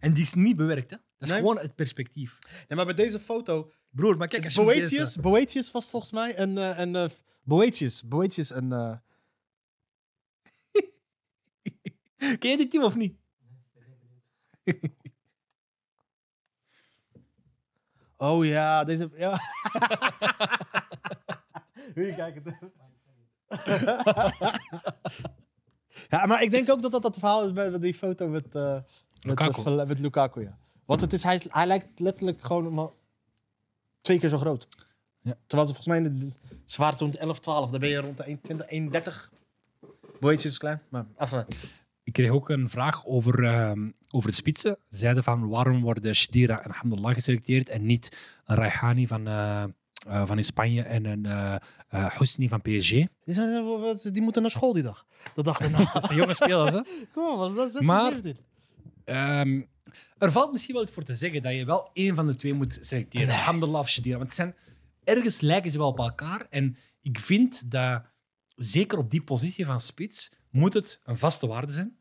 En 0.02 0.12
die 0.12 0.22
is 0.22 0.34
niet 0.34 0.56
bewerkt, 0.56 0.90
hè? 0.90 0.96
Dat 0.96 1.04
is 1.18 1.28
Nee. 1.28 1.38
gewoon 1.38 1.58
het 1.58 1.74
perspectief. 1.74 2.38
Ja, 2.68 2.76
maar 2.76 2.84
bij 2.84 2.94
deze 2.94 3.18
foto... 3.20 3.72
Broer, 3.90 4.16
maar 4.16 4.28
kijk, 4.28 4.44
als 4.44 4.54
je 4.54 4.62
Boetius, 4.62 5.16
Boetius 5.16 5.70
was 5.70 5.90
volgens 5.90 6.12
mij 6.12 6.38
een... 6.38 6.58
eh, 6.58 6.78
een 6.78 6.96
eh, 6.96 7.08
Boetius, 7.42 8.02
Boetius 8.08 8.50
een... 8.50 8.72
eh, 8.72 8.96
deze- 10.42 10.92
Ken 12.38 12.50
je 12.50 12.56
die 12.56 12.68
team 12.68 12.84
of 12.84 12.96
niet? 12.96 13.16
Oh 18.16 18.44
ja, 18.44 18.84
deze... 18.84 19.10
Ja. 19.14 19.40
Hier, 21.94 22.14
kijk 22.14 22.34
het. 22.44 22.54
ja, 26.08 26.26
maar 26.26 26.42
ik 26.42 26.50
denk 26.50 26.70
ook 26.70 26.82
dat 26.82 26.90
dat 26.92 27.02
het 27.02 27.14
verhaal 27.18 27.44
is 27.46 27.52
bij 27.52 27.78
die 27.78 27.94
foto 27.94 28.28
met, 28.28 28.54
eh 28.54 28.72
met, 28.74 29.11
Lukaku. 29.24 29.62
eh, 29.78 29.86
met 29.86 29.98
Lukaku. 29.98 30.40
Ja. 30.42 30.58
Want 30.84 31.00
het 31.00 31.12
is, 31.12 31.22
hij, 31.22 31.34
is- 31.34 31.46
hij 31.48 31.66
lijkt 31.66 32.00
letterlijk 32.00 32.44
gewoon 32.44 32.74
maar 32.74 32.88
twee 34.00 34.18
keer 34.18 34.28
zo 34.28 34.38
groot. 34.38 34.68
Ja. 35.20 35.34
Terwijl 35.46 35.68
ze 35.68 35.74
volgens 35.74 35.86
mij... 35.86 35.96
In 35.96 36.18
de, 36.18 36.30
ze 36.66 36.80
waren 36.80 36.98
toen 36.98 37.12
11, 37.14 37.40
12. 37.40 37.70
Dan 37.70 37.80
ben 37.80 37.88
je 37.88 37.96
rond 38.00 38.16
de 38.16 38.24
21, 38.26 38.68
31. 38.68 39.30
Boetjes 40.20 40.44
is 40.52 40.58
klein. 40.58 40.80
Maar 40.88 41.04
even... 41.18 41.46
Ik 42.04 42.12
kreeg 42.12 42.30
ook 42.30 42.48
een 42.48 42.68
vraag 42.68 43.06
over, 43.06 43.44
ehm, 43.44 43.90
over 44.10 44.28
de 44.30 44.34
spitsen. 44.36 44.76
Ze 44.90 44.96
zeiden 44.96 45.24
van 45.24 45.48
waarom 45.48 45.80
worden 45.82 46.14
Shadira 46.14 46.62
en 46.64 46.70
Hamdullah 46.70 47.14
geselecteerd 47.14 47.68
en 47.68 47.86
niet 47.86 48.36
een 48.44 48.56
Raihani 48.56 49.06
van, 49.06 49.26
eh, 49.26 49.62
eh, 49.62 50.26
van 50.26 50.36
in 50.36 50.44
Spanje 50.44 50.82
en 50.82 51.04
een 51.04 51.26
eh 51.26 51.54
eh, 51.88 52.10
Husni 52.18 52.48
van 52.48 52.60
PSG. 52.60 52.90
Die, 52.90 53.08
zijn, 53.24 53.64
die 54.12 54.22
moeten 54.22 54.42
naar 54.42 54.50
school 54.50 54.72
die 54.72 54.82
dag. 54.82 55.04
De 55.34 55.42
dag 55.42 55.58
daarna. 55.58 55.90
Dat 55.92 56.04
zijn 56.04 56.18
jonge 56.20 56.34
spelers, 56.34 56.70
hè? 56.70 56.80
Kom 57.12 57.32
op, 57.32 57.38
dat 57.38 57.52
16, 57.52 57.84
Maar- 57.86 58.12
17? 58.12 58.36
Ehm, 59.04 59.62
er 60.18 60.32
valt 60.32 60.52
misschien 60.52 60.74
wel 60.74 60.82
iets 60.82 60.92
voor 60.92 61.02
te 61.02 61.14
zeggen 61.14 61.42
dat 61.42 61.54
je 61.54 61.64
wel 61.64 61.90
één 61.92 62.14
van 62.14 62.26
de 62.26 62.34
twee 62.34 62.54
moet 62.54 62.78
selecteren. 62.80 63.60
Nee. 63.60 63.68
Of 63.68 63.88
Shadira. 63.88 64.16
Want 64.16 64.28
het 64.28 64.36
zijn, 64.36 64.54
ergens 65.04 65.40
lijken 65.40 65.70
ze 65.70 65.78
wel 65.78 65.86
op 65.88 65.98
elkaar. 65.98 66.46
En 66.50 66.76
ik 67.00 67.18
vind 67.18 67.70
dat, 67.70 68.02
zeker 68.56 68.98
op 68.98 69.10
die 69.10 69.22
positie 69.22 69.66
van 69.66 69.80
spits, 69.80 70.32
moet 70.50 70.74
het 70.74 71.00
een 71.04 71.18
vaste 71.18 71.46
waarde 71.46 71.72
zijn. 71.72 71.96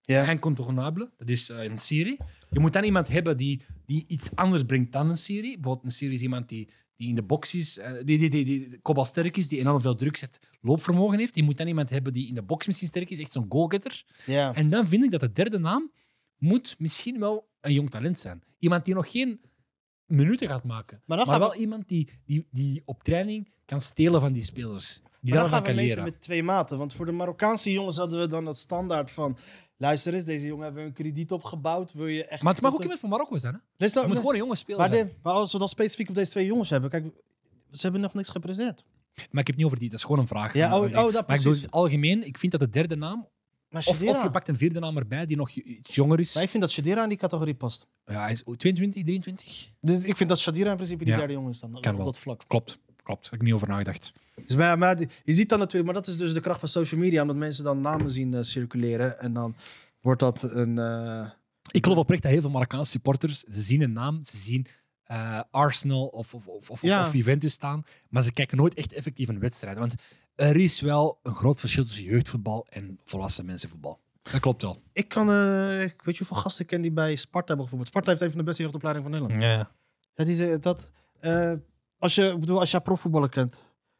Ja. 0.00 0.28
Incontournable, 0.30 1.10
dat 1.16 1.28
is 1.28 1.50
eh, 1.50 1.62
een 1.62 1.78
Syrië. 1.78 2.16
Je 2.50 2.60
moet 2.60 2.72
dan 2.72 2.84
iemand 2.84 3.08
hebben 3.08 3.36
die, 3.36 3.62
die 3.86 4.04
iets 4.06 4.28
anders 4.34 4.62
brengt 4.62 4.92
dan 4.92 5.10
een 5.10 5.16
Syrië. 5.16 5.54
Bijvoorbeeld 5.54 5.84
een 5.84 5.92
Syrië 5.92 6.12
is 6.12 6.22
iemand 6.22 6.48
die, 6.48 6.68
die 6.96 7.08
in 7.08 7.14
de 7.14 7.22
box 7.22 7.54
is, 7.54 7.78
eh, 7.78 7.92
die, 8.04 8.18
die, 8.18 8.30
die, 8.30 8.44
die 8.44 8.78
kopbalsterk 8.82 9.36
is, 9.36 9.48
die 9.48 9.58
enorm 9.58 9.80
veel 9.80 9.94
druk 9.94 10.16
zet, 10.16 10.38
loopvermogen 10.60 11.18
heeft. 11.18 11.36
Je 11.36 11.42
moet 11.42 11.56
dan 11.56 11.66
iemand 11.66 11.90
hebben 11.90 12.12
die 12.12 12.28
in 12.28 12.34
de 12.34 12.42
box 12.42 12.66
misschien 12.66 12.88
sterk 12.88 13.10
is, 13.10 13.18
echt 13.18 13.32
zo'n 13.32 13.46
goalgetter. 13.48 14.04
Ja. 14.26 14.54
En 14.54 14.70
dan 14.70 14.88
vind 14.88 15.04
ik 15.04 15.10
dat 15.10 15.20
de 15.20 15.32
derde 15.32 15.58
naam 15.58 15.90
moet 16.38 16.74
misschien 16.78 17.18
wel 17.20 17.48
een 17.60 17.72
jong 17.72 17.90
talent 17.90 18.18
zijn. 18.20 18.42
Iemand 18.58 18.84
die 18.84 18.94
nog 18.94 19.10
geen 19.10 19.40
minuten 20.06 20.48
gaat 20.48 20.64
maken. 20.64 21.02
Maar 21.06 21.26
wel 21.38 21.54
iemand 21.54 21.88
die, 21.88 22.08
die, 22.26 22.46
die 22.50 22.82
op 22.84 23.02
training 23.02 23.52
kan 23.64 23.80
stelen 23.80 24.20
van 24.20 24.32
die 24.32 24.44
spelers. 24.44 24.94
Die 25.20 25.32
Maar 25.32 25.42
daarvan 25.42 25.58
gaan 25.58 25.62
we 25.68 25.80
meten 25.80 25.84
leren. 25.96 26.04
met 26.04 26.20
twee 26.20 26.42
maten. 26.42 26.78
Want 26.78 26.94
voor 26.94 27.06
de 27.06 27.12
Marokkaanse 27.12 27.72
jongens 27.72 27.96
hadden 27.96 28.20
we 28.20 28.26
dan 28.26 28.44
dat 28.44 28.56
standaard 28.56 29.10
van 29.10 29.36
luister 29.76 30.14
eens, 30.14 30.24
deze 30.24 30.46
jongen 30.46 30.64
hebben 30.64 30.84
een 30.84 30.92
krediet 30.92 31.32
opgebouwd. 31.32 31.92
Wil 31.92 32.06
je 32.06 32.24
echt... 32.26 32.42
Maar 32.42 32.52
het 32.52 32.62
mag 32.62 32.70
ook 32.70 32.76
dat- 32.76 32.82
iemand 32.86 33.00
van 33.00 33.10
Marokko 33.10 33.36
zijn, 33.38 33.54
hè? 33.76 33.84
Het 33.86 34.06
moet 34.06 34.16
gewoon 34.16 34.32
een 34.32 34.38
jonge 34.38 34.54
speler 34.56 34.80
maar, 34.80 34.90
de- 34.90 35.10
maar 35.22 35.32
als 35.32 35.52
we 35.52 35.58
dan 35.58 35.68
specifiek 35.68 36.08
op 36.08 36.14
deze 36.14 36.30
twee 36.30 36.46
jongens 36.46 36.70
hebben, 36.70 36.90
kijk, 36.90 37.04
ze 37.70 37.80
hebben 37.82 38.00
nog 38.00 38.14
niks 38.14 38.28
gepresenteerd. 38.28 38.84
Maar 39.14 39.40
ik 39.40 39.46
heb 39.46 39.46
het 39.46 39.56
niet 39.56 39.64
over 39.64 39.78
die, 39.78 39.88
dat 39.88 39.98
is 39.98 40.04
gewoon 40.04 40.20
een 40.20 40.26
vraag. 40.28 40.54
Ja, 40.54 40.78
oh, 40.78 40.84
oh, 40.84 40.92
dat 40.92 41.12
maar 41.26 41.36
ik 41.36 41.42
precies. 41.42 41.60
het 41.62 41.70
algemeen, 41.70 42.26
ik 42.26 42.38
vind 42.38 42.52
dat 42.52 42.60
de 42.60 42.68
derde 42.70 42.96
naam, 42.96 43.28
of, 43.74 44.02
of 44.02 44.22
je 44.22 44.30
pakt 44.30 44.48
een 44.48 44.56
vierde 44.56 44.80
naam 44.80 44.96
erbij 44.96 45.26
die 45.26 45.36
nog 45.36 45.50
iets 45.50 45.94
jonger 45.94 46.20
is. 46.20 46.34
maar 46.34 46.42
ik 46.42 46.48
vind 46.50 46.62
dat 46.62 46.72
Shadira 46.72 47.02
in 47.02 47.08
die 47.08 47.18
categorie 47.18 47.54
past. 47.54 47.86
Ja, 48.06 48.20
hij 48.22 48.32
is 48.32 48.42
22, 48.56 49.02
23. 49.02 49.70
Dus 49.80 50.02
ik 50.02 50.16
vind 50.16 50.28
dat 50.28 50.38
Shadira 50.38 50.70
in 50.70 50.76
principe 50.76 51.04
die 51.04 51.12
Ja. 51.12 51.18
derde 51.18 51.32
jongen 51.32 51.50
is 51.50 51.60
dan, 51.60 51.70
Kan 51.80 51.90
op 51.92 51.96
wel. 51.96 52.04
dat 52.04 52.18
vlak. 52.18 52.42
Klopt, 52.46 52.78
klopt. 53.02 53.22
Daar 53.22 53.30
heb 53.30 53.40
ik 53.40 53.46
niet 53.46 53.54
over 53.54 53.68
nagedacht. 53.68 54.12
Dus 54.46 54.56
maar, 54.56 54.98
je 55.24 55.32
ziet 55.32 55.48
dan 55.48 55.58
natuurlijk, 55.58 55.84
maar 55.92 56.02
dat 56.02 56.06
is 56.12 56.16
dus 56.16 56.32
de 56.32 56.40
kracht 56.40 56.58
van 56.60 56.68
social 56.68 57.00
media, 57.00 57.20
omdat 57.20 57.36
mensen 57.36 57.64
dan 57.64 57.80
namen 57.80 58.10
zien 58.10 58.34
eh, 58.34 58.42
circuleren 58.42 59.20
en 59.20 59.32
dan 59.32 59.54
wordt 60.00 60.20
dat 60.20 60.42
een... 60.42 60.78
eh, 60.78 61.30
Ik 61.70 61.84
geloof 61.84 61.98
oprecht 61.98 62.22
dat 62.22 62.32
heel 62.32 62.40
veel 62.40 62.50
Marokkaanse 62.50 62.90
supporters, 62.90 63.40
ze 63.40 63.62
zien 63.62 63.82
een 63.82 63.92
naam, 63.92 64.24
ze 64.24 64.36
zien 64.36 64.66
eh, 65.04 65.40
Arsenal 65.50 66.06
of, 66.06 66.34
of, 66.34 66.46
of, 66.46 66.70
of, 66.70 66.82
Ja. 66.82 67.02
of 67.06 67.12
Juventus 67.12 67.52
staan, 67.52 67.82
maar 68.08 68.22
ze 68.22 68.32
kijken 68.32 68.56
nooit 68.56 68.74
echt 68.74 68.92
effectief 68.92 69.28
een 69.28 69.38
wedstrijd. 69.38 69.78
Want 69.78 69.94
er 70.34 70.56
is 70.56 70.80
wel 70.80 71.18
een 71.22 71.34
groot 71.34 71.60
verschil 71.60 71.84
tussen 71.84 72.04
jeugdvoetbal 72.04 72.66
en 72.68 72.98
volwassen 73.04 73.44
mensenvoetbal. 73.44 74.00
Dat 74.22 74.40
klopt 74.40 74.62
wel. 74.62 74.82
Ik 74.92 75.08
kan, 75.08 75.30
eh, 75.30 75.82
ik 75.82 76.02
weet 76.02 76.16
je 76.16 76.24
hoeveel 76.24 76.42
gasten 76.42 76.62
ik 76.64 76.70
ken 76.70 76.82
die 76.82 76.92
bij 76.92 77.14
Sparta 77.16 77.38
hebben 77.38 77.56
bijvoorbeeld. 77.56 77.88
Sparta 77.88 78.10
heeft 78.10 78.22
een 78.22 78.28
van 78.30 78.38
de 78.38 78.44
beste 78.44 78.62
jeugdopleidingen 78.62 79.10
van 79.10 79.20
Nederland. 79.20 79.50
Ja. 79.52 79.70
Ja, 80.14 80.24
die 80.24 80.34
ze- 80.34 80.58
dat, 80.60 80.90
eh, 81.20 81.52
als, 81.98 82.14
je, 82.14 82.24
ik 82.28 82.40
bedoel, 82.40 82.58
als 82.60 82.70
jij 82.70 82.80
profvoetballer 82.80 83.28
kent, 83.28 83.52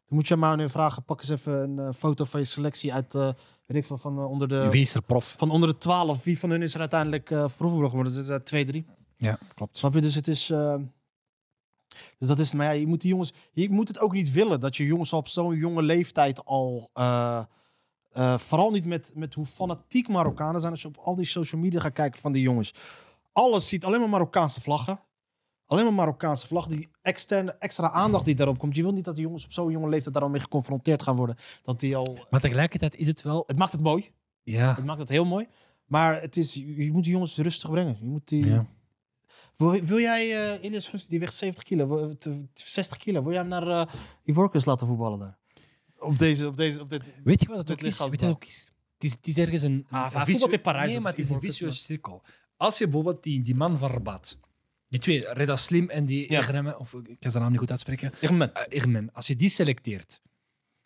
dan 0.07 0.19
moet 0.19 0.29
je 0.29 0.37
maar 0.37 0.57
nu 0.57 0.69
vragen, 0.69 1.05
pak 1.05 1.21
eens 1.21 1.31
even 1.31 1.53
een 1.53 1.79
eh, 1.79 1.93
foto 1.95 2.25
van 2.25 2.41
je 2.41 2.47
selectie 2.47 2.93
uit, 2.95 3.15
eh 3.15 3.31
weet 3.67 3.77
ik 3.77 3.85
veel, 3.87 3.99
van, 3.99 4.19
eh, 4.19 4.31
onder 4.31 4.49
de, 4.49 4.69
Wees 4.71 4.95
er 4.95 5.03
prof. 5.03 5.35
van 5.39 5.51
onder 5.51 5.69
de 5.69 5.79
12. 5.79 6.25
Wie 6.25 6.39
van 6.39 6.51
hun 6.51 6.63
is 6.63 6.75
er 6.75 6.81
uiteindelijk 6.81 7.31
eh 7.31 7.39
profvoetballer 7.39 7.89
geworden? 7.89 8.15
Dat 8.15 8.25
is 8.25 8.31
uh, 8.31 8.37
2, 8.37 8.65
3. 8.65 8.87
Ja, 9.17 9.39
klopt. 9.55 9.79
Snap 9.79 9.95
je? 9.95 10.01
Dus 10.01 10.15
het 10.15 10.29
is... 10.29 10.51
eh, 10.51 10.75
dus 12.19 12.29
dat 12.29 12.39
is, 12.39 12.53
maar 12.53 12.67
ja, 12.67 12.73
je 12.73 12.87
moet 12.87 13.01
die 13.01 13.11
jongens, 13.11 13.33
je 13.53 13.71
moet 13.71 13.89
het 13.89 13.99
ook 13.99 14.13
niet 14.13 14.33
willen 14.33 14.61
dat 14.61 14.77
je 14.77 14.85
jongens 14.85 15.13
op 15.13 15.29
zo'n 15.29 15.57
jonge 15.57 15.83
leeftijd 15.83 16.45
al, 16.45 16.91
eh, 16.93 17.45
vooral 18.37 18.71
niet 18.71 18.85
met, 18.85 19.13
met 19.15 19.35
hoe 19.35 19.47
fanatiek 19.47 20.09
Marokkanen 20.09 20.61
zijn, 20.61 20.73
als 20.73 20.83
je 20.83 20.89
op 20.89 20.97
al 20.97 21.15
die 21.15 21.27
social 21.27 21.61
media 21.61 21.81
gaat 21.81 21.93
kijken 21.93 22.21
van 22.21 22.33
die 22.33 22.43
jongens. 22.43 22.75
Alles 23.33 23.69
ziet 23.69 23.85
alleen 23.85 24.01
maar 24.01 24.09
Marokkaanse 24.09 24.61
vlaggen. 24.61 24.99
Alleen 25.67 25.85
maar 25.85 25.95
Marokkaanse 25.95 26.47
vlag, 26.47 26.67
die 26.67 26.89
externe, 27.03 27.57
extra 27.59 27.91
aandacht 27.91 28.25
die 28.25 28.35
daarop 28.35 28.59
komt. 28.59 28.77
Je 28.77 28.83
wil 28.83 28.93
niet 28.93 29.05
dat 29.05 29.15
die 29.15 29.25
jongens 29.25 29.45
op 29.45 29.53
zo'n 29.53 29.71
jonge 29.71 29.89
leeftijd 29.89 30.15
daar 30.15 30.23
al 30.23 30.29
mee 30.29 30.41
geconfronteerd 30.41 31.03
gaan 31.03 31.17
worden. 31.17 31.37
Dat 31.63 31.81
die 31.81 31.97
al, 31.97 32.19
Maar 32.31 32.41
tegelijkertijd 32.41 32.97
is 32.97 33.07
het 33.07 33.23
wel... 33.23 33.45
het 33.47 33.59
maakt 33.59 33.73
het 33.73 33.81
mooi. 33.81 34.11
Ja, 34.43 34.75
Het 34.75 34.85
maakt 34.85 35.01
het 35.01 35.09
heel 35.09 35.25
mooi. 35.25 35.47
Maar 35.85 36.21
het 36.21 36.37
is, 36.37 36.55
je 36.55 36.91
moet 36.93 37.03
die 37.05 37.13
jongens 37.13 37.37
rustig 37.37 37.71
brengen. 37.71 37.97
Je 38.01 38.07
moet 38.07 38.29
die, 38.29 38.47
ja. 38.47 38.67
Wil, 39.57 39.71
wil 39.81 39.99
jij, 39.99 40.31
eh 40.55 40.65
Elias 40.65 40.89
Gunst, 40.89 41.11
die 41.11 41.19
weegt 41.21 41.35
70 41.35 41.65
kilo, 41.65 41.89
wil- 41.89 42.19
te- 42.19 42.47
60 42.55 42.97
kilo, 42.99 43.23
wil 43.23 43.33
jij 43.33 43.41
hem 43.41 43.49
naar 43.51 43.69
eh 43.69 43.95
Ivorcus 44.23 44.65
laten 44.65 44.87
voetballen 44.87 45.19
daar? 45.19 45.39
Op 45.99 46.19
deze, 46.19 46.47
op 46.47 46.57
deze, 46.57 46.81
op 46.81 46.91
dit... 46.91 47.03
Weet 47.25 47.41
je 47.41 47.49
wat 47.49 47.57
het 47.57 47.71
ook 47.71 47.81
is? 47.81 47.99
Weet 47.99 48.21
je 48.21 48.27
wat 48.27 48.35
ook 48.35 48.45
is? 48.45 48.71
Het 48.95 49.05
is, 49.05 49.13
het 49.13 49.27
is 49.27 49.39
ergens 49.39 49.63
een... 49.63 49.87
Ah, 49.91 50.27
een 50.27 50.51
in 50.53 50.61
Parijs, 50.61 50.93
Nee, 50.93 51.01
maar 51.01 51.11
het 51.11 51.21
is 51.21 51.31
een 51.31 51.41
vicieuze 51.41 51.83
cirkel. 51.83 52.23
Als 52.57 52.79
je 52.79 52.85
bijvoorbeeld 52.85 53.23
die, 53.23 53.43
die 53.43 53.55
man 53.55 53.79
van 53.79 53.91
Rabat, 53.91 54.39
die 54.89 55.01
twee, 55.01 55.33
Reda 55.33 55.57
Slim 55.57 55.91
en 55.91 56.07
die 56.07 56.33
Ja. 56.33 56.39
Egremme, 56.39 56.79
of 56.79 56.95
ik 56.95 57.17
kan 57.19 57.31
zijn 57.31 57.43
naam 57.43 57.51
niet 57.53 57.61
goed 57.61 57.71
uitspreken, 57.71 58.13
Irmen. 58.21 58.55
eh, 58.55 58.79
Irmen, 58.81 59.13
als 59.13 59.27
je 59.27 59.37
die 59.37 59.49
selecteert, 59.49 60.21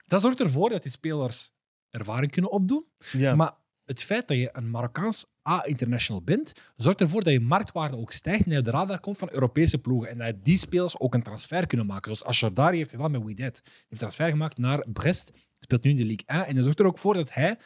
dat 0.06 0.20
zorgt 0.20 0.40
ervoor 0.40 0.68
dat 0.68 0.82
die 0.82 0.92
spelers 0.92 1.50
ervaring 1.90 2.32
kunnen 2.32 2.50
opdoen. 2.50 2.84
Ja. 3.12 3.34
Maar 3.34 3.54
het 3.88 4.02
feit 4.02 4.28
dat 4.28 4.36
je 4.36 4.48
een 4.52 4.70
Marokkaans 4.70 5.26
A-international 5.48 6.22
bent, 6.22 6.72
zorgt 6.76 7.00
ervoor 7.00 7.22
dat 7.22 7.32
je 7.32 7.40
marktwaarde 7.40 7.96
ook 7.96 8.12
stijgt 8.12 8.44
en 8.44 8.50
je 8.52 8.58
op 8.58 8.64
de 8.64 8.70
radar 8.70 9.00
komt 9.00 9.18
van 9.18 9.28
Europese 9.32 9.78
ploegen. 9.78 10.10
En 10.10 10.18
dat 10.18 10.44
die 10.44 10.56
spelers 10.56 10.98
ook 10.98 11.14
een 11.14 11.22
transfer 11.22 11.66
kunnen 11.66 11.86
maken. 11.86 12.16
Zoals 12.16 12.24
Ashardari 12.24 12.76
heeft 12.76 12.90
gedaan 12.90 13.10
met 13.10 13.24
Wydad. 13.24 13.38
Hij 13.38 13.50
heeft 13.64 13.86
een 13.88 13.98
transfer 13.98 14.28
gemaakt 14.28 14.58
naar 14.58 14.84
Brest, 14.92 15.32
speelt 15.58 15.82
nu 15.82 15.90
in 15.90 15.96
de 15.96 16.04
Ligue 16.04 16.26
1. 16.26 16.46
En 16.46 16.54
dat 16.54 16.64
zorgt 16.64 16.78
er 16.78 16.86
ook 16.86 16.98
voor 16.98 17.14
dat 17.14 17.32
hij, 17.32 17.58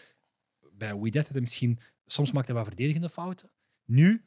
bij 0.72 0.88
had 0.90 1.12
hij 1.28 1.40
misschien, 1.40 1.78
soms 2.06 2.32
maakte 2.32 2.52
hij 2.52 2.60
wat 2.60 2.68
verdedigende 2.68 3.08
fouten. 3.08 3.50
Nu 3.84 4.24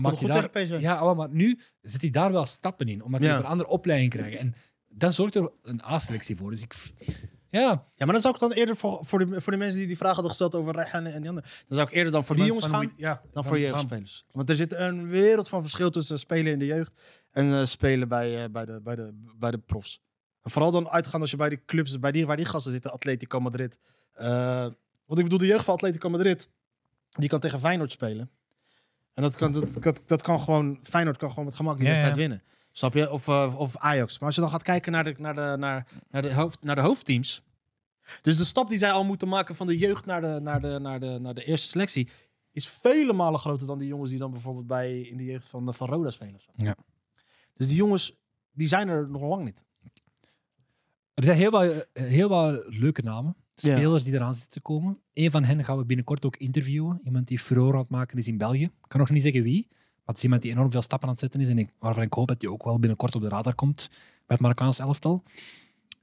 maakt 0.00 0.20
hij 0.20 0.28
daar, 0.28 0.50
tegen 0.50 0.80
ja, 0.80 1.14
maar 1.14 1.30
nu 1.30 1.60
zit 1.80 2.00
hij 2.00 2.10
daar 2.10 2.32
wel 2.32 2.46
stappen 2.46 2.88
in, 2.88 3.02
omdat 3.02 3.20
hij 3.20 3.36
een 3.36 3.44
andere 3.44 3.68
opleiding 3.68 4.10
krijgt. 4.10 4.38
En 4.38 4.54
dat 4.88 5.14
zorgt 5.14 5.34
er 5.34 5.50
een 5.62 5.82
A-selectie 5.82 6.36
voor. 6.36 6.50
Dus 6.50 6.62
ik, 6.62 6.74
ja, 7.60 7.84
Ja, 7.94 8.04
maar 8.04 8.12
dan 8.12 8.20
zou 8.20 8.34
ik 8.34 8.40
dan 8.40 8.52
eerder 8.52 8.76
voor, 8.76 8.98
voor, 9.02 9.18
de, 9.18 9.40
voor 9.40 9.52
de 9.52 9.58
mensen 9.58 9.78
die 9.78 9.86
die 9.86 9.96
vragen 9.96 10.14
hadden 10.14 10.32
gesteld 10.32 10.54
over 10.54 10.74
Rehan 10.74 11.06
en 11.06 11.20
die 11.20 11.28
anderen, 11.28 11.50
dan 11.68 11.76
zou 11.76 11.88
ik 11.88 11.94
eerder 11.94 12.12
dan 12.12 12.24
voor 12.24 12.36
die 12.36 12.44
jongens 12.44 12.66
van 12.66 12.74
gaan 12.74 12.92
ja, 12.96 13.22
dan 13.32 13.44
voor 13.44 13.58
jeugdspelers. 13.58 14.24
Want 14.32 14.50
er 14.50 14.56
zit 14.56 14.72
een 14.72 15.08
wereld 15.08 15.48
van 15.48 15.62
verschil 15.62 15.90
tussen 15.90 16.18
spelen 16.18 16.52
in 16.52 16.58
de 16.58 16.66
jeugd 16.66 16.92
en 17.30 17.52
eh, 17.52 17.64
spelen 17.64 18.08
bij, 18.08 18.44
eh, 18.44 18.50
bij, 18.50 18.64
de, 18.64 18.80
bij, 18.82 18.96
de, 18.96 19.32
bij 19.38 19.50
de 19.50 19.58
profs. 19.58 20.02
En 20.42 20.50
vooral 20.50 20.70
dan 20.70 20.88
uitgaan 20.88 21.20
als 21.20 21.30
je 21.30 21.36
bij 21.36 21.48
die 21.48 21.64
clubs, 21.66 21.98
bij 21.98 22.12
die, 22.12 22.26
waar 22.26 22.36
die 22.36 22.44
gasten 22.44 22.72
zitten, 22.72 22.92
Atletico 22.92 23.40
Madrid. 23.40 23.78
Eh, 24.12 24.60
want 25.06 25.18
ik 25.18 25.24
bedoel, 25.24 25.38
de 25.38 25.46
jeugd 25.46 25.64
van 25.64 25.74
Atletico 25.74 26.08
Madrid, 26.08 26.48
die 27.10 27.28
kan 27.28 27.40
tegen 27.40 27.60
Feyenoord 27.60 27.92
spelen. 27.92 28.30
En 29.12 29.22
dat 29.22 29.36
kan, 29.36 29.52
dat, 29.52 29.76
dat, 29.80 30.02
dat 30.06 30.22
kan 30.22 30.40
gewoon, 30.40 30.78
Feyenoord 30.82 31.16
kan 31.16 31.28
gewoon 31.28 31.44
met 31.44 31.54
gemak 31.54 31.76
die 31.76 31.82
Ja, 31.82 31.88
wedstrijd 31.88 32.14
ja. 32.16 32.20
winnen. 32.20 32.42
Snap 32.72 32.94
je? 32.94 33.10
Of, 33.10 33.28
of 33.28 33.76
Ajax. 33.76 34.18
Maar 34.18 34.26
als 34.26 34.34
je 34.34 34.40
dan 34.40 34.50
gaat 34.50 34.62
kijken 34.62 34.92
naar 34.92 35.04
de, 35.04 35.14
naar 35.18 35.34
de, 35.34 35.54
naar, 35.58 35.86
naar 36.10 36.22
de, 36.22 36.34
hoofd, 36.34 36.62
naar 36.62 36.74
de 36.74 36.80
hoofdteams. 36.80 37.42
Dus 38.22 38.36
de 38.36 38.44
stap 38.44 38.68
die 38.68 38.78
zij 38.78 38.90
al 38.90 39.04
moeten 39.04 39.28
maken 39.28 39.54
van 39.54 39.66
de 39.66 39.78
jeugd 39.78 40.06
naar 40.06 40.20
de, 40.20 40.40
naar 40.42 40.60
de, 40.60 40.78
naar 40.78 41.00
de, 41.00 41.18
naar 41.20 41.34
de 41.34 41.44
eerste 41.44 41.68
selectie. 41.68 42.08
is 42.52 42.68
vele 42.68 43.12
malen 43.12 43.40
groter 43.40 43.66
dan 43.66 43.78
die 43.78 43.88
jongens 43.88 44.10
die 44.10 44.18
dan 44.18 44.30
bijvoorbeeld 44.30 44.66
bij, 44.66 45.00
in 45.00 45.16
de 45.16 45.24
jeugd 45.24 45.46
van, 45.46 45.74
van 45.74 45.88
Roda 45.88 46.10
spelen. 46.10 46.40
Ja. 46.52 46.76
Dus 47.54 47.66
die 47.66 47.76
jongens, 47.76 48.16
die 48.52 48.68
zijn 48.68 48.88
er 48.88 49.08
nog 49.10 49.22
lang 49.22 49.44
niet. 49.44 49.64
Er 51.14 51.24
zijn 51.24 51.36
heel 51.36 51.50
wat, 51.50 51.88
heel 51.92 52.28
wat 52.28 52.64
leuke 52.66 53.02
namen. 53.02 53.36
Ja. 53.54 53.76
Spelers 53.76 54.04
die 54.04 54.14
eraan 54.14 54.34
zitten 54.34 54.52
te 54.52 54.60
komen. 54.60 54.98
Een 55.12 55.30
van 55.30 55.44
hen 55.44 55.64
gaan 55.64 55.78
we 55.78 55.84
binnenkort 55.84 56.24
ook 56.24 56.36
interviewen. 56.36 57.00
Iemand 57.04 57.28
die 57.28 57.38
furore 57.38 57.72
aan 57.72 57.78
het 57.78 57.88
maken 57.88 58.18
is 58.18 58.28
in 58.28 58.38
België. 58.38 58.62
Ik 58.62 58.88
kan 58.88 59.00
nog 59.00 59.10
niet 59.10 59.22
zeggen 59.22 59.42
wie. 59.42 59.66
Maar 59.70 60.14
het 60.14 60.16
is 60.16 60.22
iemand 60.22 60.42
die 60.42 60.50
enorm 60.50 60.70
veel 60.70 60.82
stappen 60.82 61.08
aan 61.08 61.14
het 61.14 61.22
zetten 61.22 61.40
is. 61.40 61.48
En 61.48 61.58
ik, 61.58 61.72
waarvan 61.78 62.02
ik 62.02 62.12
hoop 62.12 62.28
dat 62.28 62.42
hij 62.42 62.50
ook 62.50 62.64
wel 62.64 62.78
binnenkort 62.78 63.14
op 63.14 63.22
de 63.22 63.28
radar 63.28 63.54
komt 63.54 63.88
bij 63.90 63.96
het 64.26 64.40
Marokkaanse 64.40 64.82
elftal. 64.82 65.22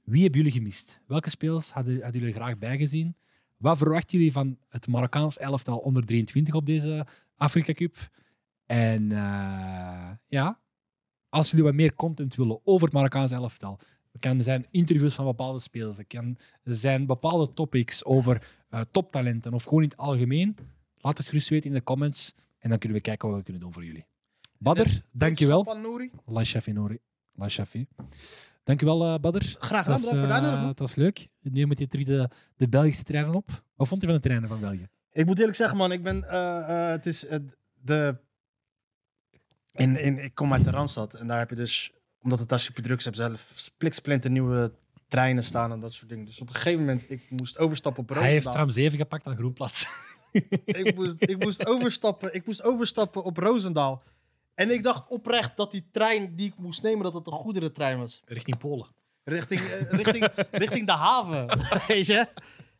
Wie 0.04 0.22
hebben 0.22 0.40
jullie 0.40 0.56
gemist? 0.56 1.00
Welke 1.08 1.30
spelers 1.30 1.72
hadden, 1.72 2.02
hadden 2.02 2.20
jullie 2.20 2.36
graag 2.36 2.58
bijgezien? 2.58 3.16
Wat 3.58 3.78
verwachten 3.78 4.18
jullie 4.18 4.34
van 4.34 4.58
het 4.70 4.88
Marokkaans 4.88 5.38
elftal 5.38 5.78
onder 5.78 6.06
23 6.06 6.54
op 6.54 6.66
deze 6.66 7.06
Afrika 7.36 7.74
Cup? 7.74 8.10
En 8.66 9.12
eh, 9.12 10.12
ja, 10.28 10.60
als 11.30 11.50
jullie 11.50 11.66
wat 11.66 11.74
meer 11.74 11.96
content 11.96 12.36
willen 12.36 12.60
over 12.64 12.86
het 12.86 12.96
Marokkaanse 12.96 13.36
elftal, 13.36 13.80
het 14.12 14.22
kan 14.22 14.44
zijn 14.44 14.66
interviews 14.72 15.16
van 15.16 15.26
bepaalde 15.26 15.60
spelers, 15.60 15.98
het 15.98 16.08
kan 16.08 16.38
zijn 16.64 17.06
bepaalde 17.06 17.54
topics 17.54 18.06
over 18.06 18.48
eh, 18.70 18.82
toptalenten 18.92 19.54
of 19.54 19.64
gewoon 19.64 19.84
in 19.84 19.90
het 19.90 19.98
algemeen. 19.98 20.56
Laat 20.98 21.18
het 21.18 21.28
gerust 21.28 21.50
weten 21.50 21.70
in 21.70 21.76
de 21.76 21.84
comments 21.84 22.34
en 22.60 22.70
dan 22.70 22.80
kunnen 22.80 22.98
we 22.98 23.04
kijken 23.04 23.28
wat 23.28 23.38
we 23.38 23.44
kunnen 23.44 23.62
doen 23.62 23.74
voor 23.74 23.86
jullie. 23.86 24.06
Badr, 24.58 24.90
dankjewel. 25.12 25.64
Boodschap 25.64 25.76
aan 25.76 25.82
Nouri. 25.82 26.12
La 26.26 26.44
Shafi 26.44 26.72
Nouri. 26.72 26.98
La 27.36 27.50
Shafi. 27.50 27.88
Dankjewel, 28.64 29.04
eh 29.14 29.20
Badr. 29.20 29.38
Graag 29.44 29.60
gedaan, 29.84 29.84
bedankt 29.84 30.08
voor 30.08 30.18
de 30.18 30.24
eh, 30.26 30.32
uitnodiging. 30.34 30.68
het 30.70 30.80
was 30.80 30.96
leuk. 30.96 31.28
Nu 31.42 31.66
moet 31.66 31.80
je 31.80 31.88
terug 31.88 32.06
de, 32.06 32.30
de 32.56 32.68
Belgische 32.70 33.04
treinen 33.04 33.34
op. 33.36 33.64
Wat 33.76 33.88
vond 33.88 34.02
je 34.02 34.08
van 34.08 34.16
de 34.16 34.22
treinen 34.22 34.50
van 34.50 34.60
België? 34.60 34.88
Ik 35.12 35.26
moet 35.26 35.40
eerlijk 35.40 35.58
zeggen, 35.58 35.78
man, 35.78 35.92
ik 35.92 36.04
ben. 36.04 36.24
eh, 36.30 36.86
eh, 36.86 36.92
het 36.92 37.06
is 37.06 37.26
de. 37.82 38.18
In, 39.72 40.00
in, 40.00 40.24
ik 40.24 40.36
kom 40.36 40.54
uit 40.54 40.66
de 40.66 40.72
Randstad 40.72 41.14
en 41.14 41.28
daar 41.28 41.40
heb 41.40 41.50
je 41.50 41.56
dus, 41.56 41.94
omdat 42.22 42.40
het 42.40 42.50
daar 42.50 42.60
super 42.60 42.84
druk 42.84 42.98
is, 43.00 43.06
heb 43.06 43.16
zelf 43.16 43.52
spliksplinter 43.56 44.32
nieuwe 44.32 44.74
treinen 45.08 45.44
staan 45.44 45.72
en 45.72 45.80
dat 45.80 45.94
soort 45.94 46.10
dingen. 46.10 46.26
Dus 46.26 46.42
op 46.42 46.48
een 46.48 46.54
gegeven 46.54 46.80
moment, 46.80 47.10
ik 47.12 47.22
moest 47.30 47.58
overstappen 47.58 48.04
op 48.04 48.10
Hij 48.10 48.18
heeft 48.20 48.34
Roosendaal. 48.34 48.54
tram 48.54 48.70
7 48.70 48.98
gepakt 48.98 49.26
aan 49.26 49.36
Groenplaats. 49.36 49.88
ik, 50.66 50.96
moest, 50.96 51.16
ik, 51.22 51.44
moest 51.44 51.66
overstappen, 51.66 52.34
ik 52.36 52.46
moest 52.46 52.64
overstappen 52.64 53.24
op 53.24 53.38
Roosendaal. 53.38 54.04
En 54.56 54.72
ik 54.72 54.84
dacht 54.84 55.08
oprecht 55.08 55.58
dat 55.58 55.72
die 55.72 55.90
trein 55.92 56.36
die 56.36 56.48
ik 56.48 56.58
moest 56.58 56.84
nemen, 56.84 57.04
dat 57.04 57.14
het 57.14 57.28
een 57.28 57.34
goederentrein 57.34 57.98
was. 57.98 58.22
Richting 58.26 58.58
Polen. 58.58 58.88
Richting, 59.24 59.62
eh, 59.62 59.90
richting, 59.90 60.28
richting 60.66 60.86
de 60.86 60.92
haven, 60.92 61.60
weet 61.88 62.06
je. 62.06 62.28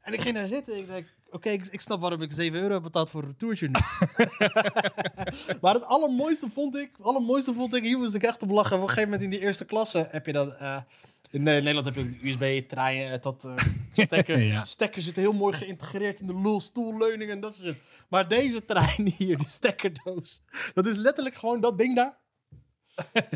En 0.02 0.14
ik 0.14 0.22
ging 0.22 0.36
daar 0.36 0.48
zitten 0.48 0.74
en 0.74 0.80
ik 0.80 0.88
denk, 0.88 1.08
oké, 1.30 1.50
ik, 1.50 1.66
ik 1.66 1.82
snap 1.82 2.02
waarom 2.02 2.22
ik 2.22 2.32
7 2.32 2.60
euro 2.62 2.74
heb 2.74 2.84
betaald 2.84 3.10
voor 3.10 3.22
een 3.22 3.28
retourtje 3.28 3.68
nu. 3.68 3.74
maar 5.62 5.74
het 5.74 5.84
allermooiste 5.84 6.50
vond 6.50 6.76
ik, 6.76 6.92
allermooiste 7.02 7.54
vond 7.54 7.76
ik, 7.76 7.84
hier 7.84 7.98
moest 7.98 8.16
ik 8.16 8.24
echt 8.24 8.42
op 8.44 8.50
lachen. 8.50 8.76
Op 8.76 8.82
een 8.82 8.90
gegeven 8.90 9.10
moment 9.10 9.24
in 9.24 9.30
die 9.30 9.40
eerste 9.40 9.66
klasse 9.66 10.08
heb 10.12 10.26
je 10.26 10.32
dan, 10.32 10.54
eh, 10.54 10.82
in 11.34 11.44
Nederland 11.44 11.86
heb 11.86 11.96
je 11.96 12.02
een 12.02 12.20
USB-trein, 12.22 13.20
dat 13.22 13.44
eh, 13.46 13.56
stekker, 14.06 14.40
Ja. 14.40 14.64
stekker 14.64 15.02
zit 15.02 15.16
heel 15.16 15.34
mooi 15.34 15.58
geïntegreerd 15.58 16.20
in 16.20 16.28
de 16.28 16.40
lulstoelleuning 16.42 17.32
en 17.32 17.40
dat 17.40 17.54
soort 17.56 17.68
shit. 17.68 18.06
Maar 18.10 18.28
deze 18.28 18.66
trein 18.66 19.14
hier, 19.18 19.38
die 19.38 19.48
stekkerdoos, 19.48 20.42
dat 20.74 20.86
is 20.86 20.96
letterlijk 20.96 21.36
gewoon 21.36 21.62
dat 21.62 21.78
ding 21.78 21.96
daar. 21.96 22.22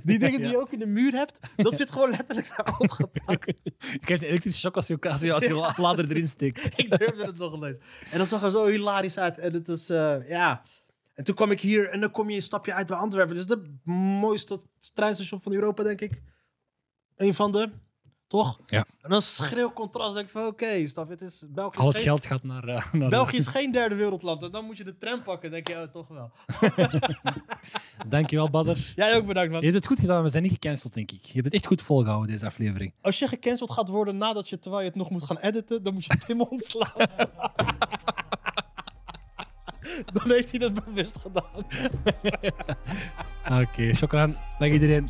Die 0.03 0.19
dingen 0.19 0.39
die 0.39 0.45
Ja. 0.49 0.51
je 0.51 0.59
ook 0.59 0.71
in 0.71 0.79
de 0.79 0.85
muur 0.85 1.11
hebt, 1.13 1.39
dat 1.55 1.77
zit 1.77 1.91
gewoon 1.91 2.09
letterlijk 2.09 2.53
daarop 2.57 2.89
geplakt. 3.01 3.53
Je 3.91 3.99
krijgt 3.99 4.23
een 4.23 4.29
elektrische 4.29 4.59
shock 4.59 4.75
als 4.75 4.87
je, 4.87 4.99
als 5.01 5.21
je, 5.21 5.33
als 5.33 5.45
je 5.45 5.53
la- 5.53 5.73
lader 5.77 6.09
erin 6.11 6.27
steekt. 6.27 6.79
ik 6.79 6.97
durfde 6.97 7.25
het 7.25 7.37
nog 7.37 7.63
eens. 7.63 7.77
En 8.11 8.17
dat 8.17 8.27
zag 8.27 8.43
er 8.43 8.51
zo 8.51 8.65
hilarisch 8.67 9.17
uit. 9.17 9.37
En 9.39 9.53
het 9.53 9.67
is, 9.69 9.89
eh, 9.89 10.29
ja... 10.29 10.61
En 11.13 11.23
toen 11.23 11.35
kwam 11.35 11.51
ik 11.51 11.61
hier 11.61 11.89
en 11.89 11.99
dan 11.99 12.11
kom 12.11 12.29
je 12.29 12.35
een 12.35 12.41
stapje 12.41 12.73
uit 12.73 12.87
bij 12.87 12.97
Antwerpen. 12.97 13.35
Dit 13.35 13.43
is 13.49 13.49
het 13.55 13.85
mooiste 13.85 14.59
treinstation 14.93 15.41
van 15.41 15.53
Europa, 15.53 15.83
denk 15.83 16.01
ik. 16.01 16.21
Een 17.15 17.33
van 17.33 17.51
de, 17.51 17.69
toch? 18.27 18.59
Ja. 18.65 18.85
En 19.01 19.09
dan 19.09 19.21
schreeuw 19.21 19.73
contrast. 19.73 20.13
denk 20.13 20.25
ik 20.25 20.31
van, 20.31 20.45
oké, 20.45 20.87
stap, 20.87 21.09
het 21.09 21.21
is 21.21 21.43
België. 21.47 21.77
Al 21.77 21.87
het 21.87 21.95
geen- 21.95 22.05
geld 22.05 22.25
gaat 22.25 22.43
naar... 22.43 22.67
eh, 22.67 22.93
naar 22.93 23.09
België 23.09 23.37
is 23.37 23.47
geen 23.47 23.71
derde 23.71 23.95
wereldland. 23.95 24.43
En 24.43 24.51
dan 24.51 24.65
moet 24.65 24.77
je 24.77 24.83
de 24.83 24.97
tram 24.97 25.21
pakken. 25.21 25.51
denk 25.51 25.67
je, 25.67 25.75
oh, 25.75 25.83
toch 25.83 26.07
wel. 26.07 26.31
Dankjewel, 28.07 28.49
Badder. 28.49 28.93
Jij 28.95 29.15
ook 29.15 29.25
bedankt, 29.25 29.51
man. 29.51 29.59
Je 29.59 29.65
hebt 29.65 29.77
het 29.77 29.87
goed 29.87 29.99
gedaan, 29.99 30.23
we 30.23 30.29
zijn 30.29 30.43
niet 30.43 30.51
gecanceld, 30.51 30.93
denk 30.93 31.11
ik. 31.11 31.25
Je 31.25 31.33
hebt 31.33 31.45
het 31.45 31.53
echt 31.53 31.65
goed 31.65 31.81
volgehouden, 31.81 32.31
deze 32.31 32.45
aflevering. 32.45 32.93
Als 33.01 33.19
je 33.19 33.27
gecanceld 33.27 33.71
gaat 33.71 33.89
worden 33.89 34.17
nadat 34.17 34.49
je, 34.49 34.59
terwijl 34.59 34.83
je 34.83 34.89
het 34.89 34.97
nog 34.97 35.09
moet 35.09 35.23
gaan 35.23 35.37
editen, 35.37 35.83
dan 35.83 35.93
moet 35.93 36.05
je 36.05 36.17
Tim 36.17 36.41
ontslaan. 36.41 36.91
dan 40.13 40.31
heeft 40.31 40.51
hij 40.51 40.59
dat 40.59 40.85
bewust 40.85 41.17
gedaan. 41.17 41.65
Oké, 43.61 43.93
okay, 44.03 44.31
Dag 44.59 44.69
iedereen. 44.69 45.07